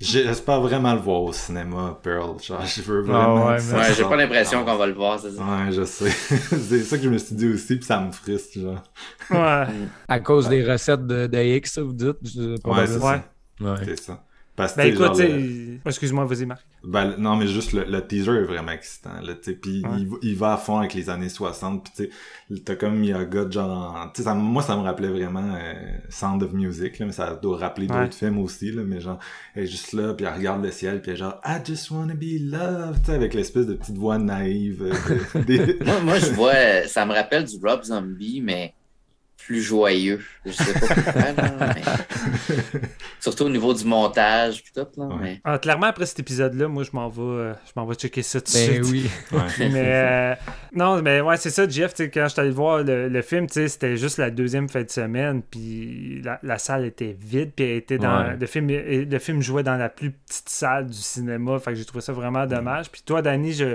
J'espère 0.00 0.60
vraiment 0.60 0.92
le 0.92 1.00
voir 1.00 1.22
au 1.22 1.32
cinéma, 1.32 1.98
Pearl. 2.02 2.38
Genre, 2.42 2.64
je 2.66 2.82
veux 2.82 3.00
vraiment. 3.02 3.46
ouais, 3.46 3.58
j'ai 3.96 4.02
pas 4.02 4.16
l'impression 4.16 4.62
Ah. 4.66 4.70
qu'on 4.70 4.76
va 4.76 4.86
le 4.86 4.92
voir, 4.92 5.18
c'est 5.20 5.30
ça. 5.30 5.42
Ouais, 5.42 5.72
je 5.72 5.84
sais. 5.84 6.10
c'est 6.58 6.80
ça 6.82 6.98
que 6.98 7.04
je 7.04 7.08
me 7.08 7.16
suis 7.16 7.34
dit 7.34 7.48
aussi, 7.48 7.76
puis 7.76 7.84
ça 7.86 8.00
me 8.00 8.10
frustre, 8.12 8.58
genre. 8.60 8.82
Ouais. 9.30 9.66
À 10.08 10.20
cause 10.20 10.48
des 10.48 10.62
recettes 10.64 11.06
de, 11.06 11.26
de 11.26 11.38
X, 11.38 11.74
ça, 11.74 11.82
vous 11.82 11.92
dites? 11.92 12.16
Ouais, 12.64 12.86
c'est 12.86 12.98
ça. 12.98 13.24
Ouais. 13.60 13.76
C'est 13.84 13.98
ça. 14.00 14.22
Parce 14.56 14.76
Ben 14.76 14.84
tu 14.90 14.96
sais, 14.96 15.02
écoute, 15.04 15.18
le- 15.18 15.26
sais. 15.26 15.80
Excuse-moi, 15.86 16.24
vas-y, 16.26 16.46
Marc. 16.46 16.64
Ben, 16.84 17.16
non, 17.18 17.34
mais 17.36 17.48
juste 17.48 17.72
le, 17.72 17.84
le 17.84 18.06
teaser 18.06 18.30
est 18.36 18.44
vraiment 18.44 18.70
excitant, 18.70 19.20
là, 19.20 19.34
tu 19.34 19.50
sais, 19.50 19.52
pis 19.54 19.82
Ouais. 19.84 19.90
il, 19.98 20.06
va- 20.08 20.16
il 20.22 20.36
va 20.36 20.52
à 20.52 20.56
fond 20.56 20.78
avec 20.78 20.94
les 20.94 21.10
années 21.10 21.28
60, 21.28 21.82
pis 21.84 21.90
tu 21.96 22.10
sais, 22.56 22.62
t'as 22.62 22.76
comme 22.76 22.96
Miyaga, 22.96 23.50
genre, 23.50 24.10
tu 24.14 24.22
sais, 24.22 24.28
ça- 24.28 24.34
moi, 24.34 24.62
ça 24.62 24.76
me 24.76 24.82
rappelait 24.82 25.08
vraiment 25.08 25.54
euh, 25.56 25.72
Sound 26.08 26.42
of 26.44 26.52
Music, 26.52 26.98
là, 27.00 27.06
mais 27.06 27.12
ça 27.12 27.34
doit 27.34 27.58
rappeler 27.58 27.88
Ouais. 27.88 28.02
d'autres 28.04 28.14
films 28.16 28.38
aussi, 28.38 28.70
là, 28.70 28.82
mais 28.86 29.00
genre, 29.00 29.18
elle 29.56 29.64
est 29.64 29.66
juste 29.66 29.92
là, 29.92 30.14
puis 30.14 30.24
elle 30.24 30.34
regarde 30.34 30.62
le 30.62 30.70
ciel, 30.70 31.02
puis 31.02 31.10
elle 31.10 31.16
est 31.16 31.20
genre, 31.20 31.40
I 31.44 31.56
just 31.64 31.90
wanna 31.90 32.14
be 32.14 32.38
loved, 32.40 33.00
tu 33.00 33.06
sais, 33.06 33.14
avec 33.14 33.34
l'espèce 33.34 33.66
de 33.66 33.74
petite 33.74 33.96
voix 33.98 34.18
naïve, 34.18 34.82
euh, 34.84 35.40
de- 35.40 35.44
des- 35.44 35.84
Moi, 35.84 36.00
moi, 36.00 36.18
je 36.20 36.26
vois, 36.32 36.54
euh, 36.54 36.86
ça 36.86 37.04
me 37.04 37.12
rappelle 37.12 37.44
du 37.44 37.56
Rob 37.60 37.82
Zombie, 37.82 38.40
mais 38.40 38.72
plus 39.46 39.60
joyeux. 39.62 40.20
Je 40.46 40.52
sais 40.52 40.72
pas 40.72 40.94
pourquoi, 40.94 41.32
là, 41.32 41.74
mais... 41.74 41.82
Surtout 43.20 43.44
au 43.44 43.48
niveau 43.48 43.72
du 43.74 43.84
montage, 43.84 44.62
pis 44.62 44.72
tout, 44.72 44.86
là, 44.96 45.06
Ouais. 45.06 45.14
mais... 45.20 45.40
Ah, 45.44 45.58
clairement, 45.58 45.86
après 45.86 46.06
cet 46.06 46.20
épisode-là, 46.20 46.68
moi, 46.68 46.82
je 46.84 46.90
m'en 46.92 47.08
vais, 47.08 47.22
euh, 47.22 47.52
je 47.66 47.72
m'en 47.76 47.86
vais 47.86 47.94
checker 47.94 48.22
ça 48.22 48.40
tout 48.40 48.52
de 48.52 48.58
Ben 48.58 48.84
suite. 48.84 48.92
oui. 48.92 49.10
Ouais. 49.32 49.68
mais 49.70 49.82
euh, 49.86 50.34
non, 50.74 51.00
mais 51.02 51.20
ouais, 51.20 51.36
c'est 51.36 51.50
ça, 51.50 51.68
Jeff. 51.68 51.94
Quand 51.98 52.24
je 52.24 52.28
suis 52.28 52.40
allé 52.40 52.50
voir 52.50 52.82
le, 52.82 53.08
le 53.08 53.22
film, 53.22 53.46
c'était 53.48 53.96
juste 53.96 54.18
la 54.18 54.30
deuxième 54.30 54.68
fin 54.68 54.82
de 54.82 54.90
semaine, 54.90 55.42
puis 55.42 56.20
la, 56.22 56.38
la 56.42 56.58
salle 56.58 56.84
était 56.84 57.16
vide, 57.18 57.52
puis 57.54 57.64
elle 57.64 57.76
était 57.78 57.98
dans 57.98 58.14
Ouais. 58.24 58.36
le 58.38 58.46
film. 58.46 58.68
Le 58.68 59.18
film 59.18 59.42
jouait 59.42 59.62
dans 59.62 59.76
la 59.76 59.88
plus 59.88 60.10
petite 60.12 60.48
salle 60.48 60.86
du 60.86 60.98
cinéma, 60.98 61.58
fait 61.58 61.72
que 61.72 61.76
j'ai 61.76 61.84
trouvé 61.84 62.00
ça 62.02 62.12
vraiment 62.12 62.46
dommage. 62.46 62.90
Puis 62.90 63.02
toi, 63.04 63.22
Danny, 63.22 63.52
je, 63.52 63.66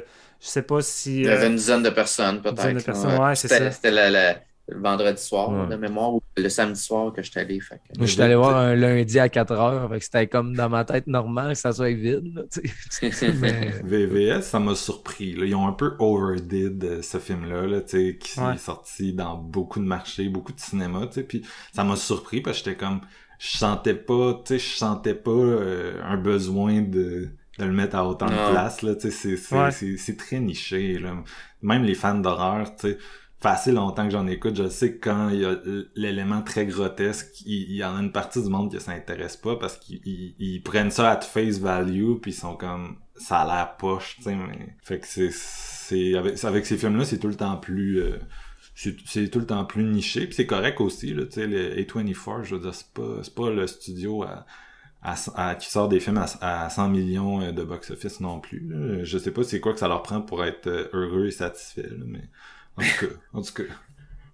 je 0.42 0.48
sais 0.48 0.62
pas 0.62 0.82
si. 0.82 1.18
Il 1.22 1.26
y 1.26 1.28
euh, 1.28 1.34
avait 1.36 1.48
une 1.48 1.56
dizaine 1.56 1.84
de 1.84 1.90
personnes, 1.90 2.42
peut-être. 2.42 2.56
dizaine 2.56 2.78
de 2.78 2.82
personnes, 2.84 3.20
ouais, 3.22 3.36
c'est 3.36 3.48
C'était 3.48 3.66
ça. 3.66 3.72
c'était 3.72 3.92
le- 3.92 4.36
le 4.72 4.82
vendredi 4.82 5.22
soir, 5.22 5.50
Ouais. 5.50 5.68
de 5.68 5.76
mémoire, 5.76 6.14
ou 6.16 6.22
le 6.38 6.50
samedi 6.50 6.80
soir 6.80 7.12
que 7.14 7.22
je 7.24 7.32
suis 7.32 7.40
allé. 7.40 7.60
Fait 7.60 7.76
que... 7.76 7.98
Moi, 7.98 8.06
je 8.08 8.12
suis 8.14 8.22
allé 8.22 8.36
voir 8.36 8.56
un 8.56 8.76
lundi 8.76 9.20
à 9.20 9.30
4 9.30 9.52
heures, 9.54 9.90
fait 9.90 10.00
que 10.00 10.04
c'était 10.06 10.28
comme 10.28 10.56
dans 10.56 10.70
ma 10.70 10.86
tête 10.86 11.08
normal 11.08 11.54
que 11.54 11.58
ça 11.60 11.72
soit 11.74 11.94
vide. 11.94 12.32
là, 12.36 12.44
tu 12.52 12.62
sais. 12.90 13.32
Mais 13.42 13.72
VVS, 13.84 14.42
ça 14.44 14.60
m'a 14.60 14.76
surpris. 14.76 15.34
Là. 15.34 15.46
Ils 15.46 15.56
ont 15.56 15.68
un 15.68 15.74
peu 15.74 15.94
overdid 16.00 16.84
euh, 16.84 17.02
ce 17.02 17.18
film-là, 17.18 17.68
là, 17.68 17.82
tu 17.82 17.90
sais, 18.12 18.18
qui 18.18 18.40
Ouais. 18.40 18.54
est 18.56 18.58
sorti 18.58 19.14
dans 19.14 19.36
beaucoup 19.36 19.80
de 19.80 19.86
marchés, 19.86 20.30
beaucoup 20.30 20.54
de 20.54 20.60
cinéma, 20.60 21.08
tu 21.08 21.14
sais, 21.16 21.24
puis 21.24 21.46
ça 21.74 21.84
m'a 21.84 21.96
surpris 21.96 22.42
parce 22.42 22.60
que 22.62 22.66
j'étais 22.70 22.78
comme, 22.78 23.02
je 23.40 23.58
sentais 23.58 23.94
pas, 23.96 24.34
tu 24.46 24.54
sais, 24.54 24.60
je 24.60 24.76
sentais 24.78 25.16
pas 25.16 25.32
euh, 25.32 26.02
un 26.04 26.18
besoin 26.18 26.82
de 26.82 27.30
de 27.58 27.66
le 27.66 27.74
mettre 27.74 27.98
à 27.98 28.08
autant 28.08 28.28
Non. 28.28 28.46
de 28.48 28.52
place, 28.52 28.82
là, 28.84 28.96
tu 28.96 29.02
sais, 29.02 29.12
c'est, 29.12 29.36
c'est, 29.36 29.56
Ouais. 29.58 29.72
c'est, 29.72 29.98
c'est 29.98 30.16
très 30.16 30.40
niché, 30.40 30.98
là. 30.98 31.14
Même 31.62 31.84
les 31.84 31.94
fans 31.94 32.16
d'horreur, 32.18 32.74
tu 32.78 32.92
sais, 32.92 32.98
assez 33.48 33.72
longtemps 33.72 34.04
que 34.06 34.12
j'en 34.12 34.28
écoute, 34.28 34.56
je 34.56 34.68
sais 34.68 34.94
que 34.96 35.04
quand 35.10 35.30
il 35.30 35.40
y 35.42 35.46
a 35.46 35.56
l'élément 35.96 36.42
très 36.42 36.66
grotesque, 36.66 37.42
il, 37.46 37.74
y 37.74 37.84
en 37.86 37.96
a 37.96 38.00
une 38.02 38.12
partie 38.12 38.42
du 38.44 38.50
monde 38.50 38.72
que 38.72 38.80
ça 38.80 38.92
intéresse 38.92 39.38
pas 39.38 39.56
parce 39.56 39.78
qu'ils 39.78 40.02
ils- 40.06 40.36
ils 40.40 40.62
prennent 40.62 40.92
ça 40.92 41.12
at 41.12 41.22
face 41.22 41.60
value 41.60 42.16
puis 42.22 42.32
ils 42.32 42.34
sont 42.34 42.56
comme 42.56 42.98
ça 43.16 43.40
a 43.42 43.46
l'air 43.46 43.78
poche, 43.78 44.16
tu 44.18 44.24
sais, 44.24 44.36
mais 44.36 44.76
fait 44.84 45.00
que 45.00 45.08
c'est 45.08 45.32
c'est 45.32 46.14
avec 46.46 46.66
ces 46.66 46.78
films 46.78 46.98
là, 46.98 47.06
c'est 47.06 47.18
tout 47.20 47.28
le 47.30 47.36
temps 47.36 47.58
plus 47.58 48.02
euh, 48.02 48.18
c'est 48.76 49.30
tout 49.30 49.40
le 49.40 49.46
temps 49.46 49.66
plus 49.66 49.84
niché 49.84 50.26
puis 50.26 50.36
c'est 50.36 50.46
correct 50.46 50.80
aussi 50.82 51.14
là, 51.14 51.26
tu 51.26 51.34
sais 51.34 51.48
le 51.48 51.76
A24, 51.82 52.44
je 52.44 52.56
veux 52.56 52.62
dire 52.62 52.74
c'est 52.74 52.94
pas 52.94 53.20
c'est 53.24 53.36
pas 53.36 53.50
le 53.50 53.68
studio 53.68 54.24
à 54.24 54.46
à, 55.02 55.16
à- 55.36 55.56
qui 55.56 55.70
sort 55.70 55.88
des 55.88 56.02
films 56.02 56.18
à, 56.18 56.26
à 56.66 56.70
100 56.70 56.90
millions 56.90 57.42
euh, 57.42 57.52
de 57.54 57.64
box-office 57.64 58.20
non 58.20 58.42
plus. 58.42 58.60
Là. 58.68 59.02
Je 59.06 59.18
sais 59.18 59.32
pas 59.32 59.44
c'est 59.44 59.62
quoi 59.62 59.72
que 59.72 59.80
ça 59.80 59.88
leur 59.88 60.04
prend 60.04 60.22
pour 60.22 60.44
être 60.44 60.68
euh, 60.68 60.90
heureux 60.92 61.28
et 61.28 61.32
satisfait, 61.32 61.84
là, 61.84 62.04
mais 62.06 62.24
en 62.80 63.00
tout 63.00 63.08
cas, 63.08 63.14
en 63.34 63.42
tout 63.42 63.54
cas. 63.54 63.64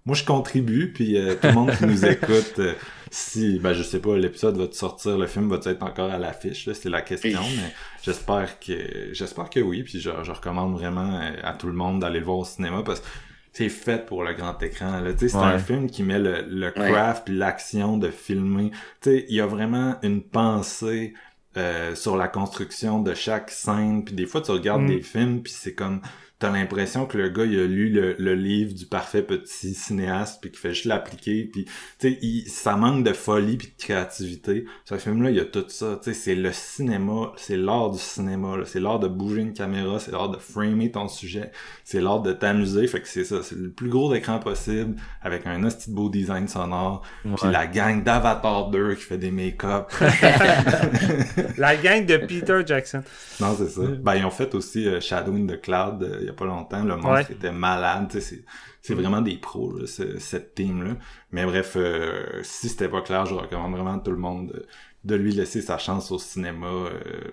Moi 0.04 0.14
je 0.14 0.24
contribue, 0.24 0.92
puis 0.92 1.16
euh, 1.18 1.34
tout 1.34 1.48
le 1.48 1.52
monde 1.52 1.72
qui 1.76 1.84
nous 1.84 2.04
écoute, 2.04 2.54
euh, 2.60 2.74
si 3.10 3.58
ben 3.58 3.72
je 3.72 3.82
sais 3.82 3.98
pas, 3.98 4.16
l'épisode 4.16 4.56
va 4.56 4.68
te 4.68 4.76
sortir, 4.76 5.18
le 5.18 5.26
film 5.26 5.48
va 5.48 5.58
être 5.64 5.82
encore 5.82 6.10
à 6.12 6.18
l'affiche, 6.18 6.66
là, 6.66 6.74
c'est 6.74 6.88
la 6.88 7.02
question, 7.02 7.40
mais 7.56 7.74
j'espère 8.04 8.60
que 8.60 8.72
j'espère 9.12 9.50
que 9.50 9.58
oui, 9.58 9.82
puis 9.82 9.98
je, 10.00 10.10
je 10.22 10.30
recommande 10.30 10.74
vraiment 10.74 11.20
euh, 11.20 11.32
à 11.42 11.54
tout 11.54 11.66
le 11.66 11.72
monde 11.72 12.00
d'aller 12.00 12.20
le 12.20 12.24
voir 12.24 12.38
au 12.38 12.44
cinéma 12.44 12.82
parce 12.84 13.00
que 13.00 13.06
c'est 13.52 13.68
fait 13.68 14.06
pour 14.06 14.22
le 14.22 14.34
grand 14.34 14.62
écran. 14.62 15.00
Là. 15.00 15.12
Tu 15.12 15.18
sais, 15.20 15.28
C'est 15.30 15.38
Ouais. 15.38 15.44
un 15.44 15.58
film 15.58 15.90
qui 15.90 16.02
met 16.04 16.18
le, 16.20 16.42
le 16.46 16.70
craft 16.70 17.24
puis 17.24 17.34
l'action 17.36 17.96
de 17.96 18.10
filmer. 18.10 18.70
Tu 19.00 19.10
sais, 19.10 19.26
il 19.28 19.34
y 19.34 19.40
a 19.40 19.46
vraiment 19.46 19.96
une 20.02 20.22
pensée 20.22 21.14
euh, 21.56 21.94
sur 21.94 22.16
la 22.18 22.28
construction 22.28 23.00
de 23.00 23.14
chaque 23.14 23.50
scène. 23.50 24.04
Puis 24.04 24.14
des 24.14 24.26
fois, 24.26 24.42
tu 24.42 24.50
regardes 24.50 24.82
Mm. 24.82 24.88
des 24.88 25.00
films 25.00 25.42
puis 25.42 25.52
c'est 25.56 25.72
comme 25.74 26.02
t'as 26.38 26.50
l'impression 26.52 27.06
que 27.06 27.16
le 27.16 27.30
gars 27.30 27.44
il 27.46 27.58
a 27.58 27.66
lu 27.66 27.88
le, 27.88 28.14
le 28.18 28.34
livre 28.34 28.74
du 28.74 28.84
parfait 28.86 29.22
petit 29.22 29.72
cinéaste 29.72 30.38
puis 30.42 30.50
qu'il 30.50 30.58
fait 30.58 30.74
juste 30.74 30.84
l'appliquer 30.84 31.48
puis 31.50 31.64
tu 31.64 31.72
sais 32.10 32.18
il- 32.20 32.46
ça 32.48 32.76
manque 32.76 33.04
de 33.04 33.12
folie 33.14 33.56
puis 33.56 33.68
de 33.68 33.82
créativité. 33.82 34.66
Ce 34.84 34.96
film 34.98 35.22
là 35.22 35.30
il 35.30 35.36
y 35.36 35.40
a 35.40 35.44
tout 35.46 35.64
ça 35.68 35.98
tu 36.02 36.10
sais 36.12 36.14
c'est 36.14 36.34
le 36.34 36.52
cinéma 36.52 37.32
c'est 37.36 37.56
l'art 37.56 37.90
du 37.90 37.98
cinéma 37.98 38.56
c'est 38.66 38.80
l'art 38.80 38.98
de 39.00 39.08
bouger 39.08 39.40
une 39.40 39.54
caméra 39.54 39.98
c'est 39.98 40.10
l'art 40.12 40.28
de 40.28 40.36
framer 40.36 40.90
ton 40.90 41.08
sujet 41.08 41.50
c'est 41.84 42.00
l'art 42.00 42.20
de 42.20 42.32
t'amuser. 42.32 42.86
Fait 42.86 43.00
que 43.00 43.08
c'est 43.08 43.24
ça 43.24 43.42
c'est 43.42 43.56
le 43.56 43.70
plus 43.70 43.88
gros 43.88 44.12
écran 44.14 44.38
possible 44.38 44.96
avec 45.22 45.46
un 45.46 45.64
hostie 45.64 45.90
beau 45.90 46.10
design 46.10 46.48
sonore 46.48 47.02
puis 47.22 47.50
la 47.50 47.66
gang 47.66 48.02
d'Avatar 48.04 48.70
2 48.70 48.94
qui 48.94 49.02
fait 49.02 49.18
des 49.18 49.30
make-up. 49.30 49.90
La 51.58 51.76
gang 51.76 52.04
de 52.04 52.16
Peter 52.18 52.60
Jackson. 52.66 53.02
Non, 53.40 53.54
c'est 53.56 53.68
ça. 53.68 53.82
Ben, 54.00 54.16
ils 54.16 54.24
ont 54.24 54.30
fait 54.30 54.54
aussi 54.54 54.86
euh, 54.86 55.00
Shadow 55.00 55.32
in 55.34 55.46
the 55.46 55.60
Cloud 55.60 56.02
euh, 56.02 56.25
il 56.26 56.30
y 56.30 56.30
a 56.30 56.34
pas 56.34 56.44
longtemps. 56.44 56.82
Le 56.82 56.96
monstre 56.96 57.30
Ouais. 57.30 57.36
était 57.36 57.52
malade. 57.52 58.14
C'est, 58.20 58.44
c'est 58.82 58.94
vraiment 58.94 59.20
des 59.20 59.36
pros, 59.36 59.72
là, 59.78 59.86
ce- 59.86 60.18
cette 60.18 60.54
team-là. 60.54 60.94
Mais 61.30 61.44
bref, 61.44 61.74
euh, 61.76 62.40
si 62.42 62.68
c'était 62.68 62.88
pas 62.88 63.00
clair, 63.02 63.24
je 63.26 63.34
recommande 63.34 63.72
vraiment 63.72 63.94
à 63.94 63.98
tout 64.00 64.10
le 64.10 64.16
monde 64.16 64.48
de, 64.48 64.66
de 65.04 65.14
lui 65.14 65.32
laisser 65.32 65.62
sa 65.62 65.78
chance 65.78 66.10
au 66.10 66.18
cinéma 66.18 66.66
euh, 66.66 66.90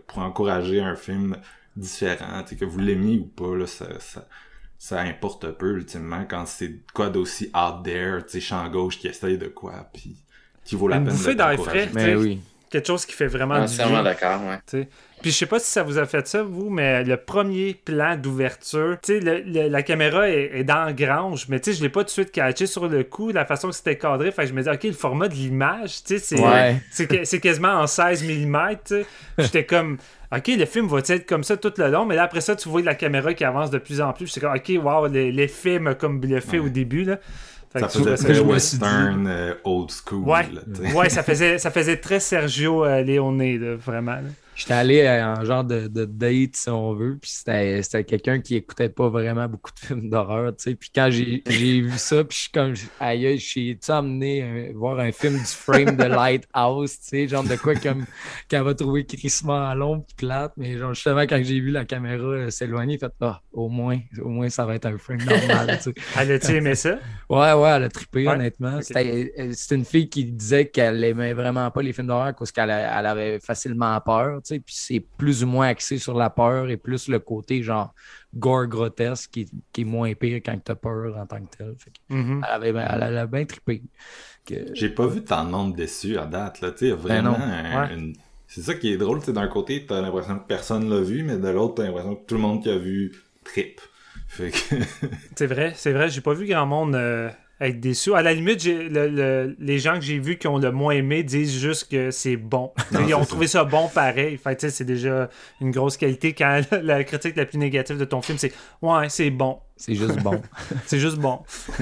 pour 0.08 0.20
encourager 0.20 0.80
un 0.82 0.96
film 0.96 1.38
différent. 1.76 2.44
Que 2.58 2.66
vous 2.66 2.80
l'aimiez 2.80 3.18
ou 3.20 3.26
pas, 3.26 3.56
là, 3.56 3.66
ça, 3.68 3.88
ça, 4.00 4.28
ça 4.78 5.02
importe 5.02 5.52
peu, 5.58 5.72
ultimement, 5.78 6.26
quand 6.30 6.46
c'est 6.46 6.82
quoi 6.94 7.10
d'aussi 7.10 7.50
out 7.56 7.84
there, 7.84 8.24
tu 8.26 8.34
sais, 8.34 8.42
champ 8.42 8.68
gauche 8.70 9.00
qui 9.00 9.08
essaye 9.08 9.38
de 9.40 9.48
quoi, 9.48 9.88
puis 9.94 10.18
qui 10.64 10.76
vaut 10.76 10.88
la 10.88 10.98
Une 10.98 11.06
peine 11.06 11.18
de 11.18 11.34
d'air 11.34 11.50
t'encourager. 11.52 11.88
frais. 11.88 11.90
Mais 11.94 12.16
oui. 12.16 12.42
Quelque 12.70 12.88
chose 12.88 13.06
qui 13.06 13.14
fait 13.14 13.28
vraiment 13.28 13.64
du 13.66 13.76
bien. 13.78 14.02
d'accord, 14.02 14.42
ouais. 14.48 14.60
T'sais. 14.66 14.90
Puis 15.24 15.32
je 15.32 15.38
sais 15.38 15.46
pas 15.48 15.58
si 15.58 15.72
ça 15.72 15.82
vous 15.82 15.98
a 15.98 16.06
fait 16.06 16.28
ça, 16.28 16.44
vous, 16.44 16.70
mais 16.70 17.04
le 17.04 17.18
premier 17.18 17.74
plan 17.74 18.16
d'ouverture, 18.16 18.98
tu 19.02 19.14
sais, 19.14 19.20
le- 19.20 19.40
le- 19.42 19.70
la 19.70 19.82
caméra 19.82 20.30
est, 20.30 20.52
est 20.54 20.64
dans 20.64 20.84
la 20.86 20.94
grange, 20.94 21.48
mais 21.50 21.60
tu 21.60 21.72
sais, 21.72 21.78
je 21.78 21.82
l'ai 21.82 21.90
pas 21.90 22.02
tout 22.02 22.08
de 22.08 22.12
suite 22.12 22.32
catché 22.32 22.68
sur 22.68 22.88
le 22.88 23.04
coup, 23.04 23.32
la 23.32 23.46
façon 23.46 23.70
que 23.70 23.74
c'était 23.76 23.98
cadré, 23.98 24.32
fait 24.32 24.44
que 24.44 24.50
je 24.50 24.54
me 24.54 24.62
dis, 24.62 24.70
ok, 24.70 24.84
le 24.84 24.92
format 24.92 25.30
de 25.30 25.34
l'image, 25.34 26.04
tu 26.04 26.18
sais, 26.18 26.20
c'est 26.20 26.40
Ouais. 26.40 26.76
c'est 26.92 27.26
c'est 27.26 27.40
quasiment 27.40 27.74
en 27.80 27.88
16 27.88 28.24
mm. 28.24 28.76
J'étais 29.40 29.66
comme, 29.66 29.98
ok, 30.36 30.48
le 30.48 30.66
film 30.66 30.88
va 30.88 31.00
être 31.00 31.26
comme 31.26 31.44
ça 31.44 31.58
tout 31.58 31.74
le 31.78 31.90
long, 31.90 32.06
mais 32.06 32.16
là, 32.16 32.24
après 32.24 32.42
ça, 32.42 32.56
tu 32.56 32.68
vois 32.70 32.82
la 32.82 32.94
caméra 32.96 33.34
qui 33.34 33.46
avance 33.46 33.72
de 33.72 33.78
plus 33.78 34.02
en 34.02 34.14
plus, 34.14 34.28
j'étais 34.28 34.42
comme, 34.42 34.56
ok, 34.56 34.84
wow, 34.84 35.08
le- 35.08 35.30
l'effet 35.30 35.80
m'a 35.80 35.94
comme 35.96 36.20
bluffé 36.20 36.60
Ouais. 36.60 36.66
au 36.66 36.70
début, 36.70 37.06
là. 37.06 37.18
Fait 37.72 37.80
Ça 37.80 37.88
faisait 37.90 38.16
très 38.18 38.40
western, 38.40 39.26
euh, 39.28 39.54
old 39.64 39.90
school, 39.90 40.28
Ouais. 40.30 40.46
là, 40.94 41.10
ça 41.10 41.24
faisait, 41.24 41.58
ça 41.58 41.72
faisait 41.72 41.98
très 41.98 42.20
Sergio 42.20 42.86
euh, 42.86 43.02
Leone, 43.02 43.40
là, 43.42 43.76
vraiment. 43.76 44.12
là. 44.12 44.22
J'étais 44.56 44.74
allé 44.74 45.10
en 45.10 45.44
genre 45.44 45.64
de, 45.64 45.88
de, 45.88 46.06
date, 46.06 46.56
si 46.56 46.70
on 46.70 46.94
veut, 46.94 47.18
puis 47.20 47.32
c'était 47.32 48.04
quelqu'un 48.04 48.40
qui 48.40 48.56
écoutait 48.56 48.90
pas 48.90 49.10
vraiment 49.10 49.48
beaucoup 49.48 49.72
de 49.72 49.80
films 49.80 50.10
d'horreur, 50.10 50.56
tu 50.56 50.64
sais. 50.64 50.76
Puis 50.76 50.92
quand 50.94 51.10
j'ai 51.12 51.42
vu 51.82 51.98
ça, 51.98 52.24
puis 52.24 52.36
je 52.36 52.42
suis 52.44 52.52
comme, 52.52 52.74
aïe, 53.00 53.38
je 53.38 53.46
suis 53.46 53.80
amené 53.90 54.72
voir 54.76 55.00
un 55.00 55.12
film 55.12 55.38
du 55.38 55.46
frame 55.46 55.96
de 55.96 56.04
Lighthouse, 56.04 57.00
tu 57.00 57.08
sais, 57.08 57.28
genre 57.28 57.44
de 57.44 57.56
quoi 57.56 57.76
comme 57.76 58.06
qu'elle 58.48 58.64
va 58.64 58.76
trouver 58.76 59.06
crissement 59.06 59.74
long 59.74 60.02
puis 60.02 60.16
plate, 60.16 60.54
mais 60.58 60.78
genre 60.78 60.94
justement 60.94 61.22
quand 61.22 61.42
j'ai 61.44 61.60
vu 61.60 61.72
la 61.72 61.86
caméra 61.86 62.24
euh, 62.24 62.50
s'éloigner, 62.50 62.98
fait 62.98 63.12
ah, 63.22 63.42
au 63.52 63.70
moins, 63.70 64.00
au 64.22 64.30
moins 64.30 64.50
ça 64.50 64.66
va 64.66 64.76
être 64.76 64.86
un 64.86 64.98
frame 64.98 65.24
normal, 65.24 65.78
tu 65.78 65.84
sais. 65.84 65.94
Elle 66.20 66.32
a-tu 66.32 66.52
aimé 66.52 66.76
ça? 66.76 67.00
Ouais, 67.30 67.54
ouais, 67.54 67.70
elle 67.70 67.84
a 67.84 67.90
trippé, 67.90 68.28
honnêtement. 68.28 68.80
C'était 68.82 69.76
une 69.76 69.86
fille 69.86 70.10
qui 70.10 70.26
disait 70.26 70.68
qu'elle 70.68 71.04
aimait 71.04 71.34
vraiment 71.34 71.70
pas 71.72 71.82
les 71.82 71.94
films 71.94 72.08
d'horreur 72.08 72.36
parce 72.36 72.52
qu'elle 72.52 72.70
elle 72.70 73.06
avait 73.06 73.40
facilement 73.40 74.00
peur 74.02 74.42
puis 74.44 74.76
c'est 74.76 75.00
plus 75.00 75.44
ou 75.44 75.48
moins 75.48 75.68
axé 75.68 75.98
sur 75.98 76.16
la 76.16 76.30
peur 76.30 76.70
et 76.70 76.78
plus 76.78 77.08
le 77.08 77.20
côté 77.20 77.64
genre 77.64 77.94
gore 78.36 78.68
grotesque 78.68 79.32
qui, 79.32 79.82
est 79.82 79.84
moins 79.84 80.14
pire 80.14 80.38
quand 80.38 80.58
tu 80.64 80.72
as 80.72 80.76
peur 80.76 81.18
en 81.18 81.26
tant 81.26 81.42
que 81.42 81.58
tel. 81.58 81.76
Mm-hmm. 82.10 82.42
elle, 82.48 83.04
avait, 83.04 83.18
a 83.20 83.28
bien 83.28 83.46
trippé. 83.46 83.84
J'ai 84.74 84.90
pas 84.90 85.08
vu 85.08 85.24
tant 85.24 85.46
de 85.46 85.52
monde 85.52 85.76
déçu 85.76 86.18
à 86.18 86.26
date, 86.26 86.62
là, 86.62 86.72
tu 86.72 86.90
ben 86.90 86.96
vraiment. 86.96 87.38
C'est 88.48 88.62
ça 88.62 88.76
qui 88.76 88.94
est 88.94 88.98
drôle, 88.98 89.20
c'est 89.24 89.34
d'un 89.34 89.48
côté, 89.48 89.84
t'as 89.84 90.00
l'impression 90.00 90.38
que 90.38 90.46
personne 90.46 90.88
l'a 90.88 91.02
vu, 91.02 91.24
mais 91.24 91.38
de 91.38 91.48
l'autre, 91.48 91.76
t'as 91.76 91.86
l'impression 91.86 92.16
que 92.16 92.26
tout 92.28 92.36
le 92.36 92.42
monde 92.42 92.62
qui 92.62 92.70
a 92.70 92.78
vu 92.78 93.12
trip. 93.44 93.82
c'est 95.36 95.48
vrai, 95.48 95.74
c'est 95.76 95.92
vrai, 95.92 96.10
j'ai 96.10 96.22
pas 96.22 96.34
vu 96.34 96.46
grand 96.46 96.68
monde 96.68 96.94
euh, 96.94 97.32
être 97.68 97.80
déçu. 97.80 98.14
À 98.14 98.22
la 98.22 98.34
limite, 98.34 98.64
les 98.66 99.80
gens 99.80 99.96
que 99.96 100.02
j'ai 100.02 100.20
vus 100.20 100.38
qui 100.38 100.48
ont 100.48 100.58
le 100.58 100.72
moins 100.72 100.94
aimé 100.94 101.24
disent 101.24 101.60
juste 101.60 101.90
que 101.92 102.12
c'est 102.12 102.38
bon. 102.38 102.72
Ils 103.08 103.14
ont 103.16 103.26
trouvé 103.26 103.48
ça 103.48 103.64
bon 103.64 103.88
pareil. 103.88 104.38
Fait 104.38 104.70
c'est 104.70 104.84
déjà 104.86 105.30
une 105.62 105.72
grosse 105.72 105.98
qualité 105.98 106.34
quand 106.34 106.62
la 106.72 107.04
critique 107.04 107.36
la 107.36 107.46
plus 107.46 107.58
négative 107.58 107.98
de 107.98 108.06
ton 108.06 108.22
film, 108.22 108.38
c'est 108.38 108.54
Ouais, 108.82 109.10
c'est 109.10 109.30
bon. 109.30 109.60
C'est 109.76 109.96
juste 109.96 110.20
bon. 110.22 110.42
c'est 110.86 111.00
juste 111.00 111.18
bon. 111.18 111.40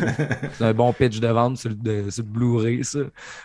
c'est 0.57 0.63
un 0.63 0.73
bon 0.73 0.93
pitch 0.93 1.19
de 1.19 1.27
vente 1.27 1.57
sur 1.57 1.69
le, 1.69 2.07
Blu-ray, 2.23 2.83
ça. 2.83 2.99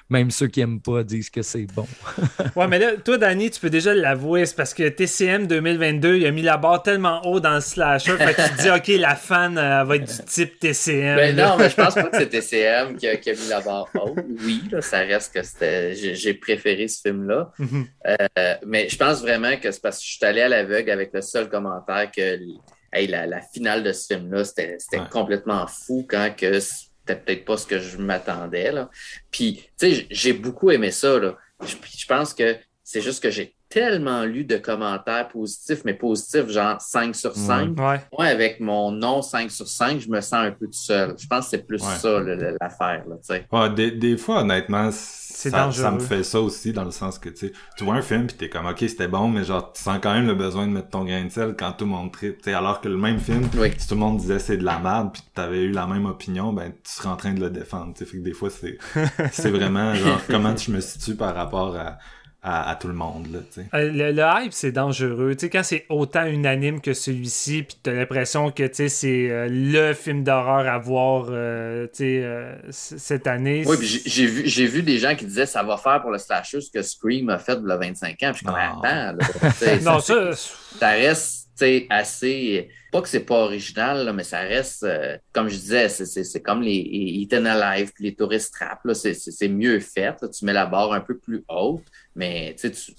Même 0.08 0.30
ceux 0.30 0.46
qui 0.46 0.60
aiment 0.60 0.80
pas 0.80 1.02
disent 1.02 1.30
que 1.30 1.42
c'est 1.42 1.66
bon. 1.74 1.86
ouais, 2.56 2.68
mais 2.68 2.78
là, 2.78 2.96
toi, 2.96 3.18
Danny, 3.18 3.50
tu 3.50 3.60
peux 3.60 3.70
déjà 3.70 3.94
l'avouer. 3.94 4.46
C'est 4.46 4.56
parce 4.56 4.72
que 4.72 4.88
TCM 4.88 5.46
2022, 5.46 6.16
il 6.16 6.26
a 6.26 6.30
mis 6.30 6.42
la 6.42 6.56
barre 6.56 6.82
tellement 6.82 7.26
haut 7.26 7.40
dans 7.40 7.56
le 7.56 7.60
slasher. 7.60 8.16
fait 8.16 8.34
que 8.34 8.42
tu 8.42 8.56
te 8.56 8.62
dis, 8.62 8.70
OK, 8.70 9.00
la 9.00 9.16
fan 9.16 9.54
va 9.54 9.96
être 9.96 10.04
du 10.04 10.24
type 10.24 10.58
TCM. 10.60 11.16
Ben 11.16 11.36
non, 11.36 11.56
mais 11.58 11.68
je 11.68 11.74
pense 11.74 11.94
pas 11.94 12.04
que 12.04 12.16
c'est 12.16 12.28
TCM 12.28 12.96
qui 12.96 13.08
a, 13.08 13.14
mis 13.14 13.48
la 13.48 13.60
barre 13.60 13.88
haute. 13.94 14.24
Oui, 14.44 14.62
ça 14.80 14.98
reste 14.98 15.34
que 15.34 15.42
c'était. 15.42 15.94
J'ai 15.94 16.34
préféré 16.34 16.88
ce 16.88 17.00
film-là. 17.00 17.50
Mhm. 17.58 17.86
Euh, 18.06 18.54
mais 18.66 18.88
je 18.88 18.96
pense 18.96 19.20
vraiment 19.20 19.56
que 19.56 19.70
c'est 19.70 19.82
parce 19.82 19.98
que 19.98 20.04
je 20.04 20.16
suis 20.16 20.24
allé 20.24 20.40
à 20.40 20.48
l'aveugle 20.48 20.90
avec 20.90 21.10
le 21.12 21.20
seul 21.20 21.48
commentaire 21.48 22.10
que 22.10 22.38
la, 22.92 23.40
finale 23.40 23.82
de 23.82 23.92
ce 23.92 24.14
film-là, 24.14 24.44
c'était 24.44 24.78
complètement 25.10 25.66
fou 25.66 26.06
quand 26.08 26.30
que 26.36 26.60
c'était 26.60 27.16
peut-être 27.16 27.44
pas 27.44 27.56
ce 27.56 27.66
que 27.66 27.78
je 27.78 27.96
m'attendais. 27.98 28.72
Puis, 29.30 29.68
tu 29.78 29.94
sais, 29.94 30.06
j'ai 30.10 30.32
beaucoup 30.32 30.70
aimé 30.70 30.90
ça. 30.90 31.18
Je, 31.62 32.06
pense 32.06 32.34
que 32.34 32.56
c'est 32.84 33.00
juste 33.00 33.22
que 33.22 33.30
j'ai 33.30 33.55
tellement 33.76 34.24
lu 34.24 34.44
de 34.44 34.56
commentaires 34.56 35.28
positifs, 35.28 35.82
mais 35.84 35.92
positifs, 35.92 36.48
genre 36.48 36.80
5 36.80 37.14
sur 37.14 37.36
5. 37.36 37.76
Moi, 37.76 38.00
avec 38.24 38.58
mon 38.58 38.90
nom 38.90 39.20
5 39.20 39.50
sur 39.50 39.68
5, 39.68 40.00
je 40.00 40.08
me 40.08 40.22
sens 40.22 40.46
un 40.46 40.50
peu 40.50 40.64
tout 40.64 40.72
seul. 40.72 41.14
Je 41.18 41.26
pense 41.26 41.44
que 41.44 41.50
c'est 41.50 41.66
plus 41.66 41.80
ça 41.80 42.20
l'affaire. 42.58 43.04
des, 43.74 43.90
des 43.90 44.16
fois, 44.16 44.40
honnêtement, 44.40 44.90
ça, 44.90 45.70
ça, 45.72 45.90
me 45.90 45.98
fait 45.98 46.22
ça 46.22 46.40
aussi 46.40 46.72
dans 46.72 46.84
le 46.84 46.90
sens 46.90 47.18
que 47.18 47.28
tu 47.28 47.52
tu 47.76 47.84
vois 47.84 47.96
un 47.96 48.02
film 48.02 48.26
puis 48.26 48.38
t'es 48.38 48.48
comme 48.48 48.64
ok 48.64 48.78
c'était 48.80 49.06
bon 49.06 49.28
mais 49.28 49.44
genre 49.44 49.70
tu 49.70 49.82
sens 49.82 49.98
quand 50.02 50.14
même 50.14 50.26
le 50.26 50.34
besoin 50.34 50.66
de 50.66 50.72
mettre 50.72 50.88
ton 50.88 51.04
grain 51.04 51.26
de 51.26 51.28
sel 51.28 51.54
quand 51.58 51.72
tout 51.72 51.84
le 51.84 51.90
monde 51.90 52.10
tripe 52.10 52.38
alors 52.48 52.80
que 52.80 52.88
le 52.88 52.96
même 52.96 53.18
film 53.18 53.42
si 53.76 53.86
tout 53.86 53.94
le 53.94 54.00
monde 54.00 54.16
disait 54.16 54.38
c'est 54.38 54.56
de 54.56 54.64
la 54.64 54.78
merde 54.78 55.10
puis 55.12 55.22
t'avais 55.34 55.64
eu 55.64 55.72
la 55.72 55.86
même 55.86 56.06
opinion 56.06 56.54
ben 56.54 56.72
tu 56.82 56.90
serais 56.90 57.10
en 57.10 57.16
train 57.16 57.34
de 57.34 57.40
le 57.40 57.50
défendre 57.50 57.92
tu 57.94 58.06
fait 58.06 58.16
que 58.16 58.22
des 58.22 58.32
fois 58.32 58.48
c'est 58.48 58.78
c'est 59.30 59.50
vraiment 59.50 59.94
genre 59.94 60.22
comment 60.26 60.56
je 60.56 60.70
me 60.70 60.80
situe 60.80 61.16
par 61.16 61.34
rapport 61.34 61.76
à 61.76 61.98
à, 62.48 62.76
tout 62.80 62.86
le 62.86 62.94
monde. 62.94 63.26
Là, 63.32 63.40
euh, 63.74 63.90
le, 63.90 64.12
le, 64.12 64.22
hype, 64.22 64.52
c'est 64.52 64.70
dangereux. 64.70 65.34
sais 65.36 65.50
quand 65.50 65.64
c'est 65.64 65.84
autant 65.88 66.24
unanime 66.26 66.80
que 66.80 66.94
celui-ci, 66.94 67.64
puis 67.64 67.76
t'as 67.82 67.92
l'impression 67.92 68.52
que 68.52 68.70
c'est 68.72 69.30
euh, 69.30 69.48
le 69.50 69.92
film 69.94 70.22
d'horreur 70.22 70.68
à 70.68 70.78
voir 70.78 71.26
euh, 71.30 71.88
cette 72.70 73.26
année. 73.26 73.64
Oui, 73.66 73.76
puis 73.78 74.02
j'ai 74.06 74.26
vu, 74.26 74.46
j'ai 74.46 74.66
vu 74.66 74.82
des 74.84 74.98
gens 74.98 75.16
qui 75.16 75.24
disaient 75.24 75.46
ça 75.46 75.64
va 75.64 75.76
faire 75.76 76.00
pour 76.00 76.12
le 76.12 76.18
slasher 76.18 76.60
ce 76.60 76.70
que 76.70 76.82
Scream 76.82 77.30
a 77.30 77.38
fait 77.38 77.58
a 77.68 77.76
25 77.76 78.22
ans. 78.22 78.32
Puis 78.32 78.46
je 78.46 79.76
suis 79.76 79.80
non, 79.84 79.98
ça, 79.98 80.32
ça 80.32 80.88
reste 80.90 81.48
assez. 81.90 82.68
Pas 82.92 83.02
que 83.02 83.08
c'est 83.08 83.20
pas 83.20 83.40
original, 83.40 84.12
mais 84.14 84.22
ça 84.22 84.38
reste, 84.38 84.86
comme 85.32 85.48
je 85.48 85.56
disais, 85.56 85.88
c'est 85.88 86.40
comme 86.40 86.62
les 86.62 86.70
Eaten 86.70 87.46
Alive 87.46 87.90
les 87.98 88.14
Tourist 88.14 88.54
Trap. 88.54 88.80
C'est 88.94 89.48
mieux 89.48 89.80
fait. 89.80 90.14
tu 90.32 90.44
mets 90.44 90.52
la 90.52 90.66
barre 90.66 90.92
un 90.92 91.00
peu 91.00 91.18
plus 91.18 91.44
haute 91.48 91.82
mais 92.16 92.56
tu, 92.58 92.70
tu 92.70 92.92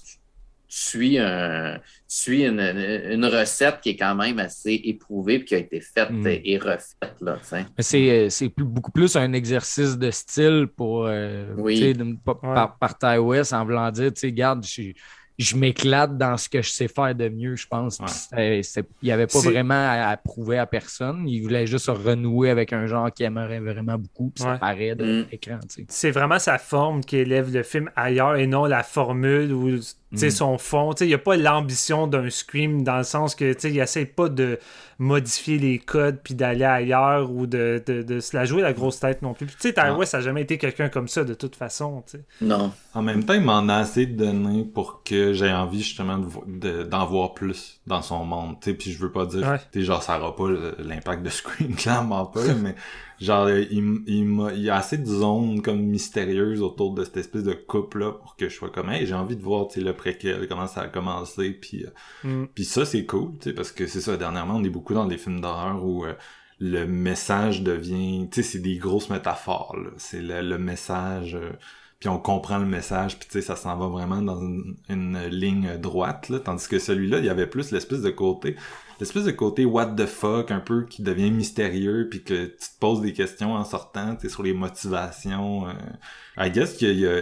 suis, 0.68 1.18
un, 1.18 1.80
suis 2.06 2.44
une, 2.44 2.60
une, 2.60 3.24
recette 3.24 3.80
qui 3.80 3.90
est 3.90 3.96
quand 3.96 4.14
même 4.14 4.38
assez 4.38 4.80
éprouvée 4.84 5.36
et 5.36 5.44
qui 5.44 5.54
a 5.54 5.58
été 5.58 5.80
faite 5.80 6.10
mm. 6.10 6.26
et 6.26 6.58
refaite. 6.58 7.14
Là, 7.20 7.38
c'est, 7.78 8.30
c'est 8.30 8.52
beaucoup 8.56 8.92
plus 8.92 9.16
un 9.16 9.32
exercice 9.32 9.96
de 9.96 10.10
style 10.10 10.68
pour, 10.76 11.06
euh, 11.06 11.54
oui. 11.56 11.94
par, 12.24 12.76
par 12.78 12.98
Ty 12.98 13.18
West 13.18 13.52
en 13.52 13.64
voulant 13.64 13.90
dire, 13.90 14.12
tu 14.12 14.20
sais, 14.20 14.32
garde, 14.32 14.64
je 14.64 14.70
suis 14.70 14.96
je 15.38 15.56
m'éclate 15.56 16.18
dans 16.18 16.36
ce 16.36 16.48
que 16.48 16.62
je 16.62 16.70
sais 16.70 16.88
faire 16.88 17.14
de 17.14 17.28
mieux, 17.28 17.54
je 17.54 17.66
pense. 17.68 18.00
il 18.36 18.62
n'y 19.02 19.12
avait 19.12 19.28
pas 19.28 19.38
vraiment 19.38 19.88
à, 19.88 20.16
prouver 20.16 20.58
à 20.58 20.66
personne. 20.66 21.28
Il 21.28 21.42
voulait 21.42 21.66
juste 21.66 21.86
renouer 21.86 22.50
avec 22.50 22.72
un 22.72 22.86
genre 22.86 23.12
qu'il 23.12 23.24
aimerait 23.24 23.60
vraiment 23.60 23.96
beaucoup. 23.96 24.32
ça 24.34 24.58
paraît 24.58 24.96
de 24.96 25.04
mm. 25.04 25.26
l'écran. 25.30 25.58
C'est 25.88 26.10
vraiment 26.10 26.40
sa 26.40 26.58
forme 26.58 27.02
qui 27.02 27.18
élève 27.18 27.52
le 27.52 27.62
film 27.62 27.88
ailleurs 27.94 28.36
et 28.36 28.48
non 28.48 28.64
la 28.64 28.82
formule 28.82 29.52
ou 29.52 29.78
Mm. 30.12 30.30
son 30.30 30.58
fond. 30.58 30.92
Il 31.00 31.06
n'y 31.08 31.14
a 31.14 31.18
pas 31.18 31.36
l'ambition 31.36 32.06
d'un 32.06 32.30
Scream 32.30 32.82
dans 32.82 32.96
le 32.98 33.04
sens 33.04 33.34
que 33.34 33.54
il 33.66 33.74
n'essaie 33.74 34.06
pas 34.06 34.28
de 34.28 34.58
modifier 34.98 35.58
les 35.58 35.78
codes 35.78 36.18
puis 36.24 36.34
d'aller 36.34 36.64
ailleurs 36.64 37.30
ou 37.30 37.46
de, 37.46 37.82
de, 37.86 38.20
se 38.20 38.36
la 38.36 38.44
jouer 38.44 38.62
la 38.62 38.72
grosse 38.72 38.98
tête 38.98 39.22
non 39.22 39.34
plus. 39.34 39.46
Tu 39.46 39.54
sais, 39.58 39.72
Ty 39.72 39.90
West 39.96 40.14
n'a 40.14 40.20
jamais 40.20 40.42
été 40.42 40.58
quelqu'un 40.58 40.88
comme 40.88 41.08
ça 41.08 41.24
de 41.24 41.34
toute 41.34 41.56
façon. 41.56 42.02
Non. 42.40 42.72
En 42.94 43.02
même 43.02 43.24
temps, 43.24 43.34
il 43.34 43.42
m'en 43.42 43.68
a 43.68 43.76
assez 43.76 44.06
donné 44.06 44.64
pour 44.64 45.02
que 45.04 45.32
j'ai 45.32 45.52
envie 45.52 45.82
justement 45.82 46.18
d'en 46.46 47.06
voir 47.06 47.34
plus 47.34 47.80
dans 47.86 48.02
son 48.02 48.24
monde. 48.24 48.56
Puis 48.60 48.92
je 48.92 48.98
veux 48.98 49.12
pas 49.12 49.26
dire, 49.26 49.58
genre, 49.74 50.02
ça 50.02 50.18
n'aura 50.18 50.34
pas 50.34 50.48
l'impact 50.78 51.22
de 51.22 51.30
Scream, 51.30 51.74
clairement 51.76 52.26
pas, 52.26 52.42
mais 52.54 52.74
genre 53.20 53.50
il, 53.50 54.02
il, 54.06 54.50
il 54.54 54.62
y 54.62 54.70
a 54.70 54.76
assez 54.76 54.98
de 54.98 55.06
zones 55.06 55.60
comme 55.62 55.82
mystérieuses 55.82 56.62
autour 56.62 56.94
de 56.94 57.04
cette 57.04 57.16
espèce 57.16 57.44
de 57.44 57.52
couple 57.52 58.00
là 58.00 58.12
pour 58.12 58.36
que 58.36 58.48
je 58.48 58.54
sois 58.54 58.70
comme 58.70 58.90
hey, 58.90 59.06
j'ai 59.06 59.14
envie 59.14 59.36
de 59.36 59.42
voir 59.42 59.66
le 59.76 59.92
préquel 59.92 60.46
comment 60.48 60.66
ça 60.66 60.82
a 60.82 60.88
commencé 60.88 61.50
puis 61.50 61.84
euh, 61.84 61.90
mm. 62.28 62.46
puis 62.54 62.64
ça 62.64 62.84
c'est 62.84 63.04
cool 63.06 63.32
tu 63.40 63.50
sais 63.50 63.54
parce 63.54 63.72
que 63.72 63.86
c'est 63.86 64.00
ça 64.00 64.16
dernièrement 64.16 64.56
on 64.56 64.64
est 64.64 64.70
beaucoup 64.70 64.94
dans 64.94 65.06
des 65.06 65.18
films 65.18 65.40
d'horreur 65.40 65.84
où 65.84 66.04
euh, 66.04 66.14
le 66.60 66.86
message 66.86 67.62
devient 67.62 68.28
tu 68.30 68.42
sais 68.42 68.50
c'est 68.50 68.58
des 68.60 68.76
grosses 68.76 69.10
métaphores 69.10 69.76
c'est 69.96 70.22
le, 70.22 70.58
message 70.58 71.34
euh, 71.34 71.52
puis 71.98 72.08
on 72.08 72.18
comprend 72.18 72.58
le 72.58 72.66
message, 72.66 73.18
puis 73.18 73.28
tu 73.28 73.34
sais, 73.34 73.42
ça 73.42 73.56
s'en 73.56 73.76
va 73.76 73.88
vraiment 73.88 74.22
dans 74.22 74.40
une, 74.40 75.18
ligne 75.28 75.76
droite, 75.78 76.28
là, 76.28 76.38
tandis 76.38 76.68
que 76.68 76.78
celui-là, 76.78 77.18
il 77.18 77.24
y 77.24 77.28
avait 77.28 77.46
plus 77.46 77.72
l'espèce 77.72 78.02
de 78.02 78.10
côté 78.10 78.56
l'espèce 79.00 79.24
de 79.24 79.30
côté 79.30 79.64
what 79.64 79.94
the 79.94 80.06
fuck 80.06 80.50
un 80.50 80.58
peu 80.58 80.84
qui 80.84 81.02
devient 81.02 81.30
mystérieux 81.30 82.08
puis 82.10 82.24
que 82.24 82.46
tu 82.46 82.56
te 82.56 82.78
poses 82.80 83.00
des 83.00 83.12
questions 83.12 83.54
en 83.54 83.64
sortant 83.64 84.16
tu 84.16 84.28
sur 84.28 84.42
les 84.42 84.52
motivations 84.52 85.68
euh, 85.68 85.72
I 86.36 86.50
guess 86.50 86.76
que 86.76 86.86
y 86.86 87.06
a, 87.06 87.20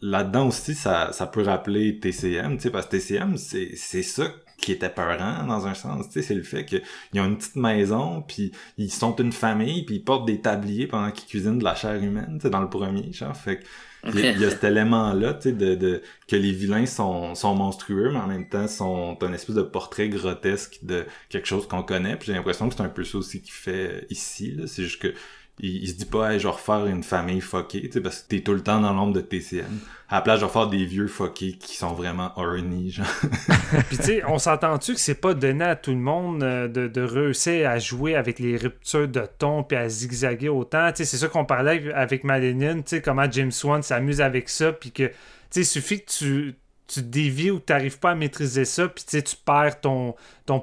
là-dedans 0.00 0.48
aussi 0.48 0.74
ça, 0.74 1.12
ça 1.12 1.28
peut 1.28 1.42
rappeler 1.42 2.00
TCM 2.00 2.56
tu 2.56 2.64
sais 2.64 2.70
parce 2.70 2.86
que 2.86 2.96
TCM 2.96 3.36
c'est 3.36 3.70
c'est 3.76 4.02
ça 4.02 4.24
qui 4.62 4.72
était 4.72 4.88
peurant 4.88 5.44
dans 5.44 5.66
un 5.66 5.74
sens, 5.74 6.06
tu 6.06 6.12
sais, 6.12 6.22
c'est 6.22 6.34
le 6.34 6.44
fait 6.44 6.64
qu'ils 6.64 7.20
ont 7.20 7.26
une 7.26 7.36
petite 7.36 7.56
maison, 7.56 8.22
puis 8.22 8.52
ils 8.78 8.92
sont 8.92 9.14
une 9.16 9.32
famille, 9.32 9.84
puis 9.84 9.96
ils 9.96 10.04
portent 10.04 10.24
des 10.24 10.40
tabliers 10.40 10.86
pendant 10.86 11.10
qu'ils 11.10 11.28
cuisinent 11.28 11.58
de 11.58 11.64
la 11.64 11.74
chair 11.74 12.00
humaine, 12.00 12.36
tu 12.36 12.42
sais, 12.42 12.50
dans 12.50 12.60
le 12.60 12.70
premier, 12.70 13.12
genre, 13.12 13.36
fait 13.36 13.58
que 13.58 13.64
il 14.04 14.40
y, 14.40 14.44
a, 14.44 14.50
cet 14.50 14.64
élément-là, 14.64 15.34
tu 15.34 15.50
sais, 15.50 15.52
de, 15.52 15.74
de, 15.74 16.02
que 16.26 16.36
les 16.36 16.52
vilains 16.52 16.86
sont, 16.86 17.34
sont 17.34 17.54
monstrueux, 17.54 18.10
mais 18.10 18.18
en 18.18 18.26
même 18.26 18.48
temps 18.48 18.66
sont 18.66 19.16
un 19.22 19.32
espèce 19.32 19.56
de 19.56 19.62
portrait 19.62 20.08
grotesque 20.08 20.80
de 20.82 21.06
quelque 21.28 21.46
chose 21.46 21.68
qu'on 21.68 21.82
connaît. 21.82 22.16
Puis 22.16 22.26
j'ai 22.26 22.34
l'impression 22.34 22.68
que 22.68 22.74
c'est 22.74 22.82
un 22.82 22.88
peu 22.88 23.04
ça 23.04 23.18
aussi 23.18 23.42
qu'il 23.42 23.52
fait 23.52 24.06
ici. 24.10 24.58
C'est 24.66 24.84
juste 24.84 25.00
que 25.00 25.14
il, 25.58 25.86
se 25.88 25.94
dit 25.94 26.06
pas, 26.06 26.32
hey, 26.32 26.40
je 26.40 26.48
vais 26.48 26.52
refaire 26.52 26.86
une 26.86 27.02
famille 27.02 27.40
fuckée, 27.40 27.90
parce 28.02 28.20
que 28.20 28.28
t'es 28.28 28.40
tout 28.40 28.54
le 28.54 28.62
temps 28.62 28.80
dans 28.80 28.92
l'ombre 28.92 29.12
de 29.12 29.20
TCN. 29.20 29.64
À 30.08 30.16
la 30.16 30.20
place, 30.22 30.40
je 30.40 30.46
vais 30.46 30.50
faire 30.50 30.66
des 30.66 30.84
vieux 30.84 31.06
fuckés 31.06 31.52
qui 31.52 31.76
sont 31.76 31.92
vraiment 31.92 32.32
horny, 32.36 32.90
genre. 32.90 33.06
Puis 33.88 33.98
tu 33.98 34.02
sais, 34.02 34.22
on 34.26 34.38
s'entend-tu 34.38 34.94
que 34.94 35.00
c'est 35.00 35.20
pas 35.20 35.34
donné 35.34 35.64
à 35.64 35.76
tout 35.76 35.92
le 35.92 35.98
monde 35.98 36.42
euh, 36.42 36.68
de, 36.68 36.88
de, 36.88 37.02
réussir 37.02 37.68
à 37.68 37.78
jouer 37.78 38.16
avec 38.16 38.38
les 38.38 38.56
ruptures 38.56 39.08
de 39.08 39.22
ton 39.38 39.62
puis 39.62 39.76
à 39.76 39.88
zigzaguer 39.88 40.48
autant? 40.48 40.90
Tu 40.90 40.98
sais, 40.98 41.04
c'est 41.04 41.16
ça 41.16 41.28
qu'on 41.28 41.44
parlait 41.44 41.92
avec 41.92 42.24
Madeline, 42.24 42.82
tu 42.82 42.96
sais, 42.96 43.02
comment 43.02 43.30
James 43.30 43.52
Swan 43.52 43.82
s'amuse 43.82 44.20
avec 44.20 44.48
ça, 44.48 44.72
puis 44.72 44.90
que, 44.90 45.04
tu 45.04 45.14
sais, 45.50 45.64
suffit 45.64 46.00
que 46.00 46.10
tu 46.10 46.54
tu 46.86 47.02
dévies 47.02 47.50
ou 47.50 47.58
tu 47.58 47.72
n'arrives 47.72 47.98
pas 47.98 48.10
à 48.10 48.14
maîtriser 48.14 48.64
ça, 48.64 48.88
puis 48.88 49.04
tu 49.04 49.36
perds 49.44 49.80
ton, 49.80 50.14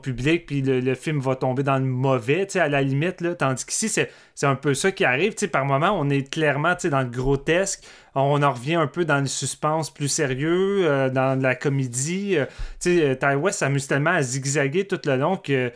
public, 0.04 0.46
puis 0.46 0.62
le, 0.62 0.94
film 0.94 1.20
va 1.20 1.36
tomber 1.36 1.64
dans 1.64 1.80
le 1.80 1.86
mauvais, 1.86 2.48
à 2.58 2.68
la 2.68 2.82
limite. 2.82 3.22
Là. 3.22 3.34
Tandis 3.34 3.66
qu'ici, 3.66 3.90
c'est, 3.90 4.10
un 4.44 4.56
peu 4.56 4.74
ça 4.74 4.92
qui 4.92 5.06
arrive. 5.06 5.34
par 5.50 5.66
moment, 5.66 5.98
on 6.00 6.10
est 6.10 6.30
clairement 6.30 6.76
dans 6.84 7.02
le 7.02 7.10
grotesque, 7.10 7.84
on 8.14 8.44
en 8.44 8.52
revient 8.52 8.76
un 8.76 8.88
peu 8.88 9.06
dans 9.06 9.20
le 9.20 9.28
suspense 9.28 9.90
plus 9.90 10.08
sérieux, 10.08 10.88
euh, 10.88 11.10
dans 11.10 11.42
la 11.42 11.56
comédie. 11.56 12.38
Euh, 12.38 12.46
sais, 12.80 13.18
Ty 13.18 13.36
West 13.36 13.60
s'amuse 13.60 13.88
tellement 13.88 14.12
à 14.12 14.22
zigzaguer 14.22 14.86
tout 14.86 15.02
le 15.06 15.16
long 15.16 15.38
que 15.38 15.72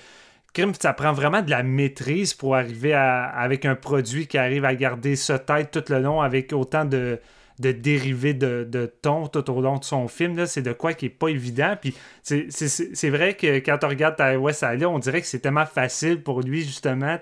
ça 0.79 0.93
prend 0.93 1.13
vraiment 1.13 1.41
de 1.41 1.49
la 1.49 1.63
maîtrise 1.63 2.33
pour 2.33 2.55
arriver 2.55 2.93
à, 2.93 3.23
avec 3.25 3.65
un 3.65 3.75
produit 3.75 4.27
qui 4.27 4.37
arrive 4.37 4.65
à 4.65 4.75
garder 4.75 5.15
sa 5.15 5.39
tête 5.39 5.71
tout 5.71 5.91
le 5.91 5.99
long 5.99 6.21
avec 6.21 6.53
autant 6.53 6.85
de, 6.85 7.19
de 7.63 7.71
dérivés 7.71 8.33
de, 8.33 8.67
de 8.69 8.85
ton 9.01 9.27
tout 9.27 9.49
au 9.49 9.61
long 9.61 9.77
de 9.77 9.83
son 9.83 10.07
film. 10.07 10.45
C'est 10.45 10.61
de 10.61 10.73
quoi 10.73 10.93
qui 10.93 11.07
est 11.07 11.09
pas 11.09 11.29
évident. 11.29 11.75
Puis 11.79 11.95
c'est 12.21 13.09
vrai 13.09 13.35
que 13.35 13.57
quand 13.59 13.79
on 13.83 13.87
regarde 13.87 14.19
West 14.39 14.63
Ali, 14.63 14.85
on 14.85 14.99
dirait 14.99 15.21
que 15.21 15.27
c'est 15.27 15.39
tellement 15.39 15.65
facile 15.65 16.21
pour 16.21 16.41
lui, 16.41 16.63
justement. 16.63 17.17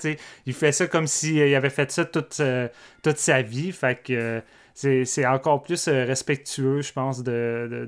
Il 0.45 0.53
fait 0.53 0.71
ça 0.71 0.87
comme 0.87 1.07
s'il 1.07 1.55
avait 1.55 1.69
fait 1.69 1.91
ça 1.91 2.05
toute, 2.05 2.39
euh, 2.39 2.67
toute 3.03 3.17
sa 3.17 3.41
vie. 3.41 3.71
Fait 3.71 4.01
que 4.01 4.41
c'est 4.73 5.25
encore 5.25 5.61
plus 5.61 5.87
euh, 5.87 6.05
respectueux, 6.05 6.81
je 6.81 6.91
pense, 6.91 7.21
de, 7.23 7.87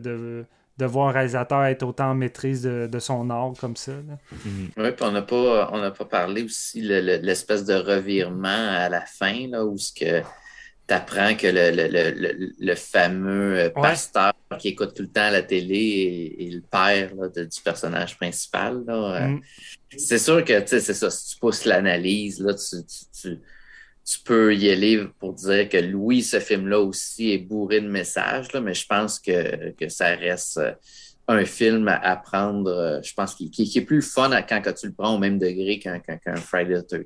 de, 0.77 0.85
voir 0.85 1.09
un 1.09 1.11
réalisateur 1.11 1.63
être 1.63 1.83
autant 1.83 2.11
en 2.11 2.15
maîtrise 2.15 2.61
de, 2.63 2.99
son 2.99 3.29
art 3.29 3.53
comme 3.59 3.75
ça. 3.75 3.93
Mm-hmm. 3.93 4.69
Oui, 4.77 4.91
puis 4.91 5.05
on 5.05 5.11
n'a 5.11 5.21
pas, 5.21 5.91
pas 5.91 6.05
parlé 6.05 6.43
aussi 6.43 6.81
l'espèce 6.81 7.65
de 7.65 7.73
revirement 7.73 8.47
à 8.49 8.89
la 8.89 9.01
fin, 9.01 9.47
là, 9.47 9.65
où 9.65 9.77
ce 9.77 9.93
que 9.93 10.21
tu 10.87 10.93
apprends 10.93 11.35
que 11.35 11.47
le, 11.47 12.75
fameux 12.75 13.57
euh, 13.57 13.69
pasteur 13.69 14.33
qui 14.59 14.69
écoute 14.69 14.93
tout 14.93 15.03
le 15.03 15.09
temps 15.09 15.29
la 15.29 15.41
télé 15.41 16.35
est, 16.39 16.51
le 16.51 16.61
père 16.61 17.11
du 17.29 17.61
personnage 17.63 18.17
principal. 18.17 18.83
Euh, 18.87 19.27
mm. 19.27 19.41
C'est 19.97 20.17
sûr 20.17 20.43
que 20.43 20.65
c'est 20.65 20.81
ça, 20.81 21.09
si 21.09 21.33
tu 21.33 21.39
pousses 21.39 21.65
l'analyse, 21.65 22.39
là, 22.39 22.53
tu, 22.53 24.17
peux 24.25 24.53
y 24.55 24.69
aller 24.69 25.05
pour 25.19 25.33
dire 25.33 25.69
que 25.69 25.93
oui, 25.93 26.21
ce 26.21 26.39
film-là 26.39 26.79
aussi 26.79 27.31
est 27.31 27.37
bourré 27.37 27.79
de 27.79 27.87
messages, 27.87 28.51
là, 28.51 28.59
mais 28.59 28.73
je 28.73 28.85
pense 28.85 29.19
que, 29.19 29.71
que 29.71 29.87
ça 29.87 30.07
reste 30.15 30.57
euh, 30.57 30.73
un 31.27 31.45
film 31.45 31.87
à 31.87 32.15
prendre, 32.17 32.69
euh, 32.69 33.01
je 33.01 33.13
pense, 33.13 33.35
qui, 33.35 33.49
qui, 33.49 33.77
est 33.77 33.85
plus 33.85 34.01
fun 34.01 34.29
quand, 34.41 34.61
tu 34.73 34.87
le 34.87 34.93
prends 34.93 35.15
au 35.15 35.19
même 35.19 35.39
degré 35.39 35.79
qu'un 35.79 36.01
Friday 36.35 36.81
the 36.81 36.87
13. 36.87 37.03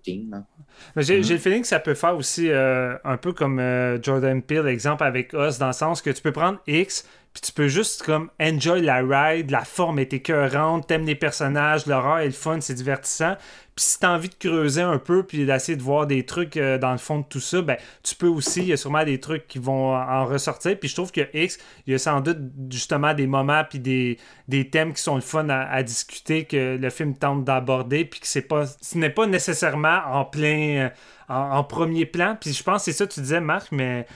J'ai 0.97 1.21
mm-hmm. 1.21 1.31
le 1.31 1.37
feeling 1.37 1.61
que 1.61 1.67
ça 1.67 1.79
peut 1.79 1.93
faire 1.93 2.15
aussi 2.15 2.49
euh, 2.49 2.95
un 3.03 3.17
peu 3.17 3.31
comme 3.33 3.59
euh, 3.59 4.01
Jordan 4.01 4.41
Peele, 4.41 4.67
exemple 4.67 5.03
avec 5.03 5.33
Us, 5.33 5.59
dans 5.59 5.67
le 5.67 5.73
sens 5.73 6.01
que 6.01 6.09
tu 6.09 6.21
peux 6.21 6.31
prendre 6.31 6.59
X, 6.65 7.07
puis 7.37 7.51
tu 7.51 7.53
peux 7.53 7.67
juste 7.67 8.01
comme 8.01 8.31
enjoy 8.41 8.81
la 8.81 9.03
ride, 9.03 9.51
la 9.51 9.63
forme 9.63 9.99
est 9.99 10.11
écœurante, 10.11 10.87
t'aimes 10.87 11.05
les 11.05 11.13
personnages, 11.13 11.85
l'horreur 11.85 12.17
est 12.17 12.25
le 12.25 12.31
fun, 12.31 12.61
c'est 12.61 12.73
divertissant. 12.73 13.35
Puis 13.75 13.85
si 13.85 13.99
t'as 13.99 14.15
envie 14.15 14.29
de 14.29 14.33
creuser 14.33 14.81
un 14.81 14.97
peu 14.97 15.21
puis 15.21 15.45
d'essayer 15.45 15.75
de 15.75 15.83
voir 15.83 16.07
des 16.07 16.25
trucs 16.25 16.57
euh, 16.57 16.79
dans 16.79 16.91
le 16.91 16.97
fond 16.97 17.19
de 17.19 17.25
tout 17.25 17.39
ça, 17.39 17.61
ben 17.61 17.77
tu 18.01 18.15
peux 18.15 18.25
aussi, 18.25 18.61
il 18.61 18.69
y 18.69 18.73
a 18.73 18.77
sûrement 18.77 19.03
des 19.03 19.19
trucs 19.19 19.47
qui 19.47 19.59
vont 19.59 19.95
en 19.95 20.25
ressortir. 20.25 20.79
Puis 20.79 20.89
je 20.89 20.95
trouve 20.95 21.11
que 21.11 21.21
X, 21.31 21.59
il 21.85 21.91
y 21.91 21.93
a 21.93 21.99
sans 21.99 22.21
doute 22.21 22.39
justement 22.71 23.13
des 23.13 23.27
moments 23.27 23.63
puis 23.69 23.77
des, 23.77 24.17
des 24.47 24.71
thèmes 24.71 24.93
qui 24.93 25.03
sont 25.03 25.13
le 25.13 25.21
fun 25.21 25.47
à, 25.49 25.83
discuter 25.83 26.45
que 26.45 26.75
le 26.81 26.89
film 26.89 27.15
tente 27.15 27.43
d'aborder 27.43 28.03
puis 28.03 28.19
que 28.19 28.25
c'est 28.25 28.41
pas 28.41 28.65
ce 28.65 28.97
n'est 28.97 29.11
pas 29.11 29.27
nécessairement 29.27 29.99
en 30.07 30.25
plein 30.25 30.89
en, 31.29 31.35
en 31.35 31.63
premier 31.63 32.07
plan. 32.07 32.35
Puis 32.41 32.51
je 32.51 32.63
pense 32.63 32.85
que 32.85 32.85
c'est 32.85 32.97
ça 32.97 33.05
que 33.05 33.13
tu 33.13 33.21
disais 33.21 33.41
Marc, 33.41 33.71
mais 33.71 34.07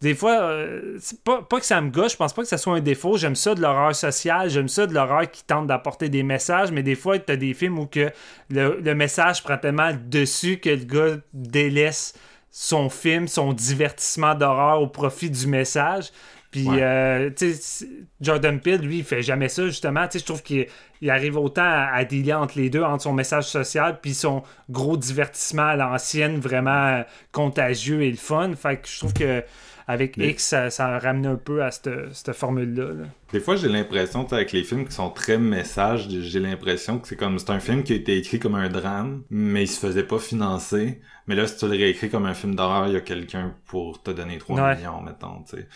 des 0.00 0.14
fois, 0.14 0.40
euh, 0.40 0.98
pas, 1.24 1.42
pas, 1.42 1.60
que 1.60 1.66
ça 1.66 1.78
me 1.80 1.90
gâche, 1.90 2.12
je 2.12 2.16
pense 2.16 2.32
pas 2.32 2.40
que 2.40 2.48
ça 2.48 2.56
soit 2.56 2.74
un 2.74 2.80
défaut. 2.80 3.18
J'aime 3.18 3.36
ça 3.36 3.54
de 3.54 3.60
l'horreur 3.60 3.94
sociale, 3.94 4.48
j'aime 4.48 4.68
ça 4.68 4.86
de 4.86 4.94
l'horreur 4.94 5.30
qui 5.30 5.44
tente 5.44 5.66
d'apporter 5.66 6.08
des 6.08 6.22
messages, 6.22 6.72
mais 6.72 6.82
des 6.82 6.94
fois, 6.94 7.18
tu 7.18 7.30
as 7.30 7.36
des 7.36 7.52
films 7.52 7.78
où 7.78 7.86
que 7.86 8.10
le, 8.48 8.94
message 8.94 9.42
prend 9.42 9.58
tellement 9.58 9.92
dessus 10.06 10.56
que 10.56 10.70
le 10.70 10.84
gars 10.84 11.16
délaisse 11.34 12.14
son 12.50 12.88
film, 12.88 13.28
son 13.28 13.52
divertissement 13.52 14.34
d'horreur 14.34 14.80
au 14.80 14.86
profit 14.86 15.28
du 15.28 15.46
message. 15.46 16.12
Puis, 16.50 16.66
euh, 16.68 17.30
tu 17.36 17.52
sais, 17.52 17.86
Jordan 18.20 18.58
Peele, 18.58 18.80
lui, 18.80 18.98
il 18.98 19.04
fait 19.04 19.22
jamais 19.22 19.48
ça, 19.48 19.66
justement. 19.66 20.08
Tu 20.08 20.12
sais, 20.12 20.18
je 20.20 20.24
trouve 20.24 20.42
qu'il 20.42 20.66
arrive 21.08 21.36
autant 21.36 21.62
à, 21.62 21.90
à 21.92 22.04
dealer 22.04 22.32
entre 22.32 22.58
les 22.58 22.70
deux, 22.70 22.82
entre 22.82 23.02
son 23.04 23.12
message 23.12 23.44
social 23.44 24.00
puis 24.00 24.14
son 24.14 24.42
gros 24.68 24.96
divertissement 24.96 25.66
à 25.66 25.76
l'ancienne, 25.76 26.40
vraiment 26.40 26.86
euh, 26.86 27.02
contagieux 27.32 28.02
et 28.02 28.10
le 28.10 28.16
fun. 28.16 28.52
Fait 28.56 28.78
que 28.78 28.88
je 28.88 28.98
trouve 28.98 29.12
que 29.12 29.44
avec 29.90 30.16
X, 30.16 30.44
ça, 30.44 30.70
ça, 30.70 30.86
a 30.86 30.98
ramené 30.98 31.26
un 31.26 31.36
peu 31.36 31.62
à 31.64 31.70
cette, 31.70 32.32
formule-là. 32.32 33.06
Des 33.32 33.40
fois, 33.40 33.56
j'ai 33.56 33.68
l'impression, 33.68 34.26
avec 34.30 34.52
les 34.52 34.62
films 34.62 34.86
qui 34.86 34.92
sont 34.92 35.10
très 35.10 35.36
messages, 35.36 36.08
j'ai 36.08 36.40
l'impression 36.40 36.98
que 36.98 37.08
c'est 37.08 37.16
comme, 37.16 37.38
c'est 37.38 37.50
un 37.50 37.60
film 37.60 37.82
qui 37.82 37.92
a 37.92 37.96
été 37.96 38.16
écrit 38.16 38.38
comme 38.38 38.54
un 38.54 38.68
drame, 38.68 39.24
mais 39.30 39.64
il 39.64 39.68
se 39.68 39.80
faisait 39.80 40.04
pas 40.04 40.18
financer. 40.18 41.00
Mais 41.26 41.34
là, 41.34 41.46
si 41.46 41.56
tu 41.56 41.66
le 41.66 41.72
réécris 41.72 42.08
comme 42.08 42.26
un 42.26 42.34
film 42.34 42.54
d'horreur, 42.54 42.86
il 42.86 42.94
y 42.94 42.96
a 42.96 43.00
quelqu'un 43.00 43.54
pour 43.66 44.00
te 44.02 44.12
donner 44.12 44.38
3 44.38 44.76
millions, 44.76 45.00
mettons, 45.02 45.42
tu 45.42 45.56
sais. 45.56 45.68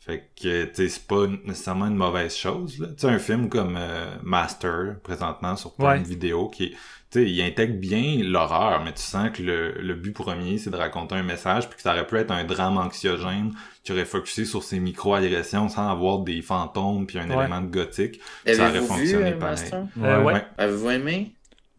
Fait 0.00 0.32
que, 0.34 0.64
tu 0.64 0.74
sais, 0.74 0.88
c'est 0.88 1.06
pas 1.06 1.28
nécessairement 1.44 1.86
une 1.86 1.94
mauvaise 1.94 2.34
chose, 2.34 2.80
là. 2.80 2.88
Tu 2.88 2.94
sais, 2.98 3.06
un 3.06 3.20
film 3.20 3.48
comme 3.48 3.76
euh, 3.78 4.16
Master, 4.24 4.96
présentement, 5.04 5.54
sur 5.54 5.74
plein 5.76 6.00
de 6.00 6.06
vidéos, 6.06 6.48
qui 6.48 6.64
est, 6.64 6.72
sais, 7.12 7.30
il 7.30 7.42
intègre 7.42 7.74
bien 7.74 8.22
l'horreur, 8.22 8.82
mais 8.84 8.92
tu 8.92 9.02
sens 9.02 9.30
que 9.30 9.42
le, 9.42 9.72
le 9.72 9.94
but 9.94 10.12
premier, 10.12 10.58
c'est 10.58 10.70
de 10.70 10.76
raconter 10.76 11.14
un 11.14 11.22
message, 11.22 11.68
puis 11.68 11.76
que 11.76 11.82
ça 11.82 11.92
aurait 11.92 12.06
pu 12.06 12.16
être 12.16 12.30
un 12.30 12.44
drame 12.44 12.78
anxiogène 12.78 13.52
qui 13.82 13.92
aurait 13.92 14.04
focusé 14.04 14.44
sur 14.44 14.62
ses 14.62 14.78
micro-agressions 14.78 15.68
sans 15.68 15.90
avoir 15.90 16.20
des 16.20 16.40
fantômes 16.42 17.06
puis 17.06 17.18
un 17.18 17.28
élément 17.28 17.60
de 17.60 17.66
gothique. 17.66 18.20
Ça 18.46 18.68
aurait 18.68 18.80
fonctionné 18.80 19.32
euh, 19.32 19.38
pareil. 19.38 19.70
Euh, 20.02 20.22
ouais. 20.22 20.44
Avez-vous 20.58 20.90
aimé? 20.90 21.32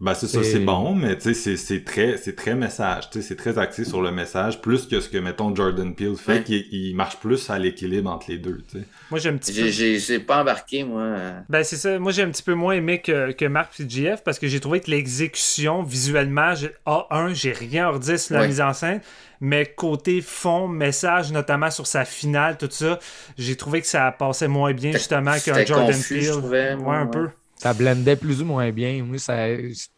Ben 0.03 0.13
c'est 0.13 0.27
ça, 0.27 0.43
c'est 0.43 0.59
bon, 0.59 0.93
mais 0.93 1.17
tu 1.17 1.33
sais, 1.33 1.55
c'est 1.55 1.85
très, 1.85 2.17
c'est 2.17 2.35
très 2.35 2.55
message, 2.55 3.09
tu 3.09 3.21
sais, 3.21 3.27
c'est 3.29 3.37
très 3.37 3.57
axé 3.57 3.85
sur 3.85 4.01
le 4.01 4.11
message, 4.11 4.59
plus 4.59 4.85
que 4.85 4.99
ce 4.99 5.07
que, 5.07 5.17
mettons, 5.17 5.55
Jordan 5.55 5.95
Peele 5.95 6.17
fait, 6.17 6.43
qui 6.43 6.67
il 6.73 6.93
marche 6.93 7.15
plus 7.21 7.49
à 7.49 7.57
l'équilibre 7.57 8.11
entre 8.11 8.29
les 8.29 8.37
deux, 8.37 8.57
tu 8.69 8.79
sais. 8.79 8.85
Moi, 9.09 9.19
j'ai 9.21 9.29
un 9.29 9.37
petit 9.37 9.53
peu... 9.53 9.69
J'ai 9.69 10.19
pas 10.19 10.41
embarqué, 10.41 10.83
moi. 10.83 11.15
Ben 11.47 11.63
c'est 11.63 11.77
ça, 11.77 11.97
moi 11.99 12.11
j'ai 12.11 12.21
un 12.21 12.29
petit 12.29 12.43
peu 12.43 12.53
moins 12.53 12.73
aimé 12.73 12.99
que, 12.99 13.31
que 13.31 13.45
Marc 13.45 13.79
et 13.79 13.89
JF, 13.89 14.25
parce 14.25 14.39
que 14.39 14.47
j'ai 14.47 14.59
trouvé 14.59 14.81
que 14.81 14.91
l'exécution, 14.91 15.83
visuellement, 15.83 16.53
A1, 16.85 17.33
j'ai 17.33 17.53
rien 17.53 17.87
redit 17.87 18.19
sur 18.19 18.35
la 18.35 18.45
mise 18.45 18.59
en 18.59 18.73
scène, 18.73 18.99
mais 19.39 19.65
côté 19.65 20.19
fond, 20.19 20.67
message, 20.67 21.31
notamment 21.31 21.71
sur 21.71 21.87
sa 21.87 22.03
finale, 22.03 22.57
tout 22.57 22.67
ça, 22.69 22.99
j'ai 23.37 23.55
trouvé 23.55 23.79
que 23.79 23.87
ça 23.87 24.11
passait 24.11 24.49
moins 24.49 24.73
bien, 24.73 24.91
justement, 24.91 25.35
qu'un 25.39 25.63
Jordan 25.63 25.97
Peele. 26.09 26.33
ouais, 26.41 26.97
un 26.97 27.07
peu 27.07 27.29
ça 27.63 27.73
blendait 27.73 28.17
plus 28.17 28.41
ou 28.41 28.45
moins 28.45 28.71
bien. 28.73 29.01
Moi, 29.05 29.17
ça, 29.19 29.47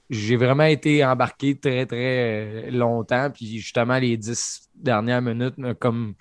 j'ai 0.07 0.35
vraiment 0.35 0.65
été 0.65 1.03
embarqué 1.03 1.57
très, 1.57 1.87
très 1.87 2.67
euh, 2.67 2.69
longtemps. 2.69 3.31
Puis 3.31 3.57
justement, 3.57 3.97
les 3.97 4.15
dix 4.17 4.69
dernières 4.75 5.23
minutes, 5.23 5.55
comme, 5.79 6.13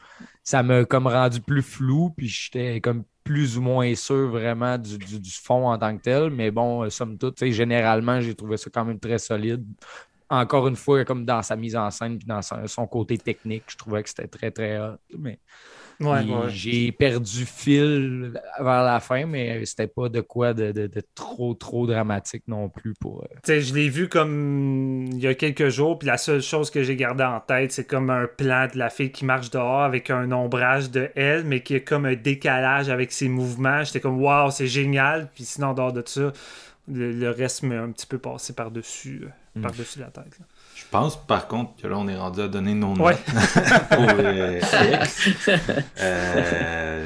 ça 0.43 0.63
m'a 0.63 0.87
comme 0.87 1.07
rendu 1.07 1.43
plus 1.43 1.61
flou. 1.61 2.15
Puis 2.17 2.29
j'étais 2.29 2.81
comme 2.81 3.05
plus 3.25 3.59
ou 3.59 3.61
moins 3.61 3.95
sûr 3.95 4.31
vraiment 4.31 4.79
du, 4.79 4.99
fond 5.31 5.69
en 5.69 5.77
tant 5.77 5.95
que 5.99 6.03
tel. 6.03 6.31
Mais 6.31 6.51
bon, 6.51 6.85
euh, 6.85 6.89
somme 6.89 7.19
toute, 7.19 7.45
généralement, 7.45 8.23
j'ai 8.23 8.35
trouvé 8.35 8.57
ça 8.57 8.71
quand 8.73 8.87
même 8.87 8.99
très 8.99 9.19
solide. 9.19 9.67
Encore 10.31 10.67
une 10.67 10.77
fois, 10.77 11.05
comme 11.05 11.27
dans 11.27 11.43
sa 11.43 11.57
mise 11.57 11.77
en 11.77 11.91
scène 11.91 12.17
puis 12.17 12.27
dans 12.27 12.41
son, 12.41 12.87
côté 12.87 13.19
technique, 13.19 13.65
je 13.69 13.77
trouvais 13.77 14.03
que 14.03 14.09
c'était 14.09 14.29
très, 14.29 14.51
très 14.51 14.79
hot. 14.79 14.97
Mais 15.19 15.39
j'ai 16.49 16.93
perdu 16.93 17.45
fil 17.45 18.41
vers 18.59 18.83
la 18.83 19.01
fin, 19.01 19.27
mais 19.27 19.65
c'était 19.65 19.87
pas 19.87 20.09
de 20.09 20.21
quoi 20.21 20.55
de, 20.55 20.89
trop, 21.15 21.55
trop 21.55 21.87
dramatique 21.87 22.45
non 22.49 22.69
plus 22.69 22.95
pour. 22.95 23.25
Euh, 23.25 23.61
je 23.61 23.75
l'ai 23.75 23.89
vu 23.89 24.09
comme 24.09 25.07
il 25.13 25.21
y 25.21 25.27
a 25.27 25.35
quelques 25.35 25.69
jours, 25.69 25.99
puis 25.99 26.07
la 26.07 26.19
seule 26.19 26.43
chose 26.43 26.71
que 26.71 26.83
j'ai 26.83 26.97
gardé 26.97 27.25
en 27.25 27.41
tête, 27.41 27.73
c'est 27.73 27.87
comme 27.87 28.11
un 28.11 28.27
plan 28.27 28.69
de 28.73 28.79
la 28.79 28.91
fille 28.91 29.13
qui 29.13 29.25
marche 29.25 29.51
dehors 29.51 29.83
avec 29.83 30.11
un 30.11 30.31
ombrage 30.33 30.91
de 30.91 31.11
elle, 31.15 31.45
mais 31.45 31.61
qui 31.61 31.75
est 31.75 31.85
comme 31.85 32.07
un 32.07 32.15
décalage 32.15 32.89
avec 32.89 33.13
ses 33.13 33.29
mouvements. 33.29 33.85
J'étais 33.85 34.01
comme 34.01 34.21
waouh, 34.21 34.51
c'est 34.51 34.67
génial. 34.67 35.29
Puis 35.35 35.45
sinon, 35.45 35.69
en 35.69 35.75
dehors 35.75 35.93
de 35.93 36.03
ça, 36.07 36.33
le, 36.89 37.31
reste 37.31 37.63
m'a 37.63 37.81
un 37.81 37.91
petit 37.91 38.07
peu 38.07 38.19
passé 38.19 38.53
par-dessus 38.53 39.23
euh, 39.25 39.59
mm. 39.59 39.63
par-dessus 39.63 39.99
la 39.99 40.07
tête. 40.07 40.39
Pense 40.95 41.17
par 41.17 41.49
contre 41.49 41.73
que 41.83 41.89
là 41.89 41.97
on 41.99 42.07
est 42.07 42.17
rendu 42.17 42.41
à 42.41 42.47
donner 42.47 42.73
nos 42.73 42.95
notes 42.95 43.17
pour 43.91 44.09
euh, 44.11 44.61
euh, 46.01 47.05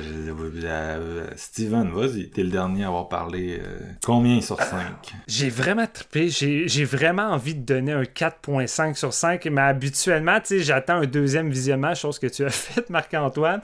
euh, 0.65 1.27
Steven, 1.37 1.91
vas-y, 1.93 2.29
t'es 2.29 2.43
le 2.43 2.51
dernier 2.51 2.85
à 2.85 2.89
avoir 2.89 3.09
parlé. 3.09 3.61
combien 4.05 4.41
sur 4.41 4.61
5 4.61 4.81
J'ai 5.27 5.49
vraiment 5.49 5.87
trippé. 5.87 6.29
J'ai 6.29 6.85
vraiment 6.85 7.31
envie 7.31 7.55
de 7.55 7.65
donner 7.65 7.93
un 7.93 8.03
4.5 8.03 8.95
sur 8.95 9.13
5, 9.13 9.47
mais 9.47 9.63
habituellement, 9.63 10.39
tu 10.41 10.59
sais, 10.59 10.61
j'attends 10.61 10.97
un 10.97 11.07
deuxième 11.07 11.51
visionnement, 11.51 11.95
chose 11.95 12.19
que 12.19 12.27
tu 12.27 12.45
as 12.45 12.51
fait, 12.51 12.91
Marc-Antoine. 12.91 13.61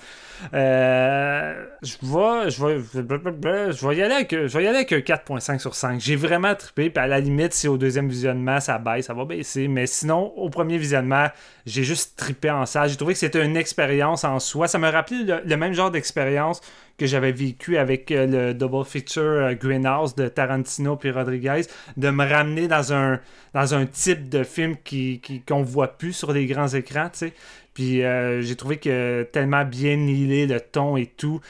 Je 0.52 1.96
vais, 2.02 2.50
je 2.50 2.64
vais, 2.64 3.72
je 3.72 3.86
vais 3.86 3.96
y 3.96 4.02
aller 4.02 4.14
avec, 4.14 4.30
je 4.30 4.60
y 4.60 4.66
aller 4.66 4.78
un 4.78 4.82
4.5 4.82 5.58
sur 5.58 5.74
5. 5.74 6.00
J'ai 6.00 6.16
vraiment 6.16 6.54
trippé, 6.54 6.90
puis 6.90 7.02
à 7.02 7.06
la 7.06 7.20
limite, 7.20 7.52
si 7.52 7.68
au 7.68 7.78
deuxième 7.78 8.08
visionnement 8.08 8.60
ça 8.60 8.78
baisse, 8.78 9.06
ça 9.06 9.14
va 9.14 9.24
baisser, 9.24 9.68
mais 9.68 9.86
sinon, 9.86 10.32
au 10.36 10.50
premier 10.50 10.78
visionnement, 10.78 11.28
j'ai 11.66 11.82
juste 11.82 12.16
trippé 12.16 12.50
en 12.50 12.66
ça. 12.66 12.86
J'ai 12.86 12.96
trouvé 12.96 13.14
que 13.14 13.18
c'était 13.18 13.44
une 13.44 13.56
expérience 13.56 14.24
en 14.24 14.38
soi. 14.38 14.68
Ça 14.68 14.78
m'a 14.78 14.90
rappelé 14.90 15.24
le, 15.44 15.56
même 15.56 15.72
genre 15.72 15.90
d'expérience 15.90 16.60
que 16.98 17.06
j'avais 17.06 17.32
vécu 17.32 17.76
avec 17.76 18.10
euh, 18.10 18.26
le 18.26 18.54
double 18.54 18.84
feature 18.84 19.22
euh, 19.22 19.54
Greenhouse 19.54 20.14
de 20.14 20.28
Tarantino 20.28 20.96
puis 20.96 21.10
Rodriguez, 21.10 21.62
de 21.96 22.10
me 22.10 22.24
ramener 22.24 22.68
dans 22.68 22.92
un, 22.92 23.18
dans 23.52 23.74
un 23.74 23.86
type 23.86 24.28
de 24.28 24.44
film 24.44 24.76
qui, 24.84 25.20
qui, 25.20 25.40
qu'on 25.40 25.62
voit 25.62 25.96
plus 25.98 26.12
sur 26.12 26.32
les 26.32 26.46
grands 26.46 26.68
écrans, 26.68 27.08
tu 27.10 27.18
sais. 27.18 27.32
Puis 27.74 28.02
euh, 28.02 28.40
j'ai 28.40 28.56
trouvé 28.56 28.78
que 28.78 29.28
tellement 29.32 29.64
bien 29.64 29.96
nilé 29.96 30.46
le 30.46 30.60
ton 30.60 30.96
et 30.96 31.06
tout. 31.06 31.40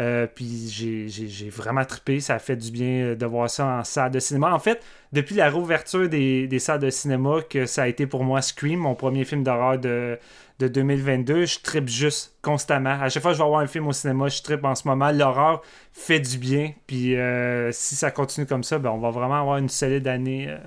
Euh, 0.00 0.26
puis 0.26 0.68
j'ai, 0.68 1.48
vraiment 1.50 1.84
trippé. 1.84 2.18
Ça 2.20 2.34
a 2.34 2.38
fait 2.38 2.56
du 2.56 2.70
bien 2.70 3.14
de 3.14 3.26
voir 3.26 3.48
ça 3.48 3.66
en 3.66 3.84
salle 3.84 4.10
de 4.10 4.18
cinéma. 4.18 4.52
En 4.52 4.58
fait, 4.58 4.82
depuis 5.12 5.36
la 5.36 5.50
réouverture 5.50 6.08
des, 6.08 6.48
des 6.48 6.58
salles 6.58 6.80
de 6.80 6.90
cinéma, 6.90 7.42
que 7.48 7.66
ça 7.66 7.84
a 7.84 7.88
été 7.88 8.06
pour 8.06 8.24
moi 8.24 8.42
Scream, 8.42 8.80
mon 8.80 8.94
premier 8.94 9.24
film 9.24 9.44
d'horreur 9.44 9.78
de, 9.78 10.18
de 10.60 10.68
2022, 10.68 11.46
je 11.46 11.58
trippe 11.60 11.88
juste 11.88 12.36
constamment. 12.40 13.00
À 13.00 13.08
chaque 13.08 13.22
fois 13.22 13.32
que 13.32 13.38
je 13.38 13.42
vais 13.42 13.48
voir 13.48 13.60
un 13.60 13.66
film 13.66 13.88
au 13.88 13.92
cinéma, 13.92 14.28
je 14.28 14.40
trippe 14.42 14.64
en 14.64 14.74
ce 14.74 14.86
moment. 14.86 15.10
L'horreur 15.10 15.62
fait 15.92 16.20
du 16.20 16.38
bien. 16.38 16.72
Puis 16.86 17.16
euh, 17.16 17.72
si 17.72 17.96
ça 17.96 18.10
continue 18.10 18.46
comme 18.46 18.62
ça, 18.62 18.78
ben, 18.78 18.90
on 18.90 18.98
va 18.98 19.10
vraiment 19.10 19.40
avoir 19.40 19.58
une 19.58 19.68
solide 19.68 20.06
année 20.06 20.46
euh, 20.48 20.58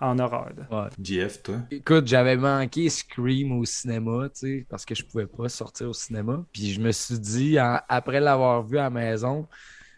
en 0.00 0.18
horreur. 0.18 0.50
là. 0.56 0.84
Ouais. 0.84 0.90
GF, 1.02 1.42
toi? 1.42 1.56
Écoute, 1.70 2.06
j'avais 2.06 2.36
manqué 2.36 2.88
Scream 2.88 3.52
au 3.58 3.64
cinéma, 3.64 4.28
tu 4.28 4.40
sais, 4.40 4.66
parce 4.68 4.84
que 4.84 4.94
je 4.94 5.04
pouvais 5.04 5.26
pas 5.26 5.48
sortir 5.48 5.88
au 5.88 5.92
cinéma. 5.92 6.44
Puis 6.52 6.72
je 6.72 6.80
me 6.80 6.92
suis 6.92 7.18
dit, 7.18 7.60
en- 7.60 7.80
après 7.88 8.20
l'avoir 8.20 8.62
vu 8.66 8.78
à 8.78 8.84
la 8.84 8.90
maison, 8.90 9.48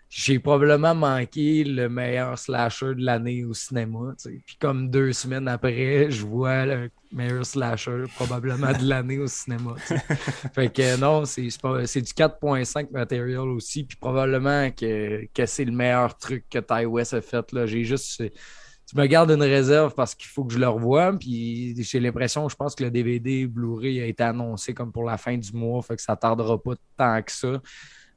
j'ai 0.09 0.41
probablement 0.41 0.93
manqué 0.95 1.63
le 1.63 1.89
meilleur 1.89 2.37
slasher 2.37 2.97
de 2.97 3.05
l'année 3.05 3.45
au 3.45 3.55
cinéma, 3.55 4.15
tu 4.21 4.31
sais. 4.31 4.43
Puis 4.45 4.57
comme 4.61 4.91
deux 4.91 5.13
semaines 5.13 5.47
après, 5.47 6.11
je 6.11 6.27
vois 6.27 6.67
le 6.67 6.91
meilleur 7.13 7.47
slasher 7.47 8.05
probablement 8.17 8.73
de 8.73 8.89
l'année 8.89 9.19
au 9.21 9.29
cinéma, 9.29 9.75
tu 9.87 9.95
sais. 9.95 10.01
Fait 10.55 10.73
que 10.73 10.97
non, 10.99 11.25
c'est 11.27 11.49
c'est 11.49 11.61
pas- 11.61 11.87
c'est 11.87 12.01
du 12.03 12.13
4.5 12.13 12.91
matériel 12.91 13.39
aussi, 13.39 13.85
puis 13.85 13.97
probablement 13.97 14.71
que, 14.73 15.27
que 15.33 15.47
c'est 15.47 15.65
le 15.65 15.73
meilleur 15.73 16.17
truc 16.19 16.45
que 16.51 16.59
Ty 16.59 16.87
West 16.87 17.15
a 17.15 17.21
fait, 17.23 17.53
là. 17.53 17.67
J'ai 17.67 17.85
juste... 17.85 18.21
Je 18.93 19.01
me 19.01 19.07
garde 19.07 19.31
une 19.31 19.43
réserve 19.43 19.95
parce 19.95 20.15
qu'il 20.17 20.29
faut 20.29 20.45
que 20.45 20.53
je 20.53 20.59
le 20.59 20.69
revoie. 20.69 21.13
Puis 21.13 21.81
j'ai 21.83 22.01
l'impression, 22.01 22.49
je 22.49 22.57
pense 22.57 22.75
que 22.75 22.83
le 22.83 22.91
DVD 22.91 23.47
Blu-ray 23.47 24.01
a 24.01 24.07
été 24.07 24.23
annoncé 24.25 24.75
comme 24.75 24.91
pour 24.91 25.05
la 25.05 25.17
fin 25.17 25.37
du 25.37 25.53
mois. 25.53 25.81
Fait 25.83 25.95
que 25.95 26.03
ça 26.03 26.17
tardera 26.17 26.61
pas 26.61 26.75
tant 26.97 27.23
que 27.23 27.31
ça. 27.31 27.61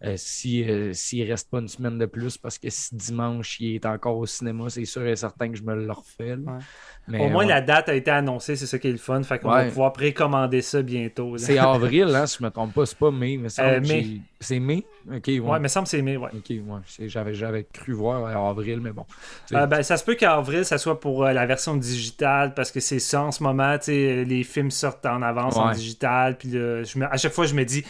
Euh, 0.05 0.15
si, 0.17 0.69
euh, 0.69 0.91
s'il 0.93 1.29
reste 1.29 1.49
pas 1.49 1.59
une 1.59 1.67
semaine 1.69 1.97
de 1.97 2.05
plus, 2.05 2.37
parce 2.37 2.57
que 2.57 2.69
si 2.69 2.93
dimanche 2.95 3.57
il 3.61 3.75
est 3.75 3.85
encore 3.85 4.17
au 4.17 4.25
cinéma, 4.25 4.65
c'est 4.69 4.83
sûr 4.85 5.05
et 5.07 5.15
certain 5.15 5.49
que 5.49 5.55
je 5.57 5.63
me 5.63 5.75
le 5.75 5.91
refais. 5.91 6.35
là. 6.35 6.51
Ouais. 6.53 6.59
Mais, 7.07 7.19
Au 7.19 7.29
moins, 7.29 7.43
ouais. 7.43 7.49
la 7.49 7.61
date 7.61 7.89
a 7.89 7.95
été 7.95 8.11
annoncée, 8.11 8.55
c'est 8.55 8.65
ça 8.65 8.79
qui 8.79 8.87
est 8.87 8.91
le 8.93 8.97
fun. 8.97 9.21
Fait 9.23 9.37
qu'on 9.39 9.49
Ouais. 9.51 9.63
va 9.63 9.69
pouvoir 9.69 9.93
précommander 9.93 10.61
ça 10.61 10.81
bientôt. 10.81 11.37
C'est 11.37 11.57
avril, 11.57 12.13
hein, 12.15 12.25
si 12.27 12.37
je 12.39 12.43
me 12.45 12.49
trompe 12.49 12.73
pas, 12.73 12.85
c'est 12.85 12.97
pas 12.97 13.11
mai. 13.11 13.37
Mais 13.37 13.49
Euh, 13.59 13.81
mai. 13.81 14.21
C'est 14.39 14.59
mai? 14.59 14.85
Ok, 15.13 15.23
ouais. 15.27 15.39
Ouais, 15.39 15.59
mais 15.59 15.67
ça 15.67 15.81
me 15.81 15.85
semble 15.85 15.85
que 15.85 15.89
c'est 15.91 16.01
mai, 16.01 16.17
ouais. 16.17 16.29
Ok, 16.33 16.49
ouais. 16.49 17.07
J'avais, 17.09 17.33
j'avais 17.33 17.65
cru 17.71 17.93
voir 17.93 18.25
avril, 18.49 18.79
mais 18.81 18.91
bon. 18.91 19.05
Euh, 19.53 19.65
ben, 19.67 19.83
ça 19.83 19.97
se 19.97 20.03
peut 20.05 20.15
qu'avril, 20.15 20.63
ça 20.65 20.77
soit 20.77 20.99
pour 20.99 21.25
euh, 21.25 21.33
la 21.33 21.45
version 21.45 21.75
digitale, 21.75 22.53
parce 22.53 22.71
que 22.71 22.79
c'est 22.79 22.99
ça 22.99 23.21
en 23.23 23.31
ce 23.31 23.43
moment, 23.43 23.77
tu 23.77 23.85
sais, 23.85 24.25
les 24.25 24.43
films 24.43 24.71
sortent 24.71 25.05
en 25.05 25.21
avance 25.21 25.55
en 25.57 25.71
digital, 25.71 26.37
puis 26.37 26.49
là, 26.49 26.83
je 26.83 26.97
me- 26.99 27.05
à 27.05 27.17
chaque 27.17 27.33
fois, 27.33 27.45
je 27.45 27.53
me 27.53 27.63
dis, 27.65 27.83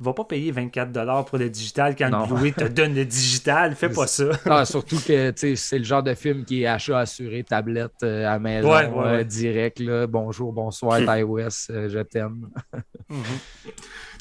va 0.00 0.12
pas 0.14 0.24
payer 0.24 0.52
24$ 0.52 1.24
pour 1.26 1.38
le 1.38 1.50
digital 1.50 1.96
quand 1.96 2.08
Non. 2.10 2.20
le 2.20 2.26
Blu-ray 2.34 2.52
te 2.52 2.64
donne 2.64 2.94
le 2.94 3.04
digital, 3.04 3.74
fais 3.74 3.88
pas 3.88 4.06
ça. 4.06 4.24
Ah, 4.46 4.64
surtout 4.64 4.98
que 5.04 5.32
c'est 5.56 5.78
le 5.78 5.84
genre 5.84 6.02
de 6.02 6.14
film 6.14 6.44
qui 6.44 6.62
est 6.62 6.66
achat 6.66 7.00
assuré, 7.00 7.42
tablette 7.44 8.02
euh, 8.04 8.26
à 8.28 8.38
maison, 8.38 8.70
Ouais, 8.70 8.86
ouais, 8.86 9.06
euh, 9.06 9.16
ouais. 9.18 9.24
direct. 9.24 9.80
Là. 9.80 10.06
Bonjour, 10.06 10.52
bonsoir, 10.52 11.00
West, 11.28 11.70
euh, 11.70 11.88
je 11.88 11.98
t'aime. 12.00 12.48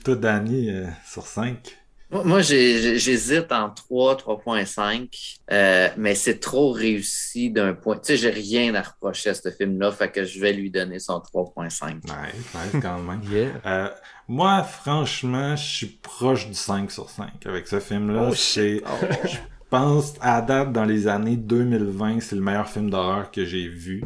Toi, 0.03 0.15
Danny, 0.15 0.69
euh, 0.69 0.87
sur 1.05 1.25
5? 1.27 1.76
Moi, 2.09 2.41
j'hésite 2.41 3.51
en 3.51 3.69
3, 3.69 4.15
3.5, 4.15 5.39
euh, 5.51 5.89
mais 5.97 6.15
c'est 6.15 6.39
trop 6.39 6.71
réussi 6.71 7.49
d'un 7.51 7.73
point. 7.73 7.97
Tu 7.97 8.01
sais, 8.03 8.17
j'ai 8.17 8.29
rien 8.29 8.73
à 8.75 8.81
reprocher 8.81 9.31
à 9.31 9.34
ce 9.34 9.51
film-là, 9.51 9.91
fait 9.91 10.09
que 10.09 10.23
je 10.23 10.39
vais 10.39 10.53
lui 10.53 10.71
donner 10.71 10.99
son 10.99 11.19
3.5. 11.19 11.95
Nice, 11.95 12.03
nice 12.53 12.81
quand 12.81 12.99
même. 12.99 13.21
Yeah. 13.29 13.49
Euh, 13.65 13.89
moi, 14.27 14.63
franchement, 14.63 15.55
je 15.57 15.63
suis 15.65 15.88
proche 15.88 16.47
du 16.47 16.53
5 16.53 16.89
sur 16.91 17.09
5 17.09 17.45
avec 17.45 17.67
ce 17.67 17.79
film-là. 17.79 18.29
Oh, 18.29 18.35
c'est, 18.35 18.81
je 19.25 19.38
pense, 19.69 20.13
à 20.21 20.41
date, 20.41 20.71
dans 20.71 20.85
les 20.85 21.07
années 21.07 21.35
2020, 21.35 22.21
c'est 22.21 22.35
le 22.35 22.41
meilleur 22.41 22.69
film 22.69 22.89
d'horreur 22.89 23.31
que 23.31 23.43
j'ai 23.43 23.67
vu. 23.67 24.03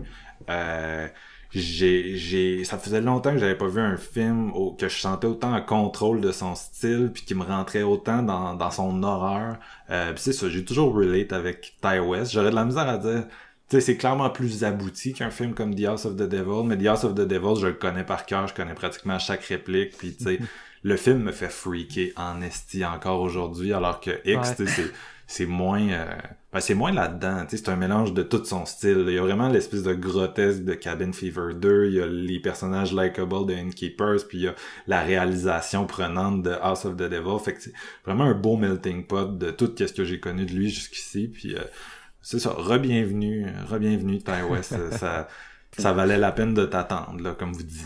Euh, 0.49 1.07
j'ai, 1.53 2.15
j'ai, 2.17 2.63
ça 2.63 2.77
faisait 2.77 3.01
longtemps 3.01 3.31
que 3.31 3.37
j'avais 3.37 3.57
pas 3.57 3.67
vu 3.67 3.79
un 3.81 3.97
film 3.97 4.51
au- 4.53 4.71
que 4.73 4.87
je 4.87 4.97
sentais 4.99 5.27
autant 5.27 5.53
en 5.53 5.61
contrôle 5.61 6.21
de 6.21 6.31
son 6.31 6.55
style 6.55 7.11
puis 7.13 7.23
qui 7.23 7.35
me 7.35 7.43
rentrait 7.43 7.83
autant 7.83 8.23
dans, 8.23 8.53
dans 8.55 8.71
son 8.71 9.03
horreur. 9.03 9.57
Euh, 9.89 10.13
puis 10.13 10.21
c'est 10.23 10.33
ça, 10.33 10.49
j'ai 10.49 10.63
toujours 10.63 10.93
relate 10.95 11.33
avec 11.33 11.75
Ty 11.81 11.99
West. 11.99 12.31
J'aurais 12.33 12.51
de 12.51 12.55
la 12.55 12.65
misère 12.65 12.87
à 12.87 12.97
dire 12.97 13.25
tu 13.69 13.77
sais, 13.77 13.81
c'est 13.81 13.97
clairement 13.97 14.29
plus 14.29 14.63
abouti 14.65 15.13
qu'un 15.13 15.29
film 15.29 15.53
comme 15.53 15.73
The 15.75 15.85
House 15.85 16.05
of 16.05 16.15
the 16.17 16.23
Devil, 16.27 16.65
mais 16.65 16.77
The 16.77 16.87
House 16.87 17.03
of 17.05 17.15
the 17.15 17.21
Devil, 17.27 17.59
je 17.61 17.67
le 17.67 17.73
connais 17.73 18.03
par 18.03 18.25
cœur, 18.25 18.45
je 18.47 18.53
connais 18.53 18.73
pratiquement 18.73 19.17
chaque 19.17 19.43
réplique, 19.45 19.97
puis 19.97 20.13
tu 20.13 20.23
sais, 20.25 20.39
le 20.83 20.97
film 20.97 21.19
me 21.19 21.31
fait 21.31 21.47
freaker 21.47 22.09
en 22.17 22.41
esti 22.41 22.83
encore 22.83 23.21
aujourd'hui, 23.21 23.71
alors 23.71 24.01
que 24.01 24.11
X, 24.25 24.49
Ouais. 24.49 24.55
tu 24.57 24.67
sais, 24.67 24.71
c'est 24.73 24.91
c'est 25.25 25.45
moins 25.45 25.87
euh, 25.87 26.05
ben, 26.53 26.59
c'est 26.59 26.73
moins 26.73 26.91
là-dedans, 26.91 27.45
c'est 27.47 27.69
un 27.69 27.77
mélange 27.77 28.13
de 28.13 28.23
tout 28.23 28.43
son 28.43 28.65
style. 28.65 29.05
Il 29.07 29.13
y 29.13 29.17
a 29.17 29.21
vraiment 29.21 29.47
l'espèce 29.47 29.83
de 29.83 29.93
grotesque 29.93 30.63
de 30.63 30.73
Cabin 30.73 31.13
Fever 31.13 31.53
2, 31.55 31.85
il 31.87 31.93
y 31.93 32.01
a 32.01 32.05
les 32.05 32.39
personnages 32.41 32.93
likable 32.93 33.45
de 33.45 33.53
Innkeepers, 33.53 34.27
puis 34.27 34.37
il 34.39 34.43
y 34.43 34.47
a 34.49 34.55
la 34.85 35.01
réalisation 35.01 35.85
prenante 35.85 36.43
de 36.43 36.51
House 36.51 36.83
of 36.83 36.97
the 36.97 37.03
Devil, 37.03 37.39
fait 37.43 37.53
que 37.53 37.61
c'est 37.61 37.73
vraiment 38.05 38.25
un 38.25 38.33
beau 38.33 38.57
melting 38.57 39.05
pot 39.05 39.37
de 39.37 39.51
tout 39.51 39.73
ce 39.77 39.93
que 39.93 40.03
j'ai 40.03 40.19
connu 40.19 40.45
de 40.45 40.51
lui 40.51 40.69
jusqu'ici, 40.69 41.29
puis 41.29 41.55
euh, 41.55 41.61
c'est 42.21 42.39
ça, 42.39 42.49
re-bienvenue, 42.49 43.47
re-bienvenue 43.69 44.19
Ty 44.19 44.43
West, 44.49 44.75
ça, 44.97 45.29
ça 45.77 45.93
valait 45.93 46.17
la 46.17 46.33
peine 46.33 46.53
de 46.53 46.65
t'attendre, 46.65 47.21
là, 47.23 47.33
comme 47.33 47.53
vous 47.53 47.63
disiez. 47.63 47.85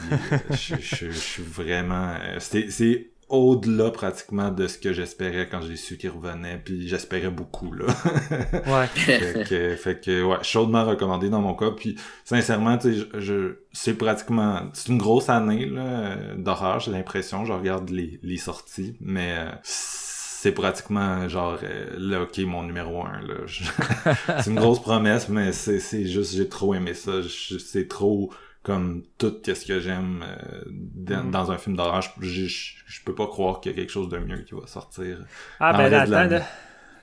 Je, 0.50 0.76
je, 0.80 1.12
je 1.12 1.20
suis 1.20 1.44
vraiment, 1.44 2.16
euh, 2.20 2.38
c'est, 2.40 2.72
c'est 2.72 3.12
au-delà 3.30 3.90
pratiquement 3.92 4.52
de 4.52 4.68
ce 4.68 4.78
que 4.78 4.94
j'espérais 4.94 5.48
quand 5.50 5.62
j'ai 5.62 5.76
su 5.78 5.98
qu'il 5.98 6.12
revenait, 6.12 6.62
puis 6.64 6.88
j'espérais 6.88 7.30
beaucoup, 7.32 7.72
là. 7.74 7.86
Ouais. 8.68 8.88
fait 8.88 9.44
que, 9.50 9.76
fait 9.76 10.00
que, 10.04 10.24
ouais, 10.24 10.38
chaudement 10.44 10.86
recommandé 10.86 11.30
dans 11.30 11.42
mon 11.42 11.54
cas, 11.56 11.72
puis 11.72 11.96
sincèrement, 12.24 12.78
tu 12.78 12.94
sais, 12.94 13.08
je, 13.14 13.20
je- 13.20 13.56
c'est 13.74 13.96
pratiquement, 13.96 14.62
c'est 14.74 14.90
une 14.90 14.98
grosse 15.00 15.30
année, 15.30 15.66
là, 15.66 15.82
euh, 15.82 16.36
d'horreur, 16.36 16.80
j'ai 16.80 16.92
l'impression, 16.92 17.46
je 17.46 17.54
regarde 17.54 17.90
les, 17.90 18.20
les 18.24 18.38
sorties, 18.38 18.96
mais 19.02 19.36
euh, 19.38 19.52
c'est 19.64 20.52
pratiquement 20.52 21.28
genre 21.28 21.58
euh, 21.64 21.88
là 21.98 22.22
ok 22.22 22.38
mon 22.40 22.62
numéro 22.64 23.04
un 23.04 23.20
là 23.22 23.34
c'est 24.44 24.52
une 24.52 24.60
grosse 24.60 24.80
promesse 24.80 25.28
mais 25.28 25.52
c'est 25.52 25.80
c'est 25.80 26.06
juste 26.06 26.36
j'ai 26.36 26.48
trop 26.48 26.76
aimé 26.76 26.94
ça 26.94 27.14
c'est 27.60 27.88
trop 27.88 28.32
comme 28.66 29.04
tout 29.20 29.34
ce 29.46 29.66
que 29.66 29.80
j'aime 29.80 30.26
euh, 30.28 30.64
dans, 30.70 31.24
Mhm. 31.24 31.32
dans 31.32 31.52
un 31.52 31.58
film 31.58 31.76
d'horreur 31.78 32.02
je, 32.02 32.10
je, 32.48 32.74
je 32.86 33.02
peux 33.06 33.14
pas 33.16 33.28
croire 33.28 33.62
qu'il 33.62 33.72
y 33.72 33.76
a 33.76 33.78
quelque 33.78 33.92
chose 33.92 34.10
de 34.10 34.18
mieux 34.18 34.40
qui 34.40 34.56
va 34.56 34.66
sortir 34.68 35.20
Ah, 35.60 35.72
ben 35.74 35.88
là, 35.90 36.02
attends, 36.02 36.30
là. 36.36 36.42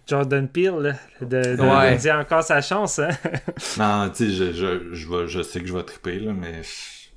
Jordan 0.06 0.48
Peele, 0.48 0.78
là, 0.80 0.93
de, 1.20 1.26
de, 1.56 1.62
Ouais. 1.62 1.94
de 1.94 2.01
dire 2.01 2.16
encore 2.16 2.43
sa 2.43 2.60
chance, 2.60 2.98
hein. 2.98 3.10
non 3.78 4.10
tu 4.10 4.26
sais 4.28 4.32
je, 4.32 4.52
je, 4.52 4.93
je, 4.93 5.09
vais- 5.09 5.28
je 5.28 5.40
sais 5.43 5.60
que 5.60 5.66
je 5.66 5.72
vais 5.76 5.84
triper 5.84 6.18
là 6.18 6.32
mais 6.32 6.60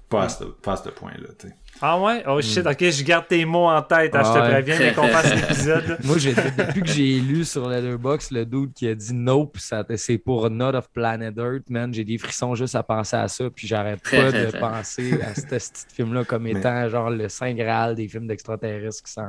pas 0.07 0.25
à 0.25 0.29
ce, 0.29 0.43
pas 0.43 0.73
à 0.73 0.77
ce 0.77 0.89
point 0.89 1.11
là 1.13 1.29
tu 1.39 1.47
sais 1.47 1.55
Ah 1.81 1.99
ouais? 1.99 2.23
Oh 2.27 2.41
shit, 2.41 2.65
ok, 2.65 2.79
je 2.89 3.03
garde 3.03 3.27
tes 3.27 3.43
mots 3.43 3.67
en 3.67 3.81
tête, 3.81 4.15
hein, 4.15 4.21
je 4.23 4.29
Hmm. 4.29 4.33
Te 4.33 4.49
préviens, 4.49 4.79
mais 4.79 4.93
qu'on 4.93 5.07
fasse 5.09 5.33
l'épisode. 5.35 5.87
là. 5.87 5.97
Moi, 6.05 6.17
j'ai, 6.17 6.33
depuis 6.33 6.81
que 6.81 6.87
j'ai 6.87 7.19
lu 7.19 7.43
sur 7.43 7.67
Letterboxd 7.69 8.31
le 8.31 8.45
dude 8.45 8.73
qui 8.73 8.87
a 8.87 8.95
dit 8.95 9.13
Nope, 9.13 9.57
ça, 9.57 9.83
c'est 9.97 10.17
pour 10.17 10.49
Not 10.49 10.73
of 10.75 10.89
Planet 10.91 11.37
Earth, 11.37 11.69
man, 11.69 11.93
j'ai 11.93 12.03
des 12.05 12.17
frissons 12.17 12.55
juste 12.55 12.75
à 12.75 12.83
penser 12.83 13.17
à 13.17 13.27
ça, 13.27 13.49
puis 13.53 13.67
j'arrête 13.67 14.01
pas 14.09 14.31
de 14.31 14.57
penser 14.57 15.19
à 15.21 15.35
ce 15.35 15.41
petit 15.41 15.95
film-là 15.95 16.23
comme 16.23 16.43
Mais- 16.43 16.51
étant 16.51 16.87
genre 16.89 17.09
le 17.09 17.27
Saint 17.29 17.53
Graal 17.53 17.95
des 17.95 18.07
films 18.07 18.27
d'extraterrestres 18.27 19.03
qui 19.03 19.11
s'en 19.11 19.27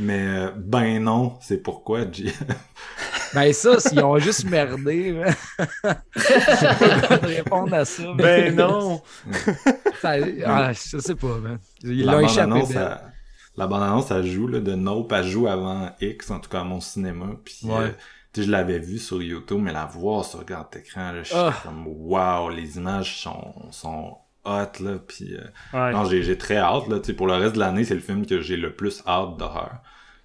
mais 0.00 0.20
euh, 0.26 0.50
ben 0.56 0.98
non 1.02 1.34
c'est 1.40 1.58
pourquoi 1.62 2.10
G 2.10 2.24
Ben 3.34 3.52
ça, 3.52 3.80
s'ils 3.80 4.02
ont 4.04 4.18
juste 4.18 4.44
merdé, 4.44 5.14
je 5.82 5.84
pas 5.84 7.08
comment 7.18 7.26
répondre 7.26 7.74
à 7.74 7.84
ça. 7.84 8.02
mais 8.16 8.50
Ben 8.50 8.56
non! 8.56 9.02
ça- 10.00 10.14
ah, 10.46 10.72
je 10.72 10.98
sais 10.98 11.14
pas, 11.14 11.38
man. 11.38 11.58
Ils 11.82 12.04
l'ont 12.04 12.20
échappé 12.20 12.60
elle- 12.74 13.00
la 13.56 13.66
bande 13.66 13.82
annonce 13.82 14.10
elle 14.10 14.26
joue 14.26 14.46
là, 14.48 14.60
de 14.60 14.74
Nope 14.74 15.12
elle 15.14 15.24
joue 15.26 15.46
avant 15.46 15.90
X 16.00 16.30
en 16.30 16.40
tout 16.40 16.48
cas 16.48 16.60
à 16.60 16.64
mon 16.64 16.80
cinéma 16.80 17.26
puis 17.44 17.58
Ouais. 17.64 17.74
euh, 17.84 17.88
tu 18.32 18.40
sais, 18.40 18.46
je 18.46 18.50
l'avais 18.50 18.78
vu 18.78 18.98
sur 18.98 19.22
YouTube 19.22 19.60
mais 19.60 19.74
la 19.74 19.84
voir 19.84 20.24
sur 20.24 20.42
grand 20.46 20.74
écran 20.74 21.12
là 21.12 21.22
j'étais 21.22 21.36
Ah. 21.38 21.52
comme 21.62 21.86
wow 21.86 22.48
les 22.48 22.78
images 22.78 23.20
sont 23.20 23.52
sont 23.70 24.16
hot 24.46 24.80
là 24.80 24.98
puis 25.06 25.36
euh, 25.36 25.42
Ouais. 25.78 25.92
non 25.92 26.06
j'ai 26.06 26.22
j'ai 26.22 26.38
très 26.38 26.56
hâte 26.56 26.88
là 26.88 26.98
tu 26.98 27.08
sais 27.08 27.12
pour 27.12 27.26
le 27.26 27.34
reste 27.34 27.54
de 27.56 27.60
l'année 27.60 27.84
c'est 27.84 27.94
le 27.94 28.00
film 28.00 28.24
que 28.24 28.40
j'ai 28.40 28.56
le 28.56 28.74
plus 28.74 29.02
hâte 29.06 29.36
d'horreur 29.36 29.76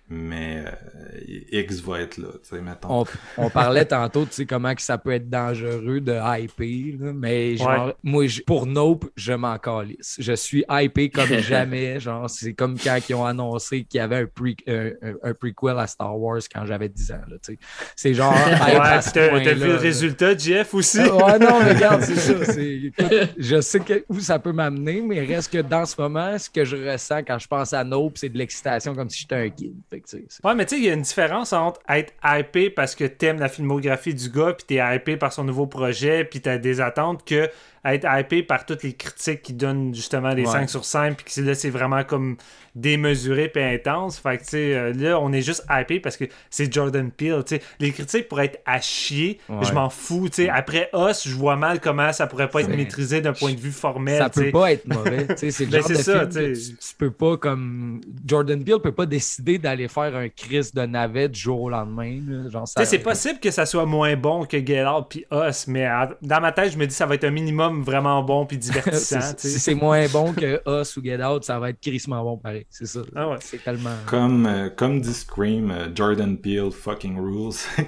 mais 0.09 0.63
euh, 0.65 1.19
X 1.51 1.81
va 1.81 2.01
être 2.01 2.17
là, 2.17 2.27
tu 2.43 2.49
sais, 2.55 2.61
mettons. 2.61 3.01
On, 3.01 3.05
on 3.38 3.49
parlait 3.49 3.85
tantôt, 3.85 4.25
tu 4.25 4.34
sais, 4.34 4.45
comment 4.45 4.73
que 4.73 4.81
ça 4.81 4.97
peut 4.97 5.11
être 5.11 5.29
dangereux 5.29 5.99
de 5.99 6.13
hyper, 6.13 7.05
là, 7.05 7.13
mais 7.13 7.57
genre, 7.57 7.93
moi, 8.03 8.27
je- 8.27 8.41
pour 8.41 8.65
Nope, 8.65 9.05
je 9.15 9.34
m'en 9.34 9.57
calisse. 9.57 10.15
Je 10.19 10.34
suis 10.34 10.63
hypé 10.69 11.09
comme 11.09 11.29
jamais, 11.39 11.99
genre, 11.99 12.29
c'est 12.29 12.53
comme 12.53 12.79
quand 12.79 12.99
ils 13.09 13.15
ont 13.15 13.25
annoncé 13.25 13.84
qu'il 13.84 13.97
y 13.97 14.01
avait 14.01 14.17
un, 14.17 14.23
pre- 14.23 14.55
un, 14.67 15.09
un- 15.09 15.15
un 15.23 15.34
prequel 15.34 15.77
à 15.77 15.88
Star 15.88 16.17
Wars 16.17 16.39
quand 16.53 16.65
j'avais 16.65 16.89
10 16.89 17.11
ans, 17.11 17.21
là, 17.27 17.35
tu 17.43 17.53
sais. 17.53 17.59
C'est 17.95 18.13
genre, 18.13 18.34
Ouais, 18.34 19.01
ce 19.01 19.11
t'as 19.11 19.53
vu 19.53 19.65
le 19.67 19.75
résultat, 19.75 20.38
Jeff, 20.38 20.73
aussi? 20.73 20.99
Ah, 21.01 21.15
Ouais, 21.15 21.39
non, 21.39 21.59
mais 21.61 21.73
regarde, 21.73 22.01
c'est 22.03 22.15
ça. 22.15 22.61
écoute, 22.61 23.29
je 23.38 23.61
sais 23.61 23.79
que, 23.79 24.05
où 24.09 24.19
ça 24.19 24.39
peut 24.39 24.53
m'amener, 24.53 25.01
mais 25.01 25.25
reste 25.25 25.51
que 25.51 25.61
dans 25.61 25.85
ce 25.85 25.99
moment, 25.99 26.38
ce 26.38 26.49
que 26.49 26.63
je 26.63 26.75
ressens 26.77 27.23
quand 27.23 27.39
je 27.39 27.47
pense 27.47 27.73
à 27.73 27.84
Nope, 27.84 28.17
c'est 28.17 28.29
de 28.29 28.38
l'excitation 28.38 28.95
comme 28.95 29.09
si 29.09 29.21
j'étais 29.21 29.35
un 29.35 29.49
kid. 29.49 29.75
Fait 29.89 29.96
Ouais, 30.43 30.55
mais 30.55 30.65
tu 30.65 30.75
sais, 30.75 30.81
il 30.81 30.85
y 30.85 30.89
a 30.89 30.93
une 30.93 31.01
différence 31.01 31.53
entre 31.53 31.79
être 31.89 32.13
hypé 32.23 32.69
parce 32.69 32.95
que 32.95 33.03
t'aimes 33.03 33.39
la 33.39 33.49
filmographie 33.49 34.13
du 34.13 34.29
gars, 34.29 34.53
puis 34.53 34.65
t'es 34.67 34.95
hypé 34.95 35.17
par 35.17 35.33
son 35.33 35.43
nouveau 35.43 35.67
projet, 35.67 36.23
puis 36.25 36.41
t'as 36.41 36.57
des 36.57 36.81
attentes, 36.81 37.25
que 37.25 37.49
être 37.85 38.05
hypé 38.19 38.43
par 38.43 38.65
toutes 38.65 38.83
les 38.83 38.93
critiques 38.93 39.41
qui 39.41 39.53
donnent 39.53 39.93
justement 39.93 40.33
des 40.33 40.43
Ouais. 40.45 40.51
5 40.51 40.69
sur 40.69 40.85
5, 40.85 41.15
puis 41.17 41.25
que 41.25 41.31
c'est- 41.31 41.41
là, 41.41 41.53
c'est 41.55 41.69
vraiment 41.69 42.03
comme 42.03 42.37
démesuré 42.75 43.49
puis 43.49 43.63
intense. 43.63 44.19
Fait 44.19 44.37
que, 44.37 44.43
tu 44.43 44.49
sais, 44.49 44.75
euh, 44.75 44.93
là, 44.93 45.19
on 45.19 45.33
est 45.33 45.41
juste 45.41 45.65
hypé 45.69 45.99
parce 45.99 46.15
que 46.15 46.25
c'est 46.49 46.71
Jordan 46.71 47.09
Peele, 47.11 47.43
tu 47.45 47.55
sais. 47.55 47.61
Les 47.79 47.91
critiques 47.91 48.27
pourraient 48.27 48.45
être 48.45 48.59
à 48.65 48.79
chier, 48.81 49.39
Ouais. 49.49 49.65
je 49.65 49.73
m'en 49.73 49.89
fous, 49.89 50.29
tu 50.29 50.43
sais. 50.43 50.49
Après 50.49 50.89
Us, 50.93 51.27
je 51.27 51.33
vois 51.33 51.55
mal 51.55 51.79
comment 51.79 52.13
ça 52.13 52.27
pourrait 52.27 52.49
pas 52.49 52.61
être 52.61 52.69
maîtrisé 52.69 53.19
d'un 53.21 53.33
point 53.33 53.53
de 53.53 53.59
vue 53.59 53.71
formel, 53.71 54.19
ça 54.19 54.29
tu 54.29 54.43
peut 54.45 54.51
pas 54.51 54.71
être 54.73 54.87
mauvais. 54.87 55.25
tu 55.27 55.37
sais, 55.37 55.51
C'est 55.51 55.65
le 55.65 55.71
Ben, 55.71 55.79
genre 55.81 55.89
de 55.89 55.95
ça, 55.95 56.19
film 56.19 56.29
que 56.29 56.53
tu 56.55 56.95
peux 56.99 57.11
pas 57.11 57.37
comme 57.37 58.01
Jordan 58.25 58.63
Peele 58.63 58.79
peut 58.83 58.91
pas 58.91 59.05
décider 59.07 59.57
d'aller 59.57 59.87
faire 59.87 60.15
un 60.15 60.29
Chris 60.29 60.69
de 60.73 60.81
navette 60.85 61.31
du 61.31 61.39
jour 61.39 61.61
au 61.63 61.69
lendemain. 61.69 62.19
là. 62.27 62.49
Genre, 62.49 62.67
ça... 62.67 62.79
Tu 62.79 62.85
sais, 62.85 62.97
c'est 62.97 63.03
possible 63.03 63.39
que 63.39 63.49
ça 63.49 63.65
soit 63.65 63.85
moins 63.87 64.15
bon 64.15 64.45
que 64.45 64.63
Get 64.63 64.85
Out 64.85 65.07
puis 65.09 65.25
Us, 65.31 65.67
mais 65.67 65.85
à- 65.85 66.15
dans 66.21 66.39
ma 66.41 66.51
tête, 66.51 66.71
je 66.71 66.77
me 66.77 66.83
dis 66.85 66.89
que 66.89 66.93
ça 66.93 67.05
va 67.07 67.15
être 67.15 67.23
un 67.23 67.31
minimum 67.31 67.66
vraiment 67.69 68.23
bon 68.23 68.45
puis 68.45 68.57
divertissant. 68.57 69.19
Si 69.38 69.60
c'est 69.60 69.76
moins 69.76 70.07
bon 70.07 70.34
que 70.34 70.61
Us 70.81 70.98
ou 70.98 71.03
Get 71.03 71.23
Out, 71.23 71.44
ça 71.44 71.60
va 71.60 71.69
être 71.69 71.80
crissement 71.81 72.23
bon 72.23 72.38
pareil. 72.38 72.65
C'est 72.69 72.85
ça. 72.88 73.02
Ah 73.15 73.30
ouais. 73.30 73.38
C'est 73.41 73.64
tellement. 73.64 73.95
Comme, 74.06 74.45
euh, 74.45 74.69
comme 74.69 75.02
dit 75.02 75.14
Scream, 75.14 75.72
euh, 75.72 75.88
Jordan 75.94 76.38
Peele 76.38 76.72
fucking 76.72 77.18
rules. 77.19 77.53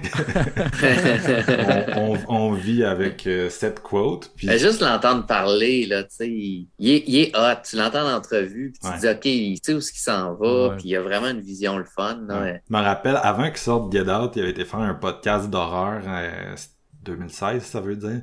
on, 1.96 2.14
on- 2.14 2.18
on 2.28 2.52
vit 2.52 2.84
avec 2.84 3.26
euh, 3.26 3.48
cette 3.50 3.80
quote. 3.80 4.32
Puis 4.36 4.48
juste 4.58 4.80
l'entendre 4.80 5.26
parler, 5.26 5.86
là, 5.86 6.02
tu 6.04 6.08
sais, 6.10 6.28
il, 6.28 6.68
il 6.78 6.90
est, 6.90 7.04
il 7.06 7.16
est 7.20 7.36
hot. 7.36 7.60
Tu 7.68 7.76
l'entends 7.76 8.06
en 8.08 8.16
entrevue, 8.16 8.72
puis 8.72 8.80
tu 8.80 8.88
Ouais. 8.88 8.98
dis, 8.98 9.08
OK, 9.08 9.24
il 9.26 9.58
sait 9.62 9.74
où 9.74 9.80
ce 9.80 9.92
qu'il 9.92 10.00
s'en 10.00 10.34
va, 10.34 10.68
Ouais. 10.68 10.76
puis 10.76 10.88
il 10.88 10.96
a 10.96 11.02
vraiment 11.02 11.28
une 11.28 11.40
vision 11.40 11.78
le 11.78 11.84
fun. 11.84 12.18
Ouais. 12.28 12.62
Je 12.68 12.76
me 12.76 12.80
rappelle, 12.82 13.18
avant 13.22 13.48
qu'il 13.48 13.58
sorte 13.58 13.92
Get 13.92 14.08
Out, 14.10 14.32
il 14.36 14.42
avait 14.42 14.50
été 14.50 14.64
faire 14.64 14.80
un 14.80 14.94
podcast 14.94 15.48
d'horreur, 15.50 16.02
euh, 16.06 16.52
c'est 16.56 16.70
2016, 17.04 17.62
ça 17.62 17.80
veut 17.80 17.96
dire. 17.96 18.22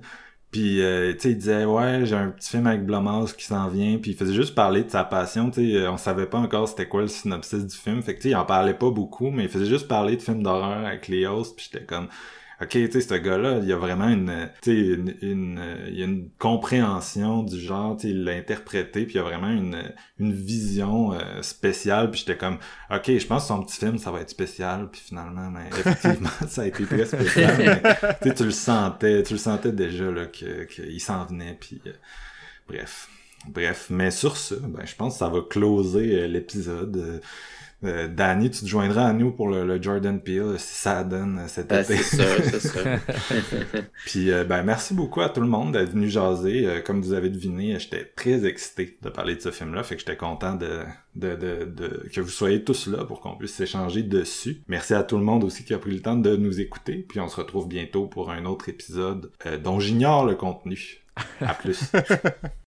Puis, 0.52 0.82
euh, 0.82 1.14
tu 1.14 1.20
sais, 1.20 1.32
il 1.32 1.38
disait, 1.38 1.66
ouais, 1.66 2.06
j'ai 2.06 2.16
un 2.16 2.30
petit 2.30 2.50
film 2.50 2.68
avec 2.68 2.86
Blumhouse 2.86 3.34
qui 3.34 3.46
s'en 3.46 3.68
vient, 3.68 3.98
puis 3.98 4.12
il 4.12 4.18
faisait 4.18 4.34
juste 4.34 4.56
parler 4.56 4.84
de 4.84 4.90
sa 4.90 5.04
passion, 5.04 5.52
tu 5.52 5.74
sais, 5.74 5.88
on 5.88 5.98
savait 5.98 6.26
pas 6.26 6.38
encore 6.38 6.70
c'était 6.70 6.88
quoi 6.88 7.02
le 7.02 7.10
synopsis 7.10 7.66
du 7.66 7.76
film, 7.76 8.02
fait 8.02 8.14
que, 8.16 8.20
tu 8.20 8.24
sais, 8.24 8.30
il 8.30 8.36
en 8.36 8.46
parlait 8.46 8.74
pas 8.74 8.90
beaucoup, 8.90 9.30
mais 9.30 9.44
il 9.44 9.50
faisait 9.50 9.66
juste 9.66 9.88
parler 9.90 10.16
de 10.16 10.22
films 10.22 10.44
d'horreur 10.44 10.86
avec 10.86 11.10
les 11.10 11.26
hosts, 11.26 11.56
puis 11.56 11.70
j'étais 11.72 11.86
comme, 11.86 12.08
ok, 12.60 12.70
tu 12.70 12.92
sais, 12.92 13.02
ce 13.02 13.14
gars-là, 13.14 13.60
il 13.62 13.68
y 13.68 13.74
a 13.74 13.78
vraiment 13.78 14.08
une, 14.08 14.50
tu 14.62 14.72
sais, 14.72 14.78
une, 14.78 15.16
une, 15.22 15.60
euh, 15.60 15.86
il 15.90 16.00
y 16.00 16.02
a 16.02 16.06
une 16.06 16.30
compréhension 16.40 17.44
du 17.44 17.60
genre, 17.60 17.96
tu 17.96 18.08
sais, 18.08 18.14
il 18.14 18.24
l'a 18.24 18.32
interprété, 18.34 19.06
puis 19.06 19.16
il 19.16 19.18
y 19.18 19.20
a 19.20 19.24
vraiment 19.24 19.50
une, 19.50 19.94
une 20.20 20.34
vision 20.34 21.14
euh, 21.14 21.42
spéciale, 21.44 22.10
puis 22.10 22.22
j'étais 22.22 22.38
comme, 22.38 22.58
ok, 22.90 23.18
je 23.18 23.28
pense 23.28 23.44
que 23.44 23.48
son 23.50 23.64
petit 23.64 23.78
film, 23.78 24.00
ça 24.00 24.12
va 24.12 24.22
être 24.22 24.32
spécial, 24.32 24.90
puis 24.92 25.02
finalement, 25.06 25.52
mais 25.52 25.68
effectivement, 25.80 26.30
ça 26.48 26.64
a 26.64 26.66
été 26.66 26.86
très 26.86 27.06
spécial, 27.06 27.56
mais 27.58 27.82
tu 28.22 28.30
sais, 28.30 28.34
tu 28.34 28.44
le 28.46 28.52
sentais, 28.52 29.24
tu 29.24 29.34
le 29.34 29.40
sentais 29.40 29.72
déjà, 29.72 30.10
là, 30.10 30.26
que, 30.26 30.64
qu'il 30.64 31.02
s'en 31.02 31.26
venait, 31.26 31.58
puis 31.60 31.80
euh, 31.86 31.92
bref. 32.68 33.10
Bref, 33.48 33.88
mais 33.92 34.12
sur 34.12 34.36
ce, 34.36 34.56
ben, 34.56 34.86
je 34.86 34.96
pense 34.96 35.14
que 35.14 35.20
ça 35.20 35.30
va 35.30 35.40
closer 35.48 36.24
euh, 36.24 36.28
l'épisode. 36.28 37.22
Euh, 37.84 38.08
Danny, 38.08 38.50
tu 38.50 38.62
te 38.62 38.66
joindras 38.66 39.06
à 39.06 39.14
nous 39.14 39.32
pour 39.32 39.50
le, 39.50 39.64
le 39.64 39.80
Jordan 39.80 40.20
Peele 40.20 40.56
si 40.58 40.74
ça 40.82 41.04
donne 41.04 41.38
euh, 41.40 41.48
cet 41.48 41.68
Ben, 41.68 41.84
été. 41.84 41.98
c'est 41.98 42.16
sûr, 42.18 42.44
c'est 42.44 42.60
sûr. 42.68 42.82
Puis 44.06 44.32
euh, 44.32 44.44
ben 44.46 44.64
merci 44.64 44.96
beaucoup 44.96 45.22
à 45.22 45.30
tout 45.30 45.42
le 45.42 45.48
monde 45.48 45.74
d'être 45.74 45.92
venu 45.92 46.10
jaser. 46.10 46.66
Euh, 46.66 46.82
comme 46.82 47.02
vous 47.02 47.14
avez 47.14 47.30
deviné, 47.30 47.78
j'étais 47.80 48.12
très 48.16 48.46
excité 48.48 48.98
de 49.04 49.10
parler 49.10 49.36
de 49.36 49.42
ce 49.42 49.52
film-là, 49.52 49.84
fait 49.84 49.94
que 49.96 50.00
j'étais 50.00 50.18
content 50.18 50.56
de, 50.56 50.80
de, 51.16 51.36
de, 51.36 51.66
de- 51.66 52.10
que 52.12 52.20
vous 52.20 52.30
soyez 52.30 52.64
tous 52.64 52.88
là 52.88 53.04
pour 53.06 53.20
qu'on 53.22 53.36
puisse 53.38 53.60
échanger 53.60 54.02
dessus. 54.02 54.64
Merci 54.68 54.96
à 54.96 55.04
tout 55.04 55.18
le 55.18 55.24
monde 55.24 55.44
aussi 55.44 55.64
qui 55.64 55.76
a 55.76 55.78
pris 55.78 55.92
le 55.92 56.02
temps 56.02 56.16
de 56.18 56.36
nous 56.36 56.60
écouter. 56.60 57.06
Puis 57.08 57.20
on 57.20 57.28
se 57.28 57.36
retrouve 57.36 57.68
bientôt 57.68 58.08
pour 58.08 58.32
un 58.32 58.46
autre 58.46 58.70
épisode 58.70 59.32
euh, 59.46 59.60
dont 59.60 59.80
j'ignore 59.80 60.26
le 60.26 60.34
contenu. 60.34 61.04
À 61.42 61.54
plus. 61.54 61.92